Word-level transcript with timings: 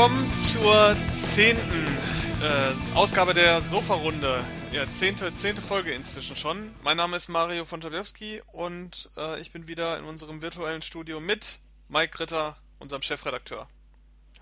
willkommen 0.00 0.34
zur 0.34 0.96
zehnten 1.34 1.86
äh, 2.40 2.96
Ausgabe 2.96 3.34
der 3.34 3.60
Sofa-Runde. 3.60 4.42
Ja, 4.72 4.90
zehnte, 4.94 5.34
zehnte 5.34 5.60
Folge 5.60 5.92
inzwischen 5.92 6.36
schon. 6.36 6.70
Mein 6.82 6.96
Name 6.96 7.18
ist 7.18 7.28
Mario 7.28 7.66
von 7.66 7.82
Tabiewski 7.82 8.40
und 8.50 9.10
äh, 9.18 9.38
ich 9.42 9.52
bin 9.52 9.68
wieder 9.68 9.98
in 9.98 10.06
unserem 10.06 10.40
virtuellen 10.40 10.80
Studio 10.80 11.20
mit 11.20 11.58
Mike 11.90 12.18
Ritter, 12.18 12.56
unserem 12.78 13.02
Chefredakteur. 13.02 13.68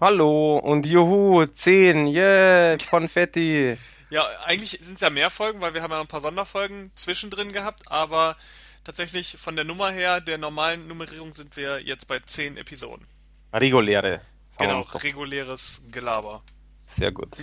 Hallo 0.01 0.59
und 0.59 0.87
juhu, 0.87 1.45
10, 1.45 2.07
yeah, 2.07 2.77
Konfetti. 2.89 3.77
ja, 4.11 4.29
eigentlich 4.45 4.79
sind 4.81 4.95
es 4.95 5.01
ja 5.01 5.11
mehr 5.11 5.29
Folgen, 5.29 5.61
weil 5.61 5.75
wir 5.75 5.83
haben 5.83 5.91
ja 5.91 6.01
ein 6.01 6.07
paar 6.07 6.21
Sonderfolgen 6.21 6.93
zwischendrin 6.95 7.53
gehabt, 7.53 7.91
aber 7.91 8.37
tatsächlich 8.85 9.37
von 9.39 9.57
der 9.57 9.65
Nummer 9.65 9.91
her, 9.91 10.21
der 10.21 10.39
normalen 10.39 10.87
Nummerierung 10.87 11.33
sind 11.33 11.57
wir 11.57 11.81
jetzt 11.81 12.07
bei 12.07 12.21
10 12.21 12.59
Episoden. 12.59 13.09
Reguläre. 13.53 14.21
Genau, 14.59 14.81
reguläres 14.81 15.83
Gelaber. 15.91 16.43
Sehr 16.87 17.13
gut. 17.13 17.37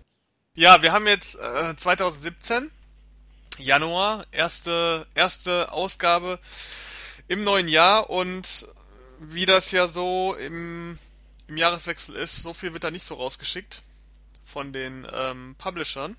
ja, 0.54 0.82
wir 0.82 0.92
haben 0.92 1.06
jetzt 1.06 1.34
äh, 1.36 1.76
2017, 1.76 2.70
Januar, 3.58 4.26
erste, 4.30 5.06
erste 5.14 5.72
Ausgabe 5.72 6.38
im 7.26 7.44
neuen 7.44 7.68
Jahr 7.68 8.10
und 8.10 8.68
wie 9.18 9.46
das 9.46 9.72
ja 9.72 9.88
so 9.88 10.34
im 10.34 10.98
im 11.48 11.56
Jahreswechsel 11.56 12.14
ist. 12.14 12.42
So 12.42 12.52
viel 12.52 12.72
wird 12.72 12.84
da 12.84 12.90
nicht 12.90 13.06
so 13.06 13.14
rausgeschickt 13.14 13.82
von 14.44 14.72
den 14.72 15.06
ähm, 15.12 15.56
Publishern. 15.58 16.16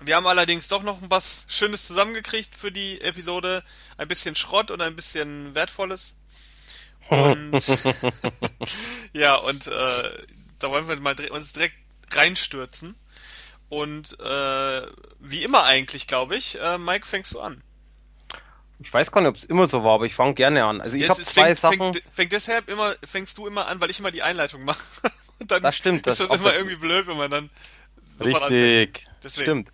Wir 0.00 0.16
haben 0.16 0.26
allerdings 0.26 0.68
doch 0.68 0.82
noch 0.82 0.98
was 1.02 1.44
Schönes 1.48 1.86
zusammengekriegt 1.86 2.54
für 2.54 2.72
die 2.72 3.00
Episode. 3.02 3.62
Ein 3.98 4.08
bisschen 4.08 4.34
Schrott 4.34 4.70
und 4.70 4.80
ein 4.80 4.96
bisschen 4.96 5.54
Wertvolles. 5.54 6.14
Und 7.10 7.52
ja, 9.12 9.34
und 9.36 9.66
äh, 9.66 10.24
da 10.58 10.70
wollen 10.70 10.88
wir 10.88 10.96
mal 10.96 11.16
uns 11.30 11.52
direkt 11.52 11.74
reinstürzen. 12.12 12.94
Und 13.68 14.18
äh, 14.18 14.86
wie 15.20 15.42
immer 15.44 15.64
eigentlich, 15.64 16.06
glaube 16.06 16.36
ich, 16.36 16.60
äh, 16.60 16.78
Mike, 16.78 17.06
fängst 17.06 17.32
du 17.32 17.40
an. 17.40 17.62
Ich 18.82 18.92
weiß 18.92 19.12
gar 19.12 19.20
nicht, 19.20 19.28
ob 19.28 19.36
es 19.36 19.44
immer 19.44 19.66
so 19.66 19.84
war, 19.84 19.94
aber 19.94 20.06
ich 20.06 20.14
fange 20.14 20.34
gerne 20.34 20.64
an. 20.64 20.80
Also 20.80 20.96
ich 20.96 21.08
habe 21.08 21.22
zwei 21.22 21.54
fängt, 21.54 21.58
Sachen. 21.58 21.78
Fängt, 21.78 22.02
fängt 22.12 22.32
deshalb 22.32 22.68
immer, 22.70 22.94
fängst 23.04 23.38
du 23.38 23.46
immer 23.46 23.68
an, 23.68 23.80
weil 23.80 23.90
ich 23.90 24.00
immer 24.00 24.10
die 24.10 24.22
Einleitung 24.22 24.64
mache. 24.64 24.80
dann 25.46 25.62
das 25.62 25.76
stimmt. 25.76 26.06
Das 26.06 26.20
ist 26.20 26.30
das 26.30 26.40
immer 26.40 26.54
irgendwie 26.54 26.76
blöd, 26.76 27.06
wenn 27.06 27.16
man 27.16 27.30
dann. 27.30 27.50
Richtig. 28.20 29.06
Stimmt. 29.24 29.70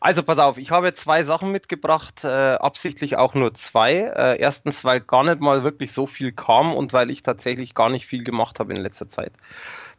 Also 0.00 0.22
pass 0.22 0.38
auf, 0.38 0.58
ich 0.58 0.70
habe 0.70 0.92
zwei 0.94 1.22
Sachen 1.22 1.52
mitgebracht, 1.52 2.24
äh, 2.24 2.28
absichtlich 2.28 3.16
auch 3.16 3.34
nur 3.34 3.54
zwei. 3.54 3.92
Äh, 3.94 4.38
erstens, 4.40 4.84
weil 4.84 5.00
gar 5.00 5.24
nicht 5.24 5.40
mal 5.40 5.62
wirklich 5.64 5.92
so 5.92 6.06
viel 6.06 6.32
kam 6.32 6.74
und 6.74 6.92
weil 6.92 7.10
ich 7.10 7.22
tatsächlich 7.22 7.74
gar 7.74 7.90
nicht 7.90 8.06
viel 8.06 8.24
gemacht 8.24 8.58
habe 8.60 8.74
in 8.74 8.80
letzter 8.80 9.08
Zeit. 9.08 9.32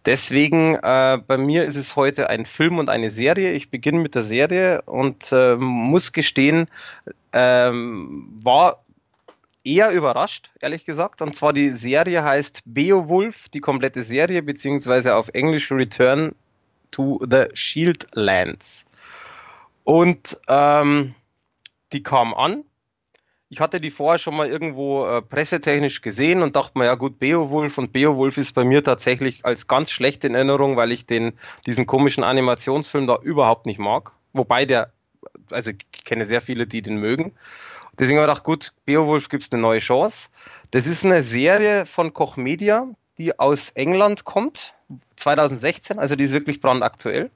Deswegen, 0.06 0.76
äh, 0.76 1.20
bei 1.26 1.38
mir 1.38 1.66
ist 1.66 1.76
es 1.76 1.96
heute 1.96 2.30
ein 2.30 2.46
Film 2.46 2.80
und 2.80 2.90
eine 2.90 3.12
Serie. 3.12 3.52
Ich 3.52 3.70
beginne 3.70 4.00
mit 4.00 4.16
der 4.16 4.22
Serie 4.22 4.82
und 4.84 5.32
äh, 5.32 5.56
muss 5.56 6.14
gestehen, 6.14 6.68
ähm, 7.34 8.30
war 8.42 8.84
eher 9.64 9.92
überrascht, 9.92 10.52
ehrlich 10.62 10.86
gesagt. 10.86 11.22
Und 11.22 11.36
zwar 11.36 11.54
die 11.54 11.70
Serie 11.70 12.24
heißt 12.24 12.62
Beowulf, 12.66 13.50
die 13.50 13.60
komplette 13.60 14.04
Serie, 14.04 14.42
beziehungsweise 14.42 15.16
auf 15.16 15.30
Englisch 15.34 15.72
Return 15.72 16.34
to 16.92 17.20
the 17.30 17.46
Shieldlands. 17.54 18.79
Und 19.90 20.40
ähm, 20.48 21.16
die 21.92 22.04
kam 22.04 22.34
an 22.34 22.64
ich 23.52 23.60
hatte 23.60 23.82
die 23.82 23.90
vorher 23.90 24.20
schon 24.20 24.36
mal 24.36 24.48
irgendwo 24.48 25.06
äh, 25.06 25.24
pressetechnisch 25.24 26.02
gesehen 26.02 26.44
und 26.44 26.56
dachte 26.56 26.78
mir, 26.78 26.86
ja 26.86 26.94
gut, 26.94 27.18
Beowulf 27.18 27.80
und 27.80 27.92
Beowulf 27.92 28.38
ist 28.38 28.54
bei 28.54 28.64
mir 28.64 28.84
tatsächlich 28.84 29.44
als 29.44 29.68
ganz 29.68 29.90
schlecht 29.90 30.24
in 30.24 30.36
Erinnerung, 30.36 30.78
weil 30.78 30.92
ich 30.92 31.08
den, 31.08 31.34
diesen 31.66 31.88
komischen 31.88 32.24
Animationsfilm 32.24 33.08
da 33.08 33.18
überhaupt 33.18 33.66
nicht 33.66 33.80
mag. 33.80 34.12
Wobei 34.34 34.66
der, 34.66 34.94
also 35.50 35.72
ich 35.72 36.04
kenne 36.06 36.28
sehr 36.28 36.42
viele, 36.42 36.68
die 36.68 36.84
den 36.84 36.98
mögen. 36.98 37.34
Deswegen 37.98 38.20
habe 38.20 38.28
ich 38.28 38.34
gedacht, 38.34 38.44
gut, 38.44 38.74
Beowulf 38.86 39.30
gibt's 39.30 39.52
eine 39.52 39.62
neue 39.64 39.80
Chance. 39.80 40.30
Das 40.70 40.86
ist 40.86 41.04
eine 41.04 41.24
Serie 41.24 41.88
von 41.88 42.14
Koch 42.14 42.38
Media, 42.38 42.88
die 43.18 43.40
aus 43.40 43.72
England 43.72 44.26
kommt, 44.26 44.76
2016, 45.16 45.98
also 45.98 46.16
die 46.16 46.24
ist 46.24 46.32
wirklich 46.32 46.62
brandaktuell. 46.62 47.32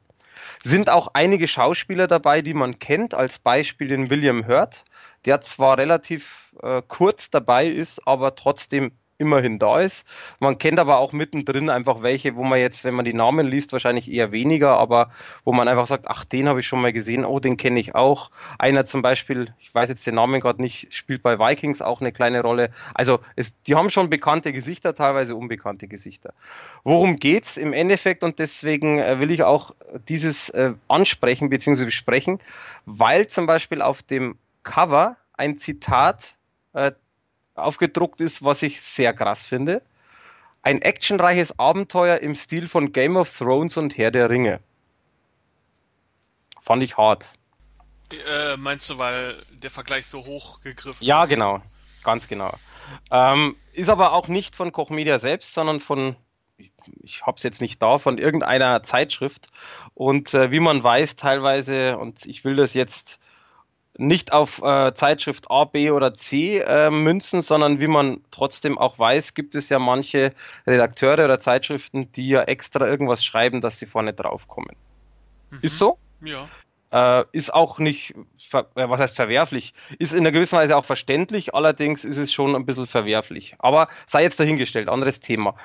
Sind 0.64 0.90
auch 0.90 1.10
einige 1.14 1.48
Schauspieler 1.48 2.08
dabei, 2.08 2.42
die 2.42 2.54
man 2.54 2.80
kennt, 2.80 3.14
als 3.14 3.38
Beispiel 3.38 3.90
den 3.90 4.10
William 4.10 4.48
Hurt 4.48 4.86
der 5.26 5.42
zwar 5.42 5.78
relativ 5.78 6.54
äh, 6.62 6.82
kurz 6.88 7.30
dabei 7.30 7.68
ist, 7.68 8.06
aber 8.08 8.36
trotzdem 8.36 8.92
immerhin 9.24 9.58
da 9.58 9.80
ist. 9.80 10.08
Man 10.40 10.58
kennt 10.58 10.80
aber 10.80 11.00
auch 11.00 11.14
mittendrin 11.14 11.70
einfach 11.70 12.04
welche, 12.04 12.36
wo 12.36 12.44
man 12.44 12.60
jetzt, 12.60 12.84
wenn 12.84 12.94
man 12.94 13.06
die 13.06 13.14
Namen 13.14 13.48
liest, 13.48 13.72
wahrscheinlich 13.72 14.12
eher 14.12 14.32
weniger, 14.32 14.78
aber 14.78 15.10
wo 15.46 15.54
man 15.54 15.68
einfach 15.68 15.88
sagt, 15.88 16.06
ach, 16.08 16.26
den 16.26 16.48
habe 16.48 16.60
ich 16.60 16.68
schon 16.68 16.82
mal 16.82 16.94
gesehen, 16.94 17.26
oh, 17.26 17.40
den 17.40 17.58
kenne 17.58 17.80
ich 17.80 17.96
auch. 17.96 18.30
Einer 18.60 18.86
zum 18.86 19.02
Beispiel, 19.02 19.54
ich 19.60 19.74
weiß 19.74 19.90
jetzt 19.90 20.06
den 20.06 20.16
Namen 20.16 20.42
gerade 20.42 20.62
nicht, 20.62 20.94
spielt 20.94 21.24
bei 21.24 21.40
Vikings 21.40 21.82
auch 21.82 22.02
eine 22.02 22.12
kleine 22.12 22.42
Rolle. 22.42 22.70
Also 22.94 23.20
es, 23.36 23.62
die 23.64 23.76
haben 23.76 23.90
schon 23.90 24.10
bekannte 24.10 24.54
Gesichter, 24.54 24.94
teilweise 24.94 25.36
unbekannte 25.36 25.88
Gesichter. 25.88 26.34
Worum 26.84 27.18
geht's 27.18 27.58
im 27.58 27.74
Endeffekt? 27.74 28.24
Und 28.24 28.40
deswegen 28.40 29.00
äh, 29.00 29.20
will 29.20 29.32
ich 29.32 29.44
auch 29.44 29.74
dieses 30.10 30.50
äh, 30.50 30.74
ansprechen 30.88 31.50
bzw. 31.50 31.86
besprechen, 31.86 32.40
weil 32.86 33.28
zum 33.28 33.46
Beispiel 33.46 33.82
auf 33.82 34.04
dem 34.04 34.38
Cover 34.64 35.18
ein 35.34 35.58
Zitat 35.58 36.36
äh, 36.74 36.92
aufgedruckt 37.56 38.22
ist, 38.22 38.44
was 38.44 38.64
ich 38.64 38.82
sehr 38.82 39.14
krass 39.14 39.46
finde. 39.46 39.82
Ein 40.62 40.82
actionreiches 40.82 41.60
Abenteuer 41.60 42.18
im 42.18 42.36
Stil 42.36 42.68
von 42.68 42.94
Game 42.94 43.18
of 43.18 43.38
Thrones 43.38 43.78
und 43.78 43.98
Herr 43.98 44.12
der 44.12 44.30
Ringe. 44.30 44.60
Fand 46.62 46.82
ich 46.84 46.98
hart. 46.98 47.34
Äh, 48.28 48.58
meinst 48.58 48.90
du, 48.90 48.98
weil 48.98 49.36
der 49.52 49.70
Vergleich 49.70 50.08
so 50.08 50.26
hoch 50.26 50.62
gegriffen 50.62 51.04
ja, 51.04 51.24
ist? 51.24 51.30
Ja, 51.30 51.36
genau. 51.36 51.62
Ganz 52.04 52.28
genau. 52.28 52.54
Ähm, 53.12 53.56
ist 53.74 53.90
aber 53.90 54.14
auch 54.14 54.28
nicht 54.28 54.56
von 54.56 54.72
Koch 54.72 54.90
Media 54.90 55.20
selbst, 55.20 55.54
sondern 55.54 55.80
von, 55.80 56.16
ich, 56.58 56.72
ich 57.02 57.26
habe 57.26 57.38
es 57.38 57.44
jetzt 57.44 57.62
nicht 57.62 57.82
da, 57.82 57.98
von 57.98 58.18
irgendeiner 58.18 58.84
Zeitschrift. 58.84 59.48
Und 59.94 60.34
äh, 60.34 60.52
wie 60.52 60.60
man 60.60 60.84
weiß, 60.84 61.16
teilweise, 61.16 61.98
und 61.98 62.26
ich 62.26 62.46
will 62.46 62.56
das 62.56 62.74
jetzt 62.74 63.20
nicht 63.98 64.34
auf 64.34 64.62
äh, 64.64 64.94
Zeitschrift 64.94 65.52
A, 65.52 65.66
B 65.66 65.92
oder 65.92 66.14
C 66.14 66.60
äh, 66.60 66.90
münzen, 66.90 67.42
sondern 67.42 67.80
wie 67.80 67.88
man 67.88 68.22
trotzdem 68.32 68.78
auch 68.78 68.98
weiß, 68.98 69.34
gibt 69.34 69.56
es 69.56 69.70
ja 69.70 69.80
manche 69.80 70.34
Redakteure 70.66 71.26
oder 71.26 71.40
Zeitschriften, 71.40 72.12
die 72.12 72.30
ja 72.30 72.44
extra 72.44 72.88
irgendwas 72.88 73.24
schreiben, 73.24 73.62
dass 73.62 73.80
sie 73.80 73.86
vorne 73.86 74.14
draufkommen. 74.14 74.76
Mhm. 75.52 75.60
Ist 75.62 75.78
so? 75.78 75.98
Ja. 76.22 76.48
Äh, 76.92 77.26
ist 77.32 77.54
auch 77.54 77.80
nicht, 77.80 78.16
äh, 78.52 78.64
was 78.76 79.00
heißt 79.00 79.16
verwerflich, 79.16 79.74
ist 80.00 80.14
in 80.14 80.20
einer 80.20 80.32
gewissen 80.32 80.58
Weise 80.58 80.78
auch 80.78 80.86
verständlich, 80.86 81.54
allerdings 81.54 82.04
ist 82.04 82.18
es 82.18 82.32
schon 82.32 82.56
ein 82.56 82.66
bisschen 82.66 82.88
verwerflich. 82.88 83.56
Aber 83.60 83.88
sei 84.08 84.24
jetzt 84.24 84.40
dahingestellt, 84.40 84.90
anderes 84.90 85.20
Thema. 85.20 85.56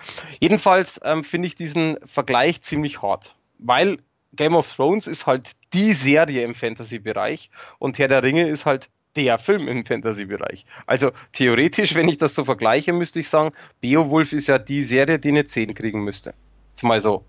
Jedenfalls 0.40 1.00
ähm, 1.02 1.24
finde 1.24 1.48
ich 1.48 1.54
diesen 1.54 1.98
Vergleich 2.04 2.62
ziemlich 2.62 3.02
hart, 3.02 3.36
weil 3.58 3.98
Game 4.32 4.54
of 4.54 4.74
Thrones 4.74 5.06
ist 5.06 5.26
halt 5.26 5.56
die 5.72 5.92
Serie 5.92 6.44
im 6.44 6.54
Fantasy-Bereich 6.54 7.50
und 7.78 7.98
Herr 7.98 8.08
der 8.08 8.22
Ringe 8.22 8.48
ist 8.48 8.66
halt 8.66 8.88
der 9.16 9.38
Film 9.38 9.68
im 9.68 9.84
Fantasy-Bereich. 9.84 10.64
Also 10.86 11.10
theoretisch, 11.32 11.94
wenn 11.94 12.08
ich 12.08 12.18
das 12.18 12.34
so 12.34 12.44
vergleiche, 12.44 12.92
müsste 12.92 13.20
ich 13.20 13.28
sagen, 13.28 13.52
Beowulf 13.80 14.32
ist 14.32 14.48
ja 14.48 14.58
die 14.58 14.84
Serie, 14.84 15.18
die 15.18 15.28
eine 15.28 15.46
10 15.46 15.74
kriegen 15.74 16.04
müsste. 16.04 16.34
Zumal 16.74 17.00
so 17.00 17.24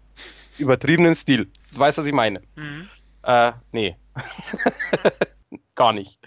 übertriebenen 0.59 1.15
Stil. 1.15 1.49
Du 1.73 1.79
weißt, 1.79 1.97
was 1.97 2.05
ich 2.05 2.13
meine. 2.13 2.41
Mhm. 2.55 2.89
Äh, 3.23 3.53
nee. 3.71 3.95
Gar 5.75 5.93
nicht. 5.93 6.19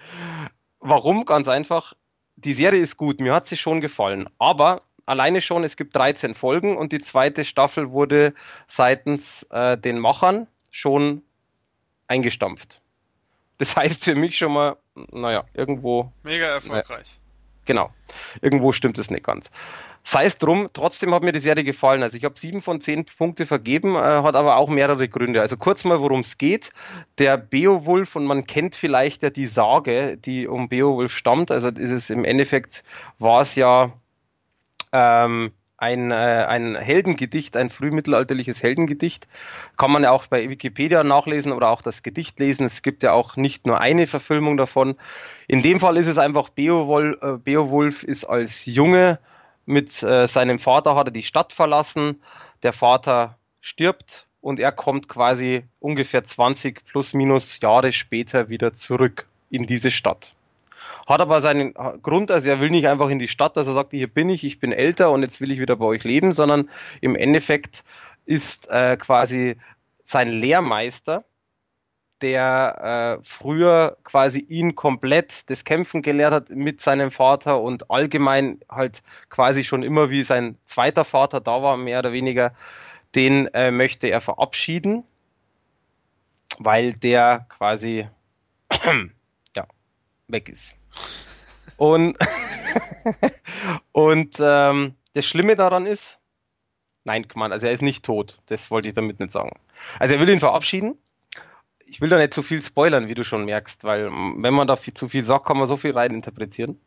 Warum? 0.81 1.25
Ganz 1.25 1.49
einfach. 1.49 1.93
Die 2.37 2.55
Serie 2.55 2.81
ist 2.81 2.97
gut, 2.97 3.21
mir 3.21 3.35
hat 3.35 3.47
sie 3.47 3.57
schon 3.57 3.81
gefallen. 3.81 4.29
Aber 4.39 4.83
alleine 5.07 5.41
schon, 5.41 5.65
es 5.65 5.77
gibt 5.77 5.95
13 5.95 6.35
Folgen 6.35 6.77
und 6.77 6.93
die 6.93 6.99
zweite 6.99 7.45
Staffel 7.45 7.91
wurde 7.93 8.35
seitens 8.67 9.45
äh, 9.51 9.79
den 9.79 9.99
Machern 9.99 10.49
schon 10.73 11.23
eingestampft. 12.09 12.81
Das 13.59 13.77
heißt 13.77 14.05
für 14.05 14.17
mich 14.17 14.37
schon 14.37 14.53
mal, 14.53 14.77
naja, 15.13 15.45
irgendwo. 15.55 16.11
Mega 16.25 16.47
erfolgreich. 16.47 17.21
Äh, 17.21 17.67
genau. 17.67 17.95
Irgendwo 18.41 18.73
stimmt 18.73 18.99
es 18.99 19.09
nicht 19.11 19.23
ganz. 19.23 19.53
Sei 20.03 20.25
es 20.25 20.39
drum, 20.39 20.69
trotzdem 20.73 21.15
hat 21.15 21.23
mir 21.23 21.31
die 21.31 21.39
Serie 21.39 21.63
gefallen. 21.63 22.03
Also 22.03 22.17
ich 22.17 22.25
habe 22.25 22.37
sieben 22.37 22.61
von 22.61 22.81
zehn 22.81 23.05
Punkte 23.05 23.47
vergeben, 23.47 23.95
äh, 23.95 23.99
hat 24.01 24.35
aber 24.35 24.57
auch 24.57 24.69
mehrere 24.69 25.09
Gründe. 25.09 25.41
Also 25.41 25.57
kurz 25.57 25.85
mal, 25.85 26.01
worum 26.01 26.21
es 26.21 26.39
geht. 26.39 26.71
Der 27.19 27.37
Beowulf, 27.37 28.17
und 28.17 28.25
man 28.25 28.47
kennt 28.47 28.75
vielleicht 28.75 29.23
ja 29.23 29.31
die 29.31 29.47
Sage, 29.47 30.17
die 30.17 30.49
um 30.49 30.69
Beowulf 30.69 31.13
stammt. 31.13 31.53
Also 31.53 31.69
ist 31.69 31.93
es 31.93 32.11
im 32.11 32.25
Endeffekt, 32.25 32.83
war 33.21 33.43
es 33.43 33.55
ja 33.55 33.93
ähm, 34.91 35.53
ein, 35.83 36.13
äh, 36.13 36.15
ein 36.15 36.77
Heldengedicht, 36.77 37.57
ein 37.57 37.69
frühmittelalterliches 37.69 38.63
Heldengedicht. 38.63 39.27
Kann 39.77 39.91
man 39.91 40.05
ja 40.05 40.13
auch 40.13 40.29
bei 40.29 40.49
Wikipedia 40.49 41.03
nachlesen 41.03 41.51
oder 41.51 41.71
auch 41.71 41.83
das 41.83 42.05
Gedicht 42.05 42.39
lesen. 42.39 42.65
Es 42.65 42.83
gibt 42.83 43.03
ja 43.03 43.13
auch 43.13 43.37
nicht 43.37 43.67
nur 43.67 43.81
eine 43.81 44.07
Verfilmung 44.07 44.57
davon. 44.57 44.95
In 45.49 45.61
dem 45.61 45.81
Fall 45.81 45.97
ist 45.97 46.07
es 46.07 46.19
einfach, 46.19 46.51
Beowulf, 46.51 47.21
äh, 47.21 47.37
Beowulf 47.37 48.05
ist 48.05 48.25
als 48.25 48.65
Junge 48.65 49.19
mit 49.67 50.03
äh, 50.05 50.29
seinem 50.29 50.61
Vater, 50.61 50.95
hat 50.95 51.09
er 51.09 51.13
die 51.13 51.25
Stadt 51.25 51.53
verlassen. 51.53 52.23
Der 52.63 52.73
Vater 52.73 53.37
stirbt 53.61 54.29
und 54.41 54.61
er 54.61 54.71
kommt 54.71 55.09
quasi 55.09 55.65
ungefähr 55.81 56.23
20 56.23 56.85
plus 56.85 57.13
minus 57.13 57.59
Jahre 57.61 57.91
später 57.91 58.49
wieder 58.49 58.75
zurück 58.75 59.27
in 59.51 59.67
diese 59.67 59.91
Stadt. 59.91 60.33
Hat 61.07 61.21
aber 61.21 61.41
seinen 61.41 61.75
Grund, 61.75 62.31
also 62.31 62.49
er 62.49 62.61
will 62.61 62.71
nicht 62.71 62.89
einfach 62.89 63.09
in 63.09 63.19
die 63.19 63.29
Stadt, 63.29 63.57
dass 63.57 63.67
er 63.67 63.73
sagt, 63.73 63.93
hier 63.93 64.07
bin 64.07 64.29
ich, 64.29 64.45
ich 64.45 64.61
bin 64.61 64.73
älter 64.73 65.11
und 65.11 65.23
jetzt 65.23 65.41
will 65.41 65.51
ich 65.51 65.61
wieder 65.61 65.77
bei 65.77 65.87
euch 65.87 66.05
leben, 66.05 66.33
sondern 66.33 66.71
im 67.01 67.17
Endeffekt 67.17 67.85
ist 68.25 68.69
äh, 68.71 68.97
quasi 68.97 69.57
sein 70.05 70.29
Lehrmeister, 70.29 71.25
der 72.21 73.19
äh, 73.21 73.25
früher 73.25 73.97
quasi 74.05 74.39
ihn 74.39 74.77
komplett 74.77 75.51
das 75.51 75.65
Kämpfen 75.65 76.03
gelehrt 76.03 76.33
hat 76.33 76.51
mit 76.51 76.81
seinem 76.81 77.11
Vater 77.11 77.61
und 77.61 77.91
allgemein 77.91 78.61
halt 78.69 79.03
quasi 79.29 79.65
schon 79.65 79.83
immer 79.83 80.11
wie 80.11 80.23
sein 80.23 80.57
zweiter 80.65 81.05
Vater 81.05 81.41
da 81.41 81.63
war, 81.63 81.77
mehr 81.77 81.99
oder 81.99 82.13
weniger, 82.13 82.55
den 83.15 83.49
äh, 83.49 83.71
möchte 83.71 84.07
er 84.07 84.21
verabschieden, 84.21 85.05
weil 86.59 86.93
der 86.93 87.47
quasi 87.49 88.09
weg 90.33 90.49
ist. 90.49 90.75
Und, 91.77 92.17
und 93.93 94.37
ähm, 94.41 94.95
das 95.15 95.27
Schlimme 95.27 95.57
daran 95.57 95.87
ist, 95.87 96.19
nein, 97.05 97.27
man, 97.35 97.53
also 97.53 97.67
er 97.67 97.73
ist 97.73 97.83
nicht 97.83 98.05
tot, 98.05 98.41
das 98.47 98.71
wollte 98.71 98.89
ich 98.89 98.95
damit 98.95 99.21
nicht 99.21 99.33
sagen. 99.33 99.53
Also 99.99 100.15
er 100.15 100.21
will 100.21 100.29
ihn 100.29 100.41
verabschieden. 100.41 100.97
Ich 101.87 102.01
will 102.01 102.09
da 102.09 102.17
nicht 102.17 102.33
zu 102.33 102.43
viel 102.43 102.63
spoilern, 102.63 103.09
wie 103.09 103.15
du 103.15 103.23
schon 103.23 103.45
merkst, 103.45 103.85
weil 103.85 104.07
wenn 104.07 104.55
man 104.55 104.67
da 104.67 104.77
viel, 104.77 104.95
zu 104.95 105.09
viel 105.09 105.25
sagt, 105.25 105.47
kann 105.47 105.59
man 105.59 105.67
so 105.67 105.77
viel 105.77 105.93
reininterpretieren. 105.93 106.81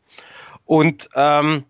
Und 0.64 1.08
ähm, 1.14 1.64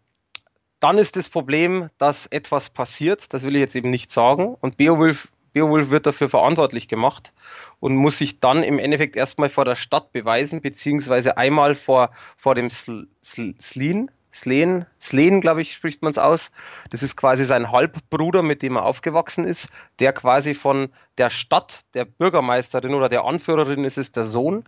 dann 0.81 0.99
ist 0.99 1.17
das 1.17 1.29
Problem, 1.29 1.91
dass 1.99 2.27
etwas 2.27 2.71
passiert, 2.71 3.33
das 3.35 3.43
will 3.43 3.55
ich 3.57 3.61
jetzt 3.61 3.77
eben 3.77 3.91
nicht 3.91 4.11
sagen. 4.11 4.57
Und 4.61 4.77
Beowulf, 4.79 5.29
Beowulf 5.57 5.89
wird 5.89 6.05
dafür 6.05 6.29
verantwortlich 6.29 6.87
gemacht 6.87 7.33
und 7.81 7.97
muss 7.97 8.19
sich 8.19 8.41
dann 8.41 8.63
im 8.63 8.79
Endeffekt 8.79 9.17
erstmal 9.17 9.49
vor 9.49 9.65
der 9.65 9.75
Stadt 9.75 10.13
beweisen, 10.13 10.61
beziehungsweise 10.61 11.39
einmal 11.39 11.75
vor, 11.75 12.11
vor 12.37 12.55
dem 12.55 12.69
Sl 12.69 13.07
Sl 13.25 13.55
Slin, 13.59 14.11
Sleen, 14.35 14.85
Sleen, 15.01 15.41
glaube 15.41 15.63
ich, 15.63 15.73
spricht 15.73 16.03
man 16.03 16.11
es 16.11 16.19
aus. 16.19 16.51
Das 16.91 17.03
ist 17.03 17.17
quasi 17.17 17.47
sein 17.47 17.73
Halbbruder, 17.73 18.43
mit 18.43 18.61
dem 18.61 18.77
er 18.77 18.85
aufgewachsen 18.85 19.47
ist, 19.47 19.71
der 19.99 20.13
quasi 20.13 20.53
von 20.53 20.91
der 21.17 21.31
Stadt, 21.31 21.81
der 21.95 22.05
Bürgermeisterin 22.05 22.93
oder 22.93 23.09
der 23.09 23.25
Anführerin 23.25 23.85
ist 23.85 23.97
es 23.97 24.13
der 24.13 24.25
Sohn 24.25 24.65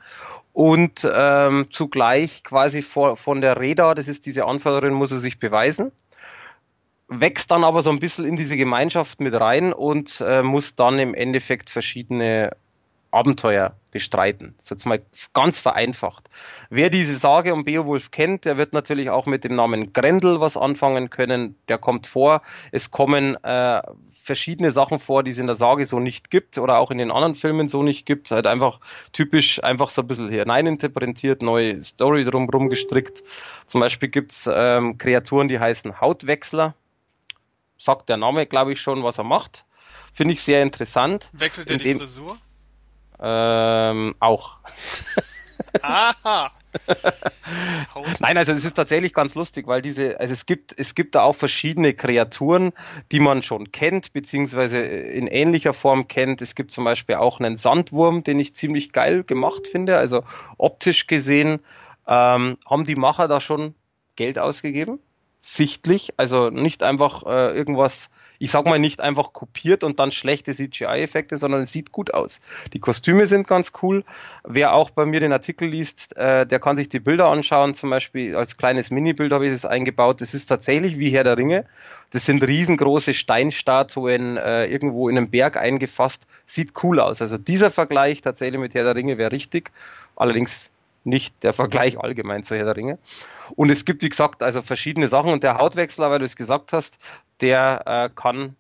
und 0.55 1.07
ähm, 1.13 1.67
zugleich 1.69 2.45
quasi 2.45 2.81
vor, 2.81 3.19
von 3.19 3.43
der 3.43 3.61
Reda, 3.61 3.95
das 3.95 4.09
ist 4.09 4.25
diese 4.25 4.47
Anführerin, 4.47 4.95
muss 4.95 5.13
er 5.13 5.21
sich 5.21 5.39
beweisen 5.39 5.93
wächst 7.09 7.51
dann 7.51 7.65
aber 7.65 7.83
so 7.83 7.91
ein 7.91 8.01
bisschen 8.01 8.25
in 8.25 8.37
diese 8.37 8.57
Gemeinschaft 8.57 9.21
mit 9.21 9.35
rein 9.35 9.73
und 9.73 10.23
äh, 10.27 10.43
muss 10.43 10.77
dann 10.77 10.99
im 10.99 11.15
Endeffekt 11.15 11.71
verschiedene 11.71 12.51
Abenteuer 13.11 13.75
bestreiten. 13.91 14.55
So 14.61 14.75
jetzt 14.75 14.85
mal 14.85 15.01
ganz 15.33 15.61
vereinfacht. 15.61 16.29
Wer 16.69 16.91
diese 16.91 17.17
Sage 17.17 17.55
um 17.55 17.65
Beowulf 17.65 18.11
kennt, 18.11 18.45
der 18.45 18.59
wird 18.59 18.75
natürlich 18.75 19.09
auch 19.09 19.25
mit 19.25 19.45
dem 19.45 19.55
Namen 19.55 19.95
Grendel 19.95 20.41
was 20.41 20.59
anfangen 20.59 21.09
können. 21.09 21.57
Der 21.69 21.79
kommt 21.79 22.07
vor. 22.07 22.43
Es 22.71 22.91
kommen 22.91 23.43
äh, 23.43 23.81
verschiedene 24.13 24.73
Sachen 24.73 25.01
vor, 25.01 25.23
die 25.23 25.31
es 25.31 25.39
in 25.39 25.47
der 25.47 25.57
Sage 25.57 25.87
so 25.87 26.01
nicht 26.01 26.31
gibt 26.31 26.59
oder 26.59 26.77
auch 26.77 26.91
in 26.91 26.99
den 26.99 27.11
anderen 27.11 27.35
Filmen 27.35 27.67
so 27.67 27.83
nicht 27.83 28.05
gibt. 28.05 28.31
Halt 28.31 28.47
einfach 28.47 28.81
typisch, 29.13 29.65
einfach 29.65 29.89
so 29.89 30.03
ein 30.03 30.07
bisschen 30.07 30.29
hineininterpretiert, 30.29 31.41
neue 31.41 31.83
Story 31.83 32.25
drumherum 32.25 32.69
gestrickt. 32.69 33.23
Zum 33.67 33.81
Beispiel 33.81 34.11
gibt's 34.11 34.49
ähm, 34.53 34.99
Kreaturen, 34.99 35.49
die 35.49 35.59
heißen 35.59 36.03
Hautwechsler. 36.03 36.75
Sagt 37.79 38.09
der 38.09 38.17
Name, 38.17 38.47
glaube 38.47 38.73
ich, 38.73 38.81
schon, 38.81 39.03
was 39.05 39.19
er 39.19 39.25
macht. 39.25 39.65
Finde 40.13 40.35
ich 40.35 40.43
sehr 40.43 40.63
interessant. 40.63 41.31
Wechselt 41.33 41.71
er 41.71 41.77
die 41.77 41.95
Frisur? 41.95 42.39
Ähm, 43.21 44.15
auch. 44.21 44.59
Aha. 45.83 46.51
Nein, 48.21 48.37
also 48.37 48.53
es 48.53 48.65
ist 48.65 48.75
tatsächlich 48.75 49.15
ganz 49.15 49.35
lustig, 49.35 49.67
weil 49.67 49.83
diese, 49.83 50.21
also 50.21 50.33
es 50.33 50.47
gibt, 50.47 50.75
es 50.79 50.95
gibt 50.95 51.15
da 51.15 51.23
auch 51.23 51.35
verschiedene 51.35 51.95
Kreaturen, 51.95 52.73
die 53.11 53.21
man 53.21 53.43
schon 53.43 53.73
kennt, 53.73 54.13
beziehungsweise 54.13 54.81
in 54.81 55.27
ähnlicher 55.27 55.73
Form 55.73 56.09
kennt. 56.09 56.43
Es 56.43 56.55
gibt 56.55 56.71
zum 56.71 56.85
Beispiel 56.85 57.17
auch 57.17 57.41
einen 57.41 57.57
Sandwurm, 57.57 58.23
den 58.23 58.39
ich 58.39 58.55
ziemlich 58.55 58.93
geil 58.93 59.25
gemacht 59.25 59.67
finde. 59.67 59.97
Also 59.97 60.25
optisch 60.59 61.07
gesehen 61.07 61.61
ähm, 62.07 62.59
haben 62.67 62.85
die 62.85 62.97
Macher 62.97 63.29
da 63.29 63.41
schon 63.41 63.75
Geld 64.17 64.39
ausgegeben. 64.39 65.01
Sichtlich, 65.51 66.13
also 66.19 66.51
nicht 66.51 66.83
einfach 66.83 67.25
äh, 67.25 67.57
irgendwas 67.57 68.11
ich 68.39 68.51
sag 68.51 68.67
mal, 68.67 68.79
nicht 68.79 69.01
einfach 69.01 69.33
kopiert 69.33 69.83
und 69.85 69.99
dann 69.99 70.13
schlechte 70.13 70.55
CGI-Effekte, 70.55 71.37
sondern 71.37 71.63
es 71.63 71.73
sieht 71.73 71.93
gut 71.93 72.15
aus. 72.15 72.41
Die 72.73 72.79
Kostüme 72.79 73.27
sind 73.27 73.49
ganz 73.49 73.73
cool. 73.83 74.05
Wer 74.45 74.75
auch 74.75 74.91
bei 74.91 75.05
mir 75.07 75.21
den 75.21 75.33
Artikel 75.33 75.69
liest, 75.69 76.17
äh, 76.17 76.47
der 76.47 76.61
kann 76.61 76.77
sich 76.77 76.89
die 76.89 77.01
Bilder 77.01 77.27
anschauen. 77.27 77.75
Zum 77.75 77.91
Beispiel 77.91 78.37
als 78.37 78.57
kleines 78.57 78.91
Mini-Bild 78.91 79.33
habe 79.33 79.47
ich 79.47 79.53
das 79.53 79.65
eingebaut. 79.65 80.21
Das 80.21 80.35
ist 80.35 80.47
tatsächlich 80.47 80.99
wie 80.99 81.11
Herr 81.11 81.25
der 81.25 81.37
Ringe. 81.37 81.65
Das 82.11 82.25
sind 82.25 82.43
riesengroße 82.43 83.13
Steinstatuen 83.13 84.37
äh, 84.37 84.67
irgendwo 84.67 85.09
in 85.09 85.17
einem 85.17 85.31
Berg 85.31 85.57
eingefasst. 85.57 86.27
Sieht 86.47 86.73
cool 86.83 87.01
aus. 87.01 87.21
Also 87.21 87.39
dieser 87.39 87.71
Vergleich 87.71 88.23
tatsächlich 88.23 88.61
mit 88.61 88.75
Herr 88.75 88.85
der 88.85 88.95
Ringe 88.95 89.19
wäre 89.19 89.33
richtig. 89.33 89.73
Allerdings 90.15 90.71
nicht 91.09 91.43
der 91.43 91.53
Vergleich 91.53 91.99
allgemein 91.99 92.43
zu 92.43 92.57
Herr 92.57 92.65
der 92.65 92.77
Ringe. 92.77 92.99
Und 93.57 93.71
es 93.71 93.85
gibt, 93.85 94.03
wie 94.03 94.09
gesagt, 94.09 94.43
also 94.43 94.63
verschiedene 94.63 95.09
Sachen. 95.09 95.33
Und 95.33 95.43
der 95.43 95.59
Hautwechsler, 95.59 96.11
weil 96.11 96.19
du 96.19 96.25
es 96.25 96.37
gesagt 96.37 96.73
hast, 96.73 96.99
der 97.41 97.83
äh, 97.87 98.11
kann 98.15 98.57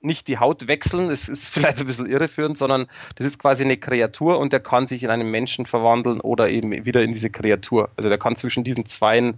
nicht 0.00 0.28
die 0.28 0.38
Haut 0.38 0.66
wechseln, 0.66 1.08
das 1.08 1.28
ist 1.28 1.48
vielleicht 1.52 1.80
ein 1.80 1.86
bisschen 1.86 2.06
irreführend, 2.06 2.58
sondern 2.58 2.86
das 3.16 3.26
ist 3.26 3.38
quasi 3.38 3.64
eine 3.64 3.76
Kreatur 3.76 4.38
und 4.38 4.52
der 4.52 4.60
kann 4.60 4.86
sich 4.86 5.02
in 5.02 5.10
einen 5.10 5.30
Menschen 5.30 5.66
verwandeln 5.66 6.20
oder 6.20 6.50
eben 6.50 6.84
wieder 6.84 7.02
in 7.02 7.12
diese 7.12 7.30
Kreatur. 7.30 7.90
Also 7.96 8.08
der 8.08 8.18
kann 8.18 8.36
zwischen 8.36 8.64
diesen 8.64 8.86
zwei 8.86 9.34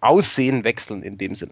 Aussehen 0.00 0.64
wechseln 0.64 1.02
in 1.02 1.18
dem 1.18 1.34
Sinn. 1.34 1.50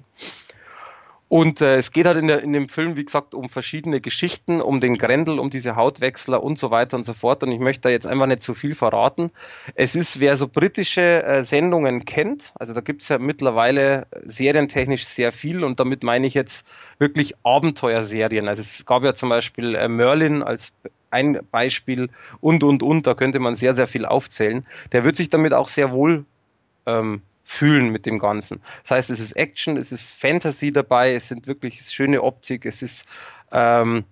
Und 1.32 1.62
äh, 1.62 1.76
es 1.76 1.92
geht 1.92 2.04
halt 2.04 2.18
in, 2.18 2.26
der, 2.26 2.42
in 2.42 2.52
dem 2.52 2.68
Film, 2.68 2.98
wie 2.98 3.06
gesagt, 3.06 3.34
um 3.34 3.48
verschiedene 3.48 4.02
Geschichten, 4.02 4.60
um 4.60 4.80
den 4.80 4.98
Grendel, 4.98 5.38
um 5.38 5.48
diese 5.48 5.76
Hautwechsler 5.76 6.42
und 6.42 6.58
so 6.58 6.70
weiter 6.70 6.98
und 6.98 7.04
so 7.04 7.14
fort. 7.14 7.42
Und 7.42 7.52
ich 7.52 7.58
möchte 7.58 7.80
da 7.80 7.88
jetzt 7.88 8.06
einfach 8.06 8.26
nicht 8.26 8.42
zu 8.42 8.52
viel 8.52 8.74
verraten. 8.74 9.30
Es 9.74 9.96
ist, 9.96 10.20
wer 10.20 10.36
so 10.36 10.46
britische 10.46 11.22
äh, 11.22 11.42
Sendungen 11.42 12.04
kennt, 12.04 12.52
also 12.56 12.74
da 12.74 12.82
gibt 12.82 13.00
es 13.00 13.08
ja 13.08 13.18
mittlerweile 13.18 14.06
serientechnisch 14.26 15.06
sehr 15.06 15.32
viel 15.32 15.64
und 15.64 15.80
damit 15.80 16.02
meine 16.02 16.26
ich 16.26 16.34
jetzt 16.34 16.68
wirklich 16.98 17.34
Abenteuerserien. 17.44 18.46
Also 18.46 18.60
es 18.60 18.84
gab 18.84 19.02
ja 19.02 19.14
zum 19.14 19.30
Beispiel 19.30 19.74
äh, 19.74 19.88
Merlin 19.88 20.42
als 20.42 20.74
ein 21.10 21.40
Beispiel 21.50 22.10
und, 22.42 22.62
und, 22.62 22.82
und, 22.82 23.06
da 23.06 23.14
könnte 23.14 23.38
man 23.38 23.54
sehr, 23.54 23.74
sehr 23.74 23.86
viel 23.86 24.04
aufzählen. 24.04 24.66
Der 24.92 25.06
wird 25.06 25.16
sich 25.16 25.30
damit 25.30 25.54
auch 25.54 25.68
sehr 25.68 25.92
wohl 25.92 26.26
ähm, 26.84 27.22
fühlen 27.52 27.90
mit 27.90 28.06
dem 28.06 28.18
Ganzen. 28.18 28.62
Das 28.82 28.92
heißt, 28.92 29.10
es 29.10 29.20
ist 29.20 29.32
Action, 29.32 29.76
es 29.76 29.92
ist 29.92 30.10
Fantasy 30.10 30.72
dabei, 30.72 31.12
es 31.12 31.28
sind 31.28 31.46
wirklich 31.46 31.82
schöne 31.82 32.22
Optik, 32.22 32.64
es 32.64 32.80
ist 32.80 33.06
ähm, 33.50 34.04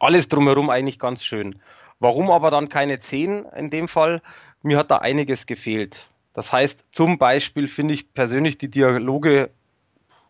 alles 0.00 0.28
drumherum 0.30 0.70
eigentlich 0.70 0.98
ganz 0.98 1.22
schön. 1.22 1.60
Warum 2.00 2.30
aber 2.30 2.50
dann 2.50 2.70
keine 2.70 2.98
10 2.98 3.44
in 3.56 3.68
dem 3.68 3.86
Fall? 3.86 4.22
Mir 4.62 4.78
hat 4.78 4.90
da 4.90 4.96
einiges 4.96 5.44
gefehlt. 5.44 6.08
Das 6.32 6.52
heißt, 6.52 6.86
zum 6.90 7.18
Beispiel 7.18 7.68
finde 7.68 7.92
ich 7.92 8.14
persönlich 8.14 8.56
die 8.56 8.70
Dialoge, 8.70 9.50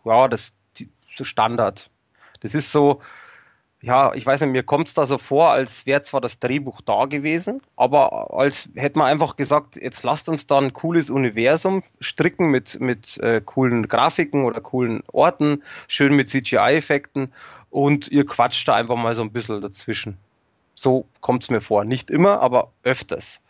ja, 0.05 0.27
das 0.27 0.57
die, 0.77 0.91
so 1.09 1.23
Standard. 1.23 1.89
Das 2.41 2.57
ist 2.57 2.73
so, 2.73 3.01
ja, 3.85 4.15
ich 4.15 4.25
weiß 4.25 4.41
nicht, 4.41 4.51
mir 4.51 4.63
kommt 4.63 4.89
es 4.89 4.95
da 4.95 5.05
so 5.05 5.19
vor, 5.19 5.51
als 5.51 5.85
wäre 5.85 6.01
zwar 6.01 6.23
das 6.23 6.39
Drehbuch 6.39 6.81
da 6.81 7.05
gewesen, 7.05 7.61
aber 7.77 8.33
als 8.33 8.71
hätte 8.75 8.99
man 8.99 9.09
einfach 9.09 9.37
gesagt, 9.37 9.77
jetzt 9.77 10.03
lasst 10.05 10.31
uns 10.31 10.47
da 10.47 10.59
ein 10.59 10.73
cooles 10.73 11.11
Universum 11.11 11.83
stricken 12.01 12.47
mit, 12.51 12.81
mit 12.81 13.19
äh, 13.19 13.43
coolen 13.45 13.87
Grafiken 13.87 14.45
oder 14.45 14.63
coolen 14.63 15.03
Orten, 15.13 15.63
schön 15.87 16.17
mit 16.17 16.29
CGI-Effekten 16.29 17.33
und 17.69 18.09
ihr 18.09 18.25
quatscht 18.25 18.67
da 18.67 18.75
einfach 18.75 18.97
mal 18.97 19.15
so 19.15 19.21
ein 19.21 19.33
bisschen 19.33 19.61
dazwischen. 19.61 20.17
So 20.75 21.05
kommt 21.21 21.43
es 21.43 21.51
mir 21.51 21.61
vor. 21.61 21.85
Nicht 21.85 22.11
immer, 22.11 22.41
aber 22.41 22.73
öfters. 22.85 23.43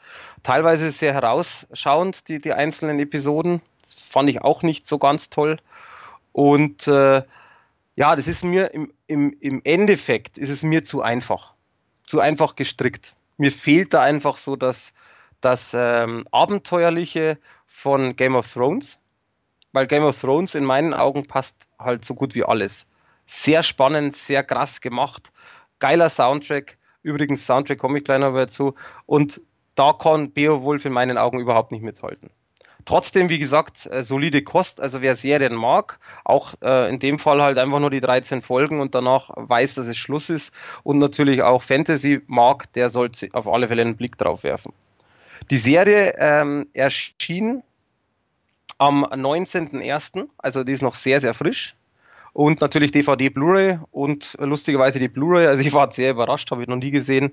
Teilweise 0.42 0.90
sehr 0.90 1.14
herausschauend, 1.14 2.28
die, 2.28 2.40
die 2.40 2.52
einzelnen 2.52 2.98
Episoden. 2.98 3.62
Das 3.82 3.94
fand 3.94 4.28
ich 4.28 4.42
auch 4.42 4.62
nicht 4.62 4.84
so 4.84 4.98
ganz 4.98 5.30
toll. 5.30 5.58
Und 6.32 6.88
äh, 6.88 7.22
ja, 7.96 8.16
das 8.16 8.28
ist 8.28 8.44
mir 8.44 8.74
im, 8.74 8.92
im, 9.06 9.36
im 9.40 9.60
Endeffekt 9.64 10.38
ist 10.38 10.50
es 10.50 10.62
mir 10.62 10.82
zu 10.82 11.02
einfach. 11.02 11.54
Zu 12.04 12.20
einfach 12.20 12.56
gestrickt. 12.56 13.14
Mir 13.36 13.52
fehlt 13.52 13.94
da 13.94 14.02
einfach 14.02 14.36
so 14.36 14.56
das, 14.56 14.92
das 15.40 15.74
ähm, 15.74 16.26
Abenteuerliche 16.30 17.38
von 17.66 18.16
Game 18.16 18.36
of 18.36 18.52
Thrones. 18.52 19.00
Weil 19.72 19.86
Game 19.86 20.04
of 20.04 20.20
Thrones 20.20 20.54
in 20.54 20.64
meinen 20.64 20.94
Augen 20.94 21.26
passt 21.26 21.68
halt 21.78 22.04
so 22.04 22.14
gut 22.14 22.34
wie 22.34 22.44
alles. 22.44 22.86
Sehr 23.26 23.62
spannend, 23.62 24.14
sehr 24.14 24.44
krass 24.44 24.80
gemacht. 24.80 25.32
Geiler 25.78 26.10
Soundtrack. 26.10 26.78
Übrigens, 27.02 27.46
Soundtrack 27.46 27.78
komme 27.78 27.98
ich 27.98 28.04
gleich 28.04 28.20
noch 28.20 28.34
dazu. 28.34 28.74
Und 29.06 29.40
da 29.74 29.92
kann 29.92 30.32
Beowulf 30.32 30.84
in 30.84 30.92
meinen 30.92 31.18
Augen 31.18 31.40
überhaupt 31.40 31.72
nicht 31.72 31.82
mithalten. 31.82 32.30
Trotzdem, 32.84 33.28
wie 33.30 33.38
gesagt, 33.38 33.86
äh, 33.86 34.02
solide 34.02 34.42
Kost. 34.42 34.80
Also 34.80 35.00
wer 35.00 35.16
Serien 35.16 35.54
mag, 35.54 35.98
auch 36.24 36.54
äh, 36.62 36.88
in 36.90 36.98
dem 36.98 37.18
Fall 37.18 37.42
halt 37.42 37.58
einfach 37.58 37.80
nur 37.80 37.90
die 37.90 38.00
13 38.00 38.42
Folgen 38.42 38.80
und 38.80 38.94
danach 38.94 39.30
weiß, 39.34 39.74
dass 39.74 39.86
es 39.86 39.96
Schluss 39.96 40.30
ist 40.30 40.52
und 40.82 40.98
natürlich 40.98 41.42
auch 41.42 41.62
Fantasy 41.62 42.20
mag, 42.26 42.72
der 42.74 42.90
sollte 42.90 43.28
auf 43.32 43.48
alle 43.48 43.68
Fälle 43.68 43.82
einen 43.82 43.96
Blick 43.96 44.18
drauf 44.18 44.44
werfen. 44.44 44.72
Die 45.50 45.58
Serie 45.58 46.14
ähm, 46.18 46.66
erschien 46.74 47.62
am 48.78 49.04
19.01., 49.04 50.28
also 50.38 50.64
die 50.64 50.72
ist 50.72 50.82
noch 50.82 50.94
sehr, 50.94 51.20
sehr 51.20 51.34
frisch 51.34 51.74
und 52.34 52.60
natürlich 52.60 52.90
DVD, 52.90 53.28
Blu-ray 53.28 53.78
und 53.92 54.36
lustigerweise 54.40 54.98
die 54.98 55.06
Blu-ray. 55.06 55.46
Also 55.46 55.62
ich 55.62 55.72
war 55.72 55.90
sehr 55.92 56.10
überrascht, 56.10 56.50
habe 56.50 56.62
ich 56.62 56.68
noch 56.68 56.76
nie 56.76 56.90
gesehen. 56.90 57.32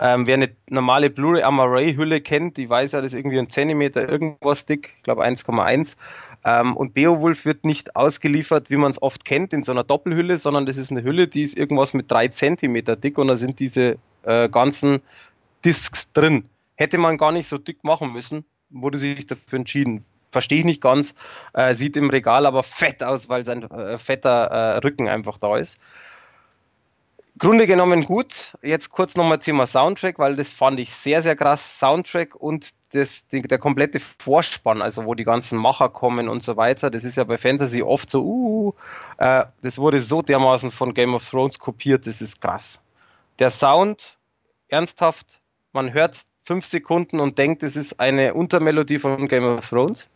Ähm, 0.00 0.26
wer 0.26 0.34
eine 0.34 0.50
normale 0.68 1.08
Blu-ray 1.08 1.44
Amaray-Hülle 1.44 2.20
kennt, 2.20 2.56
die 2.56 2.68
weiß 2.68 2.92
ja, 2.92 3.00
das 3.00 3.12
ist 3.12 3.18
irgendwie 3.18 3.38
ein 3.38 3.48
Zentimeter 3.48 4.08
irgendwas 4.08 4.66
dick, 4.66 4.94
ich 4.96 5.02
glaube 5.04 5.24
1,1. 5.24 5.96
Ähm, 6.44 6.76
und 6.76 6.94
Beowulf 6.94 7.44
wird 7.44 7.64
nicht 7.64 7.94
ausgeliefert, 7.94 8.70
wie 8.70 8.76
man 8.76 8.90
es 8.90 9.00
oft 9.00 9.24
kennt, 9.24 9.52
in 9.52 9.62
so 9.62 9.70
einer 9.70 9.84
Doppelhülle, 9.84 10.36
sondern 10.36 10.66
das 10.66 10.78
ist 10.78 10.90
eine 10.90 11.04
Hülle, 11.04 11.28
die 11.28 11.44
ist 11.44 11.56
irgendwas 11.56 11.94
mit 11.94 12.10
drei 12.10 12.26
Zentimeter 12.26 12.96
dick 12.96 13.18
und 13.18 13.28
da 13.28 13.36
sind 13.36 13.60
diese 13.60 13.98
äh, 14.24 14.48
ganzen 14.48 15.00
Discs 15.64 16.12
drin. 16.12 16.44
Hätte 16.74 16.98
man 16.98 17.18
gar 17.18 17.30
nicht 17.30 17.46
so 17.46 17.56
dick 17.56 17.84
machen 17.84 18.12
müssen, 18.12 18.44
wurde 18.68 18.98
sich 18.98 19.28
dafür 19.28 19.60
entschieden 19.60 20.04
verstehe 20.30 20.60
ich 20.60 20.64
nicht 20.64 20.80
ganz. 20.80 21.14
Äh, 21.52 21.74
sieht 21.74 21.96
im 21.96 22.10
Regal 22.10 22.46
aber 22.46 22.62
fett 22.62 23.02
aus, 23.02 23.28
weil 23.28 23.44
sein 23.44 23.62
äh, 23.70 23.98
fetter 23.98 24.46
äh, 24.46 24.78
Rücken 24.78 25.08
einfach 25.08 25.38
da 25.38 25.56
ist. 25.56 25.78
Grunde 27.40 27.66
genommen 27.66 28.04
gut. 28.04 28.54
Jetzt 28.60 28.90
kurz 28.90 29.16
nochmal 29.16 29.38
Thema 29.38 29.66
Soundtrack, 29.66 30.18
weil 30.18 30.36
das 30.36 30.52
fand 30.52 30.78
ich 30.78 30.92
sehr, 30.92 31.22
sehr 31.22 31.36
krass. 31.36 31.78
Soundtrack 31.78 32.34
und 32.34 32.74
das, 32.92 33.28
die, 33.28 33.40
der 33.40 33.58
komplette 33.58 33.98
Vorspann, 33.98 34.82
also 34.82 35.06
wo 35.06 35.14
die 35.14 35.24
ganzen 35.24 35.58
Macher 35.58 35.88
kommen 35.88 36.28
und 36.28 36.42
so 36.42 36.58
weiter. 36.58 36.90
Das 36.90 37.02
ist 37.02 37.16
ja 37.16 37.24
bei 37.24 37.38
Fantasy 37.38 37.82
oft 37.82 38.10
so, 38.10 38.22
uh, 38.22 38.74
äh, 39.16 39.46
das 39.62 39.78
wurde 39.78 40.02
so 40.02 40.20
dermaßen 40.20 40.70
von 40.70 40.92
Game 40.92 41.14
of 41.14 41.28
Thrones 41.28 41.58
kopiert, 41.58 42.06
das 42.06 42.20
ist 42.20 42.42
krass. 42.42 42.82
Der 43.38 43.50
Sound, 43.50 44.18
ernsthaft, 44.68 45.40
man 45.72 45.94
hört 45.94 46.18
fünf 46.44 46.66
Sekunden 46.66 47.20
und 47.20 47.38
denkt, 47.38 47.62
es 47.62 47.74
ist 47.74 48.00
eine 48.00 48.34
Untermelodie 48.34 48.98
von 48.98 49.28
Game 49.28 49.44
of 49.44 49.66
Thrones. 49.66 50.10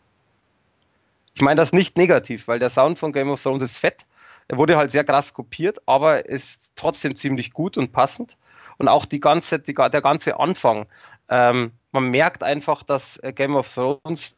Ich 1.35 1.41
meine 1.41 1.59
das 1.59 1.73
nicht 1.73 1.97
negativ, 1.97 2.47
weil 2.47 2.59
der 2.59 2.69
Sound 2.69 2.97
von 2.97 3.11
Game 3.11 3.29
of 3.29 3.43
Thrones 3.43 3.61
ist 3.61 3.77
fett. 3.77 4.05
Er 4.47 4.57
wurde 4.57 4.77
halt 4.77 4.91
sehr 4.91 5.03
krass 5.03 5.33
kopiert, 5.33 5.79
aber 5.85 6.25
ist 6.25 6.73
trotzdem 6.75 7.15
ziemlich 7.15 7.51
gut 7.51 7.77
und 7.77 7.91
passend. 7.91 8.37
Und 8.77 8.87
auch 8.87 9.05
die 9.05 9.19
ganze, 9.19 9.59
die, 9.59 9.73
der 9.73 10.01
ganze 10.01 10.39
Anfang. 10.39 10.87
Ähm, 11.29 11.71
man 11.91 12.09
merkt 12.09 12.41
einfach, 12.41 12.83
dass 12.83 13.17
äh, 13.17 13.33
Game 13.33 13.55
of 13.55 13.73
Thrones 13.73 14.37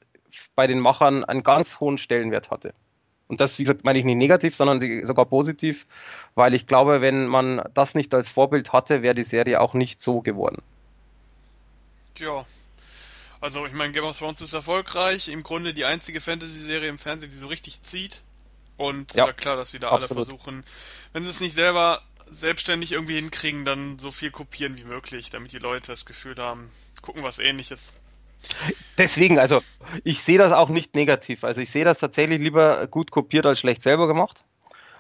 bei 0.56 0.66
den 0.66 0.80
Machern 0.80 1.24
einen 1.24 1.44
ganz 1.44 1.80
hohen 1.80 1.98
Stellenwert 1.98 2.50
hatte. 2.50 2.74
Und 3.28 3.42
das, 3.42 3.60
wie 3.60 3.64
gesagt, 3.64 3.84
meine 3.84 4.00
ich 4.00 4.06
nicht 4.06 4.16
negativ, 4.16 4.56
sondern 4.56 4.80
sogar 5.06 5.26
positiv, 5.26 5.86
weil 6.34 6.54
ich 6.54 6.66
glaube, 6.66 7.02
wenn 7.02 7.28
man 7.28 7.62
das 7.74 7.94
nicht 7.94 8.14
als 8.14 8.32
Vorbild 8.32 8.74
hatte, 8.74 9.02
wäre 9.02 9.16
die 9.16 9.24
Serie 9.24 9.62
auch 9.62 9.74
nicht 9.74 10.02
so 10.02 10.22
geworden. 10.22 10.62
Ja, 12.18 12.46
also 13.42 13.66
ich 13.66 13.74
meine, 13.74 13.94
Game 13.94 14.04
of 14.04 14.18
Thrones 14.18 14.42
ist 14.42 14.54
erfolgreich, 14.54 15.28
im 15.28 15.44
Grunde 15.44 15.74
die 15.74 15.86
einzige 15.86 16.22
Fantasy-Serie 16.22 16.90
im 16.90 16.98
Fernsehen, 16.98 17.30
die 17.30 17.38
so 17.38 17.48
richtig 17.48 17.82
zieht. 17.82 18.24
Und 18.78 19.14
ja, 19.14 19.32
klar, 19.34 19.56
dass 19.56 19.72
sie 19.72 19.80
da 19.80 19.90
absolut. 19.90 20.18
alle 20.18 20.26
versuchen, 20.26 20.64
wenn 21.14 21.24
sie 21.24 21.30
es 21.30 21.42
nicht 21.42 21.54
selber 21.54 22.02
selbstständig 22.28 22.92
irgendwie 22.92 23.16
hinkriegen, 23.16 23.66
dann 23.66 24.00
so 24.00 24.12
viel 24.12 24.32
kopieren 24.32 24.78
wie 24.78 24.84
möglich, 24.84 25.30
damit 25.30 25.52
die 25.52 25.60
Leute 25.60 25.92
das 25.92 26.06
Gefühl 26.06 26.36
haben, 26.38 26.70
gucken 27.02 27.24
was 27.24 27.40
ähnliches. 27.40 27.94
Deswegen, 28.98 29.40
also 29.40 29.64
ich 30.04 30.22
sehe 30.22 30.38
das 30.38 30.52
auch 30.52 30.70
nicht 30.70 30.96
negativ. 30.96 31.44
Also 31.44 31.62
ich 31.62 31.72
sehe 31.72 31.86
das 31.86 32.00
tatsächlich 32.00 32.40
lieber 32.40 32.86
gut 32.88 33.12
kopiert 33.12 33.46
als 33.46 33.60
schlecht 33.60 33.82
selber 33.82 34.08
gemacht. 34.08 34.44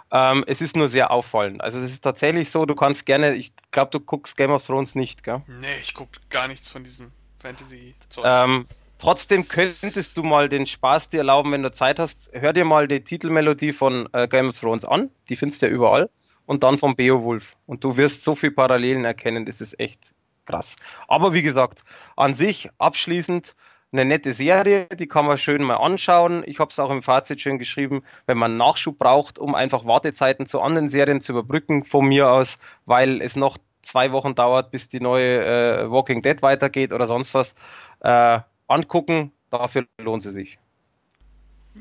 Ähm, 0.09 0.43
es 0.47 0.61
ist 0.61 0.75
nur 0.75 0.87
sehr 0.87 1.11
auffallend. 1.11 1.61
Also 1.61 1.79
es 1.79 1.91
ist 1.91 2.01
tatsächlich 2.01 2.49
so, 2.49 2.65
du 2.65 2.75
kannst 2.75 3.05
gerne, 3.05 3.35
ich 3.35 3.51
glaube, 3.71 3.91
du 3.91 3.99
guckst 3.99 4.37
Game 4.37 4.51
of 4.51 4.65
Thrones 4.65 4.95
nicht, 4.95 5.23
gell? 5.23 5.41
Nee, 5.47 5.77
ich 5.81 5.93
guck 5.93 6.09
gar 6.29 6.47
nichts 6.47 6.71
von 6.71 6.83
diesem 6.83 7.11
Fantasy-Zeug. 7.39 8.25
Ähm, 8.25 8.65
trotzdem 8.97 9.47
könntest 9.47 10.17
du 10.17 10.23
mal 10.23 10.49
den 10.49 10.65
Spaß 10.65 11.09
dir 11.09 11.19
erlauben, 11.19 11.51
wenn 11.51 11.63
du 11.63 11.71
Zeit 11.71 11.99
hast. 11.99 12.29
Hör 12.33 12.53
dir 12.53 12.65
mal 12.65 12.87
die 12.87 13.03
Titelmelodie 13.03 13.73
von 13.73 14.09
äh, 14.13 14.27
Game 14.27 14.49
of 14.49 14.59
Thrones 14.59 14.85
an. 14.85 15.09
Die 15.29 15.35
findest 15.35 15.61
du 15.61 15.67
ja 15.67 15.71
überall. 15.71 16.09
Und 16.45 16.63
dann 16.63 16.77
von 16.77 16.95
Beowulf. 16.95 17.55
Und 17.65 17.83
du 17.83 17.97
wirst 17.97 18.23
so 18.23 18.35
viel 18.35 18.51
Parallelen 18.51 19.03
erkennen. 19.03 19.45
Das 19.45 19.59
ist 19.59 19.79
echt 19.79 20.13
krass. 20.45 20.77
Aber 21.07 21.33
wie 21.33 21.41
gesagt, 21.41 21.83
an 22.15 22.33
sich 22.33 22.69
abschließend 22.77 23.55
eine 23.91 24.05
nette 24.05 24.33
Serie, 24.33 24.85
die 24.87 25.07
kann 25.07 25.25
man 25.25 25.37
schön 25.37 25.63
mal 25.63 25.75
anschauen. 25.75 26.43
Ich 26.45 26.59
habe 26.59 26.71
es 26.71 26.79
auch 26.79 26.89
im 26.89 27.03
Fazit 27.03 27.41
schön 27.41 27.57
geschrieben, 27.57 28.03
wenn 28.25 28.37
man 28.37 28.57
Nachschub 28.57 28.97
braucht, 28.97 29.39
um 29.39 29.55
einfach 29.55 29.85
Wartezeiten 29.85 30.45
zu 30.45 30.61
anderen 30.61 30.89
Serien 30.89 31.21
zu 31.21 31.31
überbrücken, 31.31 31.85
von 31.85 32.05
mir 32.05 32.29
aus, 32.29 32.59
weil 32.85 33.21
es 33.21 33.35
noch 33.35 33.57
zwei 33.87 34.11
Wochen 34.11 34.35
dauert, 34.35 34.71
bis 34.71 34.89
die 34.89 34.99
neue 34.99 35.45
äh, 35.45 35.91
Walking 35.91 36.21
Dead 36.21 36.41
weitergeht 36.41 36.93
oder 36.93 37.07
sonst 37.07 37.33
was, 37.33 37.55
äh, 38.01 38.39
angucken. 38.67 39.31
Dafür 39.49 39.87
lohnt 39.97 40.23
sie 40.23 40.31
sich. 40.31 40.59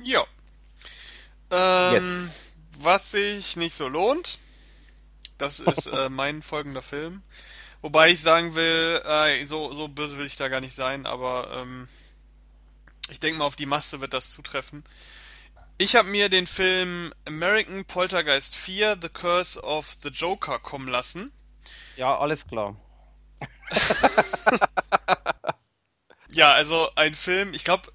Ja. 0.02 0.24
Ähm, 1.50 1.94
yes. 1.94 2.28
Was 2.78 3.10
sich 3.10 3.56
nicht 3.56 3.74
so 3.74 3.88
lohnt, 3.88 4.38
das 5.38 5.60
ist 5.60 5.86
äh, 5.86 6.08
mein 6.10 6.42
folgender 6.42 6.82
Film. 6.82 7.22
Wobei 7.82 8.10
ich 8.10 8.20
sagen 8.20 8.54
will, 8.54 9.02
äh, 9.04 9.44
so, 9.44 9.72
so 9.72 9.88
böse 9.88 10.18
will 10.18 10.26
ich 10.26 10.36
da 10.36 10.48
gar 10.48 10.60
nicht 10.60 10.74
sein, 10.74 11.06
aber 11.06 11.50
ähm, 11.52 11.88
ich 13.10 13.20
denke 13.20 13.38
mal, 13.38 13.44
auf 13.44 13.56
die 13.56 13.66
Masse 13.66 14.00
wird 14.00 14.14
das 14.14 14.30
zutreffen. 14.30 14.84
Ich 15.78 15.94
habe 15.94 16.08
mir 16.08 16.28
den 16.28 16.46
Film 16.46 17.12
American 17.26 17.84
Poltergeist 17.84 18.56
4 18.56 18.98
The 19.02 19.08
Curse 19.08 19.62
of 19.62 19.96
the 20.02 20.08
Joker 20.08 20.58
kommen 20.58 20.88
lassen. 20.88 21.32
Ja, 21.96 22.18
alles 22.18 22.46
klar. 22.46 22.76
ja, 26.30 26.52
also 26.52 26.88
ein 26.94 27.14
Film, 27.14 27.54
ich 27.54 27.64
glaube, 27.64 27.90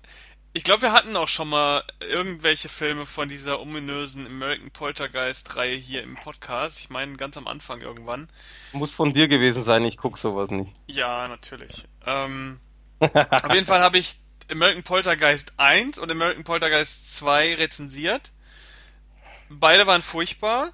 ich 0.53 0.63
glaube, 0.63 0.81
wir 0.81 0.91
hatten 0.91 1.15
auch 1.15 1.29
schon 1.29 1.47
mal 1.47 1.83
irgendwelche 2.01 2.67
Filme 2.67 3.05
von 3.05 3.29
dieser 3.29 3.61
ominösen 3.61 4.25
American 4.25 4.71
Poltergeist-Reihe 4.71 5.75
hier 5.75 6.03
im 6.03 6.15
Podcast. 6.15 6.79
Ich 6.79 6.89
meine, 6.89 7.15
ganz 7.15 7.37
am 7.37 7.47
Anfang 7.47 7.79
irgendwann. 7.79 8.27
Muss 8.73 8.93
von 8.93 9.13
dir 9.13 9.29
gewesen 9.29 9.63
sein, 9.63 9.85
ich 9.85 9.97
gucke 9.97 10.19
sowas 10.19 10.51
nicht. 10.51 10.71
Ja, 10.87 11.27
natürlich. 11.29 11.87
Ähm, 12.05 12.59
auf 12.99 13.53
jeden 13.53 13.65
Fall 13.65 13.81
habe 13.81 13.97
ich 13.97 14.17
American 14.51 14.83
Poltergeist 14.83 15.53
1 15.55 15.97
und 15.99 16.11
American 16.11 16.43
Poltergeist 16.43 17.15
2 17.15 17.55
rezensiert. 17.55 18.33
Beide 19.49 19.87
waren 19.87 20.01
furchtbar 20.01 20.71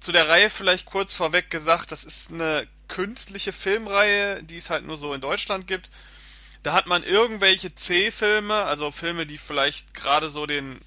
zu 0.00 0.12
der 0.12 0.28
Reihe 0.28 0.50
vielleicht 0.50 0.86
kurz 0.86 1.14
vorweg 1.14 1.50
gesagt, 1.50 1.92
das 1.92 2.04
ist 2.04 2.30
eine 2.30 2.66
künstliche 2.88 3.52
Filmreihe, 3.52 4.42
die 4.42 4.56
es 4.56 4.70
halt 4.70 4.84
nur 4.84 4.96
so 4.96 5.12
in 5.14 5.20
Deutschland 5.20 5.66
gibt. 5.66 5.90
Da 6.62 6.72
hat 6.72 6.86
man 6.86 7.04
irgendwelche 7.04 7.74
C-Filme, 7.74 8.54
also 8.54 8.90
Filme, 8.90 9.26
die 9.26 9.38
vielleicht 9.38 9.94
gerade 9.94 10.28
so 10.28 10.46
den 10.46 10.80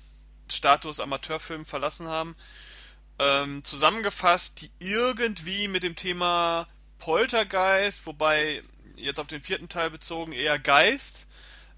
Status 0.52 1.00
Amateurfilm 1.00 1.66
verlassen 1.66 2.08
haben, 2.08 2.36
ähm, 3.20 3.64
zusammengefasst, 3.64 4.62
die 4.62 4.72
irgendwie 4.80 5.68
mit 5.68 5.84
dem 5.84 5.96
Thema 5.96 6.68
Poltergeist, 6.98 8.06
wobei 8.06 8.62
jetzt 8.96 9.20
auf 9.20 9.28
den 9.28 9.42
vierten 9.42 9.70
Teil 9.70 9.90
bezogen 9.90 10.34
eher 10.34 10.60
Geist 10.60 11.28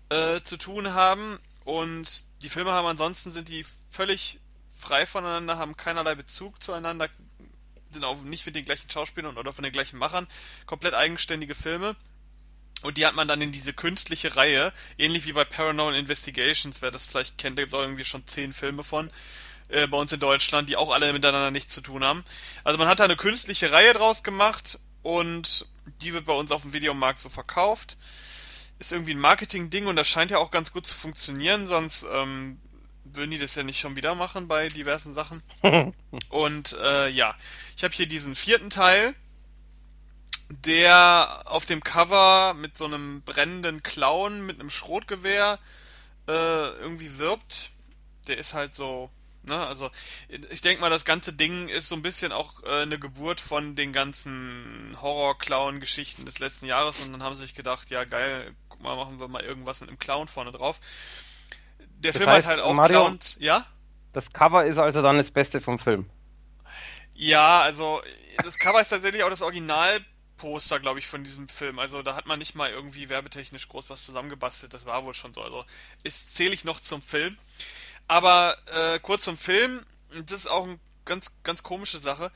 äh, 0.10 0.42
zu 0.42 0.58
tun 0.58 0.94
haben. 0.94 1.40
Und 1.64 2.26
die 2.42 2.50
Filme 2.50 2.72
haben 2.72 2.88
ansonsten 2.88 3.32
sind 3.32 3.50
die 3.50 3.66
völlig 3.90 4.40
frei 4.84 5.06
voneinander, 5.06 5.58
haben 5.58 5.78
keinerlei 5.78 6.16
Bezug 6.16 6.62
zueinander, 6.62 7.10
sind 7.92 8.04
auch 8.04 8.22
nicht 8.22 8.46
mit 8.46 8.56
den 8.56 8.66
gleichen 8.66 8.90
Schauspielern 8.90 9.38
oder 9.38 9.54
von 9.54 9.64
den 9.64 9.72
gleichen 9.72 9.98
Machern, 9.98 10.28
komplett 10.66 10.94
eigenständige 10.94 11.56
Filme. 11.56 11.96
Und 12.82 12.98
die 12.98 13.06
hat 13.06 13.16
man 13.16 13.30
dann 13.30 13.42
in 13.42 13.54
diese 13.54 13.72
künstliche 13.72 14.36
Reihe, 14.36 14.74
ähnlich 14.98 15.26
wie 15.26 15.32
bei 15.32 15.46
Paranormal 15.46 15.96
Investigations, 15.96 16.82
wer 16.82 16.92
das 16.92 17.08
vielleicht 17.08 17.38
kennt, 17.38 17.58
da 17.58 17.62
gibt 17.62 17.72
es 17.74 17.80
auch 17.80 17.84
irgendwie 17.84 18.04
schon 18.04 18.28
zehn 18.28 18.52
Filme 18.52 18.84
von 18.84 19.10
äh, 19.70 19.88
bei 19.88 19.98
uns 19.98 20.12
in 20.12 20.20
Deutschland, 20.20 20.68
die 20.68 20.76
auch 20.76 20.94
alle 20.94 21.14
miteinander 21.14 21.50
nichts 21.50 21.74
zu 21.74 21.80
tun 21.80 22.04
haben. 22.04 22.26
Also 22.66 22.78
man 22.78 22.90
hat 22.90 23.00
da 23.00 23.06
eine 23.06 23.16
künstliche 23.16 23.72
Reihe 23.72 23.94
draus 23.94 24.22
gemacht 24.22 24.80
und 25.02 25.66
die 26.02 26.14
wird 26.14 26.26
bei 26.26 26.34
uns 26.34 26.52
auf 26.52 26.64
dem 26.64 26.74
Videomarkt 26.74 27.20
so 27.20 27.30
verkauft. 27.30 27.98
Ist 28.80 28.92
irgendwie 28.92 29.14
ein 29.14 29.20
Marketing-Ding 29.20 29.88
und 29.88 29.96
das 29.96 30.10
scheint 30.10 30.32
ja 30.32 30.40
auch 30.40 30.52
ganz 30.52 30.74
gut 30.74 30.86
zu 30.86 30.96
funktionieren, 30.96 31.68
sonst 31.68 32.06
ähm, 32.12 32.60
würden 33.16 33.32
die 33.32 33.38
das 33.38 33.56
ja 33.56 33.64
nicht 33.64 33.80
schon 33.80 33.96
wieder 33.96 34.16
machen 34.16 34.48
bei 34.48 34.68
diversen 34.70 35.14
Sachen. 35.14 35.42
und 36.30 36.74
äh, 36.82 37.10
ja, 37.10 37.36
ich 37.78 37.84
habe 37.84 37.94
hier 37.94 38.08
diesen 38.08 38.36
vierten 38.36 38.70
Teil, 38.70 39.16
der 40.50 41.44
auf 41.46 41.66
dem 41.66 41.84
Cover 41.84 42.54
mit 42.54 42.78
so 42.78 42.86
einem 42.86 43.22
brennenden 43.22 43.84
Clown 43.84 44.46
mit 44.46 44.60
einem 44.60 44.70
Schrotgewehr 44.70 45.60
äh, 46.28 46.32
irgendwie 46.32 47.18
wirbt. 47.18 47.72
Der 48.28 48.38
ist 48.38 48.54
halt 48.54 48.74
so, 48.74 49.10
ne, 49.44 49.66
also 49.66 49.90
ich 50.30 50.62
denke 50.62 50.82
mal, 50.82 50.90
das 50.90 51.06
ganze 51.06 51.34
Ding 51.34 51.68
ist 51.68 51.90
so 51.90 51.96
ein 51.96 52.02
bisschen 52.02 52.32
auch 52.32 52.64
äh, 52.64 52.82
eine 52.84 53.00
Geburt 53.00 53.40
von 53.40 53.76
den 53.76 53.94
ganzen 53.94 54.96
Horror-Clown-Geschichten 55.02 56.26
des 56.26 56.40
letzten 56.40 56.66
Jahres 56.66 57.02
und 57.02 57.12
dann 57.12 57.24
haben 57.24 57.36
sie 57.36 57.42
sich 57.42 57.56
gedacht, 57.56 57.90
ja 57.90 58.04
geil, 58.04 58.56
guck 58.70 58.82
mal, 58.82 58.96
machen 58.96 59.20
wir 59.20 59.28
mal 59.28 59.44
irgendwas 59.44 59.82
mit 59.82 59.90
einem 59.90 60.00
Clown 60.00 60.28
vorne 60.28 60.52
drauf. 60.52 60.80
Der 62.04 62.12
das 62.12 62.18
Film 62.18 62.30
heißt, 62.30 62.48
hat 62.48 62.58
halt 62.58 62.66
auch 62.66 62.74
Mario, 62.74 63.06
Clown, 63.06 63.20
ja? 63.40 63.66
Das 64.12 64.34
Cover 64.34 64.66
ist 64.66 64.78
also 64.78 65.02
dann 65.02 65.18
das 65.18 65.32
Beste 65.32 65.62
vom 65.62 65.80
Film. 65.80 66.10
Ja, 67.16 67.62
also 67.62 68.02
das 68.44 68.58
Cover 68.58 68.82
ist 68.82 68.90
tatsächlich 68.90 69.24
auch 69.24 69.30
das 69.30 69.42
Originalposter, 69.42 70.80
glaube 70.80 71.00
ich, 71.00 71.08
von 71.08 71.24
diesem 71.24 71.48
Film. 71.48 71.80
Also 71.80 72.02
da 72.02 72.16
hat 72.16 72.26
man 72.26 72.40
nicht 72.40 72.56
mal 72.56 72.70
irgendwie 72.70 73.10
werbetechnisch 73.10 73.68
groß 73.70 73.90
was 73.90 74.04
zusammengebastelt. 74.04 74.74
Das 74.74 74.86
war 74.86 75.06
wohl 75.06 75.14
schon 75.14 75.34
so. 75.34 75.42
Also 75.42 75.66
ist 76.04 76.36
zähle 76.36 76.54
ich 76.54 76.64
noch 76.64 76.80
zum 76.80 77.02
Film. 77.02 77.38
Aber 78.08 78.58
äh, 78.74 79.00
kurz 79.00 79.24
zum 79.24 79.38
Film. 79.38 79.86
Das 80.26 80.42
ist 80.42 80.48
auch 80.48 80.64
eine 80.64 80.80
ganz 81.06 81.32
ganz 81.44 81.64
komische 81.64 82.00
Sache. 82.00 82.32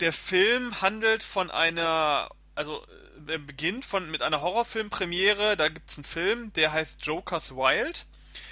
Der 0.00 0.12
Film 0.12 0.80
handelt 0.80 1.22
von 1.22 1.50
einer 1.50 2.28
also 2.54 2.84
äh, 3.28 3.38
beginnt 3.38 3.84
von 3.84 4.10
mit 4.10 4.22
einer 4.22 4.40
Horrorfilmpremiere. 4.40 5.56
Da 5.56 5.68
gibt's 5.68 5.96
einen 5.96 6.04
Film, 6.04 6.52
der 6.54 6.72
heißt 6.72 7.04
Joker's 7.04 7.52
Wild. 7.52 8.06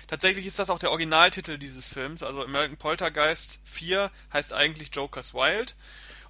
Tatsächlich 0.06 0.46
ist 0.46 0.58
das 0.58 0.70
auch 0.70 0.78
der 0.78 0.90
Originaltitel 0.90 1.58
dieses 1.58 1.88
Films. 1.88 2.22
Also 2.22 2.44
American 2.44 2.76
Poltergeist 2.76 3.60
4 3.64 4.10
heißt 4.32 4.52
eigentlich 4.52 4.94
Joker's 4.94 5.34
Wild. 5.34 5.74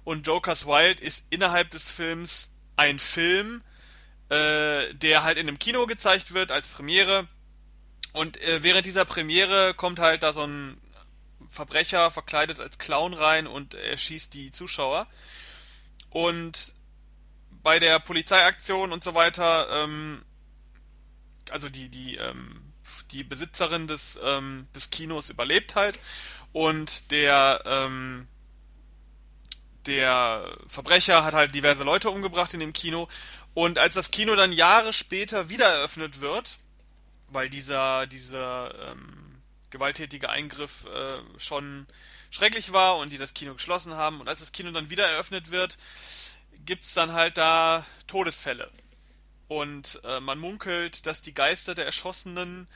Und 0.03 0.27
Joker's 0.27 0.65
Wild 0.65 0.99
ist 0.99 1.25
innerhalb 1.29 1.71
des 1.71 1.91
Films 1.91 2.51
ein 2.77 2.99
Film, 2.99 3.63
äh, 4.29 4.93
der 4.93 5.23
halt 5.23 5.37
in 5.37 5.47
einem 5.47 5.59
Kino 5.59 5.85
gezeigt 5.87 6.33
wird 6.33 6.51
als 6.51 6.67
Premiere. 6.67 7.27
Und 8.13 8.41
äh, 8.41 8.63
während 8.63 8.85
dieser 8.85 9.05
Premiere 9.05 9.73
kommt 9.73 9.99
halt 9.99 10.23
da 10.23 10.31
so 10.31 10.45
ein 10.45 10.79
Verbrecher 11.49 12.11
verkleidet 12.11 12.59
als 12.59 12.77
Clown 12.77 13.13
rein 13.13 13.47
und 13.47 13.73
er 13.73 13.97
schießt 13.97 14.33
die 14.33 14.51
Zuschauer. 14.51 15.07
Und 16.09 16.73
bei 17.63 17.79
der 17.79 17.99
Polizeiaktion 17.99 18.91
und 18.91 19.03
so 19.03 19.15
weiter, 19.15 19.67
ähm, 19.83 20.23
also 21.49 21.67
die, 21.67 21.89
die, 21.89 22.15
ähm, 22.15 22.61
die 23.11 23.23
Besitzerin 23.23 23.87
des, 23.87 24.19
ähm, 24.23 24.67
des 24.75 24.89
Kinos 24.89 25.29
überlebt 25.29 25.75
halt 25.75 25.99
und 26.53 27.11
der, 27.11 27.63
ähm, 27.65 28.27
der 29.85 30.57
Verbrecher 30.67 31.23
hat 31.23 31.33
halt 31.33 31.53
diverse 31.53 31.83
Leute 31.83 32.09
umgebracht 32.09 32.53
in 32.53 32.59
dem 32.59 32.73
Kino 32.73 33.07
und 33.53 33.79
als 33.79 33.93
das 33.93 34.11
Kino 34.11 34.35
dann 34.35 34.51
Jahre 34.51 34.93
später 34.93 35.49
wieder 35.49 35.67
eröffnet 35.67 36.21
wird, 36.21 36.57
weil 37.29 37.49
dieser, 37.49 38.07
dieser 38.07 38.91
ähm, 38.91 39.41
gewalttätige 39.69 40.29
Eingriff 40.29 40.85
äh, 40.85 41.39
schon 41.39 41.87
schrecklich 42.29 42.73
war 42.73 42.97
und 42.97 43.13
die 43.13 43.17
das 43.17 43.33
Kino 43.33 43.53
geschlossen 43.53 43.93
haben 43.93 44.19
und 44.19 44.27
als 44.27 44.39
das 44.39 44.51
Kino 44.51 44.71
dann 44.71 44.89
wieder 44.89 45.07
eröffnet 45.07 45.51
wird, 45.51 45.77
gibt's 46.65 46.93
dann 46.93 47.13
halt 47.13 47.37
da 47.37 47.85
Todesfälle. 48.07 48.71
Und 49.47 50.01
äh, 50.03 50.19
man 50.19 50.39
munkelt, 50.39 51.05
dass 51.05 51.21
die 51.21 51.33
Geister 51.33 51.75
der 51.75 51.85
Erschossenen 51.85 52.67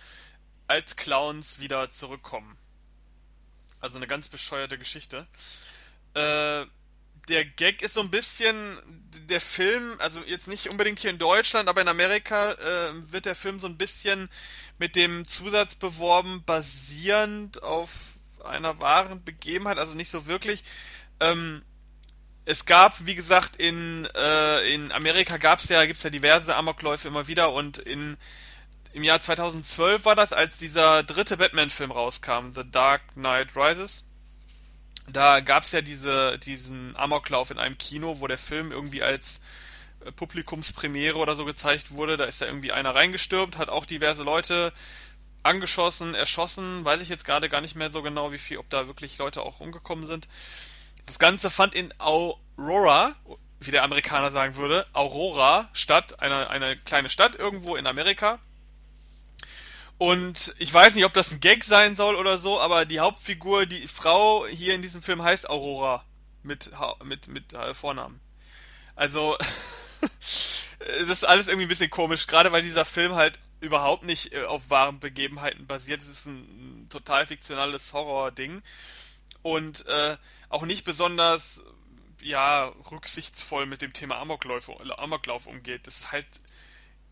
als 0.67 0.95
Clowns 0.95 1.59
wieder 1.59 1.89
zurückkommen. 1.89 2.57
Also 3.79 3.97
eine 3.97 4.07
ganz 4.07 4.27
bescheuerte 4.27 4.77
Geschichte. 4.77 5.25
Äh, 6.13 6.65
der 7.27 7.45
Gag 7.45 7.81
ist 7.81 7.93
so 7.93 8.01
ein 8.01 8.11
bisschen, 8.11 8.77
der 9.29 9.41
Film, 9.41 9.95
also 9.99 10.21
jetzt 10.21 10.47
nicht 10.47 10.69
unbedingt 10.69 10.99
hier 10.99 11.11
in 11.11 11.17
Deutschland, 11.17 11.69
aber 11.69 11.81
in 11.81 11.87
Amerika 11.87 12.53
äh, 12.53 13.11
wird 13.11 13.25
der 13.25 13.35
Film 13.35 13.59
so 13.59 13.67
ein 13.67 13.77
bisschen 13.77 14.29
mit 14.79 14.95
dem 14.95 15.25
Zusatz 15.25 15.75
beworben, 15.75 16.43
basierend 16.45 17.61
auf 17.63 17.91
einer 18.43 18.79
wahren 18.79 19.23
Begebenheit, 19.23 19.77
also 19.77 19.93
nicht 19.93 20.09
so 20.09 20.25
wirklich. 20.25 20.63
Ähm, 21.19 21.63
es 22.49 22.65
gab, 22.65 23.05
wie 23.05 23.13
gesagt, 23.13 23.57
in, 23.57 24.07
äh, 24.15 24.73
in 24.73 24.91
Amerika 24.91 25.37
gab 25.37 25.59
es 25.59 25.69
ja, 25.69 25.85
gibt's 25.85 26.01
ja 26.01 26.09
diverse 26.09 26.55
Amokläufe 26.55 27.07
immer 27.07 27.27
wieder 27.27 27.53
und 27.53 27.77
in 27.77 28.17
im 28.91 29.03
Jahr 29.03 29.21
2012 29.21 30.03
war 30.05 30.15
das, 30.15 30.33
als 30.33 30.57
dieser 30.57 31.03
dritte 31.03 31.37
Batman-Film 31.37 31.91
rauskam, 31.91 32.49
The 32.49 32.63
Dark 32.69 33.03
Knight 33.13 33.49
Rises. 33.55 34.03
Da 35.07 35.41
gab 35.41 35.61
es 35.61 35.71
ja 35.71 35.81
diese, 35.81 36.39
diesen 36.39 36.95
Amoklauf 36.95 37.51
in 37.51 37.59
einem 37.59 37.77
Kino, 37.77 38.19
wo 38.19 38.25
der 38.25 38.39
Film 38.39 38.71
irgendwie 38.71 39.03
als 39.03 39.41
äh, 40.03 40.11
Publikumspremiere 40.11 41.19
oder 41.19 41.35
so 41.35 41.45
gezeigt 41.45 41.91
wurde. 41.91 42.17
Da 42.17 42.25
ist 42.25 42.41
ja 42.41 42.47
irgendwie 42.47 42.71
einer 42.71 42.95
reingestürmt, 42.95 43.59
hat 43.59 43.69
auch 43.69 43.85
diverse 43.85 44.23
Leute 44.23 44.73
angeschossen, 45.43 46.15
erschossen. 46.15 46.83
Weiß 46.83 46.99
ich 47.01 47.09
jetzt 47.09 47.25
gerade 47.25 47.47
gar 47.47 47.61
nicht 47.61 47.75
mehr 47.75 47.91
so 47.91 48.01
genau, 48.01 48.31
wie 48.31 48.39
viel, 48.39 48.57
ob 48.57 48.71
da 48.71 48.87
wirklich 48.87 49.19
Leute 49.19 49.43
auch 49.43 49.59
umgekommen 49.59 50.07
sind. 50.07 50.27
Das 51.09 51.17
Ganze 51.17 51.49
fand 51.49 51.73
in 51.73 51.91
Aurora, 51.97 53.15
wie 53.61 53.71
der 53.71 53.81
Amerikaner 53.83 54.29
sagen 54.29 54.57
würde, 54.57 54.85
Aurora 54.93 55.67
statt, 55.73 56.19
eine, 56.19 56.51
eine 56.51 56.77
kleine 56.77 57.09
Stadt 57.09 57.35
irgendwo 57.35 57.75
in 57.75 57.87
Amerika. 57.87 58.37
Und 59.97 60.53
ich 60.59 60.71
weiß 60.71 60.93
nicht, 60.93 61.05
ob 61.05 61.13
das 61.15 61.31
ein 61.31 61.39
Gag 61.39 61.63
sein 61.63 61.95
soll 61.95 62.13
oder 62.13 62.37
so, 62.37 62.61
aber 62.61 62.85
die 62.85 62.99
Hauptfigur, 62.99 63.65
die 63.65 63.87
Frau 63.87 64.45
hier 64.45 64.75
in 64.75 64.83
diesem 64.83 65.01
Film 65.01 65.23
heißt 65.23 65.49
Aurora 65.49 66.05
mit 66.43 66.69
mit 67.03 67.27
mit 67.27 67.53
äh, 67.53 67.73
Vornamen. 67.73 68.19
Also 68.95 69.35
das 69.99 71.09
ist 71.09 71.23
alles 71.23 71.47
irgendwie 71.47 71.65
ein 71.65 71.69
bisschen 71.69 71.89
komisch, 71.89 72.27
gerade 72.27 72.51
weil 72.51 72.61
dieser 72.61 72.85
Film 72.85 73.15
halt 73.15 73.39
überhaupt 73.61 74.03
nicht 74.03 74.35
äh, 74.35 74.43
auf 74.43 74.69
wahren 74.69 74.99
Begebenheiten 74.99 75.65
basiert. 75.65 76.01
Es 76.01 76.07
ist 76.07 76.27
ein, 76.27 76.83
ein 76.83 76.89
total 76.91 77.25
fiktionales 77.25 77.93
Horror-Ding 77.93 78.61
und 79.41 79.85
äh, 79.87 80.17
auch 80.49 80.65
nicht 80.65 80.83
besonders 80.83 81.63
ja 82.21 82.65
rücksichtsvoll 82.91 83.65
mit 83.65 83.81
dem 83.81 83.93
Thema 83.93 84.17
Amoklauf, 84.17 84.69
Amoklauf 84.97 85.47
umgeht. 85.47 85.87
Das 85.87 85.99
ist 85.99 86.11
halt 86.11 86.27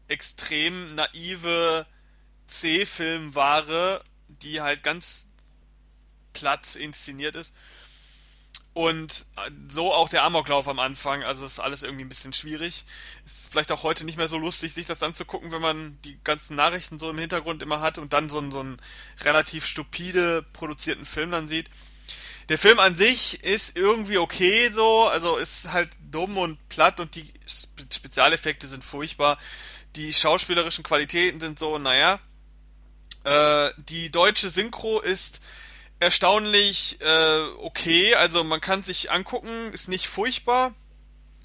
extrem 0.07 0.95
naive 0.95 1.85
C-Filmware, 2.47 4.03
die 4.27 4.61
halt 4.61 4.83
ganz 4.83 5.25
platt 6.33 6.75
inszeniert 6.75 7.35
ist. 7.35 7.53
Und 8.73 9.25
so 9.69 9.91
auch 9.91 10.07
der 10.07 10.21
Amoklauf 10.21 10.67
am 10.67 10.77
Anfang, 10.77 11.23
also 11.23 11.45
ist 11.45 11.59
alles 11.59 11.81
irgendwie 11.81 12.05
ein 12.05 12.09
bisschen 12.09 12.31
schwierig. 12.31 12.85
Ist 13.25 13.49
vielleicht 13.49 13.71
auch 13.71 13.81
heute 13.81 14.05
nicht 14.05 14.17
mehr 14.17 14.27
so 14.27 14.37
lustig, 14.37 14.71
sich 14.71 14.85
das 14.85 15.01
anzugucken, 15.01 15.51
wenn 15.51 15.61
man 15.61 15.97
die 16.03 16.19
ganzen 16.23 16.55
Nachrichten 16.55 16.99
so 16.99 17.09
im 17.09 17.17
Hintergrund 17.17 17.63
immer 17.63 17.81
hat 17.81 17.97
und 17.97 18.13
dann 18.13 18.29
so 18.29 18.37
einen, 18.37 18.51
so 18.51 18.59
einen 18.59 18.77
relativ 19.21 19.65
stupide 19.65 20.45
produzierten 20.53 21.05
Film 21.05 21.31
dann 21.31 21.47
sieht. 21.47 21.71
Der 22.49 22.57
Film 22.57 22.79
an 22.79 22.95
sich 22.95 23.43
ist 23.43 23.77
irgendwie 23.77 24.17
okay 24.17 24.71
so, 24.71 25.07
also 25.07 25.35
ist 25.35 25.71
halt 25.71 25.89
dumm 26.11 26.37
und 26.37 26.69
platt 26.69 26.99
und 26.99 27.15
die 27.15 27.33
Spezialeffekte 27.45 28.67
sind 28.67 28.83
furchtbar. 28.83 29.37
Die 29.97 30.13
schauspielerischen 30.13 30.83
Qualitäten 30.83 31.41
sind 31.41 31.59
so, 31.59 31.77
naja. 31.77 32.19
Äh, 33.25 33.71
die 33.77 34.11
deutsche 34.11 34.49
Synchro 34.49 35.01
ist 35.01 35.41
erstaunlich 35.99 37.01
äh, 37.01 37.41
okay, 37.59 38.15
also 38.15 38.43
man 38.43 38.61
kann 38.61 38.81
sich 38.81 39.11
angucken, 39.11 39.73
ist 39.73 39.89
nicht 39.89 40.07
furchtbar. 40.07 40.73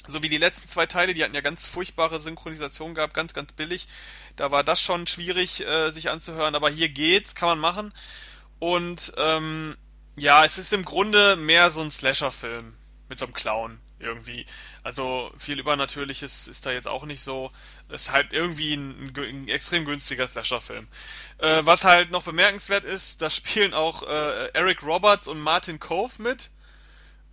So 0.07 0.23
wie 0.23 0.29
die 0.29 0.39
letzten 0.39 0.69
zwei 0.69 0.87
Teile, 0.87 1.15
die 1.15 1.25
hatten 1.25 1.35
ja 1.35 1.41
ganz 1.41 1.65
furchtbare 1.65 2.21
Synchronisation 2.21 2.95
gehabt, 2.95 3.15
ganz, 3.15 3.35
ganz 3.35 3.53
billig. 3.53 3.89
Da 4.37 4.51
war 4.51 4.63
das 4.63 4.81
schon 4.81 5.07
schwierig, 5.07 5.61
äh, 5.67 5.91
sich 5.91 6.11
anzuhören, 6.11 6.55
aber 6.55 6.71
hier 6.71 6.89
geht's, 6.89 7.35
kann 7.35 7.49
man 7.49 7.59
machen. 7.61 7.95
Und 8.59 9.13
ähm, 9.17 9.77
ja, 10.17 10.45
es 10.45 10.59
ist 10.59 10.73
im 10.73 10.85
Grunde 10.85 11.37
mehr 11.37 11.71
so 11.71 11.81
ein 11.81 11.91
Slasher-Film 11.91 12.75
mit 13.09 13.19
so 13.19 13.27
einem 13.27 13.35
Clown 13.35 13.79
irgendwie. 13.99 14.47
Also 14.83 15.33
viel 15.39 15.59
Übernatürliches 15.59 16.49
ist 16.49 16.67
da 16.67 16.73
jetzt 16.73 16.89
auch 16.89 17.05
nicht 17.05 17.21
so. 17.21 17.51
Es 17.89 18.03
ist 18.03 18.13
halt 18.13 18.33
irgendwie 18.33 18.75
ein, 18.75 19.13
ein 19.17 19.49
extrem 19.49 19.85
günstiger 19.85 20.29
Slasher-Film. 20.29 20.87
Äh, 21.39 21.61
was 21.65 21.85
halt 21.85 22.11
noch 22.11 22.25
bemerkenswert 22.25 22.85
ist, 22.85 23.23
da 23.23 23.31
spielen 23.31 23.75
auch 23.75 24.03
äh, 24.03 24.49
Eric 24.55 24.83
Roberts 24.83 25.29
und 25.29 25.41
Martin 25.41 25.79
Cove 25.79 26.21
mit. 26.21 26.51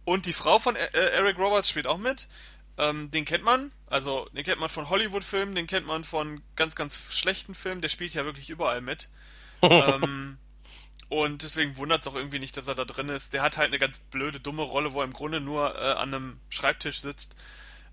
Und 0.06 0.26
die 0.26 0.34
Frau 0.34 0.60
von 0.60 0.76
äh, 0.76 0.89
Eric 0.92 1.38
Roberts 1.38 1.70
spielt 1.70 1.88
auch 1.88 1.98
mit. 1.98 2.28
Ähm, 2.78 3.12
den 3.12 3.26
kennt 3.26 3.44
man. 3.44 3.72
Also 3.88 4.28
den 4.34 4.44
kennt 4.44 4.60
man 4.60 4.70
von 4.70 4.89
Hollywood-Filmen, 4.89 5.56
den 5.56 5.68
kennt 5.68 5.86
man 5.86 6.04
von 6.04 6.42
ganz, 6.56 6.76
ganz 6.76 7.13
schlechten 7.13 7.54
Filmen. 7.54 7.82
Der 7.82 7.89
spielt 7.89 8.13
ja 8.13 8.26
wirklich 8.26 8.50
überall 8.50 8.82
mit. 8.82 9.10
ähm, 9.62 10.38
und 11.10 11.41
deswegen 11.41 11.76
wundert 11.78 12.02
es 12.02 12.08
auch 12.08 12.15
irgendwie 12.15 12.38
nicht, 12.38 12.56
dass 12.56 12.67
er 12.67 12.76
da 12.76 12.86
drin 12.86 13.10
ist. 13.10 13.34
Der 13.34 13.41
hat 13.41 13.58
halt 13.58 13.69
eine 13.69 13.80
ganz 13.80 13.98
blöde, 14.12 14.39
dumme 14.39 14.62
Rolle, 14.62 14.93
wo 14.93 15.02
er 15.02 15.06
im 15.06 15.13
Grunde 15.13 15.41
nur 15.41 15.76
äh, 15.76 15.93
an 15.93 16.13
einem 16.13 16.39
Schreibtisch 16.50 17.02
sitzt. 17.02 17.36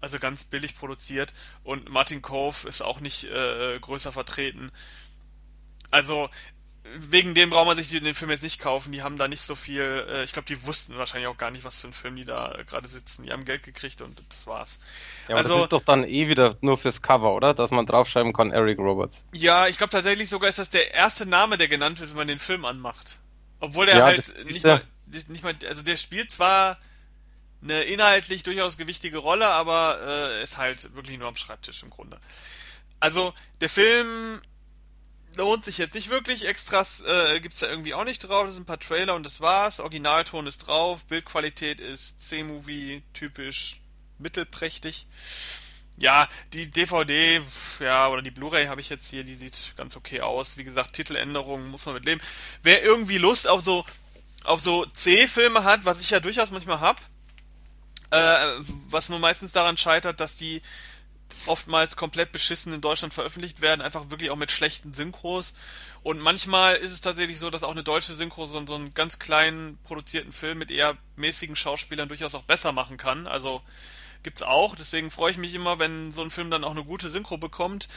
Also 0.02 0.18
ganz 0.18 0.44
billig 0.44 0.76
produziert. 0.76 1.32
Und 1.64 1.88
Martin 1.88 2.20
Cove 2.20 2.68
ist 2.68 2.82
auch 2.82 3.00
nicht 3.00 3.24
äh, 3.24 3.78
größer 3.80 4.12
vertreten. 4.12 4.70
Also 5.90 6.28
wegen 6.96 7.34
dem 7.34 7.50
braucht 7.50 7.66
man 7.66 7.76
sich 7.76 7.88
den 7.88 8.14
Film 8.14 8.30
jetzt 8.30 8.42
nicht 8.42 8.60
kaufen. 8.60 8.92
Die 8.92 9.02
haben 9.02 9.16
da 9.16 9.28
nicht 9.28 9.42
so 9.42 9.54
viel. 9.54 10.06
Äh, 10.08 10.24
ich 10.24 10.32
glaube, 10.32 10.46
die 10.46 10.66
wussten 10.66 10.96
wahrscheinlich 10.96 11.28
auch 11.28 11.36
gar 11.36 11.50
nicht, 11.50 11.64
was 11.64 11.80
für 11.80 11.88
ein 11.88 11.92
Film 11.92 12.16
die 12.16 12.24
da 12.24 12.56
gerade 12.66 12.88
sitzen. 12.88 13.24
Die 13.24 13.32
haben 13.32 13.44
Geld 13.44 13.62
gekriegt 13.62 14.00
und 14.00 14.22
das 14.28 14.46
war's. 14.46 14.78
Ja, 15.28 15.34
aber 15.34 15.38
also, 15.38 15.54
das 15.54 15.62
ist 15.64 15.72
doch 15.72 15.84
dann 15.84 16.04
eh 16.04 16.28
wieder 16.28 16.56
nur 16.60 16.78
fürs 16.78 17.02
Cover, 17.02 17.34
oder? 17.34 17.54
Dass 17.54 17.70
man 17.70 17.86
draufschreiben 17.86 18.32
kann, 18.32 18.52
Eric 18.52 18.78
Roberts. 18.78 19.24
Ja, 19.32 19.66
ich 19.68 19.78
glaube 19.78 19.90
tatsächlich 19.90 20.28
sogar 20.28 20.48
ist 20.48 20.58
das 20.58 20.70
der 20.70 20.94
erste 20.94 21.26
Name, 21.26 21.58
der 21.58 21.68
genannt 21.68 22.00
wird, 22.00 22.10
wenn 22.10 22.16
man 22.16 22.28
den 22.28 22.38
Film 22.38 22.64
anmacht. 22.64 23.18
Obwohl 23.60 23.86
der 23.86 23.96
ja, 23.96 24.04
halt 24.04 24.46
nicht 24.46 24.64
mal, 24.64 24.82
nicht 25.06 25.42
mal, 25.42 25.54
also 25.68 25.82
der 25.82 25.96
spielt 25.96 26.30
zwar 26.30 26.78
eine 27.62 27.82
inhaltlich 27.84 28.42
durchaus 28.42 28.76
gewichtige 28.76 29.18
Rolle, 29.18 29.48
aber 29.48 29.98
äh, 30.04 30.42
ist 30.42 30.58
halt 30.58 30.94
wirklich 30.94 31.18
nur 31.18 31.28
am 31.28 31.36
Schreibtisch 31.36 31.82
im 31.82 31.90
Grunde. 31.90 32.18
Also 33.00 33.34
der 33.60 33.68
Film 33.68 34.40
lohnt 35.36 35.64
sich 35.64 35.78
jetzt 35.78 35.94
nicht 35.94 36.10
wirklich. 36.10 36.46
Extras 36.46 37.02
äh, 37.02 37.40
gibt's 37.40 37.60
da 37.60 37.68
irgendwie 37.68 37.94
auch 37.94 38.04
nicht 38.04 38.20
drauf. 38.20 38.44
Das 38.46 38.54
sind 38.54 38.62
ein 38.62 38.66
paar 38.66 38.80
Trailer 38.80 39.14
und 39.14 39.24
das 39.24 39.40
war's. 39.40 39.80
Originalton 39.80 40.46
ist 40.46 40.58
drauf. 40.58 41.04
Bildqualität 41.06 41.80
ist 41.80 42.20
C-Movie 42.20 43.02
typisch 43.12 43.80
mittelprächtig. 44.18 45.06
Ja, 45.98 46.28
die 46.52 46.70
DVD, 46.70 47.40
ja, 47.80 48.08
oder 48.08 48.20
die 48.20 48.30
Blu-ray 48.30 48.66
habe 48.66 48.82
ich 48.82 48.90
jetzt 48.90 49.08
hier, 49.08 49.24
die 49.24 49.34
sieht 49.34 49.74
ganz 49.76 49.96
okay 49.96 50.20
aus. 50.20 50.58
Wie 50.58 50.64
gesagt, 50.64 50.92
Titeländerungen 50.92 51.68
muss 51.68 51.86
man 51.86 51.94
mit 51.94 52.04
leben. 52.04 52.20
Wer 52.62 52.82
irgendwie 52.82 53.18
Lust 53.18 53.48
auf 53.48 53.62
so 53.62 53.84
auf 54.44 54.60
so 54.60 54.84
C-Filme 54.84 55.64
hat, 55.64 55.84
was 55.84 56.00
ich 56.00 56.10
ja 56.10 56.20
durchaus 56.20 56.50
manchmal 56.50 56.80
hab, 56.80 57.00
äh, 58.10 58.36
was 58.88 59.08
nur 59.08 59.18
meistens 59.18 59.52
daran 59.52 59.76
scheitert, 59.76 60.20
dass 60.20 60.36
die 60.36 60.62
oftmals 61.46 61.96
komplett 61.96 62.32
beschissen 62.32 62.72
in 62.72 62.80
Deutschland 62.80 63.14
veröffentlicht 63.14 63.60
werden, 63.60 63.80
einfach 63.80 64.10
wirklich 64.10 64.30
auch 64.30 64.36
mit 64.36 64.50
schlechten 64.50 64.92
Synchros. 64.92 65.54
Und 66.02 66.18
manchmal 66.18 66.76
ist 66.76 66.92
es 66.92 67.00
tatsächlich 67.00 67.38
so, 67.38 67.50
dass 67.50 67.62
auch 67.62 67.72
eine 67.72 67.84
deutsche 67.84 68.14
Synchro 68.14 68.46
so, 68.46 68.58
einen 68.58 68.94
ganz 68.94 69.18
kleinen 69.18 69.78
produzierten 69.84 70.32
Film 70.32 70.58
mit 70.58 70.70
eher 70.70 70.96
mäßigen 71.16 71.56
Schauspielern 71.56 72.08
durchaus 72.08 72.34
auch 72.34 72.44
besser 72.44 72.72
machen 72.72 72.96
kann. 72.96 73.26
Also 73.26 73.62
gibt's 74.22 74.42
auch. 74.42 74.76
Deswegen 74.76 75.10
freue 75.10 75.30
ich 75.30 75.38
mich 75.38 75.54
immer, 75.54 75.78
wenn 75.78 76.10
so 76.12 76.22
ein 76.22 76.30
Film 76.30 76.50
dann 76.50 76.64
auch 76.64 76.72
eine 76.72 76.84
gute 76.84 77.10
Synchro 77.10 77.38
bekommt. 77.38 77.88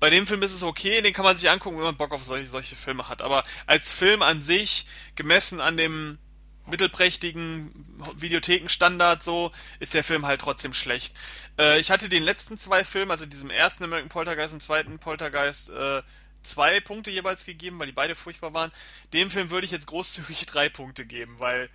Bei 0.00 0.10
dem 0.10 0.26
Film 0.26 0.42
ist 0.42 0.52
es 0.52 0.62
okay, 0.62 1.00
den 1.00 1.14
kann 1.14 1.24
man 1.24 1.36
sich 1.36 1.48
angucken, 1.48 1.76
wenn 1.76 1.84
man 1.84 1.96
Bock 1.96 2.12
auf 2.12 2.22
solche, 2.22 2.50
solche 2.50 2.76
Filme 2.76 3.08
hat. 3.08 3.22
Aber 3.22 3.44
als 3.66 3.92
Film 3.92 4.22
an 4.22 4.42
sich, 4.42 4.86
gemessen 5.14 5.60
an 5.60 5.76
dem 5.76 6.18
mittelprächtigen 6.66 7.70
Videothekenstandard 8.16 9.22
so, 9.22 9.52
ist 9.80 9.94
der 9.94 10.04
Film 10.04 10.26
halt 10.26 10.40
trotzdem 10.40 10.72
schlecht. 10.72 11.14
Äh, 11.58 11.78
ich 11.78 11.90
hatte 11.90 12.08
den 12.08 12.22
letzten 12.22 12.56
zwei 12.56 12.84
Filmen, 12.84 13.10
also 13.10 13.26
diesem 13.26 13.50
ersten 13.50 13.84
American 13.84 14.08
Poltergeist 14.08 14.54
und 14.54 14.60
zweiten 14.60 14.98
Poltergeist, 14.98 15.70
äh, 15.70 16.02
zwei 16.42 16.80
Punkte 16.80 17.10
jeweils 17.10 17.44
gegeben, 17.44 17.78
weil 17.78 17.86
die 17.86 17.92
beide 17.92 18.14
furchtbar 18.14 18.54
waren. 18.54 18.72
Dem 19.12 19.30
Film 19.30 19.50
würde 19.50 19.66
ich 19.66 19.70
jetzt 19.70 19.86
großzügig 19.86 20.46
drei 20.46 20.68
Punkte 20.68 21.04
geben, 21.04 21.38
weil 21.38 21.68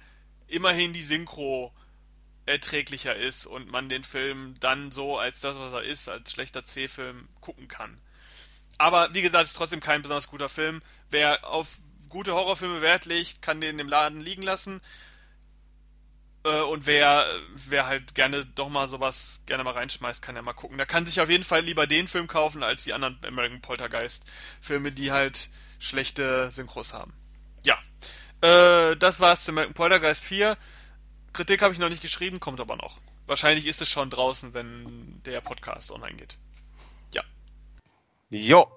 immerhin 0.47 0.93
die 0.93 1.03
Synchro 1.03 1.73
erträglicher 2.45 3.15
ist 3.15 3.45
und 3.45 3.69
man 3.71 3.89
den 3.89 4.03
Film 4.03 4.55
dann 4.59 4.91
so 4.91 5.19
als 5.19 5.41
das, 5.41 5.59
was 5.59 5.73
er 5.73 5.83
ist, 5.83 6.09
als 6.09 6.31
schlechter 6.31 6.63
C-Film 6.63 7.27
gucken 7.41 7.67
kann. 7.67 7.99
Aber 8.79 9.13
wie 9.13 9.21
gesagt, 9.21 9.43
ist 9.43 9.53
trotzdem 9.53 9.81
kein 9.81 10.01
besonders 10.01 10.29
guter 10.29 10.49
Film. 10.49 10.81
Wer 11.09 11.45
auf 11.47 11.79
gute 12.09 12.33
Horrorfilme 12.33 12.81
Wert 12.81 13.05
legt, 13.05 13.41
kann 13.41 13.61
den 13.61 13.79
im 13.79 13.89
Laden 13.89 14.19
liegen 14.19 14.43
lassen. 14.43 14.81
Äh, 16.43 16.61
und 16.61 16.85
wer, 16.87 17.25
wer 17.67 17.85
halt 17.85 18.15
gerne 18.15 18.45
doch 18.45 18.69
mal 18.69 18.87
sowas 18.87 19.41
gerne 19.45 19.63
mal 19.63 19.73
reinschmeißt, 19.73 20.21
kann 20.21 20.35
ja 20.35 20.41
mal 20.41 20.53
gucken. 20.53 20.77
Da 20.77 20.85
kann 20.85 21.05
sich 21.05 21.19
auf 21.21 21.29
jeden 21.29 21.43
Fall 21.43 21.61
lieber 21.61 21.87
den 21.87 22.07
Film 22.07 22.27
kaufen, 22.27 22.63
als 22.63 22.83
die 22.83 22.93
anderen 22.93 23.17
American 23.25 23.61
Poltergeist 23.61 24.25
Filme, 24.61 24.91
die 24.91 25.11
halt 25.11 25.49
schlechte 25.79 26.51
Synchros 26.51 26.93
haben. 26.93 27.13
Ja. 27.63 27.77
Äh, 28.41 28.95
das 28.97 29.19
war's 29.19 29.43
zu 29.45 29.51
American 29.51 29.73
Poltergeist 29.73 30.23
4. 30.23 30.57
Kritik 31.33 31.61
habe 31.61 31.73
ich 31.73 31.79
noch 31.79 31.89
nicht 31.89 32.01
geschrieben, 32.01 32.39
kommt 32.39 32.59
aber 32.59 32.75
noch. 32.75 32.99
Wahrscheinlich 33.27 33.67
ist 33.67 33.81
es 33.81 33.89
schon 33.89 34.09
draußen, 34.09 34.53
wenn 34.53 35.21
der 35.23 35.41
Podcast 35.41 35.91
online 35.91 36.15
geht. 36.15 36.37
Ja. 37.13 37.23
Jo. 38.29 38.71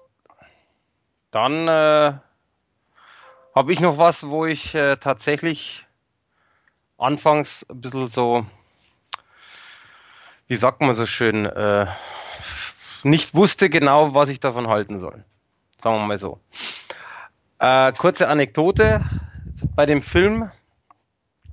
Dann 1.31 1.67
äh, 1.67 2.19
habe 3.55 3.73
ich 3.73 3.79
noch 3.79 3.97
was, 3.97 4.27
wo 4.27 4.45
ich 4.45 4.73
äh, 4.75 4.97
tatsächlich 4.97 5.85
anfangs 6.97 7.65
ein 7.69 7.81
bisschen 7.81 8.07
so, 8.07 8.45
wie 10.47 10.55
sagt 10.55 10.81
man 10.81 10.93
so 10.93 11.05
schön, 11.05 11.45
äh, 11.45 11.87
nicht 13.03 13.35
wusste 13.35 13.69
genau, 13.69 14.13
was 14.13 14.29
ich 14.29 14.39
davon 14.39 14.67
halten 14.67 14.97
soll. 14.97 15.23
Sagen 15.77 15.97
wir 15.97 16.07
mal 16.07 16.17
so. 16.17 16.39
Äh, 17.59 17.91
kurze 17.93 18.27
Anekdote. 18.27 19.03
Bei 19.75 19.85
dem 19.85 20.01
Film 20.01 20.51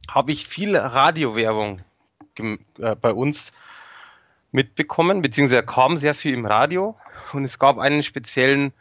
habe 0.09 0.33
ich 0.33 0.47
viel 0.49 0.77
Radiowerbung 0.77 1.83
äh, 2.39 2.57
bei 2.97 3.13
uns 3.13 3.53
mitbekommen, 4.53 5.23
beziehungsweise 5.23 5.63
kam 5.63 5.97
sehr 5.97 6.15
viel 6.15 6.35
im 6.35 6.47
Radio 6.47 6.97
und 7.33 7.45
es 7.45 7.59
gab 7.59 7.79
einen 7.79 8.03
speziellen 8.03 8.73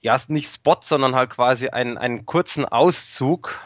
ja, 0.00 0.18
nicht 0.28 0.52
Spot, 0.52 0.78
sondern 0.80 1.14
halt 1.14 1.30
quasi 1.30 1.68
einen, 1.68 1.98
einen 1.98 2.26
kurzen 2.26 2.64
Auszug, 2.64 3.60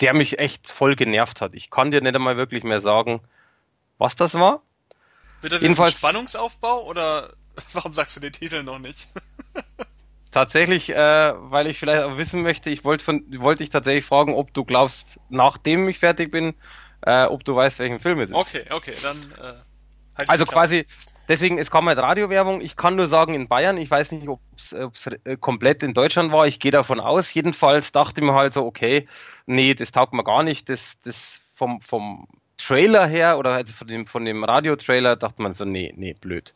der 0.00 0.14
mich 0.14 0.38
echt 0.38 0.70
voll 0.70 0.96
genervt 0.96 1.40
hat. 1.40 1.54
Ich 1.54 1.70
kann 1.70 1.90
dir 1.90 2.00
nicht 2.00 2.14
einmal 2.14 2.36
wirklich 2.36 2.64
mehr 2.64 2.80
sagen, 2.80 3.20
was 3.98 4.16
das 4.16 4.34
war. 4.34 4.62
Wird 5.40 5.52
das 5.52 5.62
Jedenfalls, 5.62 5.94
ein 5.94 5.98
Spannungsaufbau 5.98 6.84
oder 6.84 7.32
warum 7.72 7.92
sagst 7.92 8.16
du 8.16 8.20
den 8.20 8.32
Titel 8.32 8.62
noch 8.62 8.78
nicht? 8.78 9.08
tatsächlich, 10.34 10.90
äh, 10.90 11.32
weil 11.36 11.68
ich 11.68 11.78
vielleicht 11.78 12.02
auch 12.02 12.18
wissen 12.18 12.42
möchte, 12.42 12.68
ich 12.68 12.84
wollte 12.84 13.04
von, 13.04 13.24
wollte 13.38 13.62
dich 13.62 13.70
tatsächlich 13.70 14.04
fragen, 14.04 14.34
ob 14.34 14.52
du 14.52 14.64
glaubst, 14.64 15.20
nachdem 15.28 15.88
ich 15.88 16.00
fertig 16.00 16.32
bin, 16.32 16.54
äh, 17.02 17.24
ob 17.26 17.44
du 17.44 17.54
weißt, 17.54 17.78
welchen 17.78 18.00
Film 18.00 18.18
es 18.18 18.30
ist. 18.30 18.36
Okay, 18.36 18.64
okay, 18.70 18.94
dann. 19.02 19.16
Äh, 19.38 19.52
halt 20.18 20.30
also 20.30 20.44
quasi, 20.44 20.86
Deswegen, 21.28 21.58
es 21.58 21.70
kam 21.70 21.86
halt 21.86 21.98
Radiowerbung. 21.98 22.60
Ich 22.60 22.76
kann 22.76 22.96
nur 22.96 23.06
sagen, 23.06 23.34
in 23.34 23.48
Bayern, 23.48 23.78
ich 23.78 23.90
weiß 23.90 24.12
nicht, 24.12 24.28
ob 24.28 24.40
es 24.56 24.72
äh, 24.72 25.36
komplett 25.38 25.82
in 25.82 25.94
Deutschland 25.94 26.32
war. 26.32 26.46
Ich 26.46 26.60
gehe 26.60 26.70
davon 26.70 27.00
aus. 27.00 27.32
Jedenfalls 27.32 27.92
dachte 27.92 28.20
ich 28.20 28.26
mir 28.26 28.34
halt 28.34 28.52
so, 28.52 28.64
okay, 28.64 29.08
nee, 29.46 29.74
das 29.74 29.92
taugt 29.92 30.12
mir 30.12 30.24
gar 30.24 30.42
nicht. 30.42 30.68
Das, 30.68 31.00
das 31.00 31.40
vom, 31.54 31.80
vom 31.80 32.26
Trailer 32.58 33.06
her 33.06 33.38
oder 33.38 33.52
also 33.52 33.72
von 33.72 33.86
dem, 33.86 34.06
von 34.06 34.24
dem 34.24 34.44
Radiotrailer 34.44 35.16
dachte 35.16 35.42
man 35.42 35.54
so, 35.54 35.64
nee, 35.64 35.92
nee, 35.96 36.14
blöd. 36.14 36.54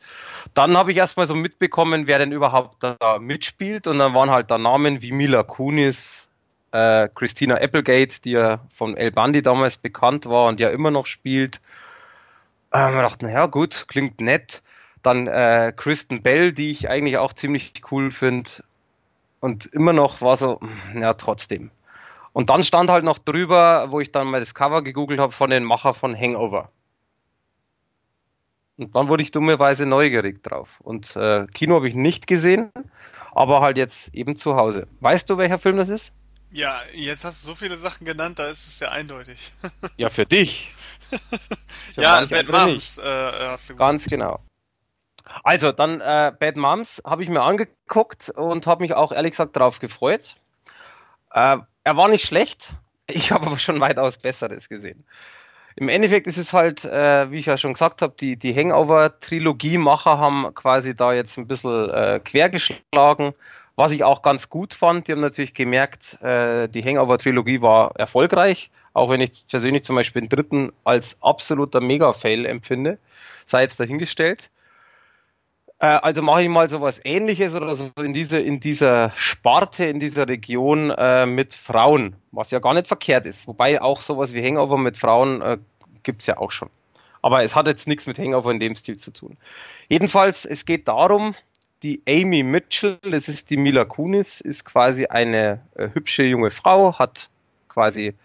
Dann 0.53 0.77
habe 0.77 0.91
ich 0.91 0.97
erstmal 0.97 1.27
so 1.27 1.35
mitbekommen, 1.35 2.07
wer 2.07 2.19
denn 2.19 2.31
überhaupt 2.31 2.83
da 2.83 3.19
mitspielt. 3.19 3.87
Und 3.87 3.97
dann 3.97 4.13
waren 4.13 4.29
halt 4.29 4.51
da 4.51 4.57
Namen 4.57 5.01
wie 5.01 5.11
Mila 5.11 5.43
Kunis, 5.43 6.27
äh, 6.71 7.09
Christina 7.13 7.55
Applegate, 7.55 8.21
die 8.21 8.31
ja 8.31 8.59
von 8.71 8.95
El 8.95 9.11
Bandi 9.11 9.41
damals 9.41 9.77
bekannt 9.77 10.27
war 10.27 10.47
und 10.47 10.59
ja 10.59 10.69
immer 10.69 10.91
noch 10.91 11.05
spielt. 11.05 11.59
Ähm, 12.71 12.93
wir 12.93 13.01
dachten, 13.01 13.27
ja 13.29 13.45
gut, 13.47 13.85
klingt 13.87 14.21
nett. 14.21 14.61
Dann 15.01 15.27
äh, 15.27 15.73
Kristen 15.75 16.21
Bell, 16.21 16.51
die 16.51 16.71
ich 16.71 16.89
eigentlich 16.89 17.17
auch 17.17 17.33
ziemlich 17.33 17.73
cool 17.91 18.11
finde. 18.11 18.49
Und 19.39 19.67
immer 19.67 19.93
noch 19.93 20.21
war 20.21 20.37
so, 20.37 20.59
hm, 20.59 21.01
ja, 21.01 21.13
trotzdem. 21.13 21.71
Und 22.33 22.49
dann 22.49 22.63
stand 22.63 22.89
halt 22.89 23.03
noch 23.03 23.17
drüber, 23.17 23.87
wo 23.89 23.99
ich 23.99 24.11
dann 24.11 24.27
mal 24.27 24.39
das 24.39 24.53
Cover 24.53 24.83
gegoogelt 24.83 25.19
habe, 25.19 25.31
von 25.31 25.49
den 25.49 25.63
Macher 25.63 25.93
von 25.93 26.15
Hangover. 26.15 26.69
Und 28.77 28.95
dann 28.95 29.09
wurde 29.09 29.23
ich 29.23 29.31
dummerweise 29.31 29.85
neugierig 29.85 30.43
drauf. 30.43 30.79
Und 30.81 31.15
äh, 31.15 31.47
Kino 31.47 31.75
habe 31.75 31.89
ich 31.89 31.95
nicht 31.95 32.27
gesehen, 32.27 32.71
aber 33.33 33.61
halt 33.61 33.77
jetzt 33.77 34.13
eben 34.13 34.35
zu 34.35 34.55
Hause. 34.55 34.87
Weißt 35.01 35.29
du, 35.29 35.37
welcher 35.37 35.59
Film 35.59 35.77
das 35.77 35.89
ist? 35.89 36.13
Ja, 36.51 36.81
jetzt 36.93 37.25
hast 37.25 37.43
du 37.43 37.47
so 37.47 37.55
viele 37.55 37.77
Sachen 37.77 38.05
genannt, 38.05 38.39
da 38.39 38.47
ist 38.47 38.67
es 38.67 38.79
ja 38.79 38.89
eindeutig. 38.89 39.51
ja, 39.97 40.09
für 40.09 40.25
dich. 40.25 40.73
Ja, 41.95 42.23
Bad 42.25 42.47
Moms 42.47 42.97
äh, 42.97 43.73
Ganz 43.75 44.05
genau. 44.05 44.39
Also, 45.43 45.71
dann 45.71 46.01
äh, 46.01 46.31
Bad 46.37 46.55
Moms 46.55 47.01
habe 47.05 47.23
ich 47.23 47.29
mir 47.29 47.41
angeguckt 47.41 48.29
und 48.29 48.67
habe 48.67 48.83
mich 48.83 48.93
auch 48.93 49.11
ehrlich 49.11 49.31
gesagt 49.31 49.55
darauf 49.55 49.79
gefreut. 49.79 50.35
Äh, 51.33 51.57
er 51.83 51.97
war 51.97 52.07
nicht 52.07 52.25
schlecht, 52.25 52.73
ich 53.07 53.31
habe 53.31 53.47
aber 53.47 53.59
schon 53.59 53.79
weitaus 53.79 54.17
Besseres 54.17 54.69
gesehen. 54.69 55.05
Im 55.75 55.87
Endeffekt 55.87 56.27
ist 56.27 56.37
es 56.37 56.51
halt, 56.51 56.83
äh, 56.83 57.31
wie 57.31 57.37
ich 57.37 57.45
ja 57.45 57.55
schon 57.55 57.73
gesagt 57.73 58.01
habe, 58.01 58.13
die, 58.19 58.35
die 58.35 58.53
Hangover-Trilogie-Macher 58.53 60.17
haben 60.17 60.53
quasi 60.53 60.95
da 60.95 61.13
jetzt 61.13 61.37
ein 61.37 61.47
bisschen 61.47 61.89
äh, 61.89 62.19
quergeschlagen 62.23 63.33
was 63.79 63.93
ich 63.93 64.03
auch 64.03 64.23
ganz 64.23 64.49
gut 64.49 64.73
fand, 64.73 65.07
die 65.07 65.13
haben 65.13 65.21
natürlich 65.21 65.53
gemerkt, 65.53 66.21
äh, 66.21 66.67
die 66.67 66.83
Hangover-Trilogie 66.83 67.61
war 67.61 67.95
erfolgreich, 67.95 68.71
auch 68.91 69.09
wenn 69.09 69.21
ich 69.21 69.47
persönlich 69.47 69.85
zum 69.85 69.95
Beispiel 69.95 70.21
den 70.21 70.27
dritten 70.27 70.73
als 70.83 71.17
absoluter 71.21 71.79
Mega-Fail 71.79 72.45
empfinde, 72.45 72.97
sei 73.45 73.61
jetzt 73.61 73.79
dahingestellt. 73.79 74.49
Äh, 75.79 75.85
also 75.85 76.21
mache 76.21 76.43
ich 76.43 76.49
mal 76.49 76.67
so 76.67 76.81
was 76.81 76.99
ähnliches 77.05 77.55
oder 77.55 77.73
so 77.73 77.89
in, 78.03 78.13
diese, 78.13 78.37
in 78.41 78.59
dieser 78.59 79.13
Sparte, 79.15 79.85
in 79.85 80.01
dieser 80.01 80.27
Region 80.27 80.89
äh, 80.89 81.25
mit 81.25 81.53
Frauen, 81.53 82.17
was 82.33 82.51
ja 82.51 82.59
gar 82.59 82.73
nicht 82.73 82.87
verkehrt 82.87 83.25
ist. 83.25 83.47
Wobei 83.47 83.81
auch 83.81 84.01
sowas 84.01 84.33
wie 84.33 84.45
Hangover 84.45 84.77
mit 84.77 84.97
Frauen 84.97 85.41
äh, 85.41 85.57
gibt's 86.03 86.25
ja 86.25 86.37
auch 86.37 86.51
schon. 86.51 86.69
Aber 87.21 87.45
es 87.45 87.55
hat 87.55 87.67
jetzt 87.67 87.87
nichts 87.87 88.07
mit 88.07 88.19
Hangover 88.19 88.51
in 88.51 88.59
dem 88.59 88.75
Stil 88.75 88.97
zu 88.97 89.11
tun. 89.11 89.37
Jedenfalls, 89.87 90.43
es 90.43 90.65
geht 90.65 90.89
darum, 90.89 91.33
die 91.83 92.01
Amy 92.07 92.43
Mitchell, 92.43 92.97
das 93.03 93.29
ist 93.29 93.49
die 93.49 93.57
Mila 93.57 93.85
Kunis, 93.85 94.41
ist 94.41 94.65
quasi 94.65 95.05
eine 95.05 95.61
äh, 95.75 95.89
hübsche 95.93 96.23
junge 96.23 96.51
Frau, 96.51 96.97
hat 96.99 97.29
quasi 97.67 98.15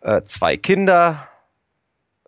äh, 0.00 0.22
zwei 0.22 0.56
Kinder, 0.56 1.28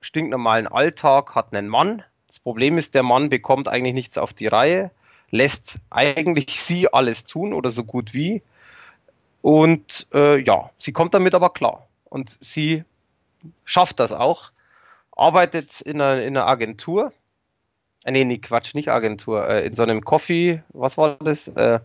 stinknormalen 0.01 0.67
Alltag, 0.67 1.35
hat 1.35 1.55
einen 1.55 1.69
Mann. 1.69 2.03
Das 2.27 2.39
Problem 2.39 2.79
ist, 2.79 2.95
der 2.95 3.03
Mann 3.03 3.29
bekommt 3.31 3.69
eigentlich 3.69 3.95
nichts 3.95 4.19
auf 4.19 4.33
die 4.33 4.47
Reihe, 4.47 4.91
lässt 5.31 5.79
eigentlich 5.91 6.61
sie 6.61 6.93
alles 6.93 7.25
tun 7.25 7.55
oder 7.55 7.71
so 7.71 7.85
gut 7.85 8.13
wie. 8.15 8.43
Und 9.43 10.07
äh, 10.13 10.39
ja, 10.39 10.71
sie 10.79 10.93
kommt 10.93 11.15
damit 11.15 11.35
aber 11.35 11.51
klar. 11.51 11.87
Und 12.05 12.37
sie 12.41 12.85
schafft 13.65 14.01
das 14.01 14.13
auch, 14.13 14.51
arbeitet 15.17 15.81
in 15.81 16.01
einer, 16.01 16.23
in 16.23 16.37
einer 16.37 16.47
Agentur, 16.47 17.13
nee, 18.07 18.25
nee, 18.25 18.39
Quatsch, 18.39 18.75
nicht 18.75 18.89
Agentur, 18.89 19.49
äh, 19.49 19.67
in 19.67 19.75
so 19.75 19.83
einem 19.83 20.01
Coffee, 20.01 20.63
was 20.71 20.97
war 20.97 21.17
das? 21.17 21.49
Äh, 21.49 21.81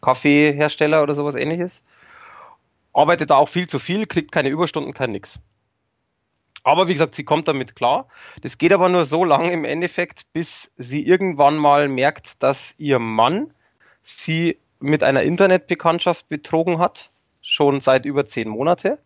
Kaffeehersteller 0.00 1.02
oder 1.02 1.14
sowas 1.14 1.34
ähnliches. 1.34 1.82
Arbeitet 2.92 3.30
da 3.30 3.36
auch 3.36 3.48
viel 3.48 3.68
zu 3.68 3.78
viel, 3.78 4.06
kriegt 4.06 4.32
keine 4.32 4.48
Überstunden, 4.48 4.92
kein 4.92 5.12
nix. 5.12 5.40
Aber 6.64 6.88
wie 6.88 6.92
gesagt, 6.92 7.14
sie 7.14 7.24
kommt 7.24 7.48
damit 7.48 7.76
klar. 7.76 8.08
Das 8.42 8.58
geht 8.58 8.72
aber 8.72 8.88
nur 8.88 9.04
so 9.04 9.24
lange 9.24 9.52
im 9.52 9.64
Endeffekt, 9.64 10.32
bis 10.32 10.72
sie 10.76 11.06
irgendwann 11.06 11.56
mal 11.56 11.88
merkt, 11.88 12.42
dass 12.42 12.74
ihr 12.78 12.98
Mann 12.98 13.52
sie 14.02 14.58
mit 14.80 15.02
einer 15.02 15.22
Internetbekanntschaft 15.22 16.28
betrogen 16.28 16.78
hat, 16.78 17.10
schon 17.40 17.80
seit 17.80 18.04
über 18.04 18.26
zehn 18.26 18.48
Monate, 18.48 18.98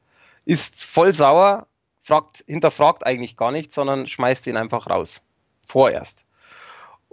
ist 0.44 0.84
voll 0.84 1.12
sauer, 1.12 1.66
fragt, 2.02 2.44
hinterfragt 2.46 3.06
eigentlich 3.06 3.36
gar 3.36 3.52
nicht, 3.52 3.72
sondern 3.72 4.06
schmeißt 4.06 4.46
ihn 4.46 4.56
einfach 4.56 4.88
raus. 4.88 5.22
Vorerst. 5.66 6.26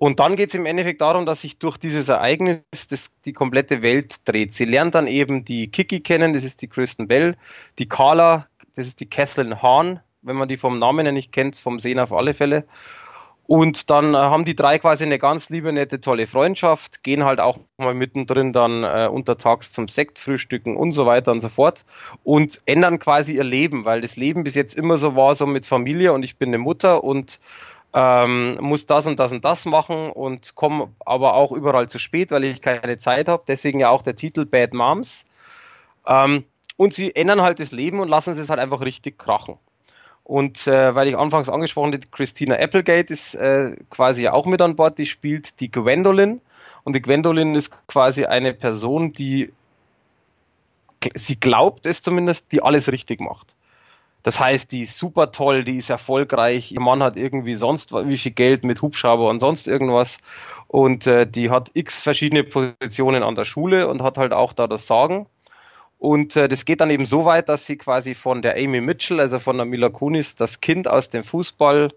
Und 0.01 0.21
dann 0.21 0.37
geht 0.37 0.47
es 0.47 0.55
im 0.55 0.65
Endeffekt 0.65 1.01
darum, 1.01 1.25
dass 1.25 1.41
sich 1.41 1.59
durch 1.59 1.75
dieses 1.75 2.07
Ereignis 2.07 2.61
das, 2.89 3.11
die 3.25 3.33
komplette 3.33 3.81
Welt 3.81 4.15
dreht. 4.23 4.53
Sie 4.53 4.63
lernt 4.63 4.95
dann 4.95 5.07
eben 5.07 5.43
die 5.43 5.69
Kiki 5.69 5.99
kennen, 5.99 6.31
das 6.31 6.45
ist 6.45 6.61
die 6.61 6.69
Kristen 6.69 7.09
Bell, 7.09 7.35
die 7.79 7.89
Carla, 7.89 8.47
das 8.77 8.87
ist 8.87 9.01
die 9.01 9.09
Kathleen 9.09 9.61
Hahn, 9.61 9.99
wenn 10.21 10.37
man 10.37 10.47
die 10.47 10.55
vom 10.55 10.79
Namen 10.79 11.05
ja 11.05 11.11
nicht 11.11 11.33
kennt, 11.33 11.57
vom 11.57 11.81
Sehen 11.81 11.99
auf 11.99 12.13
alle 12.13 12.33
Fälle. 12.33 12.63
Und 13.45 13.89
dann 13.89 14.13
äh, 14.13 14.17
haben 14.17 14.45
die 14.45 14.55
drei 14.55 14.79
quasi 14.79 15.03
eine 15.03 15.19
ganz 15.19 15.49
liebe, 15.49 15.73
nette, 15.73 15.99
tolle 15.99 16.27
Freundschaft, 16.27 17.03
gehen 17.03 17.25
halt 17.25 17.41
auch 17.41 17.59
mal 17.75 17.93
mittendrin 17.93 18.53
dann 18.53 18.85
äh, 18.85 19.09
untertags 19.11 19.73
zum 19.73 19.89
Sektfrühstücken 19.89 20.77
und 20.77 20.93
so 20.93 21.07
weiter 21.07 21.33
und 21.33 21.41
so 21.41 21.49
fort 21.49 21.83
und 22.23 22.61
ändern 22.65 22.99
quasi 22.99 23.35
ihr 23.35 23.43
Leben, 23.43 23.83
weil 23.83 23.99
das 23.99 24.15
Leben 24.15 24.45
bis 24.45 24.55
jetzt 24.55 24.77
immer 24.77 24.95
so 24.95 25.17
war, 25.17 25.35
so 25.35 25.45
mit 25.45 25.65
Familie 25.65 26.13
und 26.13 26.23
ich 26.23 26.37
bin 26.37 26.51
eine 26.51 26.57
Mutter 26.57 27.03
und 27.03 27.41
ähm, 27.93 28.57
muss 28.61 28.85
das 28.85 29.07
und 29.07 29.19
das 29.19 29.31
und 29.31 29.45
das 29.45 29.65
machen 29.65 30.11
und 30.11 30.55
komme 30.55 30.89
aber 31.05 31.33
auch 31.33 31.51
überall 31.51 31.89
zu 31.89 31.99
spät, 31.99 32.31
weil 32.31 32.43
ich 32.43 32.61
keine 32.61 32.97
Zeit 32.99 33.27
habe. 33.27 33.43
Deswegen 33.47 33.79
ja 33.79 33.89
auch 33.89 34.01
der 34.01 34.15
Titel 34.15 34.45
Bad 34.45 34.73
Moms. 34.73 35.25
Ähm, 36.05 36.45
und 36.77 36.93
sie 36.93 37.15
ändern 37.15 37.41
halt 37.41 37.59
das 37.59 37.71
Leben 37.71 37.99
und 37.99 38.07
lassen 38.07 38.31
es 38.31 38.49
halt 38.49 38.59
einfach 38.59 38.81
richtig 38.81 39.17
krachen. 39.17 39.57
Und 40.23 40.67
äh, 40.67 40.93
weil 40.93 41.07
ich 41.07 41.17
anfangs 41.17 41.49
angesprochen 41.49 41.93
habe, 41.93 42.05
Christina 42.11 42.55
Applegate 42.55 43.11
ist 43.11 43.33
äh, 43.33 43.75
quasi 43.89 44.27
auch 44.27 44.45
mit 44.45 44.61
an 44.61 44.75
Bord, 44.75 44.97
die 44.99 45.07
spielt 45.07 45.59
die 45.59 45.71
Gwendolyn. 45.71 46.39
Und 46.83 46.93
die 46.95 47.01
Gwendolyn 47.01 47.55
ist 47.55 47.71
quasi 47.87 48.25
eine 48.25 48.53
Person, 48.53 49.11
die 49.11 49.51
sie 51.15 51.39
glaubt 51.39 51.85
es 51.85 52.01
zumindest, 52.01 52.51
die 52.51 52.61
alles 52.61 52.91
richtig 52.91 53.21
macht. 53.21 53.55
Das 54.23 54.39
heißt, 54.39 54.71
die 54.71 54.81
ist 54.81 54.97
super 54.97 55.31
toll, 55.31 55.63
die 55.63 55.77
ist 55.77 55.89
erfolgreich, 55.89 56.71
ihr 56.71 56.81
Mann 56.81 57.01
hat 57.01 57.15
irgendwie 57.15 57.55
sonst 57.55 57.93
wie 57.93 58.17
viel 58.17 58.33
Geld 58.33 58.63
mit 58.65 58.81
Hubschrauber 58.81 59.29
und 59.29 59.39
sonst 59.39 59.67
irgendwas 59.67 60.19
und 60.67 61.07
äh, 61.07 61.25
die 61.25 61.49
hat 61.49 61.71
x 61.73 62.01
verschiedene 62.01 62.43
Positionen 62.43 63.23
an 63.23 63.35
der 63.35 63.45
Schule 63.45 63.87
und 63.87 64.03
hat 64.03 64.17
halt 64.17 64.33
auch 64.33 64.53
da 64.53 64.67
das 64.67 64.87
Sagen 64.87 65.27
und 65.99 66.37
äh, 66.37 66.47
das 66.47 66.63
geht 66.63 66.79
dann 66.79 66.89
eben 66.89 67.05
so 67.05 67.25
weit, 67.25 67.49
dass 67.49 67.65
sie 67.65 67.77
quasi 67.77 68.15
von 68.15 68.41
der 68.41 68.55
Amy 68.55 68.79
Mitchell, 68.79 69.19
also 69.19 69.37
von 69.37 69.57
der 69.57 69.65
Mila 69.65 69.89
Kunis, 69.89 70.35
das 70.37 70.61
Kind 70.61 70.87
aus 70.87 71.09
dem 71.09 71.25
Fußball, 71.25 71.91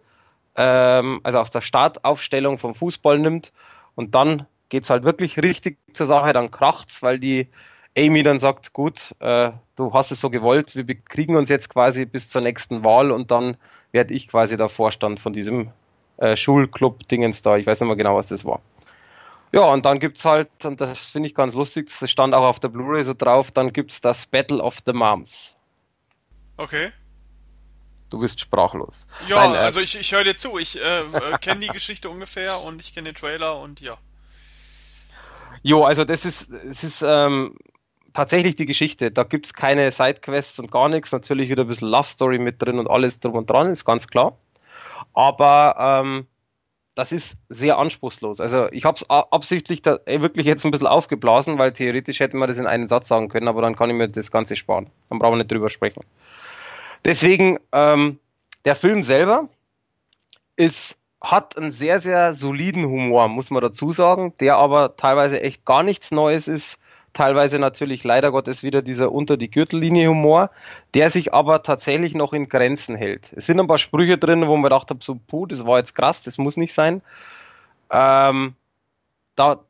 ähm, 0.56 1.20
also 1.22 1.38
aus 1.38 1.52
der 1.52 1.61
Startaufstellung 1.61 2.58
vom 2.58 2.74
Fußball 2.74 3.20
nimmt. 3.20 3.52
Und 3.94 4.16
dann 4.16 4.46
geht's 4.70 4.90
halt 4.90 5.04
wirklich 5.04 5.38
richtig 5.38 5.78
zur 5.92 6.06
Sache, 6.06 6.32
dann 6.32 6.50
kracht's, 6.50 7.00
weil 7.04 7.20
die 7.20 7.48
Amy 7.96 8.22
dann 8.22 8.40
sagt, 8.40 8.72
gut, 8.72 9.14
äh, 9.20 9.52
du 9.76 9.92
hast 9.92 10.11
es 10.11 10.20
so 10.20 10.31
gewollt, 10.31 10.74
wir 10.74 10.94
kriegen 10.94 11.37
uns 11.37 11.48
jetzt 11.48 11.68
quasi 11.68 12.07
bis 12.07 12.28
zur 12.28 12.40
nächsten 12.40 12.85
Wahl 12.85 13.11
und 13.11 13.31
dann 13.31 13.57
werde 13.92 14.14
ich 14.14 14.28
quasi 14.28 14.57
der 14.57 14.70
Vorstand 14.70 15.20
von 15.20 15.33
diesem 15.33 15.70
äh, 16.16 16.37
Schulclub-Dingens 16.37 17.42
da. 17.42 17.57
Ich 17.57 17.66
weiß 17.66 17.81
nicht 17.81 17.88
mehr 17.88 17.96
genau, 17.96 18.16
was 18.16 18.28
das 18.28 18.44
war. 18.44 18.61
Ja, 19.52 19.64
und 19.64 19.85
dann 19.85 19.98
gibt's 19.98 20.24
halt, 20.24 20.48
und 20.64 20.81
das 20.81 20.98
finde 20.98 21.28
ich 21.28 21.35
ganz 21.35 21.55
lustig, 21.55 21.90
das 22.00 22.11
stand 22.11 22.35
auch 22.35 22.44
auf 22.44 22.59
der 22.59 22.68
Blu-ray 22.68 23.05
so 23.05 23.12
drauf, 23.12 23.50
dann 23.50 23.72
gibt's 23.74 24.00
das 24.00 24.24
Battle 24.24 24.62
of 24.62 24.78
the 24.87 24.94
Moms. 24.94 25.57
Okay. 26.57 26.90
Du 28.09 28.18
bist 28.18 28.40
sprachlos. 28.40 29.07
Ja, 29.28 29.37
Nein, 29.37 29.55
äh, 29.55 29.59
also 29.59 29.81
ich, 29.81 29.98
ich 29.98 30.12
höre 30.12 30.24
dir 30.24 30.37
zu. 30.37 30.59
Ich 30.59 30.78
äh, 30.78 31.00
äh 31.00 31.38
kenne 31.40 31.61
die 31.61 31.68
Geschichte 31.68 32.09
ungefähr 32.11 32.61
und 32.61 32.81
ich 32.81 32.94
kenne 32.94 33.11
den 33.11 33.14
Trailer 33.14 33.59
und 33.59 33.81
ja. 33.81 33.98
Jo, 35.62 35.85
also 35.85 36.05
das 36.05 36.24
ist, 36.24 36.50
es 36.50 36.83
ist 36.83 37.02
ähm, 37.02 37.57
tatsächlich 38.12 38.57
die 38.57 38.66
Geschichte. 38.66 39.11
Da 39.11 39.25
gibt's 39.25 39.55
keine 39.55 39.90
Sidequests 39.90 40.59
und 40.59 40.70
gar 40.70 40.88
nichts. 40.88 41.12
Natürlich 41.12 41.51
wieder 41.51 41.64
ein 41.64 41.68
bisschen 41.68 41.88
Love 41.88 42.09
Story 42.09 42.38
mit 42.38 42.62
drin 42.62 42.79
und 42.79 42.88
alles 42.88 43.20
drum 43.20 43.35
und 43.35 43.51
dran, 43.51 43.70
ist 43.70 43.85
ganz 43.85 44.09
klar. 44.09 44.37
Aber 45.14 45.77
ähm, 45.79 46.27
das 46.94 47.12
ist 47.12 47.38
sehr 47.48 47.79
anspruchslos. 47.79 48.40
Also 48.40 48.70
ich 48.70 48.85
habe 48.85 48.96
es 48.96 49.09
absichtlich 49.09 49.83
da 49.83 49.98
wirklich 50.07 50.46
jetzt 50.46 50.64
ein 50.64 50.70
bisschen 50.70 50.87
aufgeblasen, 50.87 51.59
weil 51.59 51.72
theoretisch 51.72 52.20
hätte 52.20 52.37
man 52.37 52.48
das 52.48 52.59
in 52.59 52.66
einen 52.66 52.87
Satz 52.87 53.09
sagen 53.09 53.29
können, 53.29 53.48
aber 53.48 53.62
dann 53.62 53.77
kann 53.77 53.90
ich 53.90 53.96
mir 53.96 54.09
das 54.09 54.31
Ganze 54.31 54.57
sparen. 54.57 54.90
Dann 55.09 55.18
brauchen 55.18 55.33
wir 55.33 55.38
nicht 55.38 55.53
drüber 55.53 55.70
sprechen. 55.70 56.05
Deswegen, 57.05 57.59
ähm, 57.72 58.18
der 58.64 58.75
Film 58.75 59.03
selber 59.03 59.48
ist, 60.57 60.98
hat 61.20 61.57
einen 61.57 61.72
sehr, 61.72 62.01
sehr 62.01 62.35
soliden 62.35 62.85
Humor, 62.85 63.29
muss 63.29 63.51
man 63.51 63.62
dazu 63.62 63.92
sagen, 63.92 64.35
der 64.40 64.57
aber 64.57 64.96
teilweise 64.96 65.40
echt 65.40 65.64
gar 65.64 65.83
nichts 65.83 66.11
Neues 66.11 66.46
ist 66.46 66.79
teilweise 67.12 67.59
natürlich 67.59 68.05
leider 68.05 68.33
Gottes 68.33 68.62
wieder 68.62 68.83
dieser 68.83 69.12
unter 69.12 69.37
die 69.37 69.51
Gürtellinie 69.51 70.09
Humor, 70.09 70.51
der 70.94 71.11
sich 71.11 71.35
aber 71.35 71.62
tatsächlich 71.62 72.14
noch 72.14 72.33
in 72.33 72.48
Grenzen 72.48 72.96
hält. 72.96 73.33
Es 73.37 73.46
sind 73.46 73.61
ein 73.61 73.66
paar 73.66 73.79
Sprüche 73.79 74.18
drin, 74.18 74.46
wo 74.46 74.55
man 74.57 74.62
gedacht 74.62 74.90
habe, 74.90 75.03
so, 75.03 75.16
puh, 75.27 75.46
das 75.46 75.66
war 75.66 75.79
jetzt 75.79 75.94
krass, 75.94 76.22
das 76.22 76.38
muss 76.38 76.57
nicht 76.57 76.72
sein. 76.72 77.03
Ähm, 77.90 78.55
da, 79.37 79.61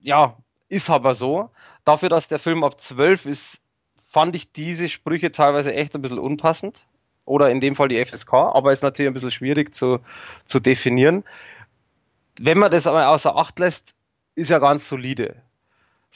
ja, 0.00 0.36
ist 0.68 0.90
aber 0.90 1.14
so. 1.14 1.50
Dafür, 1.84 2.08
dass 2.08 2.28
der 2.28 2.38
Film 2.38 2.64
ab 2.64 2.80
12 2.80 3.26
ist, 3.26 3.60
fand 4.00 4.36
ich 4.36 4.52
diese 4.52 4.88
Sprüche 4.88 5.32
teilweise 5.32 5.74
echt 5.74 5.94
ein 5.94 6.02
bisschen 6.02 6.18
unpassend. 6.18 6.86
Oder 7.24 7.50
in 7.50 7.60
dem 7.60 7.76
Fall 7.76 7.88
die 7.88 8.02
FSK, 8.02 8.32
aber 8.32 8.72
ist 8.72 8.82
natürlich 8.82 9.10
ein 9.10 9.14
bisschen 9.14 9.30
schwierig 9.30 9.74
zu, 9.74 10.00
zu 10.46 10.60
definieren. 10.60 11.24
Wenn 12.40 12.56
man 12.58 12.70
das 12.70 12.86
aber 12.86 13.08
außer 13.08 13.36
Acht 13.36 13.58
lässt, 13.58 13.96
ist 14.34 14.48
ja 14.48 14.58
ganz 14.58 14.88
solide. 14.88 15.36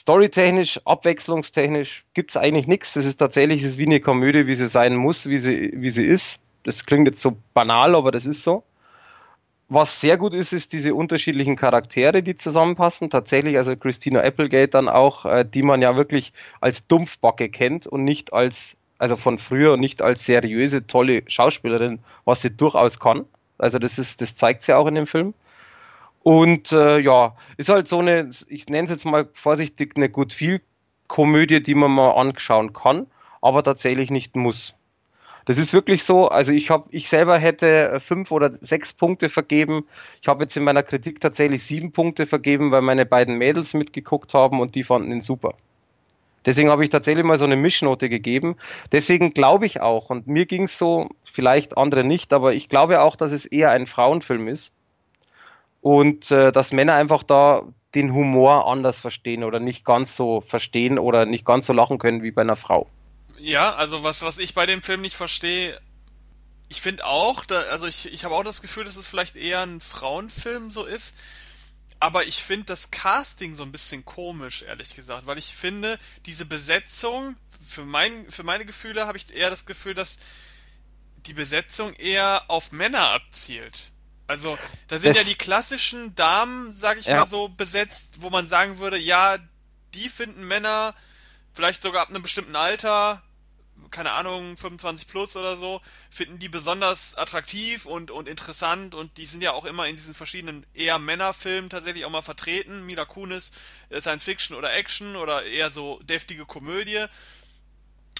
Storytechnisch, 0.03 0.81
abwechslungstechnisch 0.83 2.03
gibt's 2.13 2.35
eigentlich 2.35 2.67
nichts. 2.67 2.91
Das 2.95 3.05
ist 3.05 3.15
tatsächlich 3.15 3.63
ist 3.63 3.77
wie 3.77 3.85
eine 3.85 4.01
Komödie, 4.01 4.47
wie 4.47 4.55
sie 4.55 4.67
sein 4.67 4.97
muss, 4.97 5.29
wie 5.29 5.37
sie, 5.37 5.71
wie 5.77 5.89
sie 5.91 6.05
ist. 6.05 6.41
Das 6.65 6.85
klingt 6.85 7.07
jetzt 7.07 7.21
so 7.21 7.37
banal, 7.53 7.95
aber 7.95 8.11
das 8.11 8.25
ist 8.25 8.43
so. 8.43 8.63
Was 9.69 10.01
sehr 10.01 10.17
gut 10.17 10.33
ist, 10.33 10.51
ist 10.51 10.73
diese 10.73 10.93
unterschiedlichen 10.93 11.55
Charaktere, 11.55 12.21
die 12.21 12.35
zusammenpassen. 12.35 13.09
Tatsächlich, 13.09 13.55
also 13.55 13.77
Christina 13.77 14.19
Applegate 14.19 14.67
dann 14.67 14.89
auch, 14.89 15.23
äh, 15.23 15.45
die 15.45 15.63
man 15.63 15.81
ja 15.81 15.95
wirklich 15.95 16.33
als 16.59 16.85
Dumpfbacke 16.87 17.47
kennt 17.47 17.87
und 17.87 18.03
nicht 18.03 18.33
als, 18.33 18.75
also 18.97 19.15
von 19.15 19.37
früher 19.37 19.77
nicht 19.77 20.01
als 20.01 20.25
seriöse, 20.25 20.85
tolle 20.85 21.23
Schauspielerin, 21.27 21.99
was 22.25 22.41
sie 22.41 22.51
durchaus 22.51 22.99
kann. 22.99 23.23
Also 23.57 23.79
das 23.79 23.97
ist, 23.97 24.19
das 24.19 24.35
zeigt 24.35 24.63
sie 24.63 24.75
auch 24.75 24.87
in 24.87 24.95
dem 24.95 25.07
Film. 25.07 25.33
Und 26.23 26.71
äh, 26.71 26.99
ja, 26.99 27.35
ist 27.57 27.69
halt 27.69 27.87
so 27.87 27.99
eine, 27.99 28.29
ich 28.47 28.67
nenne 28.67 28.85
es 28.85 28.91
jetzt 28.91 29.05
mal 29.05 29.27
vorsichtig, 29.33 29.93
eine 29.95 30.09
gut 30.09 30.31
viel 30.31 30.61
Komödie, 31.07 31.61
die 31.61 31.75
man 31.75 31.91
mal 31.91 32.11
anschauen 32.11 32.71
kann, 32.71 33.07
aber 33.41 33.61
tatsächlich 33.61 34.09
nicht 34.09 34.37
muss. 34.37 34.73
Das 35.45 35.57
ist 35.57 35.73
wirklich 35.73 36.05
so, 36.05 36.29
also 36.29 36.53
ich 36.53 36.69
habe, 36.69 36.85
ich 36.91 37.09
selber 37.09 37.37
hätte 37.37 37.89
äh, 37.89 37.99
fünf 37.99 38.31
oder 38.31 38.49
sechs 38.53 38.93
Punkte 38.93 39.27
vergeben. 39.27 39.85
Ich 40.21 40.29
habe 40.29 40.43
jetzt 40.45 40.55
in 40.55 40.63
meiner 40.63 40.83
Kritik 40.83 41.19
tatsächlich 41.19 41.63
sieben 41.63 41.91
Punkte 41.91 42.25
vergeben, 42.25 42.71
weil 42.71 42.81
meine 42.81 43.05
beiden 43.05 43.37
Mädels 43.37 43.73
mitgeguckt 43.73 44.33
haben 44.33 44.61
und 44.61 44.75
die 44.75 44.83
fanden 44.83 45.11
ihn 45.11 45.19
super. 45.19 45.55
Deswegen 46.45 46.69
habe 46.69 46.83
ich 46.83 46.89
tatsächlich 46.89 47.25
mal 47.25 47.37
so 47.37 47.45
eine 47.45 47.57
Mischnote 47.57 48.07
gegeben. 48.07 48.55
Deswegen 48.93 49.33
glaube 49.33 49.65
ich 49.65 49.81
auch, 49.81 50.09
und 50.09 50.27
mir 50.27 50.45
ging 50.45 50.63
es 50.63 50.77
so, 50.77 51.09
vielleicht 51.25 51.77
andere 51.77 52.05
nicht, 52.05 52.31
aber 52.31 52.53
ich 52.53 52.69
glaube 52.69 53.01
auch, 53.01 53.17
dass 53.17 53.33
es 53.33 53.45
eher 53.45 53.71
ein 53.71 53.87
Frauenfilm 53.87 54.47
ist 54.47 54.73
und 55.83 56.31
äh, 56.31 56.53
dass 56.53 56.71
Männer 56.71 56.93
einfach 56.93 57.23
da 57.23 57.63
den 57.93 58.13
Humor 58.13 58.67
anders 58.71 59.01
verstehen 59.01 59.43
oder 59.43 59.59
nicht 59.59 59.83
ganz 59.83 60.15
so 60.15 60.39
verstehen 60.39 60.97
oder 60.97 61.25
nicht 61.25 61.45
ganz 61.45 61.65
so 61.65 61.73
lachen 61.73 61.99
können 61.99 62.23
wie 62.23 62.31
bei 62.31 62.41
einer 62.41 62.55
Frau. 62.55 62.89
Ja, 63.37 63.75
also 63.75 64.01
was, 64.01 64.21
was 64.21 64.37
ich 64.37 64.53
bei 64.53 64.65
dem 64.65 64.81
Film 64.81 65.01
nicht 65.01 65.17
verstehe, 65.17 65.77
ich 66.69 66.81
finde 66.81 67.05
auch, 67.05 67.43
da, 67.43 67.59
also 67.63 67.85
ich, 67.85 68.11
ich 68.11 68.23
habe 68.23 68.33
auch 68.33 68.45
das 68.45 68.61
Gefühl, 68.61 68.85
dass 68.85 68.95
es 68.95 69.05
vielleicht 69.05 69.35
eher 69.35 69.61
ein 69.61 69.81
Frauenfilm 69.81 70.71
so 70.71 70.85
ist, 70.85 71.17
aber 71.99 72.25
ich 72.25 72.41
finde 72.41 72.67
das 72.67 72.89
Casting 72.89 73.55
so 73.55 73.63
ein 73.63 73.73
bisschen 73.73 74.05
komisch, 74.05 74.61
ehrlich 74.61 74.95
gesagt, 74.95 75.27
weil 75.27 75.37
ich 75.37 75.53
finde, 75.53 75.99
diese 76.25 76.45
Besetzung, 76.45 77.35
für, 77.61 77.83
mein, 77.83 78.31
für 78.31 78.43
meine 78.43 78.65
Gefühle 78.65 79.05
habe 79.05 79.17
ich 79.17 79.35
eher 79.35 79.49
das 79.49 79.65
Gefühl, 79.65 79.95
dass 79.95 80.17
die 81.25 81.33
Besetzung 81.33 81.93
eher 81.95 82.43
auf 82.47 82.71
Männer 82.71 83.09
abzielt. 83.09 83.92
Also, 84.27 84.57
da 84.87 84.99
sind 84.99 85.15
das, 85.15 85.23
ja 85.23 85.29
die 85.29 85.37
klassischen 85.37 86.15
Damen, 86.15 86.75
sag 86.75 86.97
ich 86.97 87.07
ja. 87.07 87.19
mal 87.19 87.27
so, 87.27 87.49
besetzt, 87.49 88.21
wo 88.21 88.29
man 88.29 88.47
sagen 88.47 88.79
würde, 88.79 88.97
ja, 88.97 89.37
die 89.93 90.09
finden 90.09 90.47
Männer 90.47 90.95
vielleicht 91.53 91.81
sogar 91.81 92.03
ab 92.03 92.09
einem 92.09 92.21
bestimmten 92.21 92.55
Alter 92.55 93.21
keine 93.91 94.11
Ahnung, 94.11 94.57
25 94.57 95.07
plus 95.07 95.35
oder 95.35 95.57
so, 95.57 95.81
finden 96.09 96.39
die 96.39 96.49
besonders 96.49 97.15
attraktiv 97.15 97.85
und, 97.85 98.11
und 98.11 98.27
interessant 98.27 98.95
und 98.95 99.17
die 99.17 99.25
sind 99.25 99.43
ja 99.43 99.53
auch 99.53 99.65
immer 99.65 99.87
in 99.87 99.95
diesen 99.95 100.13
verschiedenen 100.13 100.65
eher 100.73 100.99
Männerfilmen 100.99 101.69
tatsächlich 101.69 102.05
auch 102.05 102.09
mal 102.09 102.21
vertreten. 102.21 102.85
Mila 102.85 103.05
Kunis, 103.05 103.51
äh, 103.89 104.01
Science 104.01 104.23
Fiction 104.23 104.57
oder 104.57 104.73
Action 104.73 105.15
oder 105.15 105.43
eher 105.45 105.71
so 105.71 105.99
deftige 106.03 106.45
Komödie. 106.45 107.05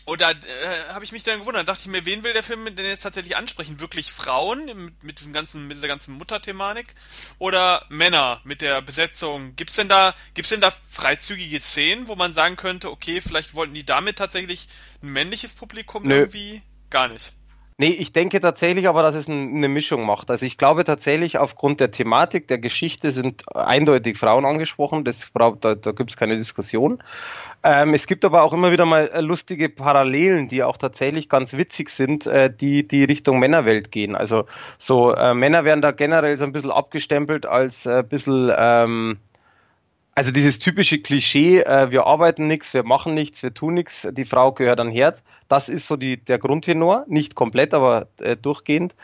Und 0.05 0.19
da 0.19 0.31
äh, 0.31 0.35
habe 0.89 1.05
ich 1.05 1.13
mich 1.13 1.23
dann 1.23 1.39
gewundert, 1.39 1.67
dachte 1.67 1.81
ich 1.81 1.87
mir, 1.87 2.05
wen 2.05 2.25
will 2.25 2.33
der 2.33 2.43
Film 2.43 2.65
denn 2.75 2.85
jetzt 2.85 3.03
tatsächlich 3.03 3.37
ansprechen? 3.37 3.79
Wirklich 3.79 4.11
Frauen 4.11 4.65
mit, 4.65 5.03
mit 5.03 5.19
diesem 5.19 5.31
ganzen, 5.31 5.65
mit 5.67 5.77
dieser 5.77 5.87
ganzen 5.87 6.15
Mutterthematik 6.15 6.93
oder 7.37 7.85
Männer 7.87 8.41
mit 8.43 8.61
der 8.61 8.81
Besetzung? 8.81 9.55
Gibt's 9.55 9.77
denn 9.77 9.87
da, 9.87 10.13
gibt's 10.33 10.49
denn 10.49 10.59
da 10.59 10.71
freizügige 10.89 11.59
Szenen, 11.61 12.07
wo 12.09 12.15
man 12.15 12.33
sagen 12.33 12.57
könnte, 12.57 12.91
okay, 12.91 13.21
vielleicht 13.21 13.53
wollten 13.53 13.73
die 13.73 13.85
damit 13.85 14.17
tatsächlich 14.17 14.67
ein 15.01 15.09
männliches 15.09 15.53
Publikum 15.53 16.03
Nö. 16.03 16.15
irgendwie? 16.15 16.61
Gar 16.89 17.07
nicht. 17.07 17.31
Nee, 17.77 17.87
ich 17.89 18.13
denke 18.13 18.39
tatsächlich 18.39 18.87
aber, 18.87 19.01
dass 19.01 19.15
es 19.15 19.27
eine 19.27 19.67
Mischung 19.67 20.05
macht. 20.05 20.29
Also 20.29 20.45
ich 20.45 20.57
glaube 20.57 20.83
tatsächlich, 20.83 21.37
aufgrund 21.37 21.79
der 21.79 21.91
Thematik, 21.91 22.47
der 22.47 22.59
Geschichte 22.59 23.11
sind 23.11 23.43
eindeutig 23.55 24.17
Frauen 24.17 24.45
angesprochen. 24.45 25.03
Das, 25.03 25.31
da, 25.33 25.75
da 25.75 25.91
gibt 25.91 26.11
es 26.11 26.17
keine 26.17 26.37
Diskussion. 26.37 27.01
Ähm, 27.63 27.93
es 27.93 28.07
gibt 28.07 28.25
aber 28.25 28.43
auch 28.43 28.53
immer 28.53 28.71
wieder 28.71 28.85
mal 28.85 29.07
äh, 29.07 29.21
lustige 29.21 29.69
Parallelen, 29.69 30.49
die 30.49 30.63
auch 30.63 30.77
tatsächlich 30.77 31.29
ganz 31.29 31.53
witzig 31.53 31.89
sind, 31.89 32.27
äh, 32.27 32.53
die, 32.53 32.87
die 32.87 33.05
Richtung 33.05 33.39
Männerwelt 33.39 33.91
gehen. 33.91 34.15
Also 34.15 34.45
so 34.77 35.13
äh, 35.13 35.33
Männer 35.33 35.65
werden 35.65 35.81
da 35.81 35.91
generell 35.91 36.37
so 36.37 36.45
ein 36.45 36.51
bisschen 36.51 36.71
abgestempelt 36.71 37.45
als 37.45 37.85
äh, 37.85 37.99
ein 37.99 38.07
bisschen... 38.07 38.51
Ähm, 38.55 39.19
also 40.15 40.31
dieses 40.31 40.59
typische 40.59 40.99
Klischee, 40.99 41.61
äh, 41.61 41.91
wir 41.91 42.05
arbeiten 42.05 42.47
nichts, 42.47 42.73
wir 42.73 42.83
machen 42.83 43.13
nichts, 43.13 43.41
wir 43.43 43.53
tun 43.53 43.73
nichts, 43.73 44.07
die 44.11 44.25
Frau 44.25 44.51
gehört 44.51 44.79
an 44.79 44.89
Herd, 44.89 45.23
das 45.47 45.69
ist 45.69 45.87
so 45.87 45.95
die, 45.95 46.17
der 46.17 46.37
Grundtenor, 46.37 47.05
nicht 47.07 47.35
komplett, 47.35 47.73
aber 47.73 48.07
äh, 48.19 48.35
durchgehend, 48.35 48.95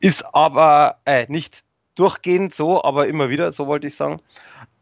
ist 0.00 0.34
aber 0.34 0.96
äh, 1.04 1.26
nicht 1.28 1.64
durchgehend 1.94 2.54
so, 2.54 2.82
aber 2.82 3.06
immer 3.06 3.30
wieder, 3.30 3.52
so 3.52 3.66
wollte 3.66 3.86
ich 3.86 3.96
sagen, 3.96 4.20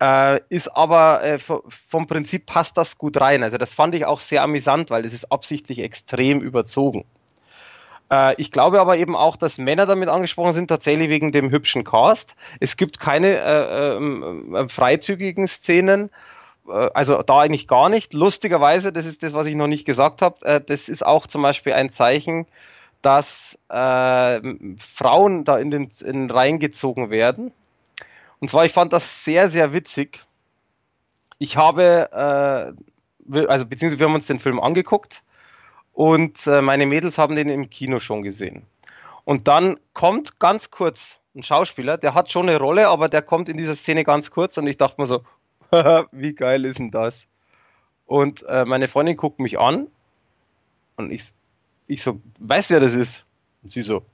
äh, 0.01 0.41
ist 0.49 0.69
aber 0.69 1.39
vom 1.39 2.07
Prinzip 2.07 2.47
passt 2.47 2.77
das 2.77 2.99
gut 2.99 3.21
rein. 3.21 3.45
Also 3.45 3.57
das 3.57 3.73
fand 3.73 3.95
ich 3.95 4.05
auch 4.05 4.19
sehr 4.19 4.43
amüsant, 4.43 4.91
weil 4.91 5.05
das 5.05 5.13
ist 5.13 5.31
absichtlich 5.31 5.79
extrem 5.79 6.41
überzogen. 6.41 7.05
Äh, 8.11 8.35
ich 8.40 8.53
glaube 8.53 8.81
aber 8.81 8.97
eben 8.97 9.17
auch, 9.17 9.37
dass 9.37 9.59
Männer 9.59 9.87
damit 9.87 10.09
angesprochen 10.09 10.53
sind, 10.53 10.69
tatsächlich 10.69 11.09
wegen 11.09 11.33
dem 11.33 11.51
hübschen 11.51 11.85
Cast. 11.85 12.37
Es 12.61 12.77
gibt 12.77 13.01
keine 13.01 13.37
äh, 13.38 13.97
ähm, 13.97 14.55
äh, 14.55 14.69
freizügigen 14.69 15.47
Szenen. 15.47 16.11
Äh, 16.69 16.90
also 16.95 17.23
da 17.23 17.40
eigentlich 17.40 17.69
gar 17.69 17.88
nicht. 17.88 18.12
Lustigerweise, 18.12 18.93
das 18.93 19.07
ist 19.07 19.23
das, 19.23 19.35
was 19.35 19.47
ich 19.47 19.57
noch 19.57 19.69
nicht 19.69 19.85
gesagt 19.85 20.23
habe, 20.23 20.45
äh, 20.45 20.61
das 20.61 20.88
ist 20.88 21.05
auch 21.05 21.27
zum 21.27 21.43
Beispiel 21.43 21.73
ein 21.73 21.90
Zeichen, 21.90 22.47
dass 23.03 23.59
äh, 23.69 24.40
Frauen 24.79 25.45
da 25.45 25.59
in 25.59 25.71
den 25.71 25.90
in 26.05 26.31
reingezogen 26.31 27.11
werden. 27.11 27.53
Und 28.40 28.49
zwar, 28.49 28.64
ich 28.64 28.73
fand 28.73 28.93
das 28.93 29.25
sehr, 29.25 29.49
sehr 29.49 29.73
witzig. 29.73 30.25
Ich 31.38 31.57
habe, 31.57 32.75
äh, 33.33 33.47
also 33.47 33.67
beziehungsweise 33.67 34.01
wir 34.01 34.07
haben 34.07 34.14
uns 34.14 34.27
den 34.27 34.38
Film 34.38 34.61
angeguckt 34.61 35.23
und 35.94 36.46
äh, 36.48 36.61
meine 36.61 36.87
Mädels 36.87 37.18
haben 37.18 37.37
den 37.37 37.48
im 37.48 37.70
Kino 37.70 38.00
schon 38.00 38.22
gesehen. 38.22 38.66
Und 39.24 39.48
dann 39.48 39.78
kommt 39.94 40.38
ganz 40.40 40.70
kurz 40.70 41.20
ein 41.35 41.42
Schauspieler, 41.42 41.96
der 41.96 42.14
hat 42.14 42.30
schon 42.30 42.48
eine 42.48 42.59
Rolle, 42.59 42.88
aber 42.88 43.09
der 43.09 43.22
kommt 43.22 43.48
in 43.48 43.57
dieser 43.57 43.74
Szene 43.74 44.04
ganz 44.04 44.30
kurz 44.30 44.59
und 44.59 44.66
ich 44.66 44.76
dachte 44.76 45.00
mir 45.00 45.07
so, 45.07 45.24
wie 46.12 46.35
geil 46.35 46.64
ist 46.64 46.78
denn 46.78 46.90
das? 46.90 47.26
Und 48.07 48.42
äh, 48.42 48.64
meine 48.64 48.88
Freundin 48.88 49.16
guckt 49.16 49.38
mich 49.38 49.59
an 49.59 49.87
und 50.96 51.11
ich, 51.11 51.33
ich 51.87 52.02
so, 52.02 52.20
weißt 52.40 52.70
du, 52.70 52.74
wer 52.74 52.80
das 52.80 52.94
ist? 52.94 53.24
Und 53.62 53.70
sie 53.70 53.83
so, 53.83 54.04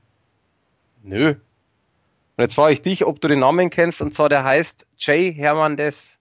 nö. 1.02 1.30
Und 1.30 2.42
jetzt 2.42 2.54
frage 2.54 2.74
ich 2.74 2.82
dich, 2.82 3.04
ob 3.06 3.20
du 3.20 3.28
den 3.28 3.40
Namen 3.40 3.70
kennst, 3.70 4.00
und 4.00 4.14
zwar 4.14 4.28
der 4.28 4.44
heißt 4.44 4.86
Jay 4.98 5.32
Hernandez. 5.32 6.18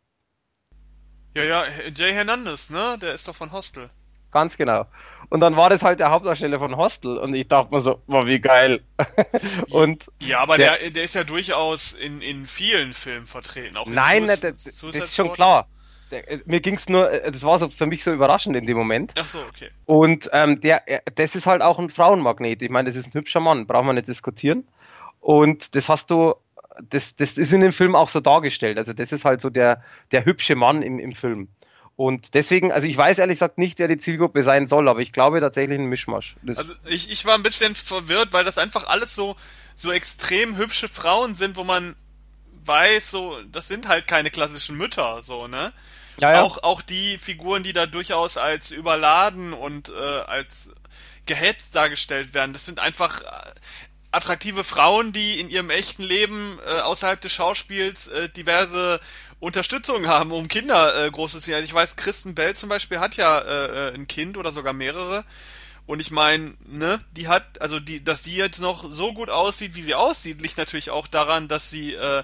Ja, 1.36 1.44
ja, 1.44 1.64
Jay 1.96 2.14
Hernandez, 2.14 2.70
ne? 2.70 2.98
Der 3.02 3.14
ist 3.14 3.28
doch 3.28 3.36
von 3.36 3.52
Hostel. 3.52 3.90
Ganz 4.32 4.58
genau. 4.58 4.86
Und 5.30 5.42
dann 5.42 5.56
war 5.56 5.70
das 5.70 5.84
halt 5.84 6.00
der 6.00 6.10
Hauptdarsteller 6.10 6.58
von 6.58 6.76
Hostel 6.76 7.18
und 7.18 7.36
ich 7.36 7.48
dachte 7.48 7.74
mir 7.74 7.82
so, 7.82 8.02
wow, 8.08 8.26
wie 8.26 8.40
geil. 8.40 8.82
und 9.70 10.08
ja, 10.20 10.40
aber 10.40 10.58
der, 10.58 10.78
der, 10.78 10.90
der, 10.90 11.04
ist 11.04 11.14
ja 11.14 11.24
durchaus 11.24 11.94
in, 11.94 12.22
in 12.22 12.48
vielen 12.48 12.94
Filmen 12.94 13.28
vertreten. 13.28 13.78
Auch 13.78 13.86
nein, 13.86 14.28
Sus, 14.28 14.40
das, 14.40 14.56
das 14.64 14.96
ist 14.96 15.16
schon 15.16 15.32
klar. 15.32 15.68
Der, 16.12 16.30
äh, 16.30 16.40
mir 16.46 16.62
ging's 16.62 16.90
nur, 16.90 17.12
äh, 17.12 17.32
das 17.32 17.44
war 17.44 17.60
so 17.60 17.70
für 17.70 17.86
mich 17.86 18.04
so 18.04 18.12
überraschend 18.12 18.56
in 18.56 18.66
dem 18.66 18.78
Moment. 18.78 19.14
Ach 19.20 19.26
so, 19.26 19.40
okay. 19.48 19.70
Und 19.86 20.30
ähm, 20.34 20.60
der, 20.62 20.90
äh, 20.90 21.00
das 21.14 21.36
ist 21.36 21.46
halt 21.46 21.62
auch 21.62 21.78
ein 21.78 21.90
Frauenmagnet. 21.90 22.62
Ich 22.62 22.70
meine, 22.70 22.90
das 22.90 22.96
ist 22.96 23.08
ein 23.08 23.14
hübscher 23.14 23.40
Mann, 23.40 23.68
braucht 23.68 23.86
man 23.86 23.96
nicht 23.96 24.08
diskutieren. 24.08 24.68
Und 25.20 25.76
das 25.76 25.90
hast 25.90 26.10
du, 26.10 26.34
das, 26.90 27.16
das 27.16 27.38
ist 27.38 27.54
in 27.54 27.62
dem 27.62 27.74
Film 27.74 27.96
auch 27.96 28.10
so 28.10 28.20
dargestellt. 28.20 28.78
Also 28.78 28.94
das 28.94 29.12
ist 29.12 29.26
halt 29.26 29.42
so 29.42 29.50
der, 29.50 29.84
der 30.12 30.26
hübsche 30.26 30.56
Mann 30.56 30.82
im, 30.82 30.98
im 30.98 31.12
Film. 31.12 31.50
Und 32.00 32.34
deswegen, 32.34 32.72
also 32.72 32.88
ich 32.88 32.96
weiß 32.96 33.20
ehrlich 33.20 33.36
gesagt 33.36 33.58
nicht, 33.58 33.78
wer 33.78 33.90
die 33.90 33.98
Zielgruppe 33.98 34.42
sein 34.42 34.68
soll, 34.68 34.88
aber 34.88 35.02
ich 35.02 35.12
glaube 35.12 35.42
tatsächlich 35.42 35.78
ein 35.78 35.88
Mischmasch. 35.88 36.38
Das 36.42 36.58
also 36.58 36.74
ich, 36.86 37.12
ich 37.12 37.26
war 37.26 37.36
ein 37.36 37.44
bisschen 37.44 37.76
verwirrt, 37.76 38.32
weil 38.32 38.46
das 38.46 38.58
einfach 38.58 38.88
alles 38.88 39.16
so, 39.16 39.36
so 39.76 39.92
extrem 39.92 40.56
hübsche 40.56 40.88
Frauen 40.88 41.36
sind, 41.36 41.58
wo 41.58 41.66
man 41.66 41.98
weiß, 42.64 43.12
so, 43.12 43.38
das 43.52 43.68
sind 43.68 43.90
halt 43.90 44.08
keine 44.08 44.30
klassischen 44.30 44.78
Mütter, 44.78 45.24
so, 45.24 45.50
ne? 45.50 45.74
Ja, 46.22 46.36
ja. 46.36 46.44
Auch, 46.44 46.64
auch 46.64 46.82
die 46.82 47.18
Figuren, 47.18 47.64
die 47.64 47.74
da 47.74 47.86
durchaus 47.86 48.38
als 48.38 48.72
überladen 48.72 49.52
und 49.52 49.90
äh, 49.90 49.92
als 49.92 50.72
gehetzt 51.26 51.76
dargestellt 51.76 52.34
werden, 52.34 52.54
das 52.54 52.64
sind 52.64 52.80
einfach 52.80 53.24
äh, 53.24 53.26
attraktive 54.12 54.64
Frauen, 54.64 55.12
die 55.12 55.40
in 55.40 55.50
ihrem 55.50 55.70
echten 55.70 56.04
Leben 56.04 56.60
äh, 56.66 56.80
außerhalb 56.80 57.20
des 57.20 57.34
Schauspiels 57.34 58.08
äh, 58.08 58.30
diverse 58.30 59.02
Unterstützung 59.40 60.08
haben, 60.08 60.32
um 60.32 60.48
Kinder 60.48 61.06
äh, 61.06 61.10
groß 61.10 61.32
zu 61.32 61.40
ziehen. 61.40 61.54
Also 61.54 61.66
ich 61.66 61.74
weiß, 61.74 61.96
Kristen 61.96 62.36
Bell 62.36 62.56
zum 62.56 62.70
Beispiel 62.70 63.00
hat 63.00 63.16
ja 63.16 63.40
äh, 63.40 63.88
äh 63.90 63.94
ein 63.94 64.08
Kind 64.08 64.38
oder 64.38 64.52
sogar 64.52 64.74
mehrere. 64.74 65.24
Und 65.86 66.00
ich 66.00 66.12
meine, 66.12 66.54
ne, 66.68 67.04
die 67.14 67.28
hat, 67.28 67.62
also 67.62 67.80
die, 67.80 68.04
dass 68.04 68.22
die 68.22 68.36
jetzt 68.36 68.60
noch 68.60 68.92
so 68.92 69.14
gut 69.14 69.30
aussieht, 69.30 69.74
wie 69.74 69.82
sie 69.82 69.96
aussieht, 69.96 70.42
liegt 70.42 70.58
natürlich 70.58 70.92
auch 70.92 71.08
daran, 71.08 71.48
dass 71.48 71.70
sie 71.70 71.96
äh, 71.96 72.24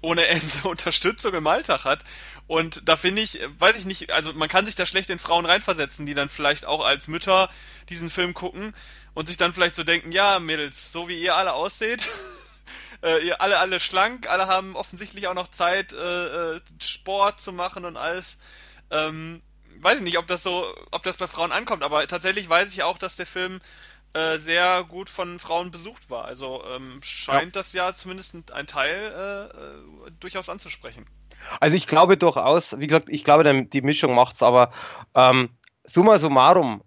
ohne 0.00 0.26
Ende 0.26 0.44
Unterstützung 0.64 1.32
im 1.34 1.46
Alltag 1.46 1.84
hat. 1.84 2.02
Und 2.48 2.88
da 2.88 2.96
finde 2.96 3.22
ich, 3.22 3.38
weiß 3.58 3.76
ich 3.76 3.84
nicht, 3.84 4.10
also 4.10 4.32
man 4.32 4.48
kann 4.48 4.66
sich 4.66 4.74
da 4.74 4.84
schlecht 4.84 5.10
in 5.10 5.18
Frauen 5.18 5.46
reinversetzen, 5.46 6.06
die 6.06 6.14
dann 6.14 6.28
vielleicht 6.28 6.64
auch 6.64 6.84
als 6.84 7.08
Mütter 7.08 7.48
diesen 7.88 8.10
Film 8.10 8.34
gucken 8.34 8.74
und 9.14 9.28
sich 9.28 9.36
dann 9.36 9.52
vielleicht 9.52 9.76
so 9.76 9.84
denken, 9.84 10.12
ja, 10.12 10.40
Mädels, 10.40 10.92
so 10.92 11.08
wie 11.08 11.22
ihr 11.22 11.36
alle 11.36 11.52
ausseht, 11.52 12.08
äh, 13.02 13.26
ihr 13.26 13.40
alle 13.40 13.58
alle 13.58 13.80
schlank, 13.80 14.28
alle 14.28 14.46
haben 14.46 14.76
offensichtlich 14.76 15.28
auch 15.28 15.34
noch 15.34 15.48
Zeit, 15.48 15.92
äh, 15.92 16.54
äh, 16.54 16.60
Sport 16.80 17.40
zu 17.40 17.52
machen 17.52 17.84
und 17.84 17.96
alles. 17.96 18.38
Ähm, 18.90 19.42
weiß 19.80 19.98
ich 19.98 20.04
nicht, 20.04 20.18
ob 20.18 20.26
das 20.26 20.42
so, 20.42 20.64
ob 20.90 21.02
das 21.02 21.16
bei 21.16 21.26
Frauen 21.26 21.52
ankommt, 21.52 21.82
aber 21.82 22.06
tatsächlich 22.06 22.48
weiß 22.48 22.72
ich 22.72 22.82
auch, 22.82 22.98
dass 22.98 23.16
der 23.16 23.26
Film 23.26 23.60
äh, 24.14 24.36
sehr 24.38 24.84
gut 24.84 25.08
von 25.08 25.38
Frauen 25.38 25.70
besucht 25.70 26.10
war. 26.10 26.26
Also 26.26 26.62
ähm, 26.74 27.00
scheint 27.02 27.56
ja. 27.56 27.60
das 27.60 27.72
ja 27.72 27.94
zumindest 27.94 28.52
ein 28.52 28.66
Teil 28.66 28.90
äh, 28.94 30.08
äh, 30.08 30.10
durchaus 30.20 30.48
anzusprechen. 30.48 31.06
Also 31.60 31.76
ich 31.76 31.86
glaube 31.86 32.16
durchaus, 32.16 32.78
wie 32.78 32.86
gesagt, 32.86 33.08
ich 33.08 33.24
glaube, 33.24 33.64
die 33.64 33.82
Mischung 33.82 34.14
macht's, 34.14 34.42
aber 34.42 34.72
ähm, 35.14 35.50
summa 35.84 36.18
summarum, 36.18 36.82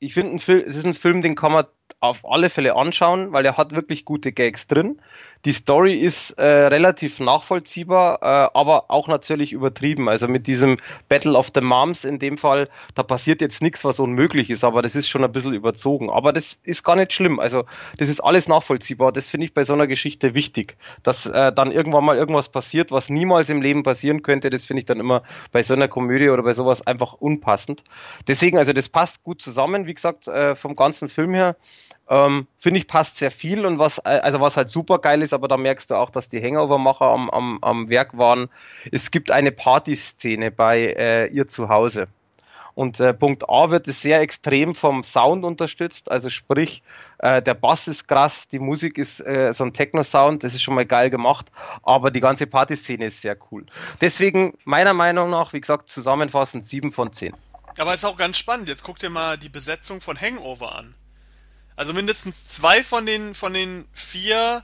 ich 0.00 0.14
finde, 0.14 0.36
es 0.36 0.76
ist 0.76 0.84
ein 0.84 0.94
Film, 0.94 1.22
den 1.22 1.34
kann 1.34 1.52
man 1.52 1.66
auf 2.00 2.24
alle 2.24 2.50
Fälle 2.50 2.76
anschauen, 2.76 3.32
weil 3.32 3.46
er 3.46 3.56
hat 3.56 3.72
wirklich 3.72 4.04
gute 4.04 4.32
Gags 4.32 4.66
drin. 4.66 5.00
Die 5.44 5.52
Story 5.52 5.94
ist 5.94 6.30
äh, 6.32 6.44
relativ 6.44 7.20
nachvollziehbar, 7.20 8.18
äh, 8.22 8.48
aber 8.54 8.90
auch 8.90 9.08
natürlich 9.08 9.52
übertrieben. 9.52 10.08
Also 10.08 10.26
mit 10.26 10.46
diesem 10.46 10.78
Battle 11.08 11.36
of 11.36 11.50
the 11.54 11.60
Moms 11.60 12.04
in 12.04 12.18
dem 12.18 12.38
Fall, 12.38 12.68
da 12.94 13.02
passiert 13.02 13.42
jetzt 13.42 13.60
nichts, 13.60 13.84
was 13.84 14.00
unmöglich 14.00 14.48
ist, 14.48 14.64
aber 14.64 14.80
das 14.80 14.94
ist 14.94 15.08
schon 15.08 15.22
ein 15.22 15.32
bisschen 15.32 15.52
überzogen. 15.52 16.08
Aber 16.08 16.32
das 16.32 16.58
ist 16.64 16.82
gar 16.82 16.96
nicht 16.96 17.12
schlimm. 17.12 17.40
Also 17.40 17.64
das 17.98 18.08
ist 18.08 18.20
alles 18.20 18.48
nachvollziehbar. 18.48 19.12
Das 19.12 19.28
finde 19.28 19.44
ich 19.44 19.52
bei 19.52 19.64
so 19.64 19.74
einer 19.74 19.86
Geschichte 19.86 20.34
wichtig, 20.34 20.78
dass 21.02 21.26
äh, 21.26 21.52
dann 21.52 21.70
irgendwann 21.70 22.04
mal 22.04 22.16
irgendwas 22.16 22.48
passiert, 22.48 22.90
was 22.90 23.10
niemals 23.10 23.50
im 23.50 23.60
Leben 23.60 23.82
passieren 23.82 24.22
könnte. 24.22 24.48
Das 24.48 24.64
finde 24.64 24.78
ich 24.78 24.86
dann 24.86 24.98
immer 24.98 25.24
bei 25.52 25.62
so 25.62 25.74
einer 25.74 25.88
Komödie 25.88 26.30
oder 26.30 26.42
bei 26.42 26.54
sowas 26.54 26.86
einfach 26.86 27.12
unpassend. 27.12 27.84
Deswegen, 28.28 28.56
also 28.56 28.72
das 28.72 28.88
passt 28.88 29.22
gut 29.22 29.42
zusammen. 29.42 29.86
Wie 29.86 29.94
gesagt, 29.94 30.26
äh, 30.26 30.54
vom 30.54 30.74
ganzen 30.74 31.10
Film 31.10 31.34
her 31.34 31.56
ähm, 32.08 32.46
Finde 32.58 32.78
ich 32.78 32.86
passt 32.86 33.16
sehr 33.16 33.30
viel 33.30 33.64
und 33.64 33.78
was, 33.78 33.98
äh, 33.98 34.20
also 34.22 34.40
was 34.40 34.56
halt 34.56 34.68
super 34.68 34.98
geil 34.98 35.22
ist, 35.22 35.32
aber 35.32 35.48
da 35.48 35.56
merkst 35.56 35.90
du 35.90 35.94
auch, 35.94 36.10
dass 36.10 36.28
die 36.28 36.42
Hangover-Macher 36.42 37.06
am, 37.06 37.30
am, 37.30 37.58
am 37.62 37.88
Werk 37.88 38.18
waren. 38.18 38.50
Es 38.92 39.10
gibt 39.10 39.30
eine 39.30 39.52
Partyszene 39.52 40.50
bei 40.50 40.94
äh, 40.96 41.26
ihr 41.28 41.48
zu 41.48 41.68
Hause. 41.68 42.08
Und 42.74 42.98
äh, 42.98 43.14
Punkt 43.14 43.48
A 43.48 43.70
wird 43.70 43.86
es 43.86 44.02
sehr 44.02 44.20
extrem 44.20 44.74
vom 44.74 45.04
Sound 45.04 45.44
unterstützt, 45.44 46.10
also 46.10 46.28
sprich, 46.28 46.82
äh, 47.18 47.40
der 47.40 47.54
Bass 47.54 47.86
ist 47.86 48.08
krass, 48.08 48.48
die 48.48 48.58
Musik 48.58 48.98
ist 48.98 49.20
äh, 49.20 49.52
so 49.54 49.64
ein 49.64 49.72
Techno-Sound, 49.72 50.42
das 50.42 50.54
ist 50.54 50.62
schon 50.62 50.74
mal 50.74 50.84
geil 50.84 51.08
gemacht, 51.08 51.52
aber 51.84 52.10
die 52.10 52.20
ganze 52.20 52.48
Partyszene 52.48 53.06
ist 53.06 53.20
sehr 53.20 53.36
cool. 53.50 53.64
Deswegen, 54.00 54.58
meiner 54.64 54.92
Meinung 54.92 55.30
nach, 55.30 55.52
wie 55.52 55.60
gesagt, 55.60 55.88
zusammenfassend 55.88 56.64
7 56.64 56.90
von 56.90 57.12
10. 57.12 57.34
Aber 57.78 57.94
ist 57.94 58.04
auch 58.04 58.16
ganz 58.16 58.38
spannend. 58.38 58.68
Jetzt 58.68 58.82
guck 58.82 58.98
dir 58.98 59.10
mal 59.10 59.38
die 59.38 59.48
Besetzung 59.48 60.00
von 60.00 60.20
Hangover 60.20 60.76
an. 60.76 60.94
Also 61.76 61.92
mindestens 61.92 62.46
zwei 62.46 62.82
von 62.82 63.06
den 63.06 63.34
von 63.34 63.52
den 63.52 63.86
vier 63.92 64.62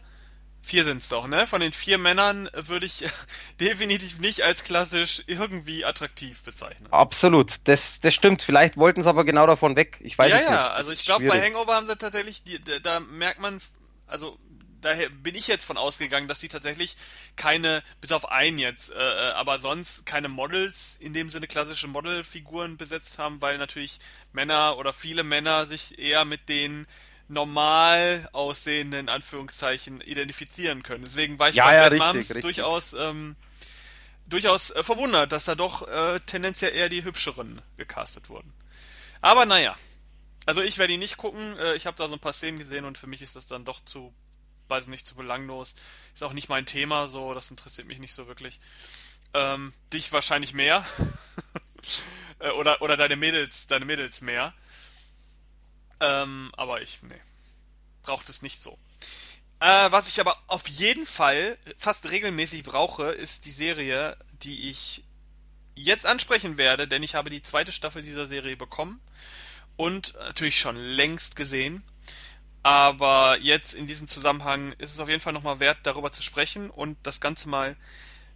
vier 0.63 0.85
sind's 0.85 1.09
doch, 1.09 1.27
ne? 1.27 1.47
Von 1.47 1.61
den 1.61 1.73
vier 1.73 1.99
Männern 1.99 2.49
würde 2.53 2.87
ich 2.87 3.05
definitiv 3.61 4.19
nicht 4.19 4.43
als 4.43 4.65
klassisch 4.65 5.23
irgendwie 5.27 5.85
attraktiv 5.85 6.43
bezeichnen. 6.43 6.87
Absolut, 6.93 7.57
das, 7.65 8.01
das 8.01 8.15
stimmt. 8.15 8.43
Vielleicht 8.43 8.77
wollten 8.77 9.03
sie 9.03 9.09
aber 9.09 9.25
genau 9.25 9.47
davon 9.47 9.77
weg. 9.77 9.99
Ich 10.01 10.17
weiß 10.19 10.31
ja, 10.31 10.37
es 10.37 10.45
ja. 10.45 10.51
nicht. 10.51 10.59
Ja, 10.59 10.69
also 10.73 10.93
ich 10.93 11.05
glaube, 11.05 11.27
bei 11.27 11.41
Hangover 11.41 11.75
haben 11.75 11.87
sie 11.87 11.97
tatsächlich, 11.97 12.43
die, 12.43 12.61
da 12.83 13.01
merkt 13.01 13.41
man, 13.41 13.61
also 14.07 14.39
daher 14.81 15.09
bin 15.09 15.35
ich 15.35 15.47
jetzt 15.47 15.64
von 15.64 15.76
ausgegangen, 15.76 16.28
dass 16.28 16.41
sie 16.41 16.49
tatsächlich 16.49 16.97
keine, 17.37 17.83
bis 18.01 18.12
auf 18.12 18.31
einen 18.31 18.59
jetzt, 18.59 18.91
äh, 18.91 18.95
äh, 18.95 19.33
aber 19.33 19.59
sonst 19.59 20.07
keine 20.07 20.28
Models 20.28 20.97
in 21.01 21.14
dem 21.14 21.31
Sinne 21.31 21.47
klassische 21.47 21.89
Modelfiguren 21.89 22.76
besetzt 22.76 23.18
haben, 23.18 23.41
weil 23.41 23.59
natürlich 23.59 23.99
Männer 24.33 24.76
oder 24.78 24.93
viele 24.93 25.24
Männer 25.24 25.66
sich 25.66 25.99
eher 25.99 26.24
mit 26.24 26.49
den 26.49 26.87
normal 27.28 28.28
aussehenden 28.33 29.09
Anführungszeichen 29.09 30.01
identifizieren 30.01 30.83
können. 30.83 31.05
Deswegen 31.05 31.39
war 31.39 31.49
ich 31.49 31.55
ja, 31.55 31.64
bei 31.64 31.74
ja, 31.74 31.85
richtig, 31.85 32.01
Moms 32.01 32.16
richtig. 32.16 32.43
durchaus 32.43 32.93
ähm, 32.93 33.37
durchaus 34.26 34.70
äh, 34.70 34.83
verwundert, 34.83 35.33
dass 35.33 35.45
da 35.45 35.55
doch 35.55 35.87
äh, 35.87 36.20
tendenziell 36.20 36.74
eher 36.74 36.89
die 36.89 37.05
hübscheren 37.05 37.61
gecastet 37.76 38.28
wurden. 38.28 38.53
Aber 39.20 39.47
naja. 39.47 39.74
Also 40.47 40.62
ich 40.62 40.78
werde 40.78 40.95
ihn 40.95 41.01
nicht 41.01 41.18
gucken. 41.18 41.57
Äh, 41.59 41.74
ich 41.74 41.87
habe 41.87 41.97
da 41.97 42.09
so 42.09 42.14
ein 42.14 42.20
paar 42.20 42.33
Szenen 42.33 42.59
gesehen 42.59 42.85
und 42.85 42.99
für 42.99 43.07
mich 43.07 43.22
ist 43.22 43.37
das 43.37 43.47
dann 43.47 43.64
doch 43.64 43.81
zu 43.85 44.14
weiß 44.71 44.87
nicht, 44.87 45.07
zu 45.07 45.14
belanglos. 45.14 45.75
Ist 46.14 46.23
auch 46.23 46.33
nicht 46.33 46.49
mein 46.49 46.66
Thema, 46.66 47.07
so, 47.09 47.35
das 47.35 47.51
interessiert 47.51 47.89
mich 47.89 47.99
nicht 47.99 48.14
so 48.14 48.27
wirklich. 48.27 48.61
Ähm, 49.35 49.73
dich 49.93 50.12
wahrscheinlich 50.12 50.55
mehr. 50.55 50.85
Äh, 52.41 52.51
oder, 52.53 52.81
oder 52.81 52.97
deine 52.97 53.16
Mädels, 53.16 53.66
deine 53.66 53.85
Mädels 53.85 54.23
mehr. 54.23 54.55
Ähm, 56.01 56.51
aber 56.57 56.81
ich, 56.81 57.03
nee. 57.03 57.21
Braucht 58.03 58.29
es 58.31 58.41
nicht 58.41 58.62
so. 58.62 58.79
Äh, 59.61 59.93
was 59.93 60.09
ich 60.09 60.21
aber 60.21 60.35
auf 60.47 60.66
jeden 60.66 61.05
Fall 61.05 61.59
fast 61.77 62.11
regelmäßig 62.11 62.62
brauche, 62.62 63.11
ist 63.12 63.45
die 63.45 63.51
Serie, 63.51 64.16
die 64.43 64.71
ich 64.71 65.05
jetzt 65.75 66.07
ansprechen 66.07 66.57
werde, 66.57 66.89
denn 66.89 67.03
ich 67.03 67.14
habe 67.14 67.31
die 67.31 67.43
zweite 67.43 67.73
Staffel 67.73 68.03
dieser 68.03 68.27
Serie 68.27 68.57
bekommen 68.57 69.01
und 69.77 70.14
natürlich 70.14 70.59
schon 70.59 70.77
längst 70.77 71.37
gesehen. 71.37 71.83
Aber 72.63 73.39
jetzt 73.41 73.75
in 73.75 73.87
diesem 73.87 74.07
Zusammenhang 74.07 74.73
ist 74.79 74.93
es 74.93 75.01
auf 75.01 75.09
jeden 75.09 75.21
Fall 75.21 75.33
nochmal 75.33 75.61
wert, 75.61 75.79
darüber 75.85 76.13
zu 76.13 76.23
sprechen 76.23 76.71
und 76.71 76.99
das 77.03 77.21
Ganze 77.21 77.49
mal 77.49 77.77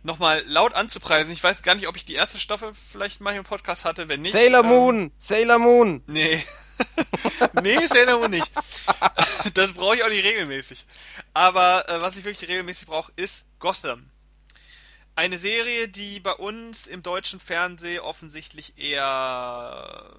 nochmal 0.02 0.44
laut 0.46 0.74
anzupreisen. 0.74 1.32
Ich 1.32 1.42
weiß 1.42 1.62
gar 1.62 1.74
nicht, 1.74 1.88
ob 1.88 1.96
ich 1.96 2.04
die 2.04 2.14
erste 2.14 2.38
Staffel 2.38 2.72
vielleicht 2.74 3.20
mal 3.20 3.34
im 3.34 3.44
Podcast 3.44 3.84
hatte, 3.84 4.08
wenn 4.08 4.22
nicht. 4.22 4.32
Sailor 4.32 4.60
ähm, 4.60 4.66
Moon! 4.66 5.12
Sailor 5.18 5.58
Moon! 5.58 6.02
Nee. 6.06 6.44
nee, 7.62 7.86
Sailor 7.86 8.18
Moon 8.18 8.30
nicht. 8.30 8.50
das 9.54 9.72
brauche 9.72 9.96
ich 9.96 10.04
auch 10.04 10.08
nicht 10.08 10.24
regelmäßig. 10.24 10.86
Aber 11.32 11.88
äh, 11.88 12.00
was 12.00 12.16
ich 12.16 12.24
wirklich 12.24 12.48
regelmäßig 12.48 12.86
brauche, 12.86 13.12
ist 13.16 13.44
Gotham. 13.58 14.10
Eine 15.16 15.38
Serie, 15.38 15.88
die 15.88 16.20
bei 16.20 16.32
uns 16.32 16.86
im 16.86 17.02
deutschen 17.02 17.40
Fernsehen 17.40 18.00
offensichtlich 18.00 18.78
eher 18.78 20.16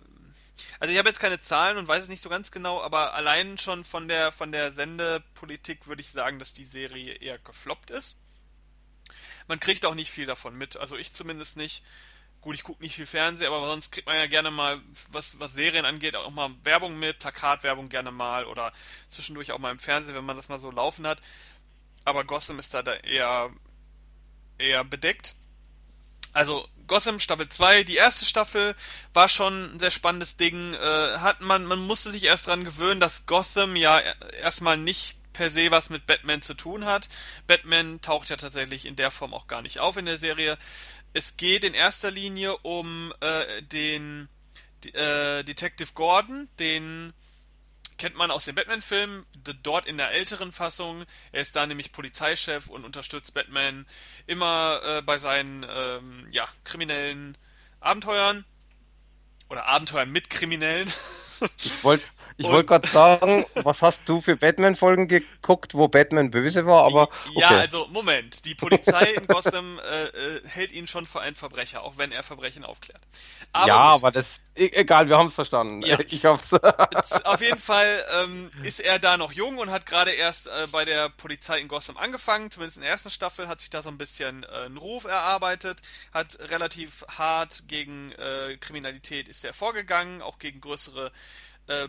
also 0.80 0.91
ich 0.91 0.97
habe 0.97 1.09
jetzt 1.09 1.19
keine 1.19 1.39
Zahlen 1.39 1.78
und 1.78 1.88
weiß 1.88 2.03
es 2.03 2.09
nicht 2.09 2.21
so 2.21 2.30
ganz 2.30 2.51
genau, 2.51 2.82
aber 2.82 3.13
allein 3.13 3.57
schon 3.57 3.84
von 3.84 4.07
der 4.07 4.32
von 4.32 4.51
der 4.51 4.71
Sendepolitik 4.71 5.88
würde 5.88 6.01
ich 6.01 6.09
sagen, 6.09 6.39
dass 6.39 6.53
die 6.53 6.65
Serie 6.65 7.13
eher 7.15 7.39
gefloppt 7.39 7.91
ist. 7.91 8.17
Man 9.47 9.59
kriegt 9.59 9.86
auch 9.86 9.95
nicht 9.95 10.11
viel 10.11 10.26
davon 10.26 10.57
mit, 10.57 10.78
also 10.78 10.97
ich 10.97 11.13
zumindest 11.13 11.57
nicht. 11.57 11.84
Gut, 12.41 12.55
ich 12.55 12.63
gucke 12.63 12.84
nicht 12.84 12.93
viel 12.95 13.07
Fernsehen, 13.07 13.47
aber 13.47 13.67
sonst 13.67 13.91
kriegt 13.91 14.05
man 14.05 14.17
ja 14.17 14.28
gerne 14.28 14.51
mal, 14.51 14.80
was, 15.11 15.39
was 15.39 15.53
Serien 15.53 15.84
angeht, 15.84 16.15
auch 16.15 16.30
mal 16.30 16.51
Werbung 16.61 16.99
mit, 16.99 17.17
Plakatwerbung 17.17 17.89
gerne 17.89 18.11
mal 18.11 18.45
oder 18.45 18.71
zwischendurch 19.09 19.51
auch 19.51 19.57
mal 19.57 19.71
im 19.71 19.80
Fernsehen, 19.80 20.13
wenn 20.13 20.26
man 20.26 20.36
das 20.36 20.47
mal 20.47 20.59
so 20.59 20.69
laufen 20.69 21.07
hat. 21.07 21.21
Aber 22.03 22.23
Gotham 22.23 22.59
ist 22.59 22.76
da, 22.76 22.84
da 22.84 22.93
eher, 22.93 23.49
eher 24.59 24.84
bedeckt. 24.84 25.34
Also 26.34 26.67
Gotham 26.88 27.19
Staffel 27.19 27.49
2, 27.49 27.83
die 27.83 27.95
erste 27.95 28.25
Staffel 28.25 28.75
war 29.13 29.29
schon 29.29 29.75
ein 29.75 29.79
sehr 29.79 29.91
spannendes 29.91 30.38
Ding. 30.38 30.73
Äh, 30.73 31.17
hat 31.17 31.41
man, 31.41 31.65
man 31.65 31.79
musste 31.79 32.11
sich 32.11 32.23
erst 32.23 32.47
dran 32.47 32.63
gewöhnen, 32.63 32.99
dass 32.99 33.25
Gotham 33.25 33.75
ja 33.75 33.99
erstmal 34.41 34.77
nicht 34.77 35.17
per 35.33 35.51
se 35.51 35.69
was 35.69 35.89
mit 35.89 36.07
Batman 36.07 36.41
zu 36.41 36.53
tun 36.53 36.86
hat. 36.86 37.09
Batman 37.47 38.01
taucht 38.01 38.29
ja 38.29 38.38
tatsächlich 38.38 38.86
in 38.86 38.95
der 38.95 39.11
Form 39.11 39.33
auch 39.33 39.47
gar 39.47 39.61
nicht 39.61 39.79
auf 39.79 39.97
in 39.97 40.05
der 40.05 40.17
Serie. 40.17 40.57
Es 41.13 41.38
geht 41.38 41.63
in 41.63 41.73
erster 41.73 42.11
Linie 42.11 42.57
um 42.59 43.13
äh, 43.19 43.61
den 43.63 44.29
äh, 44.93 45.43
Detective 45.43 45.91
Gordon, 45.93 46.47
den 46.59 47.13
kennt 47.97 48.15
man 48.15 48.31
aus 48.31 48.45
den 48.45 48.55
Batman-Filmen, 48.55 49.25
dort 49.63 49.85
in 49.85 49.97
der 49.97 50.11
älteren 50.11 50.51
Fassung. 50.51 51.05
Er 51.31 51.41
ist 51.41 51.55
da 51.55 51.65
nämlich 51.65 51.91
Polizeichef 51.91 52.67
und 52.67 52.83
unterstützt 52.85 53.33
Batman 53.33 53.85
immer 54.27 54.81
äh, 54.83 55.01
bei 55.01 55.17
seinen 55.17 55.65
ähm, 55.67 56.27
ja, 56.31 56.47
kriminellen 56.63 57.37
Abenteuern. 57.79 58.45
Oder 59.49 59.65
Abenteuern 59.67 60.09
mit 60.09 60.29
Kriminellen. 60.29 60.91
Ich 61.57 61.83
wollte 61.83 62.03
ich 62.38 62.47
wollte 62.47 62.67
gerade 62.67 62.88
sagen, 62.88 63.45
was 63.55 63.81
hast 63.81 64.09
du 64.09 64.19
für 64.19 64.36
Batman-Folgen 64.36 65.07
geguckt, 65.07 65.73
wo 65.73 65.88
Batman 65.88 66.31
böse 66.31 66.65
war, 66.65 66.83
aber. 66.83 67.03
Okay. 67.03 67.39
Ja, 67.39 67.49
also 67.49 67.88
Moment. 67.88 68.43
Die 68.43 68.55
Polizei 68.55 69.13
in 69.13 69.27
Gotham 69.27 69.79
äh, 69.79 70.05
äh, 70.05 70.41
hält 70.45 70.73
ihn 70.73 70.88
schon 70.88 71.05
für 71.05 71.21
einen 71.21 71.38
Verbrecher, 71.38 71.83
auch 71.83 71.97
wenn 71.97 72.11
er 72.11 72.23
Verbrechen 72.23 72.65
aufklärt. 72.65 73.01
Aber 73.53 73.67
ja, 73.67 73.77
aber 73.77 74.11
das. 74.11 74.41
E 74.55 74.69
egal, 74.73 75.07
wir 75.07 75.17
haben 75.17 75.27
es 75.27 75.36
verstanden. 75.36 75.81
Ja. 75.81 75.97
Ich 76.07 76.23
hab's. 76.23 76.53
Auf 76.53 77.41
jeden 77.41 77.57
Fall 77.57 78.03
ähm, 78.21 78.51
ist 78.63 78.79
er 78.79 78.99
da 78.99 79.17
noch 79.17 79.31
jung 79.31 79.57
und 79.57 79.71
hat 79.71 79.86
gerade 79.86 80.11
erst 80.11 80.47
äh, 80.47 80.67
bei 80.71 80.86
der 80.86 81.09
Polizei 81.09 81.59
in 81.59 81.67
Gotham 81.67 81.97
angefangen. 81.97 82.51
Zumindest 82.51 82.77
in 82.77 82.83
der 82.83 82.91
ersten 82.91 83.09
Staffel 83.09 83.47
hat 83.47 83.59
sich 83.59 83.69
da 83.69 83.81
so 83.81 83.89
ein 83.89 83.97
bisschen 83.97 84.43
äh, 84.43 84.47
einen 84.47 84.77
Ruf 84.77 85.05
erarbeitet, 85.05 85.81
hat 86.13 86.38
relativ 86.51 87.03
hart 87.17 87.63
gegen 87.67 88.11
äh, 88.13 88.57
Kriminalität 88.59 89.29
ist 89.29 89.43
er 89.43 89.53
vorgegangen, 89.53 90.21
auch 90.21 90.38
gegen 90.38 90.61
größere 90.61 91.11
äh, 91.68 91.88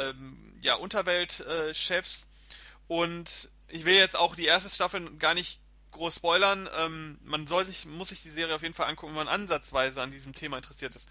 ähm, 0.00 0.58
ja, 0.62 0.74
Unterweltchefs. 0.74 2.22
Äh, 2.22 2.26
und 2.92 3.50
ich 3.68 3.84
will 3.84 3.94
jetzt 3.94 4.18
auch 4.18 4.34
die 4.34 4.46
erste 4.46 4.68
Staffel 4.68 5.16
gar 5.16 5.34
nicht 5.34 5.60
groß 5.92 6.16
spoilern. 6.16 6.68
Ähm, 6.84 7.18
man 7.24 7.46
soll 7.46 7.64
sich, 7.64 7.86
muss 7.86 8.10
sich 8.10 8.22
die 8.22 8.30
Serie 8.30 8.54
auf 8.54 8.62
jeden 8.62 8.74
Fall 8.74 8.88
angucken, 8.88 9.12
wenn 9.12 9.26
man 9.26 9.28
ansatzweise 9.28 10.02
an 10.02 10.10
diesem 10.10 10.34
Thema 10.34 10.56
interessiert 10.56 10.94
ist. 10.94 11.08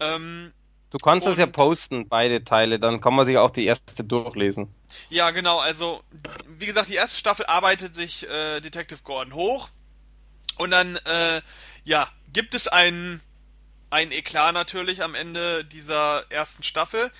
Ähm, 0.00 0.52
du 0.90 0.98
kannst 0.98 1.26
das 1.26 1.38
ja 1.38 1.46
posten, 1.46 2.08
beide 2.08 2.44
Teile, 2.44 2.78
dann 2.78 3.00
kann 3.00 3.14
man 3.14 3.24
sich 3.24 3.38
auch 3.38 3.50
die 3.50 3.66
erste 3.66 4.04
durchlesen. 4.04 4.72
Ja, 5.08 5.30
genau, 5.30 5.58
also 5.58 6.02
wie 6.46 6.66
gesagt, 6.66 6.88
die 6.88 6.94
erste 6.94 7.18
Staffel 7.18 7.46
arbeitet 7.46 7.94
sich 7.94 8.28
äh, 8.28 8.60
Detective 8.60 9.02
Gordon 9.02 9.34
hoch 9.34 9.70
und 10.58 10.70
dann, 10.70 10.96
äh, 10.96 11.40
ja, 11.84 12.08
gibt 12.32 12.54
es 12.54 12.68
einen, 12.68 13.20
einen 13.90 14.12
Eklat 14.12 14.54
natürlich 14.54 15.02
am 15.02 15.14
Ende 15.14 15.64
dieser 15.64 16.24
ersten 16.30 16.62
Staffel 16.62 17.10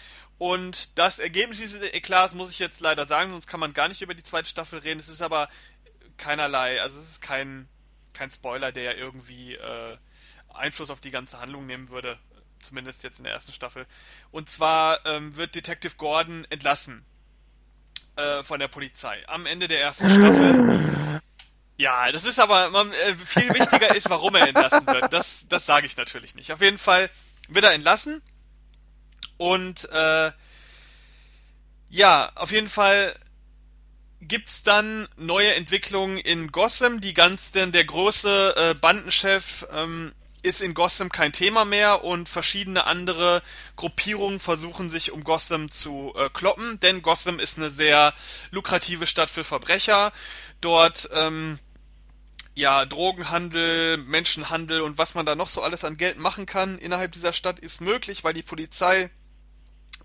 und 0.43 0.99
das 0.99 1.20
Ergebnis 1.20 1.59
dieses 1.59 1.80
Eklats 1.93 2.34
muss 2.34 2.51
ich 2.51 2.59
jetzt 2.59 2.80
leider 2.80 3.07
sagen, 3.07 3.30
sonst 3.30 3.47
kann 3.47 3.61
man 3.61 3.74
gar 3.74 3.86
nicht 3.86 4.03
über 4.03 4.12
die 4.12 4.24
zweite 4.24 4.49
Staffel 4.49 4.80
reden. 4.80 4.99
Es 4.99 5.09
ist 5.09 5.22
aber 5.22 5.49
keinerlei, 6.16 6.82
also 6.82 6.99
es 6.99 7.11
ist 7.11 7.22
kein, 7.22 7.68
kein 8.12 8.28
Spoiler, 8.28 8.72
der 8.72 8.99
irgendwie 8.99 9.55
äh, 9.55 9.97
Einfluss 10.53 10.90
auf 10.90 10.99
die 10.99 11.12
ganze 11.12 11.38
Handlung 11.38 11.66
nehmen 11.66 11.90
würde. 11.90 12.18
Zumindest 12.61 13.05
jetzt 13.05 13.18
in 13.18 13.24
der 13.24 13.32
ersten 13.32 13.53
Staffel. 13.53 13.86
Und 14.32 14.49
zwar 14.49 15.07
ähm, 15.07 15.36
wird 15.36 15.55
Detective 15.55 15.95
Gordon 15.97 16.45
entlassen 16.51 17.05
äh, 18.16 18.43
von 18.43 18.59
der 18.59 18.66
Polizei. 18.66 19.22
Am 19.28 19.47
Ende 19.47 19.68
der 19.68 19.80
ersten 19.80 20.11
Staffel. 20.11 21.20
Ja, 21.78 22.12
das 22.12 22.24
ist 22.24 22.38
aber 22.38 22.70
man, 22.70 22.93
äh, 22.93 23.14
viel 23.14 23.55
wichtiger 23.55 23.95
ist, 23.95 24.11
warum 24.11 24.34
er 24.34 24.47
entlassen 24.47 24.86
wird. 24.86 25.12
Das, 25.12 25.47
das 25.49 25.66
sage 25.66 25.86
ich 25.86 25.97
natürlich 25.97 26.34
nicht. 26.34 26.53
Auf 26.53 26.61
jeden 26.61 26.78
Fall 26.78 27.11
wird 27.49 27.64
er 27.64 27.72
entlassen 27.72 28.22
und 29.37 29.89
äh, 29.91 30.33
ja, 31.91 32.33
auf 32.37 32.53
jeden 32.53 32.68
Fall 32.68 33.14
gibt's 34.20 34.62
dann 34.62 35.09
neue 35.16 35.55
Entwicklungen 35.55 36.16
in 36.16 36.53
Gotham. 36.53 37.01
Die 37.01 37.14
ganzen, 37.14 37.72
der 37.72 37.85
große 37.85 38.55
äh, 38.57 38.74
Bandenchef 38.74 39.66
ähm, 39.72 40.12
ist 40.43 40.61
in 40.61 40.74
Gotham 40.74 41.11
kein 41.11 41.33
Thema 41.33 41.64
mehr 41.64 42.05
und 42.05 42.28
verschiedene 42.28 42.85
andere 42.85 43.43
Gruppierungen 43.76 44.41
versuchen 44.41 44.91
sich 44.91 45.12
um 45.12 45.24
Gotham 45.24 45.70
zu 45.70 46.12
äh, 46.16 46.28
kloppen, 46.30 46.80
denn 46.80 47.03
Gotham 47.03 47.39
ist 47.39 47.59
eine 47.59 47.70
sehr 47.70 48.14
lukrative 48.51 49.07
Stadt 49.07 49.30
für 49.30 49.45
Verbrecher. 49.45 50.12
Dort 50.61 51.09
ähm, 51.12 51.59
ja, 52.55 52.85
Drogenhandel, 52.85 53.97
Menschenhandel 53.97 54.83
und 54.83 54.99
was 54.99 55.14
man 55.14 55.26
da 55.26 55.35
noch 55.35 55.49
so 55.49 55.62
alles 55.62 55.85
an 55.85 55.97
Geld 55.97 56.18
machen 56.18 56.47
kann 56.47 56.78
innerhalb 56.78 57.12
dieser 57.12 57.33
Stadt 57.33 57.59
ist 57.59 57.80
möglich, 57.80 58.24
weil 58.24 58.35
die 58.35 58.43
Polizei 58.43 59.11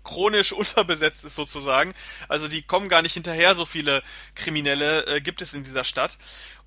chronisch 0.08 0.52
unterbesetzt 0.62 1.24
ist 1.24 1.36
sozusagen. 1.36 1.92
Also 2.28 2.48
die 2.48 2.62
kommen 2.62 2.88
gar 2.88 3.02
nicht 3.02 3.14
hinterher, 3.14 3.54
so 3.54 3.66
viele 3.66 4.02
Kriminelle 4.34 5.06
äh, 5.06 5.20
gibt 5.20 5.42
es 5.42 5.54
in 5.54 5.62
dieser 5.62 5.84
Stadt. 5.84 6.18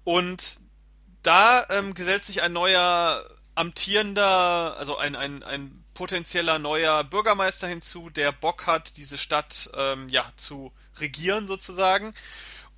Und 0.03 0.59
da 1.23 1.65
ähm, 1.69 1.93
gesellt 1.93 2.25
sich 2.25 2.41
ein 2.41 2.53
neuer 2.53 3.23
amtierender, 3.53 4.75
also 4.77 4.97
ein, 4.97 5.15
ein, 5.15 5.43
ein 5.43 5.83
potenzieller 5.93 6.57
neuer 6.57 7.03
Bürgermeister 7.03 7.67
hinzu, 7.67 8.09
der 8.09 8.31
Bock 8.31 8.65
hat, 8.65 8.97
diese 8.97 9.17
Stadt 9.17 9.69
ähm, 9.75 10.07
ja 10.09 10.25
zu 10.35 10.71
regieren 10.97 11.47
sozusagen. 11.47 12.13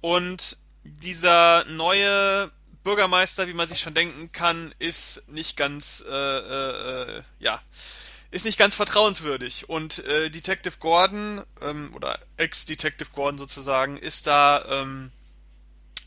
Und 0.02 0.58
dieser 0.84 1.64
neue 1.66 2.52
Bürgermeister, 2.84 3.48
wie 3.48 3.54
man 3.54 3.70
sich 3.70 3.80
schon 3.80 3.94
denken 3.94 4.32
kann, 4.32 4.74
ist 4.80 5.24
nicht 5.30 5.56
ganz, 5.56 6.04
äh, 6.06 6.12
äh, 6.12 7.18
äh, 7.20 7.24
ja, 7.40 7.62
ist 8.34 8.46
nicht 8.46 8.58
ganz 8.58 8.74
vertrauenswürdig. 8.76 9.70
Und 9.70 10.00
äh, 10.06 10.30
Detective 10.30 10.78
Gordon, 10.80 11.44
ähm, 11.62 11.92
oder 11.94 12.20
Ex-Detective 12.38 13.12
Gordon 13.14 13.38
sozusagen, 13.38 13.98
ist 13.98 14.26
da, 14.26 14.82
ähm, 14.82 15.12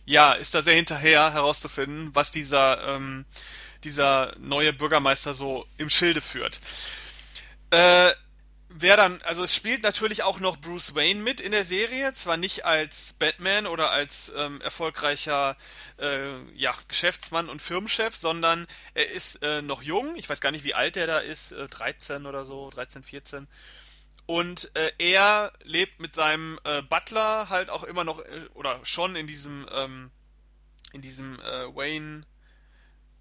ja, 0.04 0.32
ist 0.32 0.54
da 0.54 0.62
sehr 0.62 0.74
hinterher 0.74 1.32
herauszufinden, 1.32 2.10
was 2.14 2.32
dieser, 2.32 2.96
ähm, 2.96 3.24
dieser 3.84 4.34
neue 4.38 4.72
Bürgermeister 4.72 5.34
so 5.34 5.66
im 5.78 5.88
Schilde 5.88 6.20
führt. 6.20 6.60
Äh, 7.70 8.12
wer 8.68 8.96
dann, 8.96 9.20
also 9.22 9.44
es 9.44 9.54
spielt 9.54 9.82
natürlich 9.82 10.22
auch 10.22 10.40
noch 10.40 10.56
Bruce 10.56 10.94
Wayne 10.94 11.22
mit 11.22 11.40
in 11.40 11.52
der 11.52 11.64
Serie, 11.64 12.12
zwar 12.12 12.36
nicht 12.36 12.64
als 12.64 13.14
Batman 13.14 13.66
oder 13.66 13.90
als 13.90 14.32
ähm, 14.36 14.60
erfolgreicher 14.60 15.56
äh, 15.98 16.40
ja, 16.54 16.74
Geschäftsmann 16.88 17.48
und 17.48 17.62
Firmenchef, 17.62 18.16
sondern 18.16 18.66
er 18.94 19.10
ist 19.10 19.42
äh, 19.42 19.62
noch 19.62 19.82
jung, 19.82 20.16
ich 20.16 20.28
weiß 20.28 20.40
gar 20.40 20.50
nicht, 20.50 20.64
wie 20.64 20.74
alt 20.74 20.96
er 20.96 21.06
da 21.06 21.18
ist, 21.18 21.52
äh, 21.52 21.68
13 21.68 22.26
oder 22.26 22.44
so, 22.44 22.70
13, 22.70 23.02
14. 23.02 23.48
Und 24.26 24.72
äh, 24.74 24.90
er 24.98 25.52
lebt 25.62 26.00
mit 26.00 26.14
seinem 26.14 26.58
äh, 26.64 26.82
Butler 26.82 27.48
halt 27.48 27.70
auch 27.70 27.84
immer 27.84 28.02
noch, 28.02 28.18
äh, 28.18 28.48
oder 28.54 28.84
schon 28.84 29.14
in 29.14 29.28
diesem, 29.28 29.68
ähm, 29.72 30.10
in 30.92 31.00
diesem 31.00 31.38
äh, 31.40 31.74
Wayne 31.74 32.26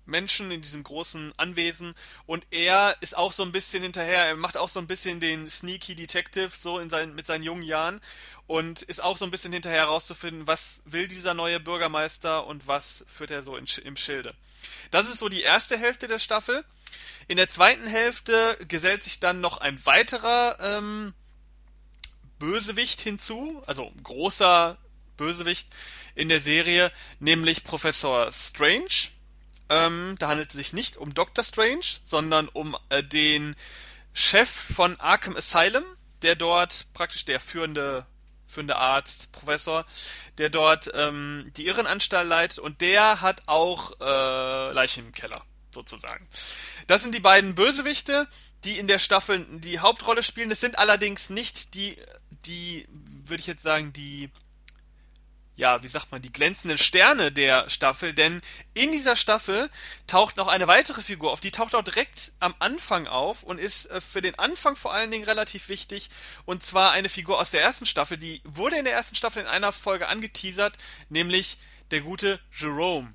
Menschen 0.06 0.52
in 0.52 0.62
diesem 0.62 0.84
großen 0.84 1.34
Anwesen 1.38 1.94
und 2.26 2.46
er 2.52 2.96
ist 3.02 3.18
auch 3.18 3.32
so 3.32 3.44
ein 3.44 3.52
bisschen 3.52 3.84
hinterher, 3.84 4.26
er 4.26 4.36
macht 4.36 4.58
auch 4.58 4.70
so 4.70 4.80
ein 4.80 4.88
bisschen 4.88 5.20
den 5.20 5.50
Sneaky 5.50 5.96
Detective 5.96 6.52
so 6.56 6.80
in 6.80 6.90
seinen, 6.90 7.16
mit 7.16 7.26
seinen 7.26 7.44
jungen 7.44 7.64
Jahren 7.64 8.02
und 8.48 8.84
ist 8.84 9.02
auch 9.02 9.18
so 9.18 9.26
ein 9.26 9.32
bisschen 9.32 9.54
hinterher 9.54 9.82
herauszufinden, 9.82 10.48
was 10.48 10.82
will 10.86 11.08
dieser 11.08 11.34
neue 11.34 11.60
Bürgermeister 11.60 12.46
und 12.46 12.68
was 12.68 13.04
führt 13.08 13.32
er 13.32 13.44
so 13.44 13.56
in, 13.56 13.66
im 13.84 13.96
Schilde. 13.96 14.36
Das 14.92 15.10
ist 15.10 15.20
so 15.20 15.30
die 15.30 15.42
erste 15.42 15.78
Hälfte 15.78 16.08
der 16.08 16.20
Staffel. 16.20 16.64
In 17.28 17.38
der 17.38 17.50
zweiten 17.50 17.88
Hälfte 17.88 18.58
gesellt 18.68 19.04
sich 19.04 19.20
dann 19.20 19.42
noch 19.42 19.58
ein 19.58 19.84
weiterer 19.86 20.58
ähm, 20.60 21.14
Bösewicht 22.38 23.02
hinzu, 23.02 23.64
also 23.66 23.92
großer 24.04 24.78
Bösewicht 25.18 25.68
in 26.14 26.30
der 26.30 26.42
Serie, 26.42 26.92
nämlich 27.20 27.64
Professor 27.64 28.32
Strange 28.32 29.10
ähm, 29.70 30.16
da 30.20 30.30
handelt 30.30 30.50
es 30.50 30.58
sich 30.58 30.74
nicht 30.74 30.98
um 30.98 31.14
Doctor 31.14 31.44
Strange, 31.44 31.86
sondern 32.04 32.48
um 32.50 32.78
äh, 32.90 33.04
den 33.04 33.56
Chef 34.14 34.50
von 34.50 35.00
Arkham 35.00 35.36
Asylum, 35.36 35.84
der 36.22 36.36
dort 36.36 36.88
praktisch 36.94 37.26
der 37.26 37.40
führende 37.40 38.06
führende 38.48 38.78
Arzt, 38.78 39.32
Professor, 39.34 39.86
der 40.38 40.50
dort 40.50 40.90
ähm, 40.94 41.52
die 41.58 41.68
Irrenanstalt 41.68 42.28
leitet 42.28 42.60
und 42.60 42.80
der 42.80 43.22
hat 43.22 43.44
auch 43.48 44.00
äh, 44.00 44.72
Leichen 44.72 45.08
im 45.08 45.12
Keller, 45.12 45.44
sozusagen. 45.74 46.28
Das 46.88 47.04
sind 47.04 47.14
die 47.14 47.20
beiden 47.20 47.56
Bösewichte, 47.56 48.28
die 48.64 48.78
in 48.78 48.88
der 48.88 49.00
Staffel 49.00 49.46
die 49.60 49.80
Hauptrolle 49.80 50.24
spielen. 50.24 50.52
Es 50.52 50.62
sind 50.62 50.80
allerdings 50.80 51.30
nicht 51.30 51.74
die, 51.74 51.98
die, 52.46 52.88
würde 53.26 53.42
ich 53.42 53.48
jetzt 53.48 53.64
sagen, 53.64 53.92
die 53.92 54.32
ja, 55.58 55.82
wie 55.84 55.88
sagt 55.88 56.12
man, 56.12 56.22
die 56.22 56.32
glänzenden 56.32 56.78
Sterne 56.78 57.32
der 57.32 57.70
Staffel, 57.70 58.14
denn 58.14 58.42
in 58.74 58.92
dieser 58.92 59.16
Staffel 59.16 59.70
taucht 60.06 60.36
noch 60.38 60.48
eine 60.48 60.68
weitere 60.68 61.02
Figur 61.02 61.32
auf, 61.32 61.40
die 61.40 61.52
taucht 61.52 61.76
auch 61.76 61.84
direkt 61.84 62.34
am 62.40 62.54
Anfang 62.60 63.08
auf 63.08 63.44
und 63.44 63.58
ist 63.58 63.90
äh, 63.92 64.02
für 64.02 64.22
den 64.22 64.38
Anfang 64.38 64.76
vor 64.76 64.94
allen 64.94 65.12
Dingen 65.12 65.24
relativ 65.24 65.70
wichtig, 65.70 66.10
und 66.46 66.64
zwar 66.64 66.92
eine 66.92 67.10
Figur 67.10 67.40
aus 67.40 67.52
der 67.52 67.62
ersten 67.62 67.86
Staffel, 67.86 68.18
die 68.18 68.42
wurde 68.44 68.78
in 68.78 68.86
der 68.86 68.94
ersten 68.94 69.16
Staffel 69.16 69.44
in 69.44 69.48
einer 69.48 69.72
Folge 69.72 70.08
angeteasert, 70.08 70.78
nämlich 71.10 71.58
der 71.92 72.02
gute 72.02 72.40
Jerome. 72.58 73.14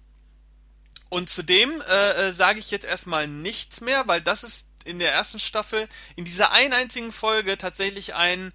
Und 1.11 1.29
zudem 1.29 1.83
äh, 1.89 2.11
äh, 2.13 2.33
sage 2.33 2.61
ich 2.61 2.71
jetzt 2.71 2.87
erstmal 2.87 3.27
nichts 3.27 3.81
mehr, 3.81 4.07
weil 4.07 4.23
das 4.23 4.45
ist 4.45 4.67
in 4.85 4.99
der 4.99 5.13
ersten 5.13 5.41
Staffel 5.41 5.89
in 6.17 6.25
dieser 6.25 6.53
einen 6.53 6.73
einzigen 6.73 7.13
Folge 7.13 7.59
tatsächlich 7.59 8.15
ein 8.15 8.53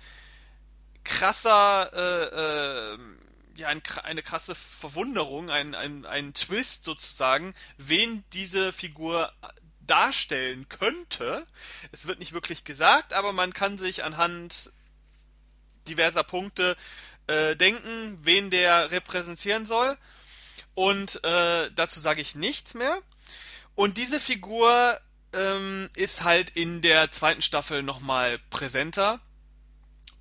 krasser 1.04 1.92
äh, 1.94 2.94
äh, 2.96 2.98
ja 3.56 3.68
ein, 3.68 3.82
eine 4.03 4.22
krasse 4.22 4.56
Verwunderung, 4.56 5.49
ein, 5.49 5.76
ein, 5.76 6.34
Twist 6.34 6.84
sozusagen, 6.84 7.53
wen 7.78 8.24
diese 8.34 8.74
Figur 8.74 9.32
darstellen 9.82 10.68
könnte. 10.70 11.45
Es 11.91 12.08
wird 12.08 12.20
nicht 12.20 12.34
wirklich 12.34 12.64
gesagt, 12.64 13.14
aber 13.14 13.34
man 13.34 13.53
kann 13.53 13.78
sich 13.78 14.03
anhand 14.03 14.72
diverser 15.88 16.24
Punkte 16.24 16.76
äh, 17.28 17.56
denken, 17.56 18.20
wen 18.24 18.49
der 18.49 18.91
repräsentieren 18.91 19.66
soll. 19.66 19.97
Und 20.74 21.24
äh, 21.24 21.70
dazu 21.76 21.99
sage 21.99 22.22
ich 22.22 22.36
nichts 22.36 22.74
mehr. 22.74 22.97
Und 23.76 23.97
diese 23.97 24.20
Figur 24.20 24.99
ähm, 25.34 25.89
ist 25.95 26.24
halt 26.24 26.51
in 26.51 26.82
der 26.82 27.12
zweiten 27.12 27.41
Staffel 27.41 27.84
nochmal 27.84 28.39
präsenter 28.49 29.20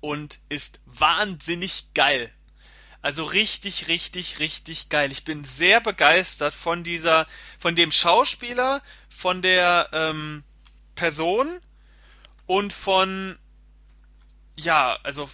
und 0.01 0.39
ist 0.49 0.79
wahnsinnig 0.85 1.93
geil. 1.93 2.31
Also 3.05 3.23
richtig, 3.23 3.87
richtig, 3.87 4.39
richtig 4.39 4.89
geil. 4.89 5.11
Ich 5.11 5.23
bin 5.23 5.43
sehr 5.43 5.79
begeistert 5.79 6.55
von 6.55 6.81
dieser, 6.81 7.27
von 7.59 7.75
dem 7.75 7.91
Schauspieler, 7.91 8.81
von 9.09 9.43
der 9.43 9.89
ähm, 9.93 10.43
Person 10.95 11.47
und 12.47 12.73
von, 12.73 13.37
ja, 14.55 14.97
also 15.03 15.29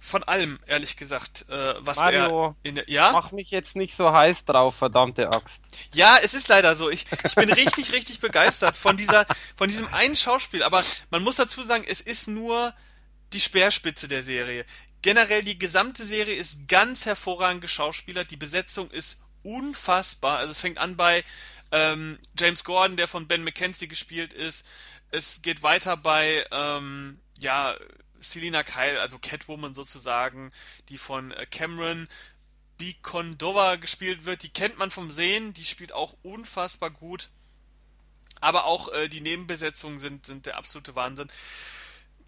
von 0.00 0.22
allem, 0.22 0.58
ehrlich 0.66 0.96
gesagt, 0.96 1.44
äh, 1.50 1.74
was 1.80 1.98
Mario, 1.98 2.56
er 2.62 2.68
in 2.70 2.76
der, 2.76 2.88
ja? 2.88 3.12
Mach 3.12 3.30
mich 3.30 3.50
jetzt 3.50 3.76
nicht 3.76 3.94
so 3.94 4.10
heiß 4.10 4.46
drauf, 4.46 4.76
verdammte 4.76 5.28
Axt. 5.28 5.76
Ja, 5.92 6.16
es 6.22 6.32
ist 6.32 6.48
leider 6.48 6.76
so. 6.76 6.88
Ich, 6.88 7.04
ich 7.26 7.34
bin 7.34 7.52
richtig, 7.52 7.92
richtig 7.92 8.20
begeistert 8.20 8.74
von 8.74 8.96
dieser, 8.96 9.26
von 9.54 9.68
diesem 9.68 9.92
einen 9.92 10.16
Schauspiel. 10.16 10.62
Aber 10.62 10.82
man 11.10 11.22
muss 11.22 11.36
dazu 11.36 11.62
sagen, 11.62 11.84
es 11.86 12.00
ist 12.00 12.26
nur 12.26 12.72
die 13.32 13.40
Speerspitze 13.40 14.08
der 14.08 14.22
Serie. 14.22 14.64
Generell 15.02 15.42
die 15.42 15.58
gesamte 15.58 16.04
Serie 16.04 16.34
ist 16.34 16.68
ganz 16.68 17.06
hervorragend 17.06 17.60
geschauspielert. 17.60 18.30
Die 18.30 18.36
Besetzung 18.36 18.90
ist 18.90 19.18
unfassbar. 19.42 20.38
Also 20.38 20.50
es 20.50 20.60
fängt 20.60 20.78
an 20.78 20.96
bei 20.96 21.24
ähm, 21.72 22.18
James 22.38 22.64
Gordon, 22.64 22.96
der 22.96 23.08
von 23.08 23.28
Ben 23.28 23.44
McKenzie 23.44 23.88
gespielt 23.88 24.32
ist. 24.32 24.66
Es 25.10 25.42
geht 25.42 25.62
weiter 25.62 25.96
bei 25.96 26.44
ähm, 26.50 27.20
ja 27.38 27.76
Selina 28.20 28.62
Kyle, 28.62 29.00
also 29.00 29.18
Catwoman 29.18 29.74
sozusagen, 29.74 30.52
die 30.88 30.98
von 30.98 31.30
äh, 31.30 31.46
Cameron 31.46 32.08
Bikondova 32.78 33.76
gespielt 33.76 34.24
wird. 34.24 34.42
Die 34.42 34.48
kennt 34.48 34.78
man 34.78 34.90
vom 34.90 35.10
Sehen. 35.10 35.52
Die 35.54 35.64
spielt 35.64 35.92
auch 35.92 36.16
unfassbar 36.22 36.90
gut. 36.90 37.30
Aber 38.40 38.66
auch 38.66 38.92
äh, 38.92 39.08
die 39.08 39.20
Nebenbesetzungen 39.20 39.98
sind, 39.98 40.26
sind 40.26 40.46
der 40.46 40.56
absolute 40.56 40.94
Wahnsinn. 40.94 41.28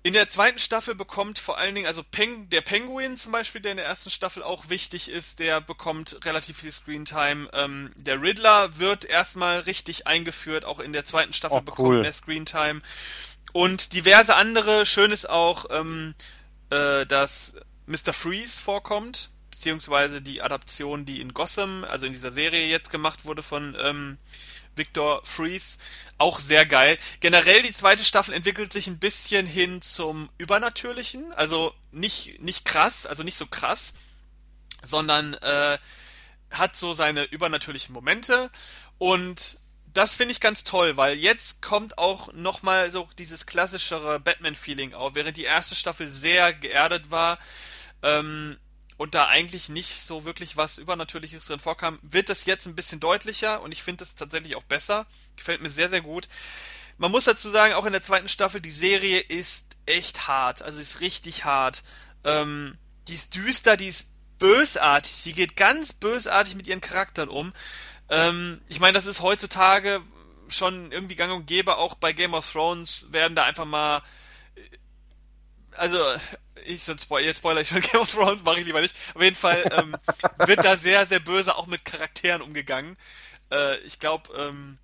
In 0.04 0.12
der 0.12 0.28
zweiten 0.28 0.58
Staffel 0.58 0.94
bekommt 0.94 1.38
vor 1.38 1.58
allen 1.58 1.74
Dingen, 1.74 1.86
also 1.86 2.02
Peng, 2.02 2.48
der 2.50 2.60
Penguin 2.60 3.16
zum 3.16 3.32
Beispiel, 3.32 3.60
der 3.60 3.72
in 3.72 3.78
der 3.78 3.86
ersten 3.86 4.10
Staffel 4.10 4.42
auch 4.42 4.68
wichtig 4.68 5.10
ist, 5.10 5.40
der 5.40 5.60
bekommt 5.60 6.24
relativ 6.24 6.58
viel 6.58 6.72
Screentime. 6.72 7.48
Ähm, 7.52 7.92
der 7.96 8.22
Riddler 8.22 8.78
wird 8.78 9.04
erstmal 9.04 9.60
richtig 9.60 10.06
eingeführt, 10.06 10.64
auch 10.64 10.78
in 10.78 10.92
der 10.92 11.04
zweiten 11.04 11.32
Staffel 11.32 11.58
oh, 11.58 11.62
bekommt 11.62 11.88
cool. 11.88 12.02
mehr 12.02 12.12
Screentime. 12.12 12.80
Und 13.52 13.92
diverse 13.92 14.36
andere, 14.36 14.86
schön 14.86 15.10
ist 15.10 15.28
auch, 15.28 15.66
ähm, 15.70 16.14
äh, 16.70 17.04
dass 17.06 17.54
Mr. 17.86 18.12
Freeze 18.12 18.58
vorkommt, 18.60 19.30
beziehungsweise 19.50 20.22
die 20.22 20.42
Adaption, 20.42 21.06
die 21.06 21.20
in 21.20 21.34
Gotham, 21.34 21.84
also 21.84 22.06
in 22.06 22.12
dieser 22.12 22.30
Serie 22.30 22.68
jetzt 22.68 22.90
gemacht 22.90 23.24
wurde 23.24 23.42
von 23.42 23.76
ähm, 23.82 24.18
Victor 24.78 25.20
Freeze, 25.24 25.78
auch 26.16 26.38
sehr 26.38 26.64
geil. 26.66 26.98
Generell 27.20 27.62
die 27.62 27.72
zweite 27.72 28.04
Staffel 28.04 28.34
entwickelt 28.34 28.72
sich 28.72 28.86
ein 28.86 28.98
bisschen 28.98 29.46
hin 29.46 29.82
zum 29.82 30.30
Übernatürlichen, 30.38 31.32
also 31.32 31.74
nicht 31.90 32.40
nicht 32.40 32.64
krass, 32.64 33.06
also 33.06 33.22
nicht 33.22 33.36
so 33.36 33.46
krass, 33.46 33.92
sondern 34.82 35.34
äh, 35.34 35.78
hat 36.50 36.76
so 36.76 36.94
seine 36.94 37.24
übernatürlichen 37.24 37.92
Momente 37.92 38.50
und 38.98 39.58
das 39.92 40.14
finde 40.14 40.32
ich 40.32 40.40
ganz 40.40 40.64
toll, 40.64 40.96
weil 40.96 41.16
jetzt 41.16 41.62
kommt 41.62 41.98
auch 41.98 42.32
nochmal 42.32 42.90
so 42.90 43.08
dieses 43.18 43.46
klassischere 43.46 44.20
Batman-Feeling 44.20 44.94
auf, 44.94 45.14
während 45.14 45.36
die 45.36 45.44
erste 45.44 45.74
Staffel 45.74 46.10
sehr 46.10 46.52
geerdet 46.52 47.10
war. 47.10 47.38
Ähm, 48.02 48.58
und 48.98 49.14
da 49.14 49.28
eigentlich 49.28 49.68
nicht 49.68 50.02
so 50.02 50.24
wirklich 50.24 50.56
was 50.56 50.76
Übernatürliches 50.76 51.46
drin 51.46 51.60
vorkam, 51.60 51.98
wird 52.02 52.28
das 52.28 52.44
jetzt 52.44 52.66
ein 52.66 52.74
bisschen 52.74 53.00
deutlicher 53.00 53.62
und 53.62 53.72
ich 53.72 53.82
finde 53.82 54.04
das 54.04 54.16
tatsächlich 54.16 54.56
auch 54.56 54.64
besser. 54.64 55.06
Gefällt 55.36 55.62
mir 55.62 55.70
sehr, 55.70 55.88
sehr 55.88 56.02
gut. 56.02 56.28
Man 56.98 57.12
muss 57.12 57.24
dazu 57.24 57.48
sagen, 57.48 57.74
auch 57.74 57.86
in 57.86 57.92
der 57.92 58.02
zweiten 58.02 58.28
Staffel, 58.28 58.60
die 58.60 58.72
Serie 58.72 59.20
ist 59.20 59.76
echt 59.86 60.26
hart. 60.26 60.62
Also 60.62 60.80
ist 60.80 61.00
richtig 61.00 61.44
hart. 61.44 61.84
Ähm, 62.24 62.76
die 63.06 63.14
ist 63.14 63.36
düster, 63.36 63.76
die 63.76 63.86
ist 63.86 64.08
bösartig. 64.40 65.12
Sie 65.12 65.32
geht 65.32 65.54
ganz 65.54 65.92
bösartig 65.92 66.56
mit 66.56 66.66
ihren 66.66 66.80
Charakteren 66.80 67.28
um. 67.28 67.52
Ähm, 68.10 68.60
ich 68.68 68.80
meine, 68.80 68.94
das 68.94 69.06
ist 69.06 69.20
heutzutage 69.20 70.02
schon 70.48 70.90
irgendwie 70.90 71.14
gang 71.14 71.32
und 71.32 71.46
gäbe, 71.46 71.76
auch 71.76 71.94
bei 71.94 72.12
Game 72.12 72.34
of 72.34 72.50
Thrones 72.50 73.06
werden 73.10 73.36
da 73.36 73.44
einfach 73.44 73.64
mal 73.64 74.02
also 75.78 75.98
ich 76.64 76.84
so 76.84 76.96
Spoiler, 76.96 77.26
jetzt 77.26 77.38
spoiler 77.38 77.60
ich 77.60 77.68
schon 77.68 77.80
Game 77.92 78.00
of 78.00 78.10
Thrones, 78.10 78.42
mache 78.42 78.60
ich 78.60 78.66
lieber 78.66 78.80
nicht. 78.80 78.94
Auf 79.14 79.22
jeden 79.22 79.36
Fall 79.36 79.64
ähm, 79.72 79.96
wird 80.46 80.64
da 80.64 80.76
sehr, 80.76 81.06
sehr 81.06 81.20
böse 81.20 81.56
auch 81.56 81.66
mit 81.66 81.84
Charakteren 81.84 82.42
umgegangen. 82.42 82.96
Äh, 83.50 83.78
ich 83.78 83.98
glaube, 83.98 84.32
ähm, 84.36 84.78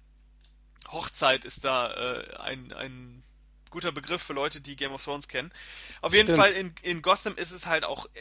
Hochzeit 0.88 1.44
ist 1.44 1.64
da 1.64 1.92
äh, 1.92 2.36
ein, 2.38 2.72
ein 2.72 3.22
guter 3.70 3.92
Begriff 3.92 4.22
für 4.22 4.32
Leute, 4.32 4.60
die 4.60 4.76
Game 4.76 4.92
of 4.92 5.02
Thrones 5.02 5.28
kennen. 5.28 5.52
Auf 6.00 6.14
jeden 6.14 6.28
Stimmt. 6.28 6.38
Fall 6.38 6.52
in, 6.52 6.74
in 6.82 7.02
Gotham 7.02 7.34
ist 7.36 7.50
es 7.50 7.66
halt 7.66 7.84
auch 7.84 8.06
äh, 8.06 8.18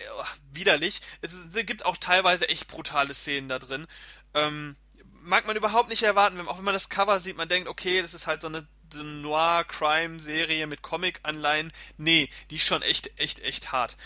widerlich. 0.52 1.00
Es, 1.22 1.32
es, 1.32 1.66
gibt 1.66 1.86
auch 1.86 1.98
teilweise 1.98 2.50
echt 2.50 2.68
brutale 2.68 3.14
Szenen 3.14 3.50
da 3.50 3.60
drin. 3.60 3.88
Ähm, 4.34 4.76
mag 5.22 5.46
man 5.46 5.56
überhaupt 5.56 5.90
nicht 5.90 6.04
erwarten, 6.04 6.38
wenn, 6.38 6.48
auch 6.48 6.58
wenn 6.58 6.66
man 6.66 6.74
das 6.74 6.90
Cover 6.90 7.20
sieht, 7.20 7.38
man 7.38 7.48
denkt, 7.48 7.70
okay, 7.70 8.02
das 8.02 8.14
ist 8.14 8.28
halt 8.28 8.42
so 8.42 8.48
eine 8.48 8.68
Noir-Crime-Serie 9.02 10.68
mit 10.68 10.82
Comic-Anleihen. 10.82 11.72
Nee, 11.98 12.30
die 12.50 12.56
ist 12.58 12.66
schon 12.66 12.82
echt, 12.82 13.18
echt, 13.20 13.40
echt 13.40 13.72
hart. 13.72 13.98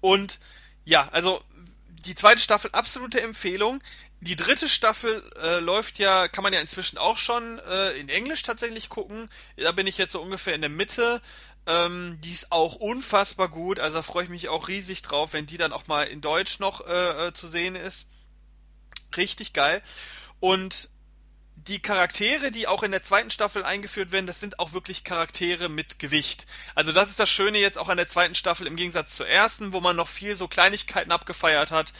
Und 0.00 0.40
ja, 0.84 1.08
also 1.12 1.42
die 2.06 2.14
zweite 2.14 2.40
Staffel 2.40 2.70
absolute 2.72 3.20
Empfehlung. 3.20 3.82
Die 4.20 4.36
dritte 4.36 4.68
Staffel 4.68 5.22
äh, 5.40 5.60
läuft 5.60 5.98
ja, 5.98 6.26
kann 6.26 6.42
man 6.42 6.52
ja 6.52 6.60
inzwischen 6.60 6.98
auch 6.98 7.18
schon 7.18 7.58
äh, 7.60 7.92
in 7.92 8.08
Englisch 8.08 8.42
tatsächlich 8.42 8.88
gucken. 8.88 9.28
Da 9.56 9.72
bin 9.72 9.86
ich 9.86 9.98
jetzt 9.98 10.12
so 10.12 10.20
ungefähr 10.20 10.54
in 10.54 10.60
der 10.60 10.70
Mitte. 10.70 11.22
Ähm, 11.66 12.18
die 12.22 12.32
ist 12.32 12.50
auch 12.50 12.76
unfassbar 12.76 13.48
gut. 13.48 13.78
Also 13.78 13.98
da 13.98 14.02
freue 14.02 14.24
ich 14.24 14.30
mich 14.30 14.48
auch 14.48 14.68
riesig 14.68 15.02
drauf, 15.02 15.34
wenn 15.34 15.46
die 15.46 15.58
dann 15.58 15.72
auch 15.72 15.86
mal 15.86 16.04
in 16.04 16.20
Deutsch 16.20 16.58
noch 16.58 16.86
äh, 16.86 17.28
äh 17.28 17.32
zu 17.32 17.46
sehen 17.46 17.76
ist. 17.76 18.06
Richtig 19.16 19.52
geil. 19.52 19.82
Und 20.40 20.90
die 21.66 21.80
Charaktere, 21.80 22.50
die 22.50 22.68
auch 22.68 22.82
in 22.82 22.92
der 22.92 23.02
zweiten 23.02 23.30
Staffel 23.30 23.64
eingeführt 23.64 24.12
werden, 24.12 24.26
das 24.26 24.38
sind 24.38 24.60
auch 24.60 24.72
wirklich 24.72 25.02
Charaktere 25.02 25.68
mit 25.68 25.98
Gewicht. 25.98 26.46
Also 26.74 26.92
das 26.92 27.10
ist 27.10 27.18
das 27.18 27.28
Schöne 27.28 27.58
jetzt 27.58 27.78
auch 27.78 27.88
an 27.88 27.96
der 27.96 28.06
zweiten 28.06 28.34
Staffel 28.34 28.66
im 28.66 28.76
Gegensatz 28.76 29.16
zur 29.16 29.26
ersten, 29.26 29.72
wo 29.72 29.80
man 29.80 29.96
noch 29.96 30.08
viel 30.08 30.36
so 30.36 30.46
Kleinigkeiten 30.46 31.10
abgefeiert 31.10 31.70
hat, 31.70 31.92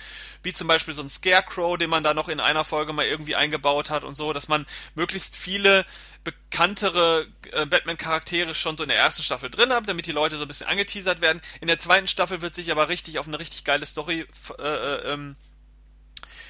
wie 0.43 0.53
zum 0.53 0.69
Beispiel 0.69 0.95
so 0.95 1.03
ein 1.03 1.09
Scarecrow, 1.09 1.77
den 1.77 1.91
man 1.91 2.05
da 2.05 2.15
noch 2.15 2.29
in 2.29 2.41
einer 2.41 2.65
Folge 2.65 2.93
mal 2.93 3.07
irgendwie 3.07 3.35
eingebaut 3.35 3.91
hat 3.91 4.05
und 4.05 4.15
so, 4.15 4.33
dass 4.33 4.47
man 4.47 4.65
möglichst 4.95 5.35
viele 5.35 5.85
bekanntere 6.23 7.27
äh, 7.53 7.67
Batman-Charaktere 7.67 8.55
schon 8.55 8.77
so 8.77 8.85
in 8.85 8.91
der 8.91 8.99
ersten 8.99 9.23
Staffel 9.23 9.51
drin 9.51 9.73
hat, 9.73 9.89
damit 9.89 10.07
die 10.07 10.13
Leute 10.13 10.37
so 10.37 10.43
ein 10.43 10.49
bisschen 10.49 10.69
angeteasert 10.69 11.21
werden. 11.21 11.41
In 11.61 11.69
der 11.69 11.79
zweiten 11.79 12.07
Staffel 12.07 12.43
wird 12.43 12.55
sich 12.55 12.71
aber 12.71 12.89
richtig 12.89 13.19
auf 13.19 13.27
eine 13.27 13.39
richtig 13.39 13.65
geile 13.65 13.87
Story 13.87 14.27
äh, 14.59 14.63
äh, 14.63 15.13
ähm, 15.13 15.37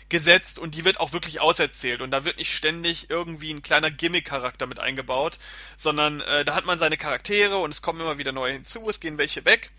gesetzt 0.09 0.59
und 0.59 0.74
die 0.74 0.84
wird 0.84 1.00
auch 1.00 1.12
wirklich 1.12 1.40
auserzählt 1.40 2.00
und 2.00 2.11
da 2.11 2.24
wird 2.24 2.38
nicht 2.38 2.54
ständig 2.54 3.11
irgendwie 3.11 3.52
ein 3.52 3.62
kleiner 3.62 3.90
Gimmick-Charakter 3.90 4.66
mit 4.66 4.78
eingebaut, 4.78 5.38
sondern 5.76 6.20
äh, 6.22 6.44
da 6.44 6.54
hat 6.54 6.64
man 6.64 6.78
seine 6.78 6.96
Charaktere 6.96 7.59
und 7.59 7.70
es 7.70 7.82
kommen 7.82 8.00
immer 8.00 8.18
wieder 8.18 8.32
neue 8.32 8.52
hinzu, 8.54 8.88
es 8.88 9.00
gehen 9.00 9.18
welche 9.18 9.44
weg. 9.44 9.70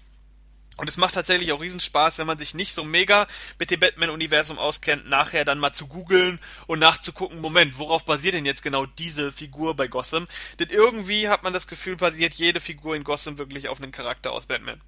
Und 0.79 0.87
es 0.87 0.95
macht 0.95 1.15
tatsächlich 1.15 1.51
auch 1.51 1.59
Riesenspaß, 1.59 2.19
wenn 2.19 2.27
man 2.27 2.37
sich 2.37 2.53
nicht 2.53 2.73
so 2.73 2.85
mega 2.85 3.27
mit 3.59 3.69
dem 3.69 3.81
Batman-Universum 3.81 4.57
auskennt, 4.57 5.09
nachher 5.09 5.43
dann 5.43 5.59
mal 5.59 5.73
zu 5.73 5.87
googeln 5.87 6.39
und 6.67 6.79
nachzugucken, 6.79 7.41
Moment, 7.41 7.77
worauf 7.77 8.05
basiert 8.05 8.33
denn 8.33 8.45
jetzt 8.45 8.63
genau 8.63 8.85
diese 8.85 9.33
Figur 9.33 9.75
bei 9.75 9.89
Gotham? 9.89 10.25
Denn 10.57 10.69
irgendwie 10.69 11.27
hat 11.27 11.43
man 11.43 11.51
das 11.51 11.67
Gefühl, 11.67 11.97
basiert 11.97 12.33
jede 12.33 12.61
Figur 12.61 12.95
in 12.95 13.03
Gotham 13.03 13.37
wirklich 13.37 13.67
auf 13.67 13.81
einen 13.81 13.91
Charakter 13.91 14.31
aus 14.31 14.45
Batman. 14.45 14.79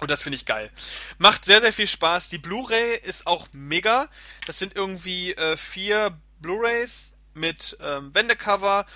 Und 0.00 0.10
das 0.10 0.22
finde 0.22 0.36
ich 0.36 0.46
geil. 0.46 0.70
Macht 1.18 1.44
sehr, 1.44 1.60
sehr 1.60 1.72
viel 1.72 1.86
Spaß. 1.86 2.28
Die 2.30 2.38
Blu-ray 2.38 2.96
ist 2.96 3.26
auch 3.26 3.48
mega. 3.52 4.08
Das 4.46 4.58
sind 4.58 4.74
irgendwie 4.74 5.34
äh, 5.34 5.56
vier 5.56 6.18
Blu-rays 6.40 7.12
mit 7.34 7.76
ähm, 7.82 8.14
Wendecover 8.14 8.86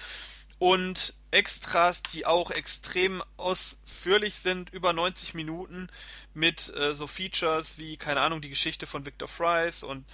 und 0.59 1.15
Extras, 1.31 2.03
die 2.03 2.27
auch 2.27 2.51
extrem 2.51 3.23
ausführlich 3.37 4.37
sind, 4.37 4.71
über 4.71 4.93
90 4.93 5.35
Minuten 5.35 5.89
mit 6.33 6.73
äh, 6.75 6.95
so 6.95 7.07
Features 7.07 7.77
wie, 7.77 7.97
keine 7.97 8.21
Ahnung, 8.21 8.41
die 8.41 8.51
Geschichte 8.51 8.87
von 8.87 9.05
Victor 9.05 9.29
Fries 9.29 9.83
und 9.83 10.05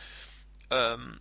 ähm, 0.70 1.20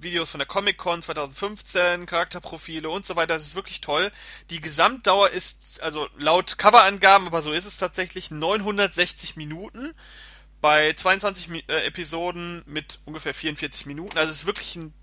Videos 0.00 0.30
von 0.30 0.38
der 0.38 0.46
Comic-Con 0.46 1.02
2015, 1.02 2.06
Charakterprofile 2.06 2.88
und 2.88 3.04
so 3.04 3.16
weiter. 3.16 3.34
Das 3.34 3.42
ist 3.42 3.54
wirklich 3.54 3.80
toll. 3.80 4.10
Die 4.50 4.60
Gesamtdauer 4.60 5.30
ist, 5.30 5.82
also 5.82 6.08
laut 6.16 6.58
Coverangaben, 6.58 7.26
aber 7.26 7.42
so 7.42 7.52
ist 7.52 7.64
es 7.64 7.78
tatsächlich, 7.78 8.30
960 8.30 9.36
Minuten 9.36 9.94
bei 10.60 10.92
22 10.92 11.64
äh, 11.68 11.86
Episoden 11.86 12.62
mit 12.66 13.00
ungefähr 13.04 13.34
44 13.34 13.86
Minuten. 13.86 14.18
Also 14.18 14.32
es 14.32 14.38
ist 14.38 14.46
wirklich 14.46 14.76
ein 14.76 14.94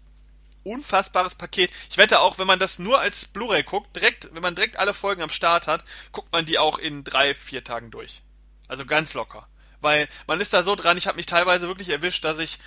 unfassbares 0.63 1.35
Paket. 1.35 1.71
Ich 1.89 1.97
wette 1.97 2.19
auch, 2.19 2.39
wenn 2.39 2.47
man 2.47 2.59
das 2.59 2.79
nur 2.79 2.99
als 2.99 3.25
Blu-ray 3.25 3.63
guckt, 3.63 3.95
direkt, 3.95 4.29
wenn 4.33 4.41
man 4.41 4.55
direkt 4.55 4.77
alle 4.77 4.93
Folgen 4.93 5.21
am 5.21 5.29
Start 5.29 5.67
hat, 5.67 5.83
guckt 6.11 6.31
man 6.31 6.45
die 6.45 6.57
auch 6.57 6.79
in 6.79 7.03
drei, 7.03 7.33
vier 7.33 7.63
Tagen 7.63 7.91
durch. 7.91 8.21
Also 8.67 8.85
ganz 8.85 9.13
locker. 9.13 9.47
Weil 9.81 10.07
man 10.25 10.41
ist 10.41 10.53
da 10.53 10.63
so 10.63 10.75
dran, 10.75 10.97
ich 10.97 11.07
habe 11.07 11.17
mich 11.17 11.27
teilweise 11.27 11.67
wirklich 11.67 11.89
erwischt, 11.89 12.23
dass 12.25 12.39
ich 12.39 12.57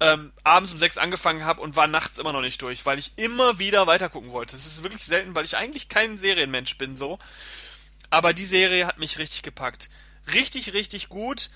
ähm, 0.00 0.32
abends 0.44 0.72
um 0.72 0.78
sechs 0.78 0.98
angefangen 0.98 1.44
habe 1.44 1.60
und 1.62 1.76
war 1.76 1.86
nachts 1.86 2.18
immer 2.18 2.32
noch 2.32 2.42
nicht 2.42 2.60
durch, 2.60 2.84
weil 2.84 2.98
ich 2.98 3.12
immer 3.16 3.58
wieder 3.58 3.86
weitergucken 3.86 4.32
wollte. 4.32 4.56
Das 4.56 4.66
ist 4.66 4.82
wirklich 4.82 5.04
selten, 5.04 5.34
weil 5.34 5.44
ich 5.44 5.56
eigentlich 5.56 5.88
kein 5.88 6.18
Serienmensch 6.18 6.76
bin 6.76 6.96
so. 6.96 7.18
Aber 8.10 8.32
die 8.34 8.44
Serie 8.44 8.86
hat 8.86 8.98
mich 8.98 9.18
richtig 9.18 9.42
gepackt. 9.42 9.88
Richtig, 10.32 10.72
richtig 10.74 11.08
gut. 11.08 11.50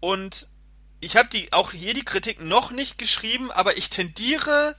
Und 0.00 0.48
ich 1.00 1.16
habe 1.16 1.28
die 1.28 1.52
auch 1.52 1.72
hier 1.72 1.94
die 1.94 2.04
Kritik 2.04 2.40
noch 2.40 2.70
nicht 2.70 2.98
geschrieben, 2.98 3.50
aber 3.50 3.76
ich 3.76 3.90
tendiere 3.90 4.76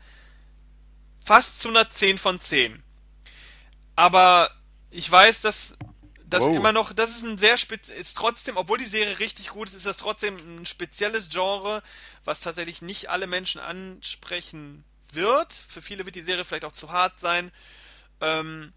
fast 1.24 1.60
zu 1.60 1.70
einer 1.70 1.90
10 1.90 2.18
von 2.18 2.40
10. 2.40 2.82
Aber 3.96 4.52
ich 4.92 5.10
weiß, 5.10 5.42
dass 5.42 5.76
das 6.30 6.44
wow. 6.44 6.56
immer 6.56 6.72
noch, 6.72 6.94
das 6.94 7.12
ist 7.12 7.24
ein 7.24 7.38
sehr 7.38 7.58
spez 7.58 7.90
ist 7.90 8.18
trotzdem, 8.18 8.58
obwohl 8.58 8.78
die 8.78 8.86
Serie 8.86 9.20
richtig 9.20 9.50
gut 9.50 9.68
ist, 9.68 9.76
ist 9.76 9.86
das 9.86 9.98
trotzdem 9.98 10.36
ein 10.36 10.66
spezielles 10.66 11.30
Genre, 11.30 11.82
was 12.26 12.42
tatsächlich 12.42 12.82
nicht 12.82 13.10
alle 13.10 13.28
Menschen 13.28 13.62
ansprechen 13.62 14.84
wird. 15.14 15.54
Für 15.54 15.82
viele 15.82 16.06
wird 16.06 16.16
die 16.16 16.22
Serie 16.22 16.44
vielleicht 16.44 16.66
auch 16.66 16.74
zu 16.74 16.92
hart 16.92 17.20
sein. 17.20 17.52
Ähm, 18.20 18.74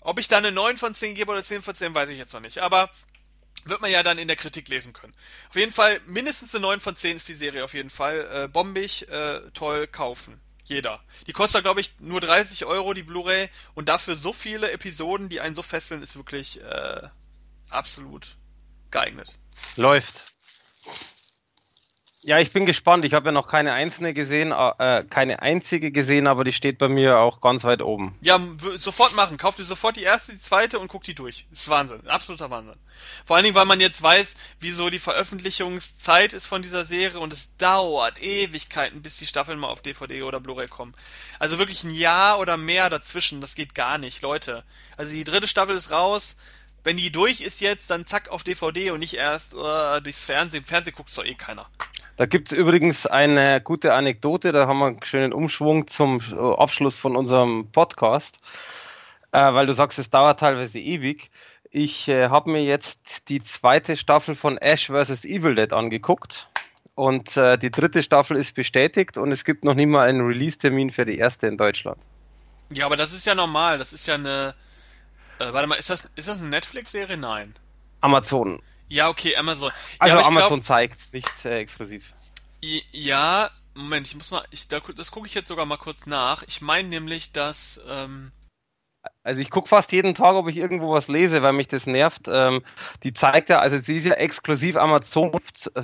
ob 0.00 0.18
ich 0.18 0.28
da 0.28 0.38
eine 0.38 0.50
9 0.50 0.76
von 0.76 0.94
10 0.94 1.14
gebe 1.14 1.30
oder 1.30 1.42
10 1.42 1.62
von 1.62 1.74
10, 1.74 1.94
weiß 1.94 2.10
ich 2.10 2.18
jetzt 2.18 2.32
noch 2.32 2.40
nicht. 2.40 2.58
Aber 2.58 2.90
wird 3.64 3.80
man 3.80 3.90
ja 3.90 4.02
dann 4.02 4.18
in 4.18 4.28
der 4.28 4.36
Kritik 4.36 4.68
lesen 4.68 4.92
können. 4.92 5.14
Auf 5.50 5.56
jeden 5.56 5.72
Fall, 5.72 6.00
mindestens 6.06 6.54
eine 6.54 6.62
9 6.62 6.80
von 6.80 6.96
10 6.96 7.16
ist 7.16 7.28
die 7.28 7.34
Serie 7.34 7.62
auf 7.64 7.74
jeden 7.74 7.90
Fall. 7.90 8.28
Äh, 8.32 8.48
bombig, 8.48 9.08
äh, 9.08 9.40
toll, 9.52 9.86
kaufen. 9.86 10.40
Jeder. 10.70 11.02
Die 11.26 11.32
kostet, 11.32 11.62
glaube 11.62 11.80
ich, 11.80 11.92
nur 11.98 12.20
30 12.20 12.64
Euro, 12.64 12.94
die 12.94 13.02
Blu-ray. 13.02 13.50
Und 13.74 13.88
dafür 13.88 14.16
so 14.16 14.32
viele 14.32 14.70
Episoden, 14.70 15.28
die 15.28 15.40
einen 15.40 15.56
so 15.56 15.62
fesseln, 15.62 16.00
ist 16.00 16.14
wirklich 16.14 16.62
äh, 16.62 17.08
absolut 17.68 18.36
geeignet. 18.92 19.34
Läuft. 19.76 20.22
Ja, 22.22 22.38
ich 22.38 22.52
bin 22.52 22.66
gespannt. 22.66 23.06
Ich 23.06 23.14
habe 23.14 23.26
ja 23.26 23.32
noch 23.32 23.48
keine 23.48 23.72
einzelne 23.72 24.12
gesehen, 24.12 24.52
äh, 24.52 25.04
keine 25.08 25.40
einzige 25.40 25.90
gesehen, 25.90 26.26
aber 26.26 26.44
die 26.44 26.52
steht 26.52 26.76
bei 26.76 26.88
mir 26.88 27.18
auch 27.18 27.40
ganz 27.40 27.64
weit 27.64 27.80
oben. 27.80 28.14
Ja, 28.20 28.38
sofort 28.78 29.14
machen. 29.14 29.38
Kauf 29.38 29.56
dir 29.56 29.64
sofort 29.64 29.96
die 29.96 30.02
erste, 30.02 30.32
die 30.32 30.38
zweite 30.38 30.78
und 30.78 30.88
guck 30.88 31.02
die 31.02 31.14
durch. 31.14 31.46
Ist 31.50 31.70
Wahnsinn. 31.70 32.06
Absoluter 32.06 32.50
Wahnsinn. 32.50 32.76
Vor 33.24 33.36
allen 33.36 33.44
Dingen, 33.44 33.54
weil 33.54 33.64
man 33.64 33.80
jetzt 33.80 34.02
weiß, 34.02 34.34
wieso 34.58 34.90
die 34.90 34.98
Veröffentlichungszeit 34.98 36.34
ist 36.34 36.46
von 36.46 36.60
dieser 36.60 36.84
Serie 36.84 37.20
und 37.20 37.32
es 37.32 37.56
dauert 37.56 38.22
Ewigkeiten, 38.22 39.00
bis 39.00 39.16
die 39.16 39.26
Staffeln 39.26 39.58
mal 39.58 39.68
auf 39.68 39.80
DVD 39.80 40.22
oder 40.22 40.40
Blu-ray 40.40 40.68
kommen. 40.68 40.92
Also 41.38 41.58
wirklich 41.58 41.84
ein 41.84 41.94
Jahr 41.94 42.38
oder 42.38 42.58
mehr 42.58 42.90
dazwischen. 42.90 43.40
Das 43.40 43.54
geht 43.54 43.74
gar 43.74 43.96
nicht, 43.96 44.20
Leute. 44.20 44.62
Also 44.98 45.14
die 45.14 45.24
dritte 45.24 45.48
Staffel 45.48 45.74
ist 45.74 45.90
raus 45.90 46.36
wenn 46.84 46.96
die 46.96 47.12
durch 47.12 47.40
ist 47.40 47.60
jetzt, 47.60 47.90
dann 47.90 48.06
zack 48.06 48.28
auf 48.28 48.42
DVD 48.42 48.90
und 48.90 49.00
nicht 49.00 49.14
erst 49.14 49.54
uh, 49.54 50.00
durchs 50.02 50.24
Fernsehen. 50.24 50.64
Fernsehen 50.64 50.94
guckt 50.94 51.16
doch 51.16 51.24
eh 51.24 51.34
keiner. 51.34 51.68
Da 52.20 52.26
gibt 52.26 52.52
es 52.52 52.58
übrigens 52.58 53.06
eine 53.06 53.62
gute 53.62 53.94
Anekdote, 53.94 54.52
da 54.52 54.66
haben 54.66 54.78
wir 54.78 54.88
einen 54.88 55.02
schönen 55.02 55.32
Umschwung 55.32 55.86
zum 55.86 56.20
Abschluss 56.38 56.98
von 56.98 57.16
unserem 57.16 57.68
Podcast, 57.72 58.42
äh, 59.32 59.38
weil 59.38 59.66
du 59.66 59.72
sagst, 59.72 59.98
es 59.98 60.10
dauert 60.10 60.40
teilweise 60.40 60.78
ewig. 60.78 61.30
Ich 61.70 62.08
äh, 62.08 62.28
habe 62.28 62.50
mir 62.50 62.62
jetzt 62.62 63.30
die 63.30 63.42
zweite 63.42 63.96
Staffel 63.96 64.34
von 64.34 64.58
Ash 64.58 64.88
vs. 64.88 65.24
Evil 65.24 65.54
Dead 65.54 65.72
angeguckt 65.72 66.50
und 66.94 67.38
äh, 67.38 67.56
die 67.56 67.70
dritte 67.70 68.02
Staffel 68.02 68.36
ist 68.36 68.54
bestätigt 68.54 69.16
und 69.16 69.32
es 69.32 69.46
gibt 69.46 69.64
noch 69.64 69.72
nicht 69.72 69.88
mal 69.88 70.06
einen 70.06 70.20
Release-Termin 70.20 70.90
für 70.90 71.06
die 71.06 71.16
erste 71.16 71.46
in 71.46 71.56
Deutschland. 71.56 72.02
Ja, 72.68 72.84
aber 72.84 72.98
das 72.98 73.14
ist 73.14 73.24
ja 73.24 73.34
normal, 73.34 73.78
das 73.78 73.94
ist 73.94 74.06
ja 74.06 74.16
eine... 74.16 74.54
Äh, 75.38 75.54
warte 75.54 75.68
mal, 75.68 75.76
ist 75.76 75.88
das, 75.88 76.10
ist 76.16 76.28
das 76.28 76.38
eine 76.40 76.50
Netflix-Serie? 76.50 77.16
Nein. 77.16 77.54
Amazon. 78.02 78.60
Ja, 78.90 79.08
okay, 79.08 79.36
Amazon. 79.36 79.70
Also 79.98 80.18
ja, 80.18 80.26
Amazon 80.26 80.62
zeigt 80.62 81.00
es 81.00 81.12
nicht 81.12 81.44
äh, 81.44 81.58
exklusiv. 81.58 82.12
Ja, 82.92 83.48
Moment, 83.74 84.06
ich 84.06 84.16
muss 84.16 84.30
mal, 84.30 84.44
ich, 84.50 84.68
das 84.68 85.10
gucke 85.12 85.26
ich 85.26 85.34
jetzt 85.34 85.48
sogar 85.48 85.64
mal 85.64 85.78
kurz 85.78 86.06
nach. 86.06 86.42
Ich 86.42 86.60
meine 86.60 86.88
nämlich, 86.88 87.32
dass, 87.32 87.80
ähm, 87.88 88.32
Also 89.22 89.40
ich 89.40 89.50
gucke 89.50 89.68
fast 89.68 89.92
jeden 89.92 90.14
Tag, 90.14 90.34
ob 90.34 90.48
ich 90.48 90.56
irgendwo 90.56 90.92
was 90.92 91.08
lese, 91.08 91.42
weil 91.42 91.52
mich 91.52 91.68
das 91.68 91.86
nervt. 91.86 92.26
Ähm, 92.28 92.62
die 93.02 93.12
zeigt 93.12 93.48
ja, 93.48 93.58
also 93.58 93.78
sie 93.78 93.96
ist 93.96 94.06
ja 94.06 94.14
exklusiv 94.14 94.76
Amazon 94.76 95.30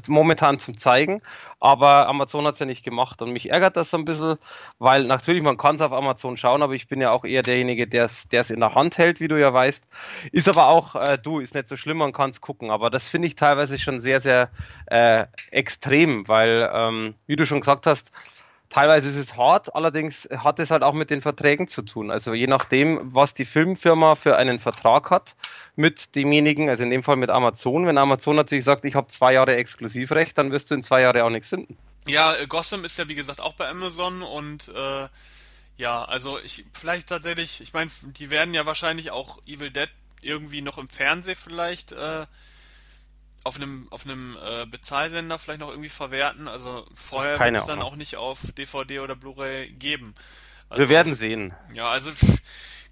momentan 0.09 0.59
zum 0.59 0.77
Zeigen, 0.77 1.23
aber 1.61 2.09
Amazon 2.09 2.47
hat 2.47 2.55
es 2.55 2.61
ja 2.61 2.67
nicht 2.67 2.83
gemacht 2.83 3.23
und 3.23 3.33
mich 3.33 3.51
ärgert 3.51 3.77
das 3.77 3.91
so 3.91 3.99
ein 3.99 4.05
bisschen, 4.05 4.37
weil 4.79 5.05
natürlich 5.05 5.43
man 5.43 5.57
kann 5.59 5.77
es 5.77 5.83
auf 5.83 5.93
Amazon 5.93 6.37
schauen, 6.37 6.63
aber 6.63 6.75
ich 6.75 6.89
bin 6.89 7.01
ja 7.01 7.11
auch 7.11 7.25
eher 7.25 7.43
derjenige, 7.43 7.87
der 7.87 8.07
es 8.07 8.51
in 8.51 8.61
der 8.61 8.75
Hand 8.75 8.99
hält, 8.99 9.21
wie 9.21 9.29
du 9.29 9.39
ja 9.39 9.53
weißt. 9.53 9.87
Ist 10.33 10.49
aber 10.49 10.69
auch, 10.69 10.95
äh, 10.95 11.19
du, 11.19 11.39
ist 11.41 11.55
nicht 11.55 11.67
so 11.69 11.77
schlimm, 11.77 11.99
man 11.99 12.13
kann 12.13 12.31
es 12.31 12.41
gucken, 12.41 12.71
aber 12.71 12.91
das 12.91 13.09
finde 13.09 13.29
ich 13.29 13.37
teilweise 13.37 13.79
schon 13.79 14.01
sehr, 14.01 14.21
sehr 14.21 14.51
äh, 14.87 15.27
extrem, 15.51 16.27
weil, 16.29 16.71
ähm, 16.73 17.15
wie 17.27 17.37
du 17.37 17.47
schon 17.47 17.61
gesagt 17.61 17.87
hast, 17.87 18.13
Teilweise 18.69 19.09
ist 19.09 19.17
es 19.17 19.37
hart, 19.37 19.75
allerdings 19.75 20.29
hat 20.37 20.59
es 20.59 20.71
halt 20.71 20.83
auch 20.83 20.93
mit 20.93 21.11
den 21.11 21.23
Verträgen 21.23 21.69
zu 21.69 21.83
tun. 21.83 22.11
Also 22.11 22.35
je 22.35 22.47
nachdem, 22.49 23.15
was 23.15 23.33
die 23.33 23.45
Filmfirma 23.45 24.17
für 24.17 24.37
einen 24.37 24.59
Vertrag 24.59 25.11
hat 25.11 25.37
mit 25.77 26.15
demjenigen, 26.17 26.69
also 26.69 26.83
in 26.83 26.91
dem 26.91 27.03
Fall 27.03 27.17
mit 27.17 27.31
Amazon. 27.31 27.87
Wenn 27.87 27.99
Amazon 27.99 28.37
natürlich 28.37 28.65
sagt, 28.65 28.85
ich 28.85 28.95
habe 28.95 29.07
zwei 29.09 29.35
Jahre 29.35 29.57
Exklusivrecht, 29.57 30.37
dann 30.37 30.51
wirst 30.51 30.71
du 30.71 30.75
in 30.75 30.83
zwei 30.83 31.03
Jahren 31.03 31.21
auch 31.21 31.31
nichts 31.31 31.49
finden. 31.49 31.77
Ja, 32.07 32.35
äh, 32.35 32.47
Gotham 32.47 32.85
ist 32.85 32.99
ja 32.99 33.09
wie 33.09 33.15
gesagt 33.15 33.41
auch 33.41 33.55
bei 33.55 33.69
Amazon 33.69 34.23
und 34.23 34.69
äh, 34.69 35.09
ja, 35.77 36.05
also 36.05 36.39
ich 36.39 36.65
vielleicht 36.73 37.09
tatsächlich, 37.09 37.61
ich 37.61 37.73
meine, 37.73 37.91
die 38.03 38.31
werden 38.31 38.55
ja 38.55 38.67
wahrscheinlich 38.67 39.11
auch 39.11 39.39
Evil 39.47 39.71
Dead 39.71 39.91
irgendwie 40.23 40.63
noch 40.63 40.79
im 40.79 40.89
Fernsehen 40.89 41.37
vielleicht 41.37 41.93
äh, 41.93 42.27
auf 43.47 43.57
einem 43.57 43.87
auf 43.91 44.05
einem 44.05 44.37
äh, 44.43 44.67
Bezahlsender 44.67 45.39
vielleicht 45.39 45.61
noch 45.61 45.71
irgendwie 45.71 45.89
verwerten. 45.89 46.49
Also 46.49 46.87
vorher 46.95 47.39
wird 47.39 47.57
es 47.57 47.67
dann 47.67 47.83
auch 47.83 47.97
nicht 47.97 48.17
auf 48.17 48.41
DVD 48.59 49.01
oder 49.01 49.17
Blu-ray 49.17 49.73
geben. 49.73 50.15
Also, 50.69 50.83
Wir 50.83 50.89
werden 50.89 51.15
sehen. 51.15 51.55
Ja, 51.73 51.89
also 51.91 52.13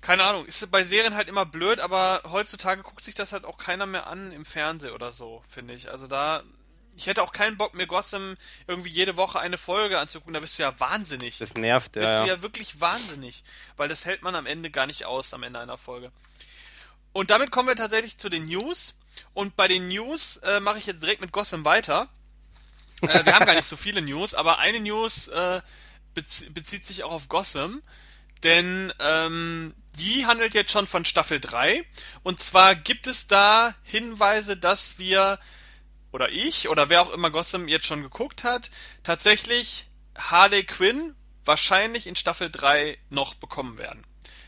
keine 0.00 0.22
Ahnung, 0.24 0.46
ist 0.46 0.70
bei 0.70 0.84
Serien 0.84 1.14
halt 1.14 1.28
immer 1.28 1.46
blöd, 1.46 1.80
aber 1.80 2.22
heutzutage 2.30 2.82
guckt 2.82 3.02
sich 3.02 3.14
das 3.14 3.32
halt 3.32 3.44
auch 3.44 3.58
keiner 3.58 3.86
mehr 3.86 4.06
an 4.06 4.32
im 4.32 4.44
Fernsehen 4.44 4.92
oder 4.92 5.12
so, 5.12 5.42
finde 5.48 5.74
ich. 5.74 5.90
Also 5.90 6.06
da 6.06 6.42
ich 6.96 7.08
hätte 7.08 7.22
auch 7.22 7.32
keinen 7.32 7.56
Bock 7.56 7.74
mir 7.74 7.86
Gotham 7.86 8.36
irgendwie 8.68 8.90
jede 8.90 9.16
Woche 9.16 9.40
eine 9.40 9.58
Folge 9.58 9.98
anzugucken, 9.98 10.34
da 10.34 10.40
bist 10.40 10.58
du 10.58 10.62
ja 10.62 10.78
wahnsinnig. 10.78 11.38
Das 11.38 11.54
nervt, 11.54 11.96
ja. 11.96 12.02
Bist 12.02 12.18
du 12.20 12.26
ja 12.26 12.42
wirklich 12.42 12.80
wahnsinnig, 12.80 13.42
weil 13.76 13.88
das 13.88 14.04
hält 14.04 14.22
man 14.22 14.36
am 14.36 14.46
Ende 14.46 14.70
gar 14.70 14.86
nicht 14.86 15.04
aus 15.04 15.34
am 15.34 15.42
Ende 15.42 15.58
einer 15.58 15.78
Folge. 15.78 16.12
Und 17.14 17.30
damit 17.30 17.52
kommen 17.52 17.68
wir 17.68 17.76
tatsächlich 17.76 18.18
zu 18.18 18.28
den 18.28 18.46
News. 18.46 18.94
Und 19.34 19.54
bei 19.54 19.68
den 19.68 19.88
News 19.88 20.38
äh, 20.38 20.58
mache 20.58 20.78
ich 20.78 20.86
jetzt 20.86 21.00
direkt 21.00 21.20
mit 21.20 21.30
Gotham 21.32 21.64
weiter. 21.64 22.08
Äh, 23.02 23.24
wir 23.24 23.34
haben 23.34 23.46
gar 23.46 23.54
nicht 23.54 23.68
so 23.68 23.76
viele 23.76 24.02
News, 24.02 24.34
aber 24.34 24.58
eine 24.58 24.80
News 24.80 25.28
äh, 25.28 25.62
bezie 26.14 26.50
bezieht 26.50 26.84
sich 26.84 27.04
auch 27.04 27.12
auf 27.12 27.28
Gotham. 27.28 27.82
Denn 28.42 28.92
ähm, 28.98 29.74
die 29.96 30.26
handelt 30.26 30.54
jetzt 30.54 30.72
schon 30.72 30.88
von 30.88 31.04
Staffel 31.04 31.38
3. 31.38 31.86
Und 32.24 32.40
zwar 32.40 32.74
gibt 32.74 33.06
es 33.06 33.28
da 33.28 33.74
Hinweise, 33.84 34.56
dass 34.56 34.98
wir, 34.98 35.38
oder 36.10 36.30
ich, 36.30 36.68
oder 36.68 36.88
wer 36.88 37.02
auch 37.02 37.10
immer 37.10 37.30
Gotham 37.30 37.68
jetzt 37.68 37.86
schon 37.86 38.02
geguckt 38.02 38.42
hat, 38.42 38.72
tatsächlich 39.04 39.86
Harley 40.18 40.64
Quinn 40.64 41.14
wahrscheinlich 41.44 42.08
in 42.08 42.16
Staffel 42.16 42.50
3 42.50 42.98
noch 43.08 43.34
bekommen 43.34 43.78
werden. 43.78 44.02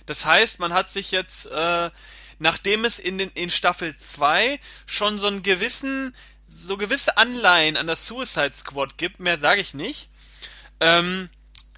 Das 0.06 0.24
heißt, 0.24 0.58
man 0.58 0.72
hat 0.72 0.88
sich 0.88 1.12
jetzt 1.12 1.46
äh, 1.46 1.90
nachdem 2.38 2.84
es 2.84 2.98
in, 2.98 3.18
den, 3.18 3.30
in 3.30 3.50
Staffel 3.50 3.96
2 3.96 4.60
schon 4.86 5.18
so 5.18 5.26
einen 5.26 5.42
gewissen, 5.42 6.14
so 6.48 6.76
gewisse 6.76 7.16
Anleihen 7.16 7.76
an 7.76 7.86
das 7.86 8.06
Suicide 8.06 8.52
Squad 8.52 8.98
gibt, 8.98 9.20
mehr 9.20 9.38
sage 9.38 9.60
ich 9.60 9.74
nicht, 9.74 10.08
ähm, 10.80 11.30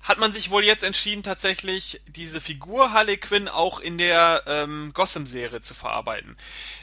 hat 0.02 0.18
man 0.18 0.32
sich 0.32 0.50
wohl 0.50 0.64
jetzt 0.64 0.84
entschieden, 0.84 1.22
tatsächlich 1.22 2.00
diese 2.06 2.40
Figur 2.40 2.92
Harley 2.92 3.18
Quinn 3.18 3.46
auch 3.46 3.78
in 3.78 3.98
der 3.98 4.42
ähm, 4.46 4.92
Gotham-Serie 4.94 5.60
zu 5.60 5.74
verarbeiten. 5.74 6.36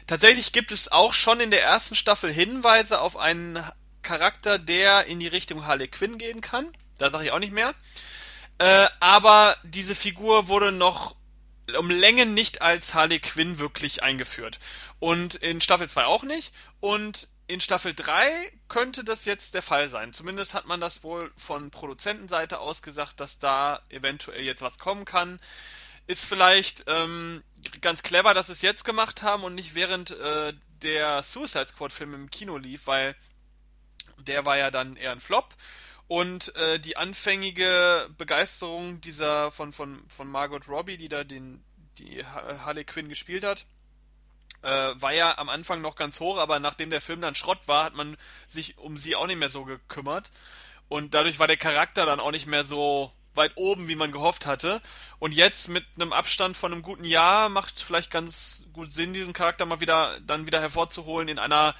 Tatsächlich 0.06 0.52
gibt 0.52 0.72
es 0.72 0.92
auch 0.92 1.14
schon 1.14 1.40
in 1.40 1.50
der 1.50 1.64
ersten 1.64 1.96
Staffel 1.96 2.32
Hinweise 2.32 3.02
auf 3.02 3.18
einen 3.18 3.64
Charakter, 4.04 4.60
der 4.60 5.06
in 5.08 5.20
die 5.20 5.28
Richtung 5.28 5.66
Harley 5.66 5.88
Quinn 5.88 6.20
gehen 6.20 6.42
kann. 6.42 6.68
Da 7.00 7.10
sage 7.10 7.26
ich 7.26 7.32
auch 7.32 7.40
nicht 7.40 7.54
mehr. 7.54 7.74
Äh, 8.60 8.88
aber 9.00 9.58
diese 9.64 9.96
Figur 9.96 10.48
wurde 10.48 10.72
noch 10.72 11.16
um 11.78 11.90
Längen 11.90 12.34
nicht 12.34 12.62
als 12.62 12.94
Harley 12.94 13.20
Quinn 13.20 13.60
wirklich 13.60 14.04
eingeführt. 14.04 14.60
Und 15.00 15.36
in 15.36 15.62
Staffel 15.62 15.90
2 15.90 16.06
auch 16.06 16.24
nicht. 16.24 16.54
Und 16.80 17.28
in 17.48 17.62
Staffel 17.62 17.94
3 17.94 18.52
könnte 18.68 19.04
das 19.04 19.26
jetzt 19.26 19.54
der 19.54 19.62
Fall 19.62 19.88
sein. 19.88 20.14
Zumindest 20.14 20.54
hat 20.54 20.66
man 20.66 20.82
das 20.82 21.04
wohl 21.04 21.32
von 21.38 21.72
Produzentenseite 21.72 22.60
aus 22.60 22.82
gesagt, 22.82 23.20
dass 23.20 23.40
da 23.40 23.82
eventuell 23.90 24.42
jetzt 24.42 24.62
was 24.62 24.80
kommen 24.80 25.06
kann. 25.06 25.40
Ist 26.08 26.26
vielleicht 26.26 26.84
ähm, 26.88 27.44
ganz 27.82 28.04
clever, 28.04 28.34
dass 28.34 28.48
sie 28.48 28.54
es 28.54 28.62
jetzt 28.62 28.86
gemacht 28.86 29.24
haben 29.24 29.44
und 29.44 29.56
nicht 29.56 29.76
während 29.76 30.12
äh, 30.12 30.54
der 30.82 31.24
Suicide 31.24 31.68
Squad 31.68 31.92
Film 31.92 32.14
im 32.14 32.30
Kino 32.30 32.58
lief, 32.58 32.86
weil 32.86 33.16
der 34.20 34.46
war 34.46 34.58
ja 34.58 34.72
dann 34.72 34.96
eher 34.96 35.12
ein 35.12 35.20
Flop. 35.20 35.54
Und 36.08 36.56
äh, 36.56 36.80
die 36.80 36.98
anfängige 36.98 38.10
Begeisterung 38.18 39.02
dieser 39.02 39.52
von, 39.52 39.74
von, 39.74 40.00
von 40.08 40.28
Margot 40.30 40.68
Robbie, 40.68 40.98
die 40.98 41.10
da 41.10 41.24
den, 41.24 41.64
die 41.98 42.24
Harley 42.26 42.84
Quinn 42.84 43.10
gespielt 43.10 43.44
hat, 43.44 43.66
äh, 44.62 44.68
war 44.68 45.14
ja 45.14 45.38
am 45.38 45.50
Anfang 45.50 45.82
noch 45.82 45.96
ganz 45.96 46.20
hoch, 46.20 46.38
aber 46.38 46.60
nachdem 46.60 46.90
der 46.90 47.02
Film 47.02 47.22
dann 47.22 47.36
Schrott 47.36 47.60
war, 47.68 47.86
hat 47.86 47.96
man 47.96 48.18
sich 48.48 48.78
um 48.78 48.98
sie 48.98 49.16
auch 49.16 49.28
nicht 49.28 49.40
mehr 49.40 49.50
so 49.50 49.64
gekümmert. 49.64 50.30
Und 50.88 51.14
dadurch 51.16 51.40
war 51.40 51.48
der 51.48 51.58
Charakter 51.58 52.06
dann 52.06 52.20
auch 52.20 52.32
nicht 52.32 52.46
mehr 52.46 52.66
so 52.66 53.12
weit 53.34 53.54
oben, 53.56 53.88
wie 53.88 53.96
man 53.96 54.12
gehofft 54.12 54.46
hatte. 54.46 54.82
Und 55.20 55.34
jetzt 55.34 55.68
mit 55.68 55.86
einem 55.96 56.14
Abstand 56.14 56.56
von 56.56 56.72
einem 56.72 56.84
guten 56.84 57.04
Jahr 57.04 57.50
macht 57.50 57.80
vielleicht 57.80 58.12
ganz 58.12 58.64
gut 58.74 58.92
Sinn, 58.92 59.14
diesen 59.14 59.34
Charakter 59.34 59.66
mal 59.66 59.82
wieder 59.82 60.20
dann 60.22 60.46
wieder 60.46 60.62
hervorzuholen 60.62 61.28
in 61.28 61.40
einer 61.40 61.76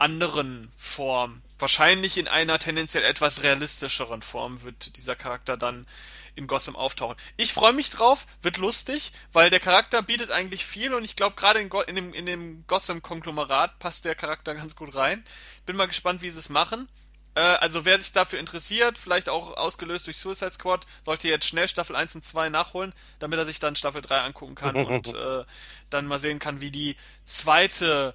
anderen 0.00 0.72
Form. 0.76 1.42
Wahrscheinlich 1.58 2.16
in 2.16 2.26
einer 2.26 2.58
tendenziell 2.58 3.04
etwas 3.04 3.42
realistischeren 3.42 4.22
Form 4.22 4.62
wird 4.62 4.96
dieser 4.96 5.14
Charakter 5.14 5.56
dann 5.56 5.86
in 6.34 6.46
Gotham 6.46 6.76
auftauchen. 6.76 7.16
Ich 7.36 7.52
freue 7.52 7.72
mich 7.72 7.90
drauf, 7.90 8.26
wird 8.42 8.56
lustig, 8.56 9.12
weil 9.32 9.50
der 9.50 9.60
Charakter 9.60 10.02
bietet 10.02 10.30
eigentlich 10.30 10.64
viel 10.64 10.94
und 10.94 11.04
ich 11.04 11.16
glaube 11.16 11.36
gerade 11.36 11.60
in, 11.60 11.70
in, 11.86 11.96
dem, 11.96 12.14
in 12.14 12.26
dem 12.26 12.66
Gotham-Konglomerat 12.66 13.78
passt 13.78 14.04
der 14.04 14.14
Charakter 14.14 14.54
ganz 14.54 14.74
gut 14.74 14.94
rein. 14.94 15.22
Bin 15.66 15.76
mal 15.76 15.86
gespannt, 15.86 16.22
wie 16.22 16.30
sie 16.30 16.38
es 16.38 16.48
machen. 16.48 16.88
Äh, 17.34 17.40
also 17.40 17.84
wer 17.84 17.98
sich 17.98 18.12
dafür 18.12 18.38
interessiert, 18.38 18.96
vielleicht 18.96 19.28
auch 19.28 19.56
ausgelöst 19.56 20.06
durch 20.06 20.16
Suicide 20.16 20.52
Squad, 20.52 20.86
sollte 21.04 21.28
jetzt 21.28 21.46
schnell 21.46 21.68
Staffel 21.68 21.94
1 21.94 22.14
und 22.14 22.24
2 22.24 22.48
nachholen, 22.48 22.94
damit 23.18 23.38
er 23.38 23.44
sich 23.44 23.58
dann 23.58 23.76
Staffel 23.76 24.00
3 24.00 24.20
angucken 24.20 24.54
kann 24.54 24.76
und 24.86 25.08
äh, 25.08 25.44
dann 25.90 26.06
mal 26.06 26.18
sehen 26.18 26.38
kann, 26.38 26.60
wie 26.60 26.70
die 26.70 26.96
zweite 27.24 28.14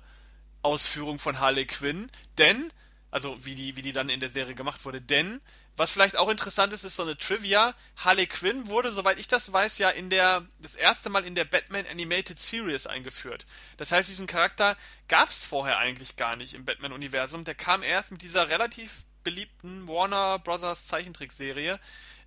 Ausführung 0.66 1.20
von 1.20 1.39
Harley 1.39 1.66
Quinn, 1.66 2.09
denn, 2.38 2.74
also 3.11 3.38
wie 3.45 3.55
die, 3.55 3.78
wie 3.78 3.82
die 3.82 3.93
dann 3.93 4.09
in 4.09 4.20
der 4.20 4.30
Serie 4.30 4.55
gemacht 4.55 4.84
wurde, 4.84 4.99
denn, 4.99 5.39
was 5.78 5.91
vielleicht 5.91 6.18
auch 6.18 6.30
interessant 6.30 6.74
ist, 6.74 6.84
ist 6.84 6.95
so 6.95 7.03
eine 7.03 7.18
Trivia, 7.18 7.76
Harley 7.97 8.28
Quinn 8.28 8.68
wurde, 8.68 8.91
soweit 8.91 9.20
ich 9.20 9.28
das 9.28 9.53
weiß, 9.53 9.78
ja 9.78 9.89
in 9.89 10.09
der, 10.09 10.45
das 10.59 10.76
erste 10.76 11.09
Mal 11.09 11.24
in 11.24 11.36
der 11.36 11.45
Batman 11.45 11.86
Animated 11.86 12.39
Series 12.39 12.88
eingeführt. 12.88 13.45
Das 13.78 13.91
heißt, 13.91 14.09
diesen 14.09 14.28
Charakter 14.28 14.76
gab 15.07 15.30
es 15.30 15.45
vorher 15.45 15.78
eigentlich 15.78 16.16
gar 16.16 16.36
nicht 16.36 16.55
im 16.55 16.66
Batman-Universum, 16.66 17.43
der 17.43 17.55
kam 17.55 17.84
erst 17.84 18.11
mit 18.11 18.22
dieser 18.22 18.49
relativ 18.49 19.03
beliebten 19.24 19.88
Warner 19.88 20.39
Brothers 20.39 20.88
Zeichentrickserie, 20.88 21.80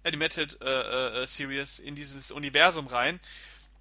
Animated 0.05 0.61
äh, 0.61 1.22
äh, 1.22 1.26
Series, 1.26 1.78
in 1.78 1.95
dieses 1.95 2.30
Universum 2.30 2.86
rein. 2.86 3.18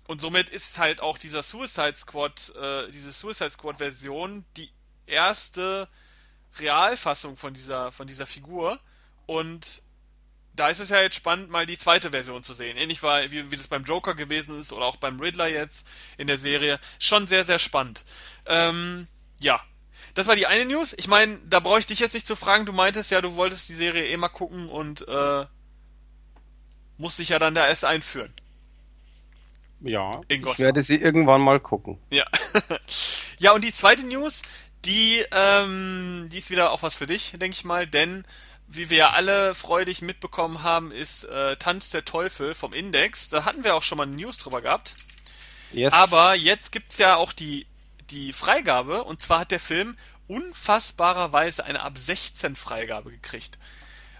Und 0.07 0.21
somit 0.21 0.49
ist 0.49 0.79
halt 0.79 1.01
auch 1.01 1.17
dieser 1.17 1.43
Suicide 1.43 1.95
Squad, 1.95 2.53
äh, 2.55 2.89
diese 2.91 3.11
Suicide 3.11 3.49
Squad 3.49 3.77
Version 3.77 4.45
die 4.55 4.69
erste 5.05 5.89
Realfassung 6.59 7.35
von 7.35 7.53
dieser, 7.53 7.91
von 7.91 8.07
dieser 8.07 8.25
Figur. 8.25 8.79
Und 9.25 9.83
da 10.55 10.69
ist 10.69 10.79
es 10.79 10.89
ja 10.89 11.01
jetzt 11.01 11.15
spannend, 11.15 11.49
mal 11.49 11.65
die 11.65 11.77
zweite 11.77 12.11
Version 12.11 12.41
zu 12.41 12.53
sehen. 12.53 12.77
Ähnlich 12.77 13.03
war, 13.03 13.29
wie, 13.31 13.51
wie 13.51 13.57
das 13.57 13.67
beim 13.67 13.83
Joker 13.83 14.15
gewesen 14.15 14.59
ist 14.59 14.71
oder 14.71 14.85
auch 14.85 14.95
beim 14.95 15.19
Riddler 15.19 15.47
jetzt 15.47 15.85
in 16.17 16.27
der 16.27 16.39
Serie. 16.39 16.79
Schon 16.99 17.27
sehr, 17.27 17.43
sehr 17.43 17.59
spannend. 17.59 18.03
Ähm, 18.45 19.07
ja. 19.39 19.61
Das 20.13 20.25
war 20.25 20.35
die 20.35 20.47
eine 20.47 20.65
News. 20.65 20.93
Ich 20.97 21.07
meine, 21.07 21.37
da 21.45 21.59
brauche 21.59 21.79
ich 21.79 21.85
dich 21.85 21.99
jetzt 21.99 22.13
nicht 22.13 22.25
zu 22.25 22.35
fragen. 22.35 22.65
Du 22.65 22.73
meintest 22.73 23.11
ja, 23.11 23.21
du 23.21 23.35
wolltest 23.35 23.69
die 23.69 23.75
Serie 23.75 24.07
eh 24.07 24.17
mal 24.17 24.29
gucken 24.29 24.69
und 24.69 25.07
äh, 25.07 25.45
musst 26.97 27.19
dich 27.19 27.29
ja 27.29 27.39
dann 27.39 27.53
da 27.53 27.67
erst 27.67 27.85
einführen. 27.85 28.33
Ja, 29.81 30.11
ich 30.27 30.59
werde 30.59 30.81
sie 30.81 30.95
irgendwann 30.95 31.41
mal 31.41 31.59
gucken. 31.59 31.99
Ja. 32.09 32.25
ja, 33.39 33.51
und 33.51 33.63
die 33.63 33.73
zweite 33.73 34.05
News, 34.05 34.41
die, 34.85 35.23
ähm, 35.31 36.29
die 36.31 36.39
ist 36.39 36.49
wieder 36.49 36.71
auch 36.71 36.81
was 36.81 36.95
für 36.95 37.05
dich, 37.05 37.33
denke 37.33 37.55
ich 37.55 37.63
mal, 37.63 37.85
denn 37.85 38.25
wie 38.67 38.89
wir 38.89 38.97
ja 38.97 39.09
alle 39.11 39.55
freudig 39.55 40.01
mitbekommen 40.01 40.63
haben, 40.63 40.91
ist 40.91 41.23
äh, 41.23 41.55
Tanz 41.57 41.89
der 41.89 42.05
Teufel 42.05 42.53
vom 42.53 42.73
Index. 42.73 43.29
Da 43.29 43.45
hatten 43.45 43.63
wir 43.63 43.75
auch 43.75 43.83
schon 43.83 43.97
mal 43.97 44.03
eine 44.03 44.15
News 44.15 44.37
drüber 44.37 44.61
gehabt. 44.61 44.95
Yes. 45.71 45.93
Aber 45.93 46.35
jetzt 46.35 46.71
gibt's 46.71 46.97
ja 46.97 47.15
auch 47.15 47.33
die, 47.33 47.65
die 48.09 48.33
Freigabe, 48.33 49.03
und 49.03 49.21
zwar 49.21 49.41
hat 49.41 49.51
der 49.51 49.59
Film 49.59 49.95
unfassbarerweise 50.27 51.63
eine 51.63 51.81
ab 51.81 51.97
16 51.97 52.55
Freigabe 52.55 53.11
gekriegt. 53.11 53.57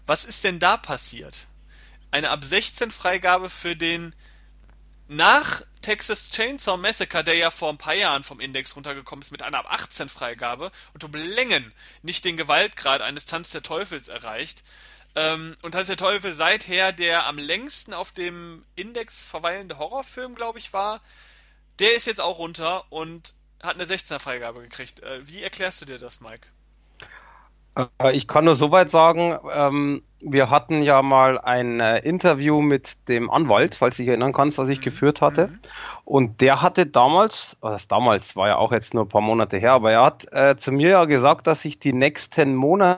Was 0.06 0.24
ist 0.24 0.44
denn 0.46 0.60
da 0.60 0.78
passiert? 0.78 1.48
Eine 2.12 2.30
ab 2.30 2.44
16 2.44 2.92
Freigabe 2.92 3.50
für 3.50 3.76
den 3.76 4.16
nach 5.08 5.62
Texas 5.82 6.30
Chainsaw 6.32 6.78
Massacre, 6.78 7.24
der 7.24 7.36
ja 7.36 7.50
vor 7.50 7.70
ein 7.70 7.78
paar 7.78 7.94
Jahren 7.94 8.24
vom 8.24 8.40
Index 8.40 8.76
runtergekommen 8.76 9.22
ist 9.22 9.32
mit 9.32 9.42
einer 9.42 9.60
ab 9.60 9.68
18 9.70 10.10
Freigabe 10.10 10.72
und 10.94 11.04
um 11.04 11.14
Längen 11.14 11.74
nicht 12.02 12.26
den 12.26 12.36
Gewaltgrad 12.36 13.02
eines 13.02 13.26
Tanz 13.26 13.52
der 13.52 13.62
Teufels 13.62 14.10
erreicht. 14.10 14.64
Ähm, 15.16 15.56
und 15.62 15.72
Tanz 15.72 15.88
der 15.88 15.98
Teufel 15.98 16.34
seither 16.34 16.92
der 16.92 17.26
am 17.26 17.38
längsten 17.38 17.94
auf 17.94 18.12
dem 18.12 18.66
Index 18.76 19.22
verweilende 19.22 19.78
Horrorfilm, 19.78 20.36
glaube 20.36 20.60
ich, 20.60 20.74
war. 20.74 21.02
Der 21.80 21.96
ist 21.96 22.06
jetzt 22.06 22.22
auch 22.22 22.38
runter 22.38 22.84
und 22.92 23.34
hat 23.62 23.76
eine 23.76 23.86
16er 23.86 24.20
Freigabe 24.20 24.62
gekriegt. 24.62 25.02
Äh, 25.02 25.28
wie 25.28 25.42
erklärst 25.42 25.82
du 25.82 25.86
dir 25.86 25.98
das, 26.00 26.22
Mike? 26.22 26.48
Äh, 28.00 28.16
ich 28.16 28.28
kann 28.28 28.46
nur 28.46 28.56
soweit 28.56 28.90
sagen, 28.90 29.40
ähm, 29.52 30.04
wir 30.20 30.50
hatten 30.50 30.82
ja 30.82 31.02
mal 31.02 31.40
ein 31.40 31.80
äh, 31.80 32.00
Interview 32.00 32.62
mit 32.62 33.08
dem 33.08 33.30
Anwalt, 33.30 33.76
falls 33.76 33.98
du 33.98 34.04
dich 34.04 34.10
erinnern 34.10 34.34
kannst, 34.34 34.58
was 34.58 34.70
ich 34.70 34.80
mhm. 34.80 34.84
geführt 34.84 35.22
hatte. 35.22 35.48
Mhm. 35.48 35.60
Und 36.08 36.40
der 36.40 36.62
hatte 36.62 36.86
damals, 36.86 37.58
das 37.62 37.90
damals 37.90 38.38
war 38.38 38.48
ja 38.48 38.56
auch 38.56 38.72
jetzt 38.72 38.94
nur 38.94 39.04
ein 39.04 39.10
paar 39.10 39.20
Monate 39.20 39.58
her, 39.58 39.74
aber 39.74 39.92
er 39.92 40.04
hat 40.04 40.32
äh, 40.32 40.56
zu 40.56 40.72
mir 40.72 40.92
ja 40.92 41.04
gesagt, 41.04 41.48
dass 41.48 41.64
sich 41.64 41.80
die 41.80 41.92
nächsten 41.92 42.56
Monate, 42.56 42.98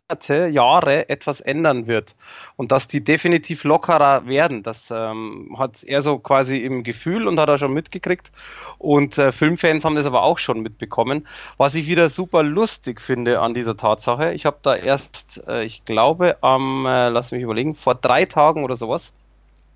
Jahre 0.52 1.10
etwas 1.10 1.42
ändern 1.42 1.88
wird 1.88 2.16
und 2.56 2.72
dass 2.72 2.88
die 2.88 3.04
definitiv 3.04 3.64
lockerer 3.64 4.28
werden. 4.28 4.62
Das 4.62 4.92
ähm, 4.92 5.56
hat 5.58 5.84
er 5.84 6.02
so 6.02 6.20
quasi 6.20 6.58
im 6.58 6.84
Gefühl 6.84 7.28
und 7.28 7.40
hat 7.40 7.50
er 7.50 7.58
schon 7.58 7.74
mitgekriegt. 7.74 8.32
Und 8.78 9.18
äh, 9.18 9.32
Filmfans 9.32 9.86
haben 9.86 9.96
das 9.96 10.06
aber 10.06 10.22
auch 10.22 10.38
schon 10.38 10.62
mitbekommen. 10.62 11.28
Was 11.58 11.74
ich 11.74 11.88
wieder 11.88 12.12
super 12.12 12.44
lustig 12.44 13.02
finde 13.02 13.40
an 13.42 13.56
dieser 13.56 13.76
Tatsache, 13.76 14.34
ich 14.34 14.46
habe 14.46 14.58
da 14.62 14.76
erst, 14.76 15.44
äh, 15.48 15.64
ich 15.64 15.84
glaube, 15.84 16.38
am, 16.42 16.86
äh, 16.86 17.09
lass 17.10 17.32
mich 17.32 17.42
überlegen, 17.42 17.76
vor 17.76 17.96
drei 17.96 18.26
Tagen 18.26 18.64
oder 18.64 18.76
sowas, 18.76 19.14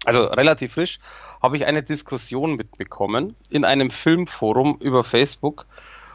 also 0.05 0.23
relativ 0.23 0.73
frisch, 0.73 0.99
habe 1.41 1.57
ich 1.57 1.65
eine 1.65 1.83
Diskussion 1.83 2.55
mitbekommen 2.55 3.35
in 3.49 3.65
einem 3.65 3.89
Filmforum 3.89 4.77
über 4.79 5.03
Facebook. 5.03 5.65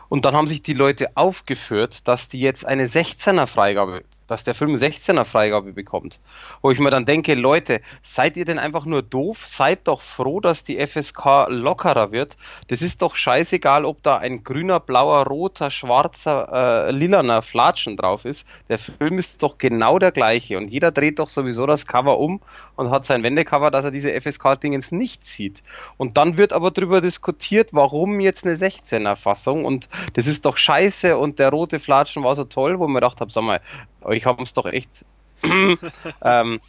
Und 0.09 0.25
dann 0.25 0.35
haben 0.35 0.47
sich 0.47 0.63
die 0.63 0.75
Leute 0.75 1.17
aufgeführt, 1.17 2.09
dass 2.09 2.29
die 2.29 2.41
jetzt 2.41 2.65
eine 2.65 2.87
16er 2.87 3.47
Freigabe 3.47 4.05
dass 4.29 4.45
der 4.45 4.55
Film 4.55 4.75
16er 4.75 5.25
Freigabe 5.25 5.73
bekommt. 5.73 6.21
Wo 6.63 6.71
ich 6.71 6.79
mir 6.79 6.91
dann 6.91 7.05
denke, 7.05 7.35
Leute, 7.35 7.81
seid 8.03 8.37
ihr 8.37 8.45
denn 8.45 8.61
einfach 8.61 8.85
nur 8.85 9.03
doof? 9.03 9.47
Seid 9.49 9.89
doch 9.89 10.01
froh, 10.01 10.39
dass 10.39 10.63
die 10.63 10.79
FSK 10.87 11.49
lockerer 11.49 12.13
wird. 12.13 12.37
Das 12.69 12.83
ist 12.83 13.03
doch 13.03 13.17
scheißegal, 13.17 13.85
ob 13.85 14.03
da 14.03 14.19
ein 14.19 14.45
grüner, 14.45 14.79
blauer, 14.79 15.27
roter, 15.27 15.71
schwarzer, 15.71 16.89
äh, 16.89 16.91
lilaner 16.93 17.43
Flatschen 17.43 17.97
drauf 17.97 18.25
ist. 18.25 18.47
Der 18.69 18.79
Film 18.79 19.19
ist 19.19 19.43
doch 19.43 19.59
genau 19.59 19.99
der 19.99 20.13
gleiche 20.13 20.59
und 20.59 20.71
jeder 20.71 20.93
dreht 20.93 21.19
doch 21.19 21.31
sowieso 21.31 21.67
das 21.67 21.87
Cover 21.87 22.19
um 22.19 22.41
und 22.77 22.91
hat 22.91 23.05
sein 23.05 23.23
Wendecover, 23.23 23.71
dass 23.71 23.85
er 23.85 23.91
diese 23.91 24.13
FSK-Dingens 24.21 24.93
nicht 24.93 25.27
sieht. 25.27 25.63
Und 25.97 26.17
dann 26.17 26.37
wird 26.37 26.53
aber 26.53 26.71
darüber 26.71 27.01
diskutiert, 27.01 27.71
warum 27.73 28.21
jetzt 28.21 28.47
eine 28.47 28.57
16er 28.57 29.17
Fassung 29.17 29.65
und 29.65 29.89
das 30.15 30.27
ist 30.27 30.45
doch 30.47 30.57
scheiße 30.57 31.17
und 31.17 31.39
der 31.39 31.51
rote 31.51 31.81
Flatschen 31.81 32.23
war 32.23 32.37
so 32.37 32.45
toll, 32.45 32.79
wo 32.79 32.87
mir 32.87 33.01
gedacht 33.01 33.21
habe, 33.21 33.31
sag 33.31 33.43
mal, 33.43 33.61
euch 34.03 34.27
haben 34.27 34.43
es 34.43 34.53
doch 34.55 34.67
echt. 34.67 35.05
ähm, 36.23 36.61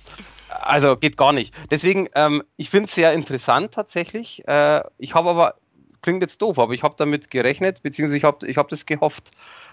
also 0.50 0.98
geht 0.98 1.18
gar 1.18 1.34
nicht. 1.34 1.54
Deswegen, 1.72 2.10
ähm, 2.16 2.44
ich 2.58 2.70
finde 2.70 2.86
es 2.86 2.96
sehr 2.96 3.14
interessant 3.14 3.74
tatsächlich. 3.74 4.48
Äh, 4.48 4.84
ich 4.98 5.14
habe 5.16 5.30
aber, 5.30 5.56
klingt 6.02 6.22
jetzt 6.22 6.42
doof, 6.42 6.60
aber 6.60 6.74
ich 6.74 6.84
habe 6.84 6.96
damit 6.98 7.30
gerechnet, 7.30 7.84
beziehungsweise 7.84 8.18
ich 8.18 8.24
habe 8.24 8.48
ich 8.48 8.58
hab 8.58 8.70
das 8.70 8.86
gehofft. 8.86 9.32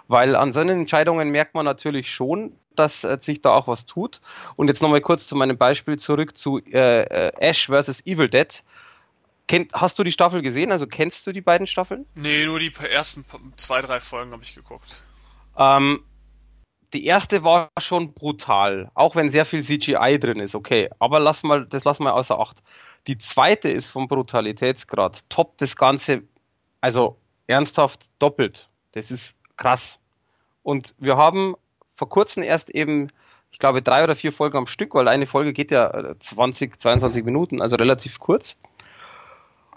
Weil 0.08 0.36
an 0.36 0.52
solchen 0.52 0.70
Entscheidungen 0.70 1.30
merkt 1.30 1.54
man 1.54 1.64
natürlich 1.64 2.10
schon, 2.12 2.56
dass 2.76 3.02
äh, 3.04 3.18
sich 3.20 3.42
da 3.42 3.50
auch 3.50 3.66
was 3.66 3.86
tut. 3.86 4.20
Und 4.54 4.68
jetzt 4.68 4.82
nochmal 4.82 5.00
kurz 5.00 5.26
zu 5.26 5.34
meinem 5.34 5.58
Beispiel 5.58 5.98
zurück 5.98 6.36
zu 6.36 6.58
äh, 6.58 7.02
äh 7.02 7.32
Ash 7.40 7.66
vs. 7.66 8.06
Evil 8.06 8.28
Dead. 8.28 8.62
Kennt, 9.48 9.72
hast 9.72 9.98
du 9.98 10.04
die 10.04 10.12
Staffel 10.12 10.42
gesehen? 10.42 10.72
Also 10.72 10.86
kennst 10.86 11.26
du 11.26 11.32
die 11.32 11.40
beiden 11.40 11.66
Staffeln? 11.66 12.06
Nee, 12.14 12.46
nur 12.46 12.58
die 12.58 12.72
ersten 12.90 13.24
zwei, 13.56 13.80
drei 13.80 14.00
Folgen 14.00 14.32
habe 14.32 14.42
ich 14.42 14.54
geguckt. 14.54 15.00
Ähm, 15.56 16.02
die 16.96 17.04
erste 17.04 17.44
war 17.44 17.68
schon 17.78 18.14
brutal, 18.14 18.90
auch 18.94 19.16
wenn 19.16 19.28
sehr 19.28 19.44
viel 19.44 19.62
CGI 19.62 20.18
drin 20.18 20.40
ist, 20.40 20.54
okay. 20.54 20.88
Aber 20.98 21.20
lass 21.20 21.42
mal, 21.42 21.66
das 21.66 21.84
lass 21.84 21.98
mal 21.98 22.12
außer 22.12 22.40
Acht. 22.40 22.62
Die 23.06 23.18
zweite 23.18 23.68
ist 23.68 23.88
vom 23.88 24.08
Brutalitätsgrad, 24.08 25.28
top 25.28 25.58
das 25.58 25.76
Ganze, 25.76 26.22
also 26.80 27.18
ernsthaft 27.48 28.08
doppelt. 28.18 28.70
Das 28.92 29.10
ist 29.10 29.36
krass. 29.58 30.00
Und 30.62 30.94
wir 30.98 31.18
haben 31.18 31.54
vor 31.94 32.08
kurzem 32.08 32.42
erst 32.42 32.70
eben, 32.70 33.08
ich 33.50 33.58
glaube, 33.58 33.82
drei 33.82 34.02
oder 34.02 34.16
vier 34.16 34.32
Folgen 34.32 34.56
am 34.56 34.66
Stück, 34.66 34.94
weil 34.94 35.06
eine 35.06 35.26
Folge 35.26 35.52
geht 35.52 35.70
ja 35.70 36.14
20, 36.18 36.72
äh, 36.72 36.78
22 36.78 37.26
Minuten, 37.26 37.60
also 37.60 37.76
relativ 37.76 38.18
kurz. 38.20 38.56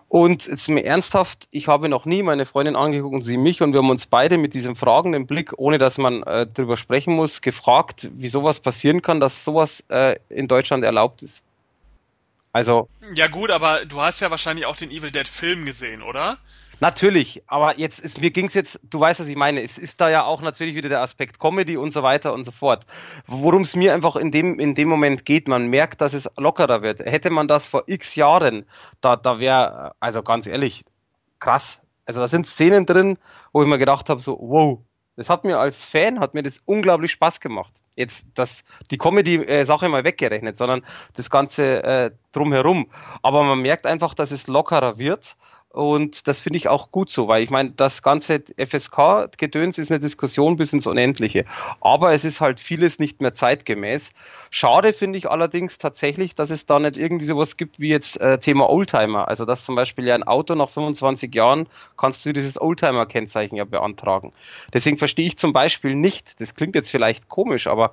Und 0.09 0.47
jetzt 0.47 0.67
mir 0.69 0.83
ernsthaft, 0.83 1.47
ich 1.51 1.67
habe 1.67 1.87
noch 1.87 2.05
nie 2.05 2.23
meine 2.23 2.47
Freundin 2.47 2.75
angeguckt 2.75 3.13
und 3.13 3.21
sie 3.21 3.37
mich 3.37 3.61
und 3.61 3.73
wir 3.73 3.77
haben 3.77 3.91
uns 3.91 4.07
beide 4.07 4.39
mit 4.39 4.55
diesem 4.55 4.75
fragenden 4.75 5.27
Blick, 5.27 5.53
ohne 5.57 5.77
dass 5.77 5.99
man 5.99 6.23
äh, 6.23 6.47
darüber 6.51 6.77
sprechen 6.77 7.15
muss, 7.15 7.41
gefragt, 7.41 8.09
wie 8.13 8.27
sowas 8.27 8.59
passieren 8.59 9.03
kann, 9.03 9.19
dass 9.19 9.43
sowas 9.43 9.85
äh, 9.89 10.15
in 10.29 10.47
Deutschland 10.47 10.83
erlaubt 10.83 11.21
ist. 11.21 11.43
Also. 12.51 12.89
Ja 13.13 13.27
gut, 13.27 13.51
aber 13.51 13.85
du 13.85 14.01
hast 14.01 14.19
ja 14.19 14.31
wahrscheinlich 14.31 14.65
auch 14.65 14.75
den 14.75 14.89
Evil 14.89 15.11
Dead 15.11 15.27
Film 15.27 15.65
gesehen, 15.65 16.01
oder? 16.01 16.39
Natürlich, 16.81 17.43
aber 17.47 17.77
jetzt 17.77 17.99
ist, 17.99 18.21
mir 18.21 18.31
ging's 18.31 18.53
jetzt, 18.53 18.79
du 18.89 19.01
weißt, 19.01 19.19
was 19.19 19.27
ich 19.27 19.35
meine, 19.35 19.61
es 19.61 19.77
ist 19.77 19.99
da 19.99 20.09
ja 20.09 20.23
auch 20.23 20.41
natürlich 20.41 20.75
wieder 20.75 20.87
der 20.87 21.01
Aspekt 21.01 21.39
Comedy 21.39 21.75
und 21.75 21.91
so 21.91 22.03
weiter 22.03 22.33
und 22.33 22.45
so 22.45 22.51
fort. 22.51 22.85
Worum 23.27 23.63
es 23.63 23.75
mir 23.75 23.93
einfach 23.93 24.15
in 24.15 24.31
dem, 24.31 24.59
in 24.59 24.75
dem 24.75 24.87
Moment 24.87 25.25
geht, 25.25 25.49
man 25.49 25.67
merkt, 25.67 25.99
dass 25.99 26.13
es 26.13 26.29
lockerer 26.37 26.81
wird. 26.81 27.01
Hätte 27.01 27.31
man 27.31 27.49
das 27.49 27.67
vor 27.67 27.83
x 27.87 28.15
Jahren, 28.15 28.65
da, 29.01 29.17
da 29.17 29.39
wäre, 29.39 29.93
also 29.99 30.23
ganz 30.23 30.47
ehrlich, 30.47 30.85
krass. 31.39 31.81
Also 32.05 32.21
da 32.21 32.29
sind 32.29 32.47
Szenen 32.47 32.85
drin, 32.85 33.17
wo 33.51 33.61
ich 33.61 33.67
mir 33.67 33.77
gedacht 33.77 34.07
habe, 34.09 34.21
so, 34.21 34.37
wow, 34.39 34.79
das 35.17 35.29
hat 35.29 35.43
mir 35.43 35.59
als 35.59 35.83
Fan, 35.83 36.21
hat 36.21 36.33
mir 36.33 36.43
das 36.43 36.61
unglaublich 36.63 37.11
Spaß 37.11 37.41
gemacht. 37.41 37.81
Jetzt 37.97 38.29
das, 38.35 38.63
die 38.89 38.97
Comedy-Sache 38.97 39.89
mal 39.89 40.05
weggerechnet, 40.05 40.55
sondern 40.55 40.85
das 41.15 41.29
Ganze 41.29 41.83
äh, 41.83 42.11
drumherum. 42.31 42.89
Aber 43.21 43.43
man 43.43 43.59
merkt 43.59 43.85
einfach, 43.85 44.13
dass 44.13 44.31
es 44.31 44.47
lockerer 44.47 44.97
wird 44.97 45.35
und 45.71 46.27
das 46.27 46.39
finde 46.39 46.57
ich 46.57 46.67
auch 46.67 46.91
gut 46.91 47.11
so, 47.11 47.27
weil 47.27 47.43
ich 47.43 47.51
meine, 47.51 47.69
das 47.71 48.01
ganze 48.01 48.43
FSK-Gedöns 48.57 49.77
ist 49.77 49.91
eine 49.91 49.99
Diskussion 49.99 50.55
bis 50.55 50.73
ins 50.73 50.87
Unendliche. 50.87 51.45
Aber 51.79 52.11
es 52.11 52.25
ist 52.25 52.41
halt 52.41 52.59
vieles 52.59 52.97
nicht 52.97 53.21
mehr 53.21 53.33
zeitgemäß. 53.33 54.13
Schade 54.49 54.93
finde 54.93 55.19
ich 55.19 55.29
allerdings 55.29 55.77
tatsächlich, 55.77 56.33
dass 56.33 56.49
es 56.49 56.65
da 56.65 56.79
nicht 56.79 56.97
irgendwie 56.97 57.25
sowas 57.25 57.55
gibt 57.55 57.79
wie 57.79 57.89
jetzt 57.89 58.19
äh, 58.19 58.39
Thema 58.39 58.67
Oldtimer. 58.67 59.27
Also 59.27 59.45
dass 59.45 59.63
zum 59.63 59.75
Beispiel 59.75 60.07
ja 60.07 60.15
ein 60.15 60.23
Auto 60.23 60.55
nach 60.55 60.69
25 60.69 61.35
Jahren 61.35 61.69
kannst 61.97 62.25
du 62.25 62.33
dieses 62.33 62.59
Oldtimer-Kennzeichen 62.59 63.55
ja 63.55 63.65
beantragen. 63.65 64.33
Deswegen 64.73 64.97
verstehe 64.97 65.27
ich 65.27 65.37
zum 65.37 65.53
Beispiel 65.53 65.93
nicht, 65.93 66.41
das 66.41 66.55
klingt 66.55 66.73
jetzt 66.73 66.89
vielleicht 66.89 67.29
komisch, 67.29 67.67
aber 67.67 67.91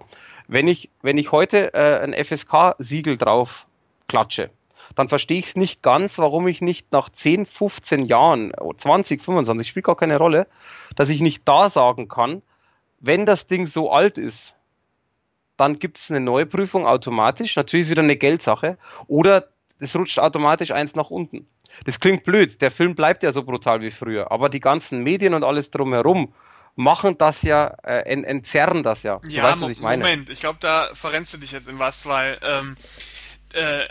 wenn 0.48 0.66
ich, 0.66 0.88
wenn 1.02 1.18
ich 1.18 1.30
heute 1.30 1.74
äh, 1.74 2.00
ein 2.00 2.14
FSK-Siegel 2.14 3.18
drauf 3.18 3.66
klatsche, 4.08 4.50
dann 4.94 5.08
verstehe 5.08 5.38
ich 5.38 5.46
es 5.46 5.56
nicht 5.56 5.82
ganz, 5.82 6.18
warum 6.18 6.46
ich 6.48 6.60
nicht 6.60 6.92
nach 6.92 7.08
10, 7.08 7.46
15 7.46 8.06
Jahren, 8.06 8.52
20, 8.76 9.20
25, 9.20 9.68
spielt 9.68 9.86
gar 9.86 9.96
keine 9.96 10.18
Rolle, 10.18 10.46
dass 10.94 11.08
ich 11.08 11.20
nicht 11.20 11.46
da 11.48 11.68
sagen 11.70 12.08
kann, 12.08 12.42
wenn 13.00 13.26
das 13.26 13.46
Ding 13.46 13.66
so 13.66 13.90
alt 13.90 14.18
ist, 14.18 14.54
dann 15.56 15.78
gibt 15.78 15.98
es 15.98 16.10
eine 16.10 16.20
Neuprüfung 16.20 16.86
automatisch. 16.86 17.56
Natürlich 17.56 17.82
ist 17.82 17.86
es 17.86 17.90
wieder 17.90 18.02
eine 18.02 18.16
Geldsache. 18.16 18.78
Oder 19.06 19.48
es 19.78 19.96
rutscht 19.96 20.18
automatisch 20.18 20.70
eins 20.70 20.94
nach 20.94 21.10
unten. 21.10 21.46
Das 21.84 22.00
klingt 22.00 22.24
blöd. 22.24 22.60
Der 22.60 22.70
Film 22.70 22.94
bleibt 22.94 23.22
ja 23.22 23.32
so 23.32 23.42
brutal 23.42 23.80
wie 23.80 23.90
früher. 23.90 24.30
Aber 24.30 24.48
die 24.48 24.60
ganzen 24.60 25.02
Medien 25.02 25.34
und 25.34 25.44
alles 25.44 25.70
drumherum 25.70 26.32
machen 26.74 27.16
das 27.16 27.42
ja, 27.42 27.68
äh, 27.84 28.02
entzerren 28.02 28.82
das 28.82 29.02
ja. 29.02 29.18
Du 29.24 29.30
ja, 29.30 29.44
weißt, 29.44 29.62
was 29.62 29.70
ich 29.70 29.80
meine. 29.80 30.02
Moment. 30.02 30.30
Ich 30.30 30.40
glaube, 30.40 30.58
da 30.60 30.88
verrennst 30.92 31.32
du 31.34 31.38
dich 31.38 31.52
jetzt 31.52 31.68
in 31.68 31.78
was, 31.78 32.06
weil 32.06 32.38
ähm, 32.42 32.76
äh, 32.78 33.15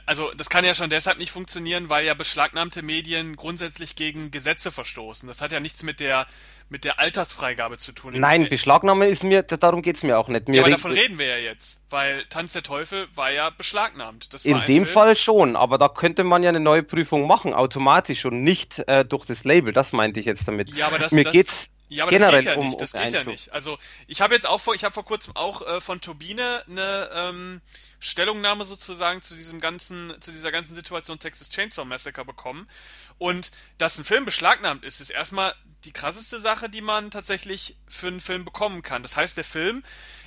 also 0.06 0.32
das 0.36 0.50
kann 0.50 0.66
ja 0.66 0.74
schon 0.74 0.90
deshalb 0.90 1.18
nicht 1.18 1.32
funktionieren, 1.32 1.90
weil 1.90 2.06
ja 2.06 2.14
beschlagnahmte 2.14 2.82
Medien 2.82 3.36
grundsätzlich 3.36 3.96
gegen 3.96 4.32
Gesetze 4.32 4.72
verstoßen. 4.72 5.28
Das 5.28 5.42
hat 5.42 5.52
ja 5.52 5.60
nichts 5.60 5.84
mit 5.84 6.00
der 6.00 6.28
mit 6.68 6.84
der 6.84 7.00
Altersfreigabe 7.00 7.78
zu 7.78 7.92
tun. 7.92 8.20
Nein, 8.20 8.50
Beschlagnahme 8.50 9.08
ist 9.08 9.24
mir, 9.24 9.44
darum 9.44 9.84
geht's 9.84 10.02
mir 10.02 10.18
auch 10.18 10.28
nicht. 10.30 10.48
Mir 10.48 10.56
ja, 10.56 10.62
aber 10.64 10.72
davon 10.72 10.92
reden 10.92 11.20
wir 11.20 11.28
ja 11.28 11.38
jetzt, 11.38 11.80
weil 11.92 12.26
Tanz 12.30 12.54
der 12.54 12.64
Teufel 12.64 13.08
war 13.14 13.32
ja 13.32 13.52
beschlagnahmt. 13.52 14.30
in 14.44 14.58
dem 14.62 14.66
Film. 14.66 14.86
Fall 14.88 15.16
schon, 15.16 15.56
aber 15.56 15.78
da 15.78 15.90
könnte 15.90 16.24
man 16.24 16.42
ja 16.42 16.50
eine 16.50 16.60
neue 16.60 16.82
Prüfung 16.82 17.28
machen, 17.28 17.54
automatisch 17.54 18.26
und 18.26 18.42
nicht 18.42 18.80
äh, 18.88 19.06
durch 19.06 19.26
das 19.26 19.44
Label. 19.44 19.74
Das 19.74 19.94
meinte 19.94 20.20
ich 20.20 20.26
jetzt 20.26 20.48
damit. 20.48 20.74
Ja, 20.74 20.88
aber 20.88 20.98
das, 20.98 21.12
mir 21.12 21.24
das, 21.24 21.34
geht's 21.34 21.72
ja, 21.88 22.04
aber 22.04 22.12
generell 22.12 22.44
das 22.44 22.46
geht 22.46 22.54
ja 22.54 22.60
um, 22.60 22.66
nicht. 22.66 22.82
Das 22.82 22.94
um 22.94 23.02
geht 23.02 23.12
ja 23.12 23.24
nicht. 23.24 23.52
Also 23.52 23.78
ich 24.08 24.22
habe 24.22 24.34
jetzt 24.34 24.48
auch 24.48 24.60
vor, 24.60 24.74
ich 24.74 24.84
habe 24.84 24.94
vor 24.94 25.06
kurzem 25.06 25.36
auch 25.36 25.62
äh, 25.68 25.82
von 25.82 26.02
Turbine 26.02 26.64
eine 26.68 27.10
ähm, 27.14 27.62
Stellungnahme 28.00 28.66
sozusagen 28.66 29.22
zu 29.22 29.36
diesem 29.36 29.60
ganzen, 29.60 30.14
zu 30.20 30.32
dieser 30.32 30.52
ganzen 30.52 30.74
Situation 30.74 31.20
Texas 31.20 31.50
Chainsaw 31.50 31.86
Massacre 31.86 32.26
bekommen. 32.26 32.68
Und 33.18 33.52
dass 33.78 33.98
ein 33.98 34.04
Film 34.04 34.26
beschlagnahmt 34.26 34.84
ist, 34.84 35.00
ist 35.00 35.12
erstmal 35.12 35.54
die 35.84 35.92
krasseste 35.92 36.42
Sache, 36.42 36.70
die 36.70 36.82
man 36.82 37.12
tatsächlich 37.12 37.78
für 37.88 38.08
einen 38.08 38.22
Film 38.22 38.46
bekommen 38.46 38.82
kann. 38.82 39.04
Das 39.04 39.16
heißt, 39.16 39.38
der 39.38 39.44
Film 39.44 39.84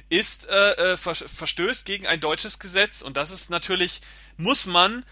ist 0.08 0.46
äh, 0.46 0.92
äh 0.92 0.96
verstößt 0.96 1.84
gegen 1.84 2.06
ein 2.06 2.20
deutsches 2.20 2.58
Gesetz 2.58 3.02
und 3.02 3.16
das 3.16 3.30
ist 3.30 3.50
natürlich 3.50 4.00
muss 4.36 4.64
man 4.66 5.04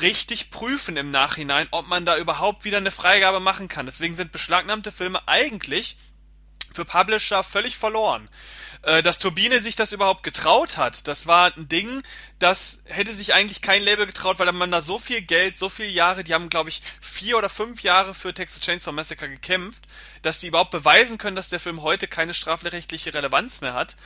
richtig 0.00 0.50
prüfen 0.50 0.96
im 0.96 1.10
Nachhinein, 1.10 1.68
ob 1.70 1.86
man 1.88 2.04
da 2.04 2.16
überhaupt 2.16 2.64
wieder 2.64 2.78
eine 2.78 2.90
Freigabe 2.90 3.40
machen 3.40 3.68
kann. 3.68 3.86
Deswegen 3.86 4.16
sind 4.16 4.32
beschlagnahmte 4.32 4.92
Filme 4.92 5.26
eigentlich 5.26 5.96
für 6.72 6.84
Publisher 6.84 7.42
völlig 7.42 7.76
verloren. 7.76 8.28
Äh, 8.82 9.02
dass 9.02 9.18
Turbine 9.18 9.60
sich 9.60 9.76
das 9.76 9.92
überhaupt 9.92 10.24
getraut 10.24 10.76
hat, 10.76 11.08
das 11.08 11.26
war 11.26 11.56
ein 11.56 11.68
Ding, 11.68 12.02
das 12.38 12.80
hätte 12.84 13.14
sich 13.14 13.32
eigentlich 13.32 13.62
kein 13.62 13.82
Label 13.82 14.04
getraut, 14.04 14.38
weil 14.38 14.52
man 14.52 14.70
da 14.70 14.82
so 14.82 14.98
viel 14.98 15.22
Geld, 15.22 15.56
so 15.56 15.70
viele 15.70 15.88
Jahre, 15.88 16.22
die 16.22 16.34
haben, 16.34 16.50
glaube 16.50 16.68
ich, 16.68 16.82
vier 17.00 17.38
oder 17.38 17.48
fünf 17.48 17.82
Jahre 17.82 18.12
für 18.12 18.34
Texas 18.34 18.60
Chainsaw 18.60 18.92
Massacre 18.92 19.30
gekämpft, 19.30 19.84
dass 20.20 20.40
die 20.40 20.48
überhaupt 20.48 20.70
beweisen 20.70 21.16
können, 21.16 21.36
dass 21.36 21.48
der 21.48 21.60
Film 21.60 21.80
heute 21.80 22.08
keine 22.08 22.34
strafrechtliche 22.34 23.14
Relevanz 23.14 23.62
mehr 23.62 23.72
hat. 23.72 23.96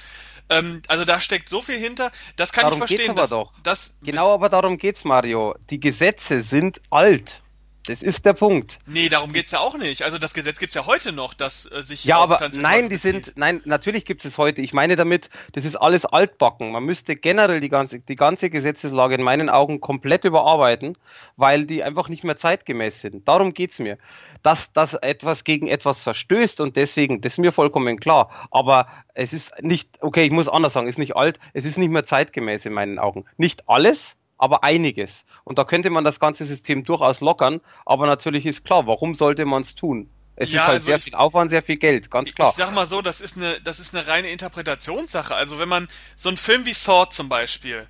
Ähm, 0.51 0.82
also 0.88 1.05
da 1.05 1.20
steckt 1.20 1.49
so 1.49 1.62
viel 1.62 1.78
hinter, 1.78 2.11
das 2.36 2.53
kann 2.53 2.64
darum 2.64 2.78
ich 2.78 2.88
verstehen. 2.88 3.14
Geht's 3.14 3.32
aber 3.32 3.53
dass, 3.62 3.90
doch. 3.90 4.07
genau 4.07 4.32
aber 4.32 4.49
darum 4.49 4.78
geht's, 4.78 5.05
Mario. 5.05 5.55
Die 5.70 5.80
Gesetze 5.80 6.40
sind 6.40 6.80
alt. 6.90 7.42
Das 7.89 8.03
ist 8.03 8.26
der 8.26 8.34
Punkt. 8.34 8.80
Nee, 8.86 9.09
darum 9.09 9.32
geht's 9.32 9.53
ja 9.53 9.61
auch 9.61 9.78
nicht. 9.78 10.03
Also 10.03 10.18
das 10.18 10.34
Gesetz 10.34 10.59
gibt's 10.59 10.74
ja 10.74 10.84
heute 10.84 11.11
noch, 11.12 11.32
dass 11.32 11.64
äh, 11.64 11.82
sich 11.82 12.05
Ja, 12.05 12.18
aber 12.18 12.51
nein, 12.55 12.91
die 12.91 12.97
sind 12.97 13.32
nein, 13.36 13.62
natürlich 13.64 14.05
gibt 14.05 14.26
es 14.26 14.36
heute. 14.36 14.61
Ich 14.61 14.74
meine 14.74 14.95
damit, 14.95 15.30
das 15.53 15.64
ist 15.64 15.76
alles 15.76 16.05
altbacken. 16.05 16.70
Man 16.70 16.84
müsste 16.84 17.14
generell 17.14 17.61
die 17.61 17.70
ganze 17.70 18.01
die 18.01 18.16
ganze 18.16 18.51
Gesetzeslage 18.51 19.14
in 19.14 19.22
meinen 19.22 19.49
Augen 19.49 19.80
komplett 19.80 20.26
überarbeiten, 20.26 20.99
weil 21.36 21.64
die 21.64 21.82
einfach 21.82 22.11
nicht 22.11 22.24
mehr 22.24 22.36
zeitgemäß 22.36 23.01
sind. 23.01 23.26
Darum 23.26 23.55
geht's 23.55 23.78
mir. 23.78 23.97
Dass 24.43 24.72
das 24.74 24.93
etwas 24.93 25.45
gegen 25.45 25.66
etwas 25.66 26.03
verstößt 26.03 26.61
und 26.61 26.76
deswegen, 26.76 27.22
das 27.22 27.32
ist 27.32 27.39
mir 27.39 27.53
vollkommen 27.53 27.99
klar, 27.99 28.49
aber 28.51 28.86
es 29.14 29.32
ist 29.32 29.62
nicht 29.62 30.03
okay, 30.03 30.24
ich 30.24 30.30
muss 30.30 30.49
anders 30.49 30.74
sagen, 30.74 30.89
ist 30.89 30.99
nicht 30.99 31.16
alt, 31.16 31.41
es 31.55 31.64
ist 31.64 31.78
nicht 31.78 31.91
mehr 31.91 32.05
zeitgemäß 32.05 32.66
in 32.66 32.74
meinen 32.74 32.99
Augen. 32.99 33.24
Nicht 33.39 33.68
alles, 33.68 34.16
aber 34.39 34.64
einiges. 34.64 35.26
Und 35.45 35.59
da 35.59 35.64
könnte 35.64 35.91
man 35.91 36.05
das 36.05 36.20
ganze 36.20 36.45
System 36.45 36.84
durchaus 36.84 37.20
lockern, 37.20 37.61
aber 37.84 38.07
natürlich 38.07 38.47
ist 38.47 38.64
klar, 38.64 38.86
warum 38.86 39.14
sollte 39.14 39.45
man 39.45 39.62
es 39.62 39.74
tun? 39.74 40.09
Es 40.36 40.53
ja, 40.53 40.61
ist 40.61 40.66
halt 40.66 40.74
also 40.76 40.86
sehr 40.86 41.01
viel 41.01 41.14
Aufwand, 41.16 41.51
sehr 41.51 41.64
viel 41.64 41.76
Geld, 41.76 42.11
ganz 42.11 42.32
klar. 42.32 42.51
Ich 42.51 42.57
sag 42.57 42.72
mal 42.72 42.86
so, 42.86 43.03
das 43.03 43.20
ist 43.20 43.36
eine, 43.36 43.61
das 43.62 43.80
ist 43.80 43.93
eine 43.93 44.07
reine 44.07 44.28
Interpretationssache. 44.28 45.34
Also 45.34 45.59
wenn 45.59 45.68
man 45.68 45.89
so 46.16 46.28
einen 46.28 46.39
Film 46.39 46.64
wie 46.64 46.74
Sword 46.74 47.12
zum 47.12 47.28
Beispiel, 47.28 47.89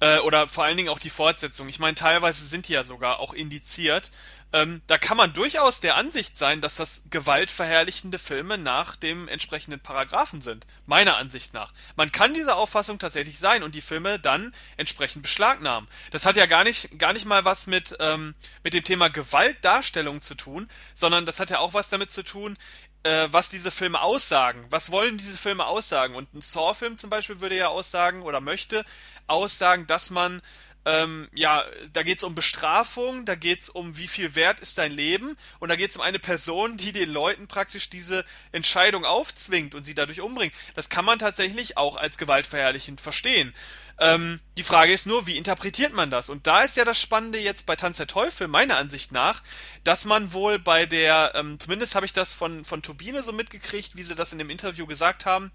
äh, 0.00 0.18
oder 0.18 0.48
vor 0.48 0.64
allen 0.64 0.76
Dingen 0.76 0.88
auch 0.88 0.98
die 0.98 1.10
Fortsetzung, 1.10 1.68
ich 1.68 1.78
meine, 1.78 1.94
teilweise 1.94 2.44
sind 2.46 2.68
die 2.68 2.72
ja 2.72 2.84
sogar 2.84 3.20
auch 3.20 3.32
indiziert, 3.32 4.10
ähm, 4.50 4.80
da 4.86 4.96
kann 4.96 5.18
man 5.18 5.34
durchaus 5.34 5.80
der 5.80 5.96
Ansicht 5.96 6.36
sein, 6.36 6.62
dass 6.62 6.76
das 6.76 7.02
gewaltverherrlichende 7.10 8.18
Filme 8.18 8.56
nach 8.56 8.96
dem 8.96 9.28
entsprechenden 9.28 9.78
Paragraphen 9.78 10.40
sind. 10.40 10.66
Meiner 10.86 11.18
Ansicht 11.18 11.52
nach. 11.52 11.74
Man 11.96 12.12
kann 12.12 12.32
dieser 12.32 12.56
Auffassung 12.56 12.98
tatsächlich 12.98 13.38
sein 13.38 13.62
und 13.62 13.74
die 13.74 13.82
Filme 13.82 14.18
dann 14.18 14.54
entsprechend 14.78 15.22
beschlagnahmen. 15.22 15.86
Das 16.12 16.24
hat 16.24 16.36
ja 16.36 16.46
gar 16.46 16.64
nicht, 16.64 16.98
gar 16.98 17.12
nicht 17.12 17.26
mal 17.26 17.44
was 17.44 17.66
mit, 17.66 17.94
ähm, 18.00 18.34
mit 18.64 18.72
dem 18.72 18.84
Thema 18.84 19.08
Gewaltdarstellung 19.08 20.22
zu 20.22 20.34
tun, 20.34 20.70
sondern 20.94 21.26
das 21.26 21.40
hat 21.40 21.50
ja 21.50 21.58
auch 21.58 21.74
was 21.74 21.90
damit 21.90 22.10
zu 22.10 22.22
tun, 22.22 22.56
äh, 23.02 23.28
was 23.30 23.48
diese 23.48 23.70
Filme 23.70 24.02
aussagen. 24.02 24.66
Was 24.70 24.90
wollen 24.90 25.18
diese 25.18 25.36
Filme 25.38 25.66
aussagen? 25.66 26.14
Und 26.14 26.32
ein 26.34 26.40
Saw-Film 26.40 26.98
zum 26.98 27.10
Beispiel 27.10 27.40
würde 27.40 27.56
ja 27.56 27.68
aussagen 27.68 28.22
oder 28.22 28.40
möchte 28.40 28.84
aussagen, 29.26 29.86
dass 29.86 30.10
man 30.10 30.40
ähm, 30.88 31.28
ja, 31.34 31.64
da 31.92 32.02
geht 32.02 32.18
es 32.18 32.24
um 32.24 32.34
Bestrafung, 32.34 33.26
da 33.26 33.34
geht 33.34 33.60
es 33.60 33.68
um, 33.68 33.98
wie 33.98 34.06
viel 34.06 34.34
wert 34.34 34.60
ist 34.60 34.78
dein 34.78 34.90
Leben 34.90 35.36
und 35.58 35.68
da 35.68 35.76
geht 35.76 35.90
es 35.90 35.96
um 35.96 36.02
eine 36.02 36.18
Person, 36.18 36.78
die 36.78 36.92
den 36.92 37.12
Leuten 37.12 37.46
praktisch 37.46 37.90
diese 37.90 38.24
Entscheidung 38.52 39.04
aufzwingt 39.04 39.74
und 39.74 39.84
sie 39.84 39.94
dadurch 39.94 40.22
umbringt. 40.22 40.54
Das 40.74 40.88
kann 40.88 41.04
man 41.04 41.18
tatsächlich 41.18 41.76
auch 41.76 41.96
als 41.96 42.16
gewaltverherrlichend 42.16 43.02
verstehen. 43.02 43.54
Ähm, 44.00 44.40
die 44.56 44.62
Frage 44.62 44.94
ist 44.94 45.06
nur, 45.06 45.26
wie 45.26 45.36
interpretiert 45.36 45.92
man 45.92 46.10
das? 46.10 46.30
Und 46.30 46.46
da 46.46 46.62
ist 46.62 46.76
ja 46.76 46.86
das 46.86 46.98
Spannende 47.00 47.38
jetzt 47.38 47.66
bei 47.66 47.76
Tanz 47.76 47.98
der 47.98 48.06
Teufel, 48.06 48.48
meiner 48.48 48.78
Ansicht 48.78 49.12
nach, 49.12 49.42
dass 49.84 50.06
man 50.06 50.32
wohl 50.32 50.58
bei 50.58 50.86
der, 50.86 51.32
ähm, 51.34 51.58
zumindest 51.58 51.96
habe 51.96 52.06
ich 52.06 52.14
das 52.14 52.32
von, 52.32 52.64
von 52.64 52.80
Turbine 52.80 53.22
so 53.22 53.32
mitgekriegt, 53.32 53.94
wie 53.96 54.04
sie 54.04 54.14
das 54.14 54.32
in 54.32 54.38
dem 54.38 54.48
Interview 54.48 54.86
gesagt 54.86 55.26
haben, 55.26 55.52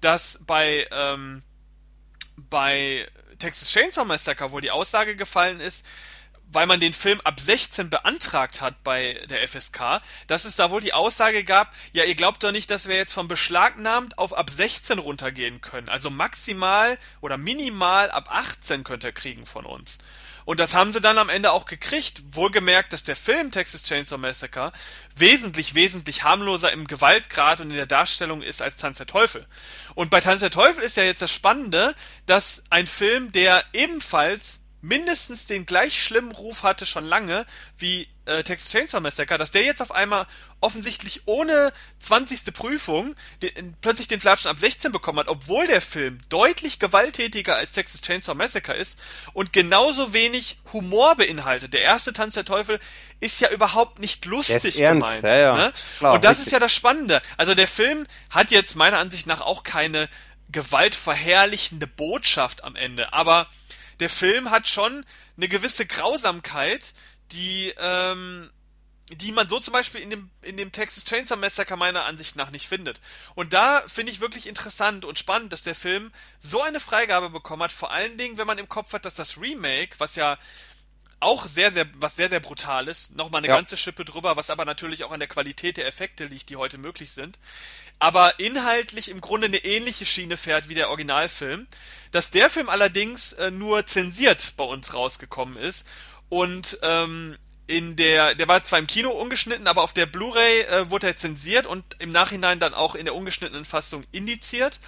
dass 0.00 0.38
bei, 0.46 0.86
ähm, 0.92 1.42
bei 2.50 3.06
Texas 3.38 3.70
Chainsaw 3.70 4.04
Massacre, 4.04 4.52
wo 4.52 4.60
die 4.60 4.70
Aussage 4.70 5.16
gefallen 5.16 5.60
ist, 5.60 5.84
weil 6.52 6.66
man 6.66 6.80
den 6.80 6.92
Film 6.92 7.20
ab 7.24 7.40
16 7.40 7.90
beantragt 7.90 8.60
hat 8.60 8.82
bei 8.84 9.14
der 9.28 9.46
FSK, 9.46 10.00
dass 10.26 10.44
es 10.44 10.56
da 10.56 10.70
wohl 10.70 10.80
die 10.80 10.92
Aussage 10.92 11.44
gab, 11.44 11.72
ja, 11.92 12.04
ihr 12.04 12.14
glaubt 12.14 12.42
doch 12.42 12.52
nicht, 12.52 12.70
dass 12.70 12.86
wir 12.86 12.96
jetzt 12.96 13.12
von 13.12 13.28
beschlagnahmt 13.28 14.18
auf 14.18 14.32
ab 14.32 14.48
16 14.48 14.98
runtergehen 14.98 15.60
können. 15.60 15.88
Also 15.88 16.08
maximal 16.08 16.98
oder 17.20 17.36
minimal 17.36 18.10
ab 18.10 18.28
18 18.30 18.84
könnt 18.84 19.04
ihr 19.04 19.12
kriegen 19.12 19.44
von 19.44 19.66
uns. 19.66 19.98
Und 20.46 20.60
das 20.60 20.74
haben 20.74 20.92
sie 20.92 21.00
dann 21.00 21.18
am 21.18 21.28
Ende 21.28 21.50
auch 21.50 21.66
gekriegt. 21.66 22.22
Wohlgemerkt, 22.30 22.92
dass 22.92 23.02
der 23.02 23.16
Film 23.16 23.50
Texas 23.50 23.82
Chainsaw 23.82 24.16
Massacre 24.16 24.72
wesentlich, 25.16 25.74
wesentlich 25.74 26.22
harmloser 26.22 26.70
im 26.70 26.86
Gewaltgrad 26.86 27.60
und 27.60 27.70
in 27.70 27.76
der 27.76 27.86
Darstellung 27.86 28.42
ist 28.42 28.62
als 28.62 28.76
Tanz 28.76 28.98
der 28.98 29.08
Teufel. 29.08 29.44
Und 29.96 30.08
bei 30.08 30.20
Tanz 30.20 30.40
der 30.40 30.52
Teufel 30.52 30.84
ist 30.84 30.96
ja 30.96 31.02
jetzt 31.02 31.20
das 31.20 31.32
Spannende, 31.32 31.96
dass 32.26 32.62
ein 32.70 32.86
Film, 32.86 33.32
der 33.32 33.64
ebenfalls 33.72 34.60
mindestens 34.86 35.46
den 35.46 35.66
gleich 35.66 36.02
schlimmen 36.02 36.32
Ruf 36.32 36.62
hatte 36.62 36.86
schon 36.86 37.04
lange 37.04 37.46
wie 37.78 38.08
äh, 38.26 38.42
Texas 38.42 38.70
Chainsaw 38.70 39.00
Massacre, 39.00 39.38
dass 39.38 39.50
der 39.50 39.62
jetzt 39.62 39.82
auf 39.82 39.92
einmal 39.92 40.26
offensichtlich 40.60 41.22
ohne 41.26 41.72
20. 41.98 42.52
Prüfung 42.52 43.14
den, 43.42 43.76
plötzlich 43.80 44.08
den 44.08 44.20
Flatschen 44.20 44.50
ab 44.50 44.58
16 44.58 44.92
bekommen 44.92 45.18
hat, 45.20 45.28
obwohl 45.28 45.66
der 45.66 45.80
Film 45.80 46.20
deutlich 46.28 46.78
gewalttätiger 46.78 47.56
als 47.56 47.72
Texas 47.72 48.00
Chainsaw 48.00 48.34
Massacre 48.36 48.74
ist 48.74 48.98
und 49.32 49.52
genauso 49.52 50.12
wenig 50.12 50.56
Humor 50.72 51.16
beinhaltet. 51.16 51.72
Der 51.72 51.82
erste 51.82 52.12
Tanz 52.12 52.34
der 52.34 52.44
Teufel 52.44 52.80
ist 53.20 53.40
ja 53.40 53.50
überhaupt 53.50 53.98
nicht 53.98 54.24
lustig 54.24 54.76
gemeint. 54.76 55.22
Ja, 55.22 55.38
ja. 55.38 55.56
Ne? 55.56 55.72
Klar, 55.98 56.14
und 56.14 56.24
das 56.24 56.32
richtig. 56.32 56.46
ist 56.46 56.52
ja 56.52 56.58
das 56.58 56.74
Spannende. 56.74 57.22
Also 57.36 57.54
der 57.54 57.68
Film 57.68 58.06
hat 58.30 58.50
jetzt 58.50 58.76
meiner 58.76 58.98
Ansicht 58.98 59.26
nach 59.26 59.40
auch 59.40 59.62
keine 59.62 60.08
gewaltverherrlichende 60.50 61.86
Botschaft 61.86 62.64
am 62.64 62.76
Ende, 62.76 63.12
aber 63.12 63.48
der 64.00 64.08
Film 64.08 64.50
hat 64.50 64.68
schon 64.68 65.04
eine 65.36 65.48
gewisse 65.48 65.86
Grausamkeit, 65.86 66.94
die, 67.32 67.72
ähm, 67.78 68.50
die 69.10 69.32
man 69.32 69.48
so 69.48 69.60
zum 69.60 69.72
Beispiel 69.72 70.00
in 70.00 70.10
dem, 70.10 70.30
in 70.42 70.56
dem 70.56 70.72
Texas 70.72 71.04
Chainsaw 71.04 71.38
Massacre 71.38 71.76
meiner 71.76 72.04
Ansicht 72.04 72.36
nach 72.36 72.50
nicht 72.50 72.68
findet. 72.68 73.00
Und 73.34 73.52
da 73.52 73.82
finde 73.86 74.12
ich 74.12 74.20
wirklich 74.20 74.46
interessant 74.46 75.04
und 75.04 75.18
spannend, 75.18 75.52
dass 75.52 75.62
der 75.62 75.74
Film 75.74 76.12
so 76.40 76.62
eine 76.62 76.80
Freigabe 76.80 77.30
bekommen 77.30 77.62
hat, 77.62 77.72
vor 77.72 77.92
allen 77.92 78.18
Dingen, 78.18 78.38
wenn 78.38 78.46
man 78.46 78.58
im 78.58 78.68
Kopf 78.68 78.92
hat, 78.92 79.04
dass 79.04 79.14
das 79.14 79.38
Remake, 79.38 79.94
was 79.98 80.16
ja 80.16 80.38
auch 81.20 81.46
sehr, 81.46 81.72
sehr, 81.72 81.86
was 81.94 82.16
sehr, 82.16 82.28
sehr 82.28 82.40
brutal 82.40 82.88
ist, 82.88 83.14
nochmal 83.16 83.40
eine 83.40 83.48
ja. 83.48 83.56
ganze 83.56 83.76
Schippe 83.76 84.04
drüber, 84.04 84.36
was 84.36 84.50
aber 84.50 84.64
natürlich 84.64 85.04
auch 85.04 85.12
an 85.12 85.20
der 85.20 85.28
Qualität 85.28 85.76
der 85.76 85.86
Effekte 85.86 86.26
liegt, 86.26 86.50
die 86.50 86.56
heute 86.56 86.78
möglich 86.78 87.12
sind, 87.12 87.38
aber 87.98 88.38
inhaltlich 88.38 89.08
im 89.08 89.20
Grunde 89.20 89.46
eine 89.46 89.64
ähnliche 89.64 90.04
Schiene 90.04 90.36
fährt 90.36 90.68
wie 90.68 90.74
der 90.74 90.90
Originalfilm, 90.90 91.66
dass 92.10 92.30
der 92.30 92.50
Film 92.50 92.68
allerdings 92.68 93.32
äh, 93.34 93.50
nur 93.50 93.86
zensiert 93.86 94.54
bei 94.56 94.64
uns 94.64 94.92
rausgekommen 94.92 95.56
ist 95.56 95.86
und 96.28 96.78
ähm, 96.82 97.36
in 97.66 97.96
der, 97.96 98.34
der 98.34 98.48
war 98.48 98.62
zwar 98.62 98.78
im 98.78 98.86
Kino 98.86 99.10
ungeschnitten, 99.10 99.66
aber 99.66 99.82
auf 99.82 99.92
der 99.92 100.06
Blu-ray 100.06 100.60
äh, 100.60 100.90
wurde 100.90 101.08
er 101.08 101.16
zensiert 101.16 101.66
und 101.66 101.84
im 101.98 102.10
Nachhinein 102.10 102.60
dann 102.60 102.74
auch 102.74 102.94
in 102.94 103.06
der 103.06 103.14
ungeschnittenen 103.14 103.64
Fassung 103.64 104.04
indiziert. 104.12 104.78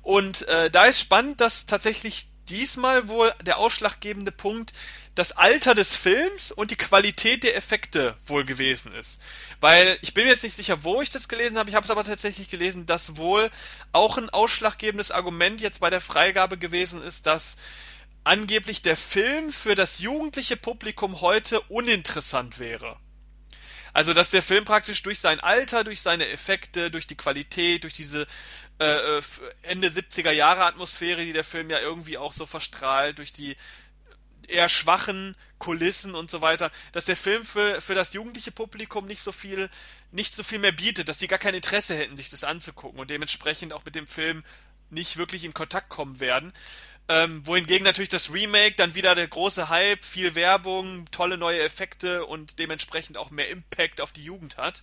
Und 0.00 0.48
äh, 0.48 0.70
da 0.70 0.84
ist 0.84 1.00
spannend, 1.00 1.40
dass 1.40 1.66
tatsächlich 1.66 2.28
diesmal 2.48 3.08
wohl 3.08 3.32
der 3.42 3.58
ausschlaggebende 3.58 4.32
Punkt 4.32 4.72
das 5.14 5.32
Alter 5.32 5.74
des 5.74 5.96
Films 5.96 6.52
und 6.52 6.70
die 6.70 6.76
Qualität 6.76 7.44
der 7.44 7.56
Effekte 7.56 8.16
wohl 8.24 8.44
gewesen 8.44 8.92
ist. 8.94 9.20
Weil 9.60 9.98
ich 10.00 10.14
bin 10.14 10.24
mir 10.24 10.30
jetzt 10.30 10.42
nicht 10.42 10.56
sicher, 10.56 10.84
wo 10.84 11.02
ich 11.02 11.10
das 11.10 11.28
gelesen 11.28 11.58
habe, 11.58 11.68
ich 11.68 11.76
habe 11.76 11.84
es 11.84 11.90
aber 11.90 12.04
tatsächlich 12.04 12.48
gelesen, 12.48 12.86
dass 12.86 13.16
wohl 13.16 13.50
auch 13.92 14.16
ein 14.16 14.30
ausschlaggebendes 14.30 15.10
Argument 15.10 15.60
jetzt 15.60 15.80
bei 15.80 15.90
der 15.90 16.00
Freigabe 16.00 16.56
gewesen 16.56 17.02
ist, 17.02 17.26
dass 17.26 17.56
angeblich 18.24 18.82
der 18.82 18.96
Film 18.96 19.52
für 19.52 19.74
das 19.74 19.98
jugendliche 19.98 20.56
Publikum 20.56 21.20
heute 21.20 21.60
uninteressant 21.62 22.58
wäre. 22.58 22.96
Also, 23.94 24.14
dass 24.14 24.30
der 24.30 24.42
Film 24.42 24.64
praktisch 24.64 25.02
durch 25.02 25.20
sein 25.20 25.40
Alter, 25.40 25.84
durch 25.84 26.00
seine 26.00 26.28
Effekte, 26.28 26.90
durch 26.90 27.06
die 27.06 27.16
Qualität, 27.16 27.82
durch 27.82 27.92
diese 27.92 28.26
äh, 28.78 29.18
äh 29.18 29.22
Ende 29.62 29.88
70er 29.88 30.30
Jahre 30.30 30.64
Atmosphäre, 30.64 31.22
die 31.22 31.34
der 31.34 31.44
Film 31.44 31.68
ja 31.68 31.78
irgendwie 31.78 32.16
auch 32.16 32.32
so 32.32 32.46
verstrahlt, 32.46 33.18
durch 33.18 33.34
die 33.34 33.54
eher 34.48 34.68
schwachen 34.68 35.36
Kulissen 35.58 36.14
und 36.14 36.30
so 36.30 36.40
weiter, 36.40 36.70
dass 36.92 37.04
der 37.04 37.16
Film 37.16 37.44
für, 37.44 37.80
für 37.80 37.94
das 37.94 38.12
jugendliche 38.12 38.52
Publikum 38.52 39.06
nicht 39.06 39.22
so 39.22 39.32
viel, 39.32 39.70
nicht 40.10 40.34
so 40.34 40.42
viel 40.42 40.58
mehr 40.58 40.72
bietet, 40.72 41.08
dass 41.08 41.18
sie 41.18 41.28
gar 41.28 41.38
kein 41.38 41.54
Interesse 41.54 41.96
hätten, 41.96 42.16
sich 42.16 42.30
das 42.30 42.44
anzugucken 42.44 42.98
und 43.00 43.10
dementsprechend 43.10 43.72
auch 43.72 43.84
mit 43.84 43.94
dem 43.94 44.06
Film 44.06 44.44
nicht 44.90 45.16
wirklich 45.16 45.44
in 45.44 45.54
Kontakt 45.54 45.88
kommen 45.88 46.20
werden. 46.20 46.52
Ähm, 47.08 47.44
wohingegen 47.46 47.84
natürlich 47.84 48.08
das 48.08 48.32
Remake 48.32 48.76
dann 48.76 48.94
wieder 48.94 49.14
der 49.14 49.26
große 49.26 49.68
Hype, 49.68 50.04
viel 50.04 50.34
Werbung, 50.34 51.04
tolle 51.10 51.36
neue 51.36 51.62
Effekte 51.62 52.24
und 52.26 52.58
dementsprechend 52.58 53.18
auch 53.18 53.30
mehr 53.30 53.48
Impact 53.48 54.00
auf 54.00 54.12
die 54.12 54.24
Jugend 54.24 54.56
hat. 54.56 54.82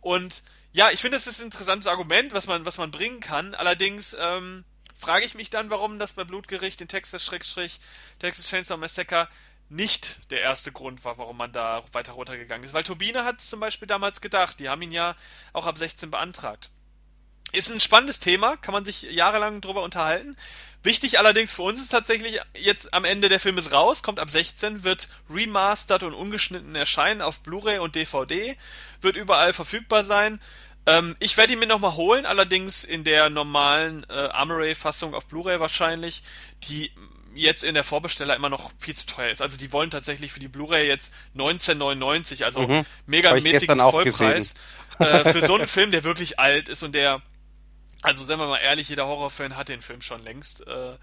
Und 0.00 0.42
ja, 0.72 0.90
ich 0.90 1.00
finde, 1.00 1.16
das 1.16 1.26
ist 1.26 1.40
ein 1.40 1.46
interessantes 1.46 1.86
Argument, 1.86 2.32
was 2.32 2.46
man, 2.46 2.64
was 2.64 2.78
man 2.78 2.90
bringen 2.90 3.20
kann. 3.20 3.54
Allerdings 3.54 4.16
ähm, 4.18 4.64
frage 5.02 5.26
ich 5.26 5.34
mich 5.34 5.50
dann, 5.50 5.68
warum 5.68 5.98
das 5.98 6.12
bei 6.12 6.22
Blutgericht 6.22 6.80
in 6.80 6.86
Texas 6.86 7.24
Schrägstrich 7.24 7.80
Texas 8.20 8.48
Chainsaw 8.48 8.78
Massacre 8.78 9.28
nicht 9.68 10.18
der 10.30 10.42
erste 10.42 10.70
Grund 10.70 11.04
war, 11.04 11.18
warum 11.18 11.36
man 11.36 11.52
da 11.52 11.82
weiter 11.92 12.12
runtergegangen 12.12 12.64
ist. 12.64 12.72
Weil 12.72 12.84
Turbine 12.84 13.24
hat 13.24 13.40
es 13.40 13.50
zum 13.50 13.58
Beispiel 13.58 13.88
damals 13.88 14.20
gedacht. 14.20 14.60
Die 14.60 14.68
haben 14.68 14.82
ihn 14.82 14.92
ja 14.92 15.16
auch 15.52 15.66
ab 15.66 15.76
16 15.76 16.10
beantragt. 16.10 16.70
Ist 17.52 17.70
ein 17.70 17.80
spannendes 17.80 18.20
Thema, 18.20 18.56
kann 18.56 18.72
man 18.72 18.84
sich 18.84 19.02
jahrelang 19.02 19.60
drüber 19.60 19.82
unterhalten. 19.82 20.36
Wichtig 20.84 21.18
allerdings 21.18 21.52
für 21.52 21.62
uns 21.62 21.80
ist 21.80 21.90
tatsächlich 21.90 22.40
jetzt 22.56 22.94
am 22.94 23.04
Ende 23.04 23.28
der 23.28 23.40
Film 23.40 23.58
ist 23.58 23.72
raus, 23.72 24.02
kommt 24.02 24.20
ab 24.20 24.30
16, 24.30 24.84
wird 24.84 25.08
remastered 25.28 26.02
und 26.02 26.14
ungeschnitten 26.14 26.74
erscheinen 26.74 27.22
auf 27.22 27.40
Blu-ray 27.40 27.78
und 27.78 27.94
DVD, 27.94 28.56
wird 29.00 29.16
überall 29.16 29.52
verfügbar 29.52 30.04
sein. 30.04 30.40
Ähm, 30.86 31.14
ich 31.20 31.36
werde 31.36 31.52
ihn 31.52 31.58
mir 31.58 31.66
nochmal 31.66 31.94
holen, 31.94 32.26
allerdings 32.26 32.84
in 32.84 33.04
der 33.04 33.30
normalen 33.30 34.04
äh, 34.08 34.12
Armory-Fassung 34.12 35.14
auf 35.14 35.26
Blu-ray 35.26 35.60
wahrscheinlich, 35.60 36.22
die 36.64 36.90
jetzt 37.34 37.64
in 37.64 37.74
der 37.74 37.84
Vorbesteller 37.84 38.36
immer 38.36 38.48
noch 38.48 38.70
viel 38.78 38.94
zu 38.94 39.06
teuer 39.06 39.30
ist. 39.30 39.40
Also 39.40 39.56
die 39.56 39.72
wollen 39.72 39.90
tatsächlich 39.90 40.32
für 40.32 40.40
die 40.40 40.48
Blu-ray 40.48 40.86
jetzt 40.86 41.12
19,99, 41.36 42.44
also 42.44 42.66
mhm. 42.66 42.84
mega 43.06 43.32
mäßigen 43.34 43.78
Vollpreis 43.78 44.54
äh, 44.98 45.24
für 45.32 45.46
so 45.46 45.54
einen 45.54 45.68
Film, 45.68 45.92
der 45.92 46.04
wirklich 46.04 46.38
alt 46.38 46.68
ist 46.68 46.82
und 46.82 46.94
der 46.94 47.22
also, 48.02 48.24
sagen 48.24 48.40
wir 48.40 48.48
mal 48.48 48.58
ehrlich, 48.58 48.88
jeder 48.88 49.06
Horrorfan 49.06 49.56
hat 49.56 49.68
den 49.68 49.80
Film 49.80 50.02
schon 50.02 50.24
längst. 50.24 50.66
Äh, 50.66 50.96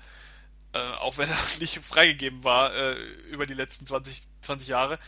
äh, 0.74 0.80
auch 0.80 1.18
wenn 1.18 1.30
er 1.30 1.38
nicht 1.60 1.80
freigegeben 1.84 2.44
war 2.44 2.74
äh, 2.74 2.94
über 3.32 3.46
die 3.46 3.54
letzten 3.54 3.86
20, 3.86 4.24
20 4.42 4.68
Jahre. 4.68 5.00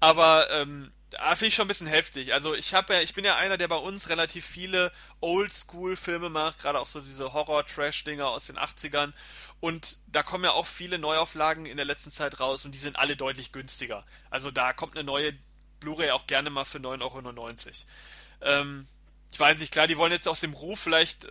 Aber 0.00 0.48
ähm, 0.50 0.92
da 1.10 1.34
finde 1.34 1.46
ich 1.46 1.54
schon 1.54 1.64
ein 1.64 1.68
bisschen 1.68 1.86
heftig. 1.86 2.34
Also 2.34 2.54
ich 2.54 2.74
habe 2.74 2.94
ja, 2.94 3.00
ich 3.00 3.14
bin 3.14 3.24
ja 3.24 3.36
einer, 3.36 3.56
der 3.56 3.68
bei 3.68 3.76
uns 3.76 4.10
relativ 4.10 4.46
viele 4.46 4.92
Oldschool-Filme 5.20 6.28
macht, 6.28 6.58
gerade 6.60 6.78
auch 6.78 6.86
so 6.86 7.00
diese 7.00 7.32
Horror-Trash-Dinger 7.32 8.28
aus 8.28 8.46
den 8.46 8.58
80ern. 8.58 9.12
Und 9.60 9.98
da 10.06 10.22
kommen 10.22 10.44
ja 10.44 10.50
auch 10.50 10.66
viele 10.66 10.98
Neuauflagen 10.98 11.66
in 11.66 11.76
der 11.76 11.86
letzten 11.86 12.10
Zeit 12.10 12.40
raus 12.40 12.64
und 12.64 12.74
die 12.74 12.78
sind 12.78 12.98
alle 12.98 13.16
deutlich 13.16 13.52
günstiger. 13.52 14.04
Also 14.30 14.50
da 14.50 14.72
kommt 14.72 14.96
eine 14.96 15.04
neue 15.04 15.32
Blu-ray 15.80 16.10
auch 16.10 16.26
gerne 16.26 16.50
mal 16.50 16.64
für 16.64 16.78
9,99 16.78 16.86
Euro. 17.00 18.60
Ähm, 18.60 18.86
ich 19.32 19.40
weiß 19.40 19.58
nicht, 19.58 19.72
klar, 19.72 19.86
die 19.86 19.96
wollen 19.96 20.12
jetzt 20.12 20.28
aus 20.28 20.40
dem 20.40 20.52
Ruf 20.52 20.78
vielleicht 20.78 21.24
äh, 21.24 21.28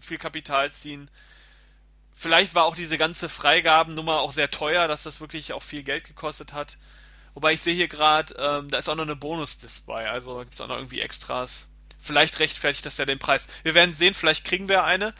viel 0.00 0.18
Kapital 0.18 0.72
ziehen. 0.72 1.10
Vielleicht 2.18 2.54
war 2.54 2.64
auch 2.64 2.74
diese 2.74 2.96
ganze 2.96 3.28
Freigabennummer 3.28 4.20
auch 4.20 4.32
sehr 4.32 4.50
teuer, 4.50 4.88
dass 4.88 5.02
das 5.02 5.20
wirklich 5.20 5.52
auch 5.52 5.62
viel 5.62 5.82
Geld 5.82 6.04
gekostet 6.04 6.54
hat. 6.54 6.78
Wobei 7.34 7.52
ich 7.52 7.60
sehe 7.60 7.74
hier 7.74 7.88
gerade, 7.88 8.34
ähm, 8.38 8.70
da 8.70 8.78
ist 8.78 8.88
auch 8.88 8.94
noch 8.94 9.04
eine 9.04 9.16
Bonus-Disc 9.16 9.84
bei, 9.84 10.08
also 10.08 10.38
gibt 10.38 10.54
es 10.54 10.60
auch 10.62 10.68
noch 10.68 10.76
irgendwie 10.76 11.02
Extras. 11.02 11.66
Vielleicht 11.98 12.38
rechtfertigt 12.38 12.86
das 12.86 12.96
ja 12.96 13.04
den 13.04 13.18
Preis. 13.18 13.46
Wir 13.64 13.74
werden 13.74 13.92
sehen, 13.92 14.14
vielleicht 14.14 14.46
kriegen 14.46 14.66
wir 14.70 14.84
eine. 14.84 15.12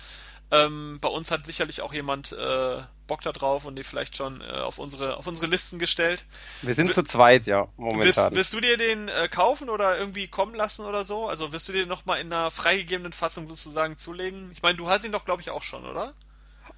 Ähm, 0.50 0.96
bei 1.02 1.08
uns 1.08 1.30
hat 1.30 1.44
sicherlich 1.44 1.82
auch 1.82 1.92
jemand 1.92 2.32
äh, 2.32 2.82
Bock 3.06 3.20
da 3.20 3.32
drauf 3.32 3.66
und 3.66 3.76
die 3.76 3.84
vielleicht 3.84 4.16
schon 4.16 4.40
äh, 4.40 4.44
auf 4.44 4.78
unsere 4.78 5.18
auf 5.18 5.26
unsere 5.26 5.48
Listen 5.48 5.78
gestellt. 5.78 6.24
Wir 6.62 6.72
sind 6.72 6.88
w 6.88 6.94
zu 6.94 7.02
zweit, 7.02 7.46
ja, 7.46 7.68
momentan. 7.76 8.04
Wirst, 8.06 8.34
wirst 8.34 8.52
du 8.54 8.60
dir 8.60 8.78
den 8.78 9.08
äh, 9.08 9.28
kaufen 9.28 9.68
oder 9.68 9.98
irgendwie 9.98 10.28
kommen 10.28 10.54
lassen 10.54 10.86
oder 10.86 11.04
so? 11.04 11.28
Also 11.28 11.52
wirst 11.52 11.68
du 11.68 11.72
dir 11.74 11.84
nochmal 11.84 12.20
in 12.20 12.32
einer 12.32 12.50
freigegebenen 12.50 13.12
Fassung 13.12 13.48
sozusagen 13.48 13.98
zulegen? 13.98 14.50
Ich 14.52 14.62
meine, 14.62 14.78
du 14.78 14.88
hast 14.88 15.04
ihn 15.04 15.12
doch, 15.12 15.26
glaube 15.26 15.42
ich, 15.42 15.50
auch 15.50 15.62
schon, 15.62 15.84
oder? 15.84 16.14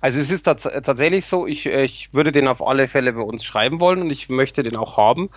Also 0.01 0.21
es 0.21 0.31
ist 0.31 0.45
tats 0.45 0.63
tatsächlich 0.63 1.27
so, 1.27 1.47
ich, 1.47 1.67
ich 1.67 2.15
würde 2.15 2.31
den 2.31 2.47
auf 2.47 2.65
alle 2.65 2.87
Fälle 2.87 3.13
bei 3.13 3.23
uns 3.23 3.45
schreiben 3.45 3.81
wollen 3.81 4.01
und 4.03 4.11
ich 4.11 4.29
möchte 4.29 4.63
den 4.63 4.77
auch 4.77 4.97
haben, 4.97 5.31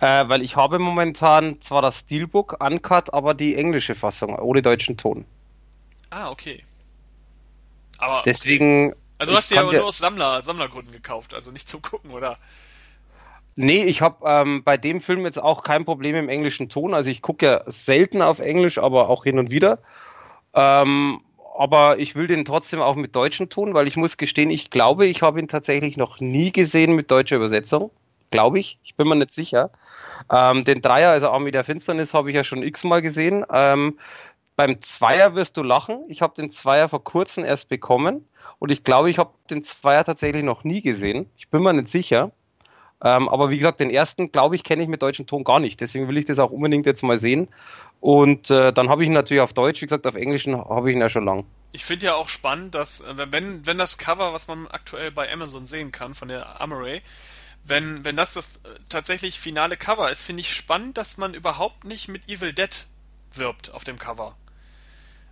äh, 0.00 0.28
weil 0.28 0.42
ich 0.42 0.56
habe 0.56 0.80
momentan 0.80 1.60
zwar 1.60 1.82
das 1.82 2.00
Steelbook 2.00 2.56
Uncut, 2.60 3.14
aber 3.14 3.34
die 3.34 3.54
englische 3.54 3.94
Fassung 3.94 4.36
ohne 4.36 4.60
deutschen 4.60 4.96
Ton. 4.96 5.24
Ah, 6.10 6.30
okay. 6.30 6.64
Aber 7.98 8.22
deswegen. 8.24 8.88
Okay. 8.88 8.96
Also 9.18 9.32
du 9.32 9.36
hast 9.36 9.50
die 9.50 9.58
aber 9.58 9.72
nur 9.72 9.84
aus 9.84 9.98
Sammler, 9.98 10.42
Sammlergründen 10.42 10.92
gekauft, 10.92 11.34
also 11.34 11.50
nicht 11.50 11.68
zum 11.68 11.82
Gucken, 11.82 12.12
oder? 12.12 12.38
Nee, 13.56 13.82
ich 13.82 14.02
habe 14.02 14.24
ähm, 14.24 14.62
bei 14.62 14.76
dem 14.76 15.00
Film 15.00 15.24
jetzt 15.24 15.42
auch 15.42 15.64
kein 15.64 15.84
Problem 15.84 16.14
im 16.14 16.28
englischen 16.28 16.68
Ton. 16.68 16.94
Also 16.94 17.10
ich 17.10 17.22
gucke 17.22 17.44
ja 17.44 17.62
selten 17.66 18.22
auf 18.22 18.38
Englisch, 18.38 18.78
aber 18.78 19.08
auch 19.08 19.24
hin 19.24 19.40
und 19.40 19.50
wieder. 19.50 19.80
Ähm, 20.54 21.20
aber 21.58 21.98
ich 21.98 22.14
will 22.14 22.28
den 22.28 22.44
trotzdem 22.44 22.80
auch 22.80 22.94
mit 22.94 23.16
deutschen 23.16 23.48
Ton, 23.48 23.74
weil 23.74 23.88
ich 23.88 23.96
muss 23.96 24.16
gestehen, 24.16 24.48
ich 24.48 24.70
glaube, 24.70 25.06
ich 25.06 25.22
habe 25.22 25.40
ihn 25.40 25.48
tatsächlich 25.48 25.96
noch 25.96 26.20
nie 26.20 26.52
gesehen 26.52 26.92
mit 26.92 27.10
deutscher 27.10 27.34
Übersetzung. 27.34 27.90
Glaube 28.30 28.60
ich. 28.60 28.78
Ich 28.84 28.94
bin 28.94 29.08
mir 29.08 29.16
nicht 29.16 29.32
sicher. 29.32 29.70
Ähm, 30.30 30.62
den 30.64 30.82
Dreier, 30.82 31.10
also 31.10 31.30
Army 31.30 31.50
der 31.50 31.64
Finsternis, 31.64 32.14
habe 32.14 32.30
ich 32.30 32.36
ja 32.36 32.44
schon 32.44 32.62
x-mal 32.62 33.02
gesehen. 33.02 33.44
Ähm, 33.52 33.98
beim 34.54 34.80
Zweier 34.82 35.34
wirst 35.34 35.56
du 35.56 35.64
lachen. 35.64 36.04
Ich 36.06 36.22
habe 36.22 36.36
den 36.36 36.52
Zweier 36.52 36.88
vor 36.88 37.02
kurzem 37.02 37.44
erst 37.44 37.68
bekommen 37.68 38.28
und 38.60 38.70
ich 38.70 38.84
glaube, 38.84 39.10
ich 39.10 39.18
habe 39.18 39.32
den 39.50 39.64
Zweier 39.64 40.04
tatsächlich 40.04 40.44
noch 40.44 40.62
nie 40.62 40.80
gesehen. 40.80 41.28
Ich 41.36 41.48
bin 41.48 41.64
mir 41.64 41.72
nicht 41.72 41.88
sicher. 41.88 42.30
Ähm, 43.02 43.28
aber 43.28 43.50
wie 43.50 43.58
gesagt, 43.58 43.80
den 43.80 43.90
ersten, 43.90 44.32
glaube 44.32 44.56
ich, 44.56 44.64
kenne 44.64 44.82
ich 44.82 44.88
mit 44.88 45.02
deutschem 45.02 45.26
Ton 45.26 45.44
gar 45.44 45.60
nicht. 45.60 45.80
Deswegen 45.80 46.08
will 46.08 46.18
ich 46.18 46.24
das 46.24 46.38
auch 46.38 46.50
unbedingt 46.50 46.86
jetzt 46.86 47.02
mal 47.02 47.18
sehen. 47.18 47.48
Und 48.00 48.50
äh, 48.50 48.72
dann 48.72 48.88
habe 48.88 49.02
ich 49.02 49.08
ihn 49.08 49.14
natürlich 49.14 49.40
auf 49.40 49.52
Deutsch, 49.52 49.80
wie 49.82 49.86
gesagt, 49.86 50.06
auf 50.06 50.16
Englischen 50.16 50.56
habe 50.56 50.90
ich 50.90 50.96
ihn 50.96 51.00
ja 51.00 51.08
schon 51.08 51.24
lang. 51.24 51.44
Ich 51.72 51.84
finde 51.84 52.06
ja 52.06 52.14
auch 52.14 52.28
spannend, 52.28 52.74
dass 52.74 53.00
äh, 53.00 53.26
wenn, 53.30 53.66
wenn 53.66 53.78
das 53.78 53.98
Cover, 53.98 54.32
was 54.32 54.48
man 54.48 54.66
aktuell 54.68 55.10
bei 55.10 55.32
Amazon 55.32 55.66
sehen 55.66 55.92
kann, 55.92 56.14
von 56.14 56.28
der 56.28 56.60
Amaray, 56.60 57.02
wenn, 57.64 58.04
wenn 58.04 58.16
das 58.16 58.34
das 58.34 58.56
äh, 58.56 58.68
tatsächlich 58.88 59.38
finale 59.38 59.76
Cover 59.76 60.10
ist, 60.10 60.22
finde 60.22 60.40
ich 60.40 60.52
spannend, 60.52 60.96
dass 60.96 61.16
man 61.16 61.34
überhaupt 61.34 61.84
nicht 61.84 62.08
mit 62.08 62.28
Evil 62.28 62.52
Dead 62.52 62.86
wirbt 63.34 63.72
auf 63.72 63.84
dem 63.84 63.98
Cover. 63.98 64.36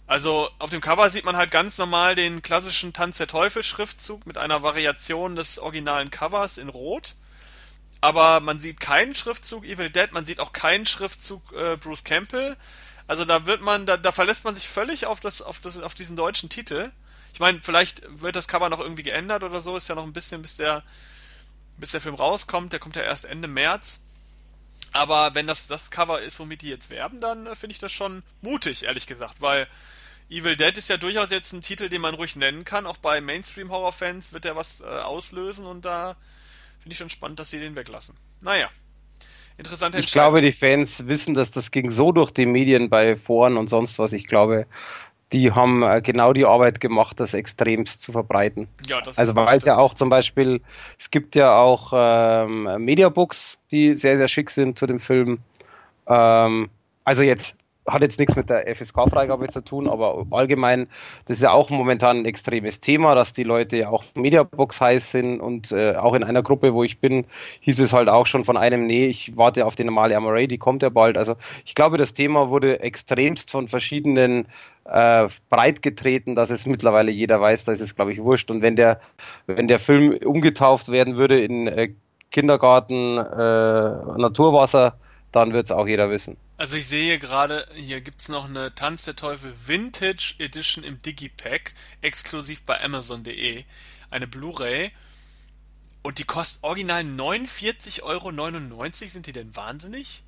Also 0.07 0.49
auf 0.59 0.71
dem 0.71 0.81
Cover 0.81 1.11
sieht 1.11 1.25
man 1.25 1.37
halt 1.37 1.51
ganz 1.51 1.79
normal 1.79 2.15
den 2.15 2.43
klassischen 2.43 2.93
Tanz 2.93 3.19
der 3.19 3.27
Teufel 3.27 3.65
Schriftzug 3.65 4.25
mit 4.27 4.39
einer 4.39 4.63
Variation 4.63 5.35
des 5.35 5.59
originalen 5.59 6.11
Covers 6.11 6.59
in 6.59 6.69
Rot. 6.69 7.17
Aber 8.01 8.41
man 8.41 8.59
sieht 8.59 8.81
keinen 8.81 9.15
Schriftzug 9.15 9.65
Evil 9.65 9.91
Dead, 9.91 10.13
man 10.13 10.25
sieht 10.25 10.41
auch 10.41 10.53
keinen 10.53 10.87
Schriftzug 10.87 11.53
äh, 11.53 11.77
Bruce 11.77 12.05
Campbell. 12.05 12.57
Also 13.07 13.25
da 13.25 13.47
wird 13.47 13.63
man, 13.63 13.87
da, 13.87 13.97
da 13.97 14.13
verlässt 14.13 14.45
man 14.45 14.55
sich 14.55 14.69
völlig 14.69 15.07
auf 15.07 15.21
das, 15.21 15.43
auf 15.43 15.61
das, 15.61 15.79
auf 15.79 15.95
diesen 15.95 16.17
deutschen 16.17 16.49
Titel. 16.49 16.91
Ich 17.33 17.41
meine, 17.41 17.61
vielleicht 17.61 18.03
wird 18.21 18.37
das 18.37 18.49
Cover 18.49 18.69
noch 18.69 18.81
irgendwie 18.81 19.03
geändert 19.03 19.43
oder 19.43 19.61
so, 19.61 19.77
ist 19.77 19.89
ja 19.89 19.95
noch 19.95 20.05
ein 20.05 20.13
bisschen, 20.13 20.43
bis 20.43 20.57
der, 20.57 20.83
bis 21.77 21.93
der 21.93 22.01
Film 22.01 22.15
rauskommt, 22.15 22.73
der 22.73 22.81
kommt 22.81 22.97
ja 22.97 23.03
erst 23.03 23.25
Ende 23.25 23.49
März. 23.49 24.01
Aber 24.93 25.35
wenn 25.35 25.47
das 25.47 25.67
das 25.67 25.91
Cover 25.91 26.21
ist, 26.21 26.39
womit 26.39 26.63
die 26.63 26.71
jetzt 26.71 26.91
werben, 26.91 27.21
dann 27.21 27.47
äh, 27.47 27.55
finde 27.55 27.73
ich 27.73 27.79
das 27.79 27.93
schon 27.93 28.23
mutig, 28.41 28.85
ehrlich 28.85 29.07
gesagt, 29.07 29.41
weil 29.41 29.69
Evil 30.29 30.57
Dead 30.57 30.77
ist 30.77 30.89
ja 30.89 30.97
durchaus 30.97 31.31
jetzt 31.31 31.53
ein 31.53 31.63
Titel, 31.63 31.89
den 31.89 32.01
man 32.01 32.15
ruhig 32.15 32.35
nennen 32.35 32.65
kann. 32.65 32.87
Auch 32.87 32.97
bei 32.97 33.21
Mainstream-Horror-Fans 33.21 34.33
wird 34.33 34.45
er 34.45 34.57
was 34.57 34.81
äh, 34.81 34.85
auslösen 34.85 35.67
und 35.67 35.85
da 35.85 36.17
finde 36.87 36.93
ich 36.93 36.99
schon 36.99 37.11
spannend, 37.11 37.41
dass 37.41 37.51
sie 37.51 37.59
den 37.59 37.75
weglassen. 37.75 38.15
Naja. 38.41 38.69
Interessante 39.59 39.99
Ich 39.99 40.13
glaube, 40.13 40.41
die 40.41 40.53
Fans 40.53 41.09
wissen, 41.09 41.35
dass 41.35 41.51
das 41.51 41.73
ging 41.73 41.91
so 41.91 42.13
durch 42.13 42.31
die 42.31 42.47
Medien 42.47 42.91
bei 42.91 43.17
Foren 43.17 43.57
und 43.57 43.69
sonst 43.69 43.99
was. 43.99 44.13
Ich 44.13 44.29
glaube, 44.29 44.67
die 45.33 45.51
haben 45.51 45.83
äh, 45.83 46.01
genau 46.01 46.33
die 46.33 46.45
Arbeit 46.45 46.79
gemacht, 46.79 47.19
das 47.19 47.35
extremst 47.35 48.03
zu 48.03 48.13
verbreiten. 48.13 48.69
Ja, 48.87 49.01
das 49.01 49.19
also 49.19 49.35
weil 49.35 49.59
es 49.59 49.65
ja 49.65 49.79
auch 49.79 49.95
zum 49.95 50.11
Beispiel, 50.11 50.61
es 50.97 51.11
gibt 51.11 51.35
ja 51.35 51.59
auch 51.59 51.93
ähm, 51.93 52.85
Mediabooks, 52.85 53.59
die 53.73 53.97
sehr, 53.97 54.17
sehr 54.17 54.29
schick 54.29 54.51
sind 54.51 54.79
zu 54.79 54.87
dem 54.87 55.01
Film. 55.01 55.41
Ähm, 56.07 56.71
also 57.03 57.25
jetzt 57.25 57.57
hat 57.87 58.03
jetzt 58.03 58.19
nichts 58.19 58.37
mit 58.37 58.51
der 58.51 58.67
FSK-Freigabe 58.75 59.49
zu 59.49 59.63
tun, 59.63 59.89
aber 59.89 60.27
allgemein, 60.31 60.89
das 61.27 61.39
ist 61.39 61.43
ja 61.43 61.53
auch 61.53 61.71
momentan 61.71 62.19
ein 62.19 62.25
extremes 62.25 62.81
Thema, 62.81 63.15
dass 63.15 63.33
die 63.33 63.45
Leute 63.45 63.77
ja 63.77 63.89
auch 63.91 64.05
Mediabox 64.15 64.81
heiß 64.81 65.11
sind 65.13 65.41
und 65.41 65.73
äh, 65.73 65.95
auch 65.95 66.15
in 66.15 66.25
einer 66.25 66.43
Gruppe, 66.43 66.75
wo 66.75 66.83
ich 66.83 66.99
bin, 66.99 67.27
hieß 67.61 67.79
es 67.81 67.93
halt 67.93 68.09
auch 68.09 68.27
schon 68.27 68.45
von 68.45 68.57
einem, 68.57 68.87
nee, 68.87 69.07
ich 69.07 69.37
warte 69.37 69.67
auf 69.67 69.77
die 69.77 69.85
normale 69.85 70.19
MRA, 70.19 70.47
die 70.47 70.59
kommt 70.59 70.83
ja 70.83 70.89
bald. 70.89 71.17
Also 71.17 71.37
ich 71.65 71.75
glaube, 71.75 71.97
das 71.97 72.13
Thema 72.13 72.51
wurde 72.51 72.81
extremst 72.81 73.51
von 73.51 73.69
verschiedenen 73.69 74.47
äh, 74.85 75.29
breit 75.49 75.83
getreten, 75.83 76.35
dass 76.35 76.51
es 76.51 76.67
mittlerweile 76.67 77.11
jeder 77.11 77.41
weiß, 77.41 77.65
da 77.65 77.73
ist 77.73 77.81
es, 77.81 77.95
glaube 77.95 78.13
ich, 78.13 78.23
wurscht. 78.23 78.51
Und 78.51 78.63
wenn 78.63 78.77
der, 78.77 79.01
wenn 79.47 79.69
der 79.69 79.79
Film 79.79 80.17
umgetauft 80.25 80.89
werden 80.91 81.17
würde 81.17 81.41
in 81.41 81.67
äh, 81.67 81.91
Kindergarten, 82.31 83.19
äh, 83.19 84.19
Naturwasser, 84.19 84.97
dann 85.33 85.53
wird 85.53 85.67
es 85.67 85.73
auch 85.73 85.87
jeder 85.87 86.11
wissen. 86.11 86.37
Also 86.59 86.79
ich 86.79 86.87
sehe 86.87 87.19
gerade, 87.19 87.67
hier 87.75 88.01
gibt's 88.01 88.29
noch 88.29 88.49
eine 88.49 88.75
Tanz 88.75 89.05
der 89.05 89.15
Teufel 89.15 89.55
Vintage 89.67 90.37
Edition 90.39 90.85
im 90.85 91.03
Digipack, 91.03 91.75
exklusiv 92.01 92.63
bei 92.63 92.83
Amazon.de. 92.83 93.65
Eine 94.09 94.27
Blu-ray. 94.27 94.91
Und 96.03 96.19
die 96.19 96.25
kostet 96.25 96.63
original 96.63 97.03
49,99 97.03 98.03
Euro. 98.03 98.91
Sind 98.93 99.27
die 99.27 99.33
denn 99.33 99.55
wahnsinnig? 99.55 100.23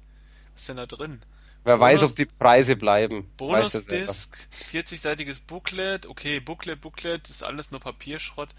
Was 0.53 0.63
ist 0.63 0.69
denn 0.69 0.77
da 0.77 0.87
drin? 0.87 1.21
Wer 1.65 1.77
Bonus, 1.77 2.01
weiß, 2.01 2.11
ob 2.11 2.17
die 2.17 2.27
Preise 2.27 2.77
bleiben. 2.77 3.31
Bonus-Disc, 3.37 4.37
40-seitiges 4.71 5.41
Booklet. 5.47 6.07
Okay, 6.07 6.41
Booklet, 6.41 6.81
Booklet, 6.81 7.31
ist 7.31 7.43
alles 7.43 7.71
nur 7.71 7.81
Papierschrott. 7.81 8.51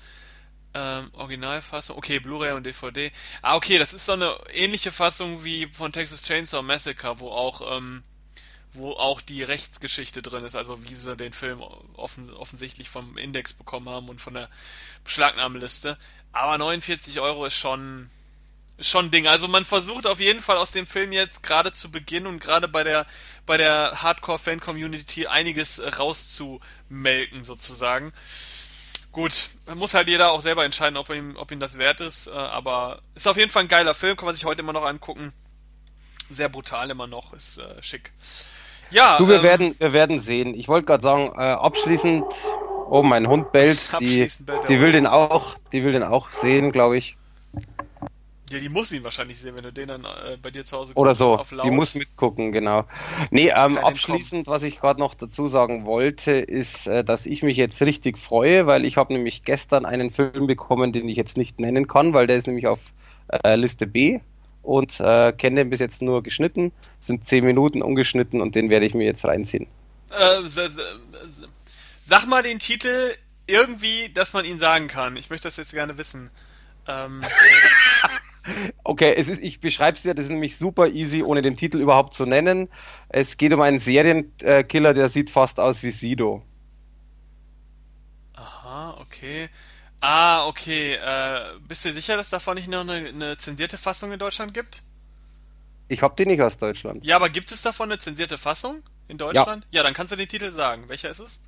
Ähm, 0.75 1.09
Originalfassung, 1.13 1.97
okay, 1.97 2.19
Blu-ray 2.19 2.51
und 2.51 2.63
DVD. 2.63 3.11
Ah, 3.41 3.55
okay, 3.55 3.79
das 3.79 3.93
ist 3.93 4.05
so 4.05 4.11
eine 4.11 4.37
ähnliche 4.53 4.91
Fassung 4.91 5.43
wie 5.43 5.67
von 5.67 5.91
Texas 5.91 6.23
Chainsaw 6.23 6.61
Massacre, 6.61 7.19
wo 7.19 7.29
auch, 7.29 7.75
ähm, 7.75 8.03
wo 8.73 8.91
auch 8.91 9.21
die 9.21 9.41
Rechtsgeschichte 9.41 10.21
drin 10.21 10.45
ist, 10.45 10.55
also 10.55 10.83
wie 10.83 10.93
sie 10.93 11.15
den 11.15 11.33
Film 11.33 11.63
offen, 11.93 12.31
offensichtlich 12.33 12.87
vom 12.87 13.17
Index 13.17 13.53
bekommen 13.53 13.89
haben 13.89 14.09
und 14.09 14.21
von 14.21 14.35
der 14.35 14.47
Beschlagnahmeliste. 15.03 15.97
Aber 16.33 16.57
49 16.59 17.19
Euro 17.19 17.45
ist 17.47 17.55
schon, 17.55 18.11
schon 18.79 19.05
ein 19.05 19.11
Ding. 19.11 19.25
Also 19.25 19.47
man 19.47 19.65
versucht 19.65 20.05
auf 20.05 20.19
jeden 20.19 20.41
Fall 20.41 20.57
aus 20.57 20.71
dem 20.71 20.85
Film 20.85 21.11
jetzt 21.11 21.41
gerade 21.41 21.73
zu 21.73 21.89
Beginn 21.89 22.27
und 22.27 22.39
gerade 22.39 22.67
bei 22.67 22.83
der 22.83 23.07
bei 23.49 23.57
der 23.57 24.03
Hardcore-Fan-Community 24.03 25.25
einiges 25.25 25.81
rauszumelken 25.97 27.43
sozusagen. 27.43 28.13
Gut, 29.11 29.49
muss 29.75 29.95
halt 29.95 30.07
jeder 30.07 30.31
auch 30.31 30.41
selber 30.41 30.65
entscheiden, 30.65 30.97
ob 30.97 31.09
ihm, 31.09 31.35
ob 31.35 31.51
ihm 31.51 31.59
das 31.59 31.77
wert 31.77 31.99
ist. 31.99 32.27
Äh, 32.27 32.31
aber 32.31 32.99
ist 33.15 33.27
auf 33.27 33.37
jeden 33.37 33.49
Fall 33.49 33.63
ein 33.63 33.67
geiler 33.67 33.93
Film, 33.93 34.15
kann 34.15 34.25
man 34.25 34.35
sich 34.35 34.45
heute 34.45 34.61
immer 34.61 34.73
noch 34.73 34.85
angucken. 34.85 35.33
Sehr 36.29 36.49
brutal 36.49 36.89
immer 36.91 37.07
noch, 37.07 37.33
ist 37.33 37.57
äh, 37.57 37.81
schick. 37.81 38.13
Ja. 38.91 39.17
Du, 39.17 39.27
wir 39.27 39.37
ähm, 39.37 39.43
werden, 39.43 39.75
wir 39.79 39.93
werden 39.93 40.19
sehen. 40.19 40.53
Ich 40.53 40.67
wollte 40.67 40.85
gerade 40.85 41.03
sagen, 41.03 41.31
äh, 41.35 41.41
abschließend, 41.41 42.25
oh, 42.87 43.01
mein 43.01 43.27
Hund 43.27 43.51
bellt, 43.51 43.79
die, 43.99 44.29
die 44.67 44.79
will 44.79 44.91
den 44.91 45.07
auch, 45.07 45.55
die 45.71 45.83
will 45.83 45.91
den 45.91 46.03
auch 46.03 46.31
sehen, 46.31 46.71
glaube 46.71 46.97
ich. 46.97 47.17
Ja, 48.51 48.59
die 48.59 48.69
muss 48.69 48.91
ihn 48.91 49.03
wahrscheinlich 49.03 49.39
sehen, 49.39 49.55
wenn 49.55 49.63
du 49.63 49.71
den 49.71 49.87
dann 49.87 50.05
äh, 50.05 50.37
bei 50.41 50.49
dir 50.49 50.65
zu 50.65 50.77
Hause 50.77 50.93
Oder 50.95 51.13
so, 51.13 51.39
die 51.63 51.69
muss 51.69 51.93
mitgucken, 51.93 52.51
genau. 52.51 52.85
Nee, 53.29 53.49
ähm, 53.49 53.77
abschließend, 53.77 54.47
was 54.47 54.63
ich 54.63 54.79
gerade 54.79 54.99
noch 54.99 55.13
dazu 55.13 55.47
sagen 55.47 55.85
wollte, 55.85 56.31
ist, 56.31 56.87
äh, 56.87 57.03
dass 57.03 57.27
ich 57.27 57.43
mich 57.43 57.57
jetzt 57.57 57.81
richtig 57.81 58.17
freue, 58.17 58.65
weil 58.65 58.85
ich 58.85 58.97
habe 58.97 59.13
nämlich 59.13 59.43
gestern 59.43 59.85
einen 59.85 60.09
Film 60.09 60.47
bekommen, 60.47 60.93
den 60.93 61.07
ich 61.07 61.15
jetzt 61.15 61.37
nicht 61.37 61.59
nennen 61.59 61.87
kann, 61.87 62.13
weil 62.13 62.25
der 62.25 62.37
ist 62.37 62.47
nämlich 62.47 62.67
auf 62.67 62.79
äh, 63.43 63.55
Liste 63.55 63.85
B 63.85 64.19
und 64.63 64.99
äh, 64.99 65.31
kenne 65.31 65.57
den 65.57 65.69
bis 65.69 65.79
jetzt 65.79 66.01
nur 66.01 66.23
geschnitten, 66.23 66.71
sind 66.99 67.25
10 67.25 67.45
Minuten 67.45 67.83
ungeschnitten 67.83 68.41
und 68.41 68.55
den 68.55 68.71
werde 68.71 68.85
ich 68.87 68.95
mir 68.95 69.05
jetzt 69.05 69.25
reinziehen. 69.25 69.67
Äh, 70.09 70.41
sag 72.07 72.25
mal 72.27 72.41
den 72.41 72.57
Titel 72.57 73.13
irgendwie, 73.45 74.09
dass 74.13 74.33
man 74.33 74.45
ihn 74.45 74.59
sagen 74.59 74.87
kann. 74.87 75.17
Ich 75.17 75.29
möchte 75.29 75.47
das 75.47 75.57
jetzt 75.57 75.73
gerne 75.73 75.97
wissen. 75.97 76.31
Ähm. 76.87 77.21
Okay, 78.83 79.13
es 79.15 79.27
ist, 79.27 79.41
ich 79.41 79.59
beschreibe 79.59 79.97
es 79.97 80.03
dir, 80.03 80.13
das 80.13 80.25
ist 80.25 80.31
nämlich 80.31 80.57
super 80.57 80.87
easy, 80.87 81.23
ohne 81.23 81.41
den 81.41 81.55
Titel 81.55 81.79
überhaupt 81.79 82.13
zu 82.13 82.25
nennen. 82.25 82.69
Es 83.09 83.37
geht 83.37 83.53
um 83.53 83.61
einen 83.61 83.79
Serienkiller, 83.79 84.93
der 84.93 85.09
sieht 85.09 85.29
fast 85.29 85.59
aus 85.59 85.83
wie 85.83 85.91
Sido. 85.91 86.43
Aha, 88.35 88.97
okay. 89.01 89.49
Ah, 90.01 90.47
okay. 90.47 90.93
Äh, 90.93 91.59
bist 91.67 91.83
du 91.85 91.91
sicher, 91.91 92.15
dass 92.15 92.29
davon 92.29 92.55
nicht 92.55 92.69
noch 92.69 92.81
eine, 92.81 93.09
eine 93.09 93.37
zensierte 93.37 93.77
Fassung 93.77 94.11
in 94.11 94.19
Deutschland 94.19 94.53
gibt? 94.53 94.81
Ich 95.89 96.01
hab 96.01 96.15
die 96.15 96.25
nicht 96.25 96.41
aus 96.41 96.57
Deutschland. 96.57 97.03
Ja, 97.03 97.15
aber 97.15 97.29
gibt 97.29 97.51
es 97.51 97.61
davon 97.61 97.89
eine 97.89 97.97
zensierte 97.97 98.37
Fassung 98.37 98.83
in 99.07 99.17
Deutschland? 99.17 99.65
Ja, 99.71 99.79
ja 99.79 99.83
dann 99.83 99.93
kannst 99.93 100.11
du 100.13 100.15
den 100.15 100.27
Titel 100.27 100.51
sagen. 100.51 100.87
Welcher 100.87 101.09
ist 101.09 101.19
es? 101.19 101.39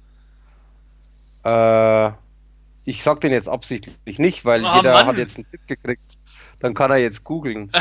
Äh, 1.44 2.12
ich 2.84 3.04
sag 3.04 3.22
den 3.22 3.32
jetzt 3.32 3.48
absichtlich 3.48 4.20
nicht, 4.20 4.44
weil 4.44 4.66
oh, 4.66 4.76
jeder 4.76 4.94
Mann. 4.94 5.06
hat 5.06 5.18
jetzt 5.18 5.38
einen 5.38 5.50
Tipp 5.50 5.62
gekriegt. 5.68 6.20
Dann 6.62 6.74
kann 6.74 6.92
er 6.92 6.98
jetzt 6.98 7.24
googeln. 7.24 7.72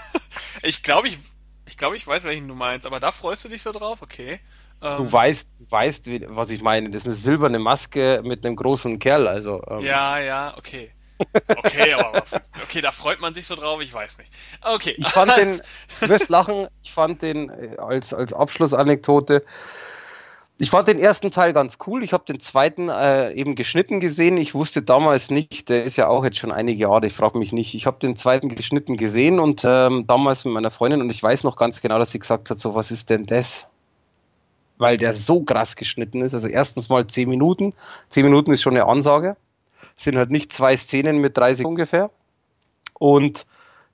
ich 0.62 0.82
glaube, 0.82 1.08
ich, 1.08 1.18
ich 1.66 1.76
glaube, 1.76 1.96
ich 1.96 2.06
weiß, 2.06 2.24
welchen 2.24 2.48
du 2.48 2.54
meinst, 2.54 2.86
aber 2.86 3.00
da 3.00 3.12
freust 3.12 3.44
du 3.44 3.48
dich 3.48 3.62
so 3.62 3.72
drauf, 3.72 4.02
okay. 4.02 4.40
Ähm, 4.80 4.96
du 4.96 5.12
weißt, 5.12 5.48
du 5.58 5.70
weißt, 5.70 6.08
was 6.28 6.50
ich 6.50 6.62
meine. 6.62 6.90
Das 6.90 7.02
ist 7.02 7.06
eine 7.06 7.14
silberne 7.14 7.58
Maske 7.58 8.22
mit 8.24 8.44
einem 8.44 8.56
großen 8.56 8.98
Kerl, 8.98 9.26
also. 9.26 9.62
Ähm. 9.68 9.80
Ja, 9.80 10.18
ja, 10.18 10.54
okay. 10.56 10.92
Okay, 11.48 11.92
aber 11.94 12.22
okay, 12.62 12.80
da 12.80 12.92
freut 12.92 13.20
man 13.20 13.34
sich 13.34 13.46
so 13.46 13.56
drauf, 13.56 13.80
ich 13.82 13.92
weiß 13.92 14.18
nicht. 14.18 14.32
Okay. 14.62 14.94
Ich 14.96 15.08
fand 15.08 15.36
den, 15.36 15.60
du 16.00 16.08
wirst 16.08 16.28
lachen, 16.28 16.68
ich 16.82 16.92
fand 16.92 17.22
den 17.22 17.50
äh, 17.50 17.76
als, 17.78 18.14
als 18.14 18.32
Abschlussanekdote, 18.32 19.44
ich 20.60 20.70
fand 20.70 20.88
den 20.88 20.98
ersten 20.98 21.30
Teil 21.30 21.52
ganz 21.52 21.78
cool. 21.86 22.02
Ich 22.02 22.12
habe 22.12 22.24
den 22.24 22.40
zweiten 22.40 22.88
äh, 22.88 23.32
eben 23.32 23.54
geschnitten 23.54 24.00
gesehen. 24.00 24.36
Ich 24.36 24.54
wusste 24.54 24.82
damals 24.82 25.30
nicht, 25.30 25.68
der 25.68 25.84
ist 25.84 25.96
ja 25.96 26.08
auch 26.08 26.24
jetzt 26.24 26.38
schon 26.38 26.50
einige 26.50 26.80
Jahre, 26.82 27.06
ich 27.06 27.12
frage 27.12 27.38
mich 27.38 27.52
nicht. 27.52 27.74
Ich 27.76 27.86
habe 27.86 28.00
den 28.00 28.16
zweiten 28.16 28.48
geschnitten 28.48 28.96
gesehen 28.96 29.38
und 29.38 29.62
ähm, 29.64 30.06
damals 30.08 30.44
mit 30.44 30.54
meiner 30.54 30.72
Freundin 30.72 31.00
und 31.00 31.10
ich 31.10 31.22
weiß 31.22 31.44
noch 31.44 31.56
ganz 31.56 31.80
genau, 31.80 32.00
dass 32.00 32.10
sie 32.10 32.18
gesagt 32.18 32.50
hat, 32.50 32.58
so 32.58 32.74
was 32.74 32.90
ist 32.90 33.08
denn 33.08 33.24
das? 33.24 33.68
Weil 34.78 34.96
der 34.96 35.14
so 35.14 35.42
krass 35.44 35.76
geschnitten 35.76 36.22
ist. 36.22 36.34
Also 36.34 36.48
erstens 36.48 36.88
mal 36.88 37.06
10 37.06 37.28
Minuten. 37.28 37.72
10 38.08 38.24
Minuten 38.24 38.50
ist 38.50 38.62
schon 38.62 38.74
eine 38.74 38.86
Ansage. 38.86 39.36
sind 39.96 40.16
halt 40.16 40.30
nicht 40.30 40.52
zwei 40.52 40.76
Szenen 40.76 41.18
mit 41.18 41.36
30 41.36 41.66
ungefähr. 41.66 42.10
Und 42.94 43.46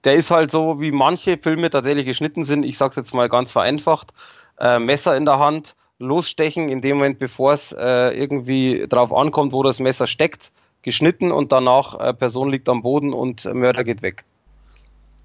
der 0.04 0.14
ist 0.14 0.30
halt 0.30 0.50
so, 0.50 0.80
wie 0.80 0.92
manche 0.92 1.36
Filme 1.36 1.68
tatsächlich 1.68 2.06
geschnitten 2.06 2.42
sind. 2.42 2.62
Ich 2.62 2.78
sag's 2.78 2.96
jetzt 2.96 3.12
mal 3.12 3.28
ganz 3.28 3.52
vereinfacht. 3.52 4.14
Äh, 4.58 4.78
Messer 4.78 5.14
in 5.14 5.26
der 5.26 5.38
Hand 5.38 5.76
losstechen, 5.98 6.68
in 6.68 6.80
dem 6.80 6.98
Moment, 6.98 7.18
bevor 7.18 7.52
es 7.52 7.72
äh, 7.72 8.10
irgendwie 8.10 8.86
drauf 8.88 9.12
ankommt, 9.12 9.52
wo 9.52 9.62
das 9.62 9.78
Messer 9.78 10.06
steckt, 10.06 10.52
geschnitten 10.82 11.32
und 11.32 11.52
danach 11.52 11.98
äh, 11.98 12.14
Person 12.14 12.50
liegt 12.50 12.68
am 12.68 12.82
Boden 12.82 13.12
und 13.12 13.44
Mörder 13.44 13.84
geht 13.84 14.02
weg. 14.02 14.24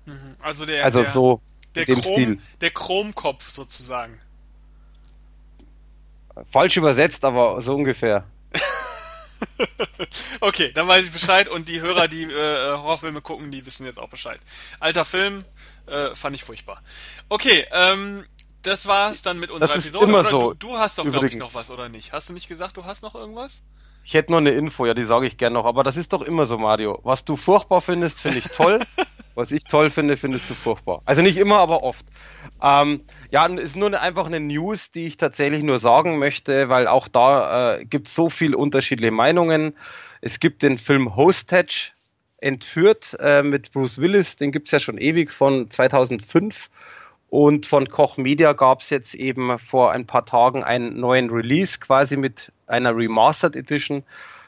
Mhm. 0.06 0.36
Also 0.42 0.66
der, 0.66 0.86
also 0.86 1.02
der, 1.02 1.10
so 1.10 1.42
der, 1.76 1.86
dem 1.86 2.02
Chrom, 2.02 2.14
Stil. 2.14 2.40
der 2.62 2.72
Chromkopf 2.72 3.50
sozusagen. 3.50 4.20
Falsch 6.48 6.78
übersetzt, 6.78 7.26
aber 7.26 7.62
so 7.62 7.76
ungefähr. 7.76 8.26
okay, 10.40 10.72
dann 10.74 10.88
weiß 10.88 11.06
ich 11.06 11.12
Bescheid 11.12 11.50
und 11.50 11.68
die 11.68 11.82
Hörer, 11.82 12.08
die 12.08 12.24
äh, 12.24 12.72
Horrorfilme 12.78 13.22
gucken, 13.22 13.52
die 13.52 13.66
wissen 13.66 13.86
jetzt 13.86 14.00
auch 14.00 14.10
Bescheid. 14.10 14.40
Alter 14.80 15.06
Film, 15.06 15.44
äh, 15.88 16.16
fand 16.16 16.36
ich 16.36 16.44
furchtbar. 16.44 16.82
Okay, 17.28 17.66
ähm, 17.72 18.26
das 18.62 18.86
war's 18.86 19.22
dann 19.22 19.40
mit 19.40 19.52
unserer 19.52 19.68
das 19.68 19.78
ist 19.78 19.90
Episode. 19.90 20.06
Immer 20.06 20.24
so. 20.24 20.54
Du, 20.54 20.68
du, 20.68 20.78
hast 20.78 20.98
doch, 20.98 21.06
glaube 21.06 21.28
ich, 21.28 21.36
noch 21.36 21.54
was, 21.54 21.72
oder 21.72 21.90
nicht? 21.90 22.14
Hast 22.14 22.30
du 22.30 22.34
nicht 22.34 22.48
gesagt, 22.48 22.78
du 22.78 22.86
hast 22.86 23.04
noch 23.04 23.16
irgendwas? 23.16 23.62
Ich 24.04 24.14
hätte 24.14 24.32
noch 24.32 24.40
eine 24.40 24.52
Info, 24.52 24.86
ja, 24.86 24.94
die 24.94 25.04
sage 25.04 25.28
ich 25.28 25.38
gerne 25.38 25.54
noch, 25.54 25.66
aber 25.66 25.84
das 25.84 25.98
ist 25.98 26.14
doch 26.14 26.22
immer 26.22 26.46
so, 26.46 26.58
Mario. 26.58 27.00
Was 27.04 27.26
du 27.26 27.36
furchtbar 27.36 27.82
findest, 27.82 28.20
finde 28.22 28.40
ich 28.40 28.46
toll. 28.46 28.80
Was 29.36 29.54
ich 29.54 29.64
toll 29.64 29.90
finde, 29.90 30.18
findest 30.18 30.50
du 30.50 30.54
furchtbar. 30.54 31.02
Also 31.06 31.22
nicht 31.22 31.38
immer, 31.38 31.60
aber 31.60 31.84
oft. 31.84 32.06
Ähm, 32.62 33.06
ja, 33.32 33.46
ist 33.46 33.78
nur 33.78 33.98
einfach 34.02 34.26
eine 34.26 34.42
News, 34.42 34.92
die 34.92 35.06
ich 35.06 35.16
tatsächlich 35.16 35.64
nur 35.64 35.80
sagen 35.80 36.18
möchte, 36.18 36.68
weil 36.68 36.88
auch 36.88 37.08
da 37.08 37.76
äh, 37.76 37.86
gibt 37.86 38.10
es 38.10 38.16
so 38.16 38.30
viele 38.30 38.58
unterschiedliche 38.58 39.12
Meinungen. 39.12 39.78
Es 40.20 40.42
gibt 40.42 40.62
den 40.62 40.78
Film 40.78 41.16
Hostage, 41.16 41.92
entführt 42.42 43.16
äh, 43.20 43.44
mit 43.44 43.72
Bruce 43.72 44.00
Willis, 44.00 44.36
den 44.36 44.52
gibt 44.52 44.68
es 44.68 44.72
ja 44.72 44.80
schon 44.80 44.98
ewig 44.98 45.32
von 45.32 45.70
2005 45.70 46.70
und 47.30 47.66
von 47.66 47.88
Koch 47.90 48.18
Media 48.18 48.54
gab 48.54 48.82
es 48.82 48.90
jetzt 48.90 49.14
eben 49.14 49.60
vor 49.60 49.92
ein 49.92 50.06
paar 50.06 50.26
Tagen 50.26 50.64
einen 50.64 51.00
neuen 51.00 51.30
Release, 51.30 51.80
quasi 51.80 52.18
mit 52.18 52.52
einer 52.68 52.96
Remastered 52.96 53.56
Edition. 53.56 54.04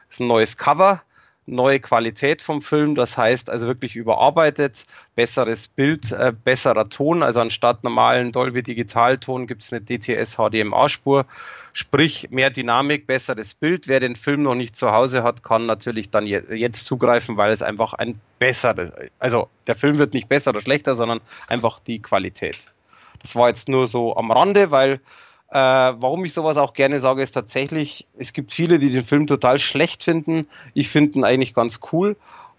Das 0.08 0.16
ist 0.16 0.20
ein 0.22 0.28
neues 0.28 0.58
Cover, 0.58 1.03
neue 1.46 1.80
Qualität 1.80 2.42
vom 2.42 2.62
Film, 2.62 2.96
das 2.96 3.18
heißt 3.18 3.50
also 3.50 3.68
wirklich 3.68 3.96
überarbeitet, 3.96 4.86
besseres 5.16 5.68
Bild, 5.68 6.12
äh, 6.12 6.32
besserer 6.32 6.90
Ton, 6.90 7.24
also 7.24 7.42
anstatt 7.42 7.84
normalen 7.84 8.32
Dolby 8.32 8.64
Digitalton 8.64 9.48
gibt 9.48 9.64
es 9.64 9.74
eine 9.74 9.82
DTS 9.82 10.38
HDMA 10.38 10.88
Spur, 10.88 11.26
sprich 11.74 12.30
mehr 12.30 12.50
Dynamik, 12.50 13.08
besseres 13.08 13.54
Bild. 13.54 13.88
Wer 13.88 14.00
den 14.00 14.16
Film 14.16 14.44
noch 14.44 14.56
nicht 14.56 14.76
zu 14.76 14.92
Hause 14.92 15.24
hat, 15.24 15.44
kann 15.44 15.66
natürlich 15.66 16.10
dann 16.10 16.26
je 16.26 16.42
jetzt 16.52 16.86
zugreifen, 16.86 17.38
weil 17.38 17.52
es 17.52 17.62
einfach 17.62 17.94
ein 17.94 18.22
besseres, 18.40 18.92
also 19.20 19.50
der 19.68 19.76
Film 19.76 19.98
wird 19.98 20.14
nicht 20.14 20.30
besser 20.30 20.52
oder 20.52 20.62
schlechter, 20.62 20.96
sondern 20.96 21.22
einfach 21.48 21.80
die 21.80 22.02
Qualität. 22.02 22.58
Das 23.22 23.36
war 23.36 23.50
jetzt 23.50 23.70
nur 23.70 23.88
so 23.88 24.16
am 24.16 24.32
Rande, 24.32 24.72
weil 24.72 25.00
äh, 25.52 25.57
warum 25.57 26.23
ich 26.23 26.34
sowas 26.34 26.57
auch 26.57 26.73
gerne 26.73 27.02
sage, 27.02 27.22
ist 27.22 27.34
tatsächlich, 27.34 28.07
es 28.18 28.32
gibt 28.32 28.53
viele, 28.53 28.80
die 28.80 28.90
den 28.90 29.03
Film 29.03 29.28
total 29.28 29.60
schlecht 29.60 30.02
finden. 30.02 30.48
Ich 30.73 30.88
finde 30.88 31.19
ihn 31.19 31.26
eigentlich 31.26 31.53
ganz 31.53 31.82
cool. 31.91 32.15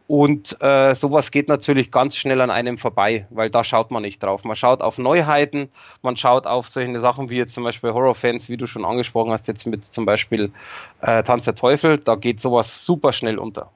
Und 0.08 0.60
äh, 0.60 0.94
sowas 0.94 1.30
geht 1.30 1.48
natürlich 1.48 1.90
ganz 1.90 2.16
schnell 2.16 2.42
an 2.42 2.50
einem 2.50 2.76
vorbei, 2.76 3.26
weil 3.30 3.48
da 3.48 3.64
schaut 3.64 3.90
man 3.90 4.02
nicht 4.02 4.22
drauf. 4.22 4.44
Man 4.44 4.56
schaut 4.56 4.82
auf 4.82 4.98
Neuheiten, 4.98 5.70
man 6.02 6.18
schaut 6.18 6.46
auf 6.46 6.68
solche 6.68 6.98
Sachen 6.98 7.30
wie 7.30 7.36
jetzt 7.36 7.54
zum 7.54 7.64
Beispiel 7.64 7.94
Horrorfans, 7.94 8.50
wie 8.50 8.58
du 8.58 8.66
schon 8.66 8.84
angesprochen 8.84 9.32
hast, 9.32 9.48
jetzt 9.48 9.64
mit 9.66 9.86
zum 9.86 10.04
Beispiel 10.04 10.52
äh, 11.00 11.22
Tanz 11.22 11.44
der 11.44 11.54
Teufel, 11.54 11.96
da 11.96 12.16
geht 12.16 12.40
sowas 12.40 12.84
super 12.84 13.14
schnell 13.14 13.38
unter. 13.38 13.70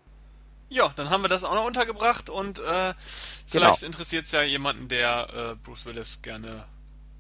Ja, 0.69 0.91
dann 0.97 1.09
haben 1.09 1.23
wir 1.23 1.29
das 1.29 1.45
auch 1.45 1.55
noch 1.55 1.65
untergebracht 1.65 2.29
und 2.29 2.59
äh, 2.59 2.93
vielleicht 3.47 3.81
genau. 3.81 3.87
interessiert 3.87 4.27
es 4.27 4.33
ja 4.33 4.43
jemanden, 4.43 4.89
der 4.89 5.29
äh, 5.33 5.55
Bruce 5.65 5.87
Willis 5.87 6.21
gerne 6.21 6.65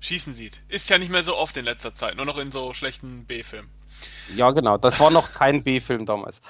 schießen 0.01 0.35
sieht. 0.35 0.63
Ist 0.69 0.91
ja 0.91 0.99
nicht 0.99 1.11
mehr 1.11 1.23
so 1.23 1.37
oft 1.37 1.57
in 1.57 1.65
letzter 1.65 1.95
Zeit, 1.95 2.17
nur 2.17 2.27
noch 2.27 2.39
in 2.39 2.51
so 2.51 2.73
schlechten 2.73 3.25
B-Filmen. 3.25 3.69
Ja, 4.35 4.51
genau. 4.51 4.77
Das 4.77 5.01
war 5.01 5.11
noch 5.11 5.33
kein 5.33 5.63
B-Film 5.63 6.07
damals. 6.07 6.43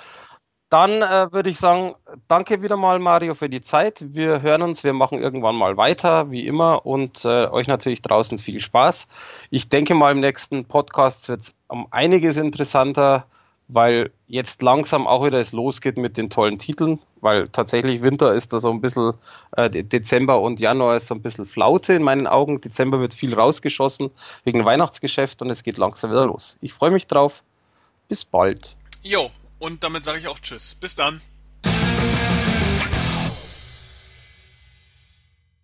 Dann 0.68 1.00
äh, 1.00 1.32
würde 1.32 1.48
ich 1.48 1.58
sagen, 1.58 1.94
danke 2.26 2.60
wieder 2.60 2.76
mal, 2.76 2.98
Mario, 2.98 3.36
für 3.36 3.48
die 3.48 3.60
Zeit. 3.60 4.04
Wir 4.08 4.42
hören 4.42 4.62
uns, 4.62 4.82
wir 4.82 4.92
machen 4.92 5.20
irgendwann 5.20 5.54
mal 5.54 5.76
weiter, 5.76 6.32
wie 6.32 6.44
immer, 6.44 6.84
und 6.84 7.24
äh, 7.24 7.46
euch 7.46 7.68
natürlich 7.68 8.02
draußen 8.02 8.38
viel 8.38 8.60
Spaß. 8.60 9.06
Ich 9.50 9.68
denke 9.68 9.94
mal, 9.94 10.10
im 10.10 10.18
nächsten 10.18 10.64
Podcast 10.64 11.28
wird 11.28 11.42
es 11.42 11.54
um 11.68 11.86
einiges 11.92 12.36
interessanter 12.36 13.26
weil 13.68 14.12
jetzt 14.28 14.62
langsam 14.62 15.06
auch 15.06 15.24
wieder 15.24 15.40
es 15.40 15.52
losgeht 15.52 15.96
mit 15.96 16.16
den 16.16 16.30
tollen 16.30 16.58
Titeln, 16.58 17.00
weil 17.20 17.48
tatsächlich 17.48 18.02
Winter 18.02 18.34
ist 18.34 18.52
da 18.52 18.60
so 18.60 18.70
ein 18.70 18.80
bisschen, 18.80 19.14
äh, 19.56 19.70
Dezember 19.70 20.40
und 20.40 20.60
Januar 20.60 20.96
ist 20.96 21.08
so 21.08 21.14
ein 21.14 21.22
bisschen 21.22 21.46
Flaute 21.46 21.94
in 21.94 22.02
meinen 22.02 22.26
Augen. 22.26 22.60
Dezember 22.60 23.00
wird 23.00 23.14
viel 23.14 23.34
rausgeschossen 23.34 24.10
wegen 24.44 24.64
Weihnachtsgeschäft 24.64 25.42
und 25.42 25.50
es 25.50 25.62
geht 25.62 25.78
langsam 25.78 26.10
wieder 26.10 26.26
los. 26.26 26.56
Ich 26.60 26.72
freue 26.72 26.90
mich 26.90 27.06
drauf. 27.06 27.42
Bis 28.08 28.24
bald. 28.24 28.76
Jo, 29.02 29.30
und 29.58 29.82
damit 29.82 30.04
sage 30.04 30.18
ich 30.18 30.28
auch 30.28 30.38
Tschüss. 30.38 30.76
Bis 30.76 30.94
dann. 30.94 31.20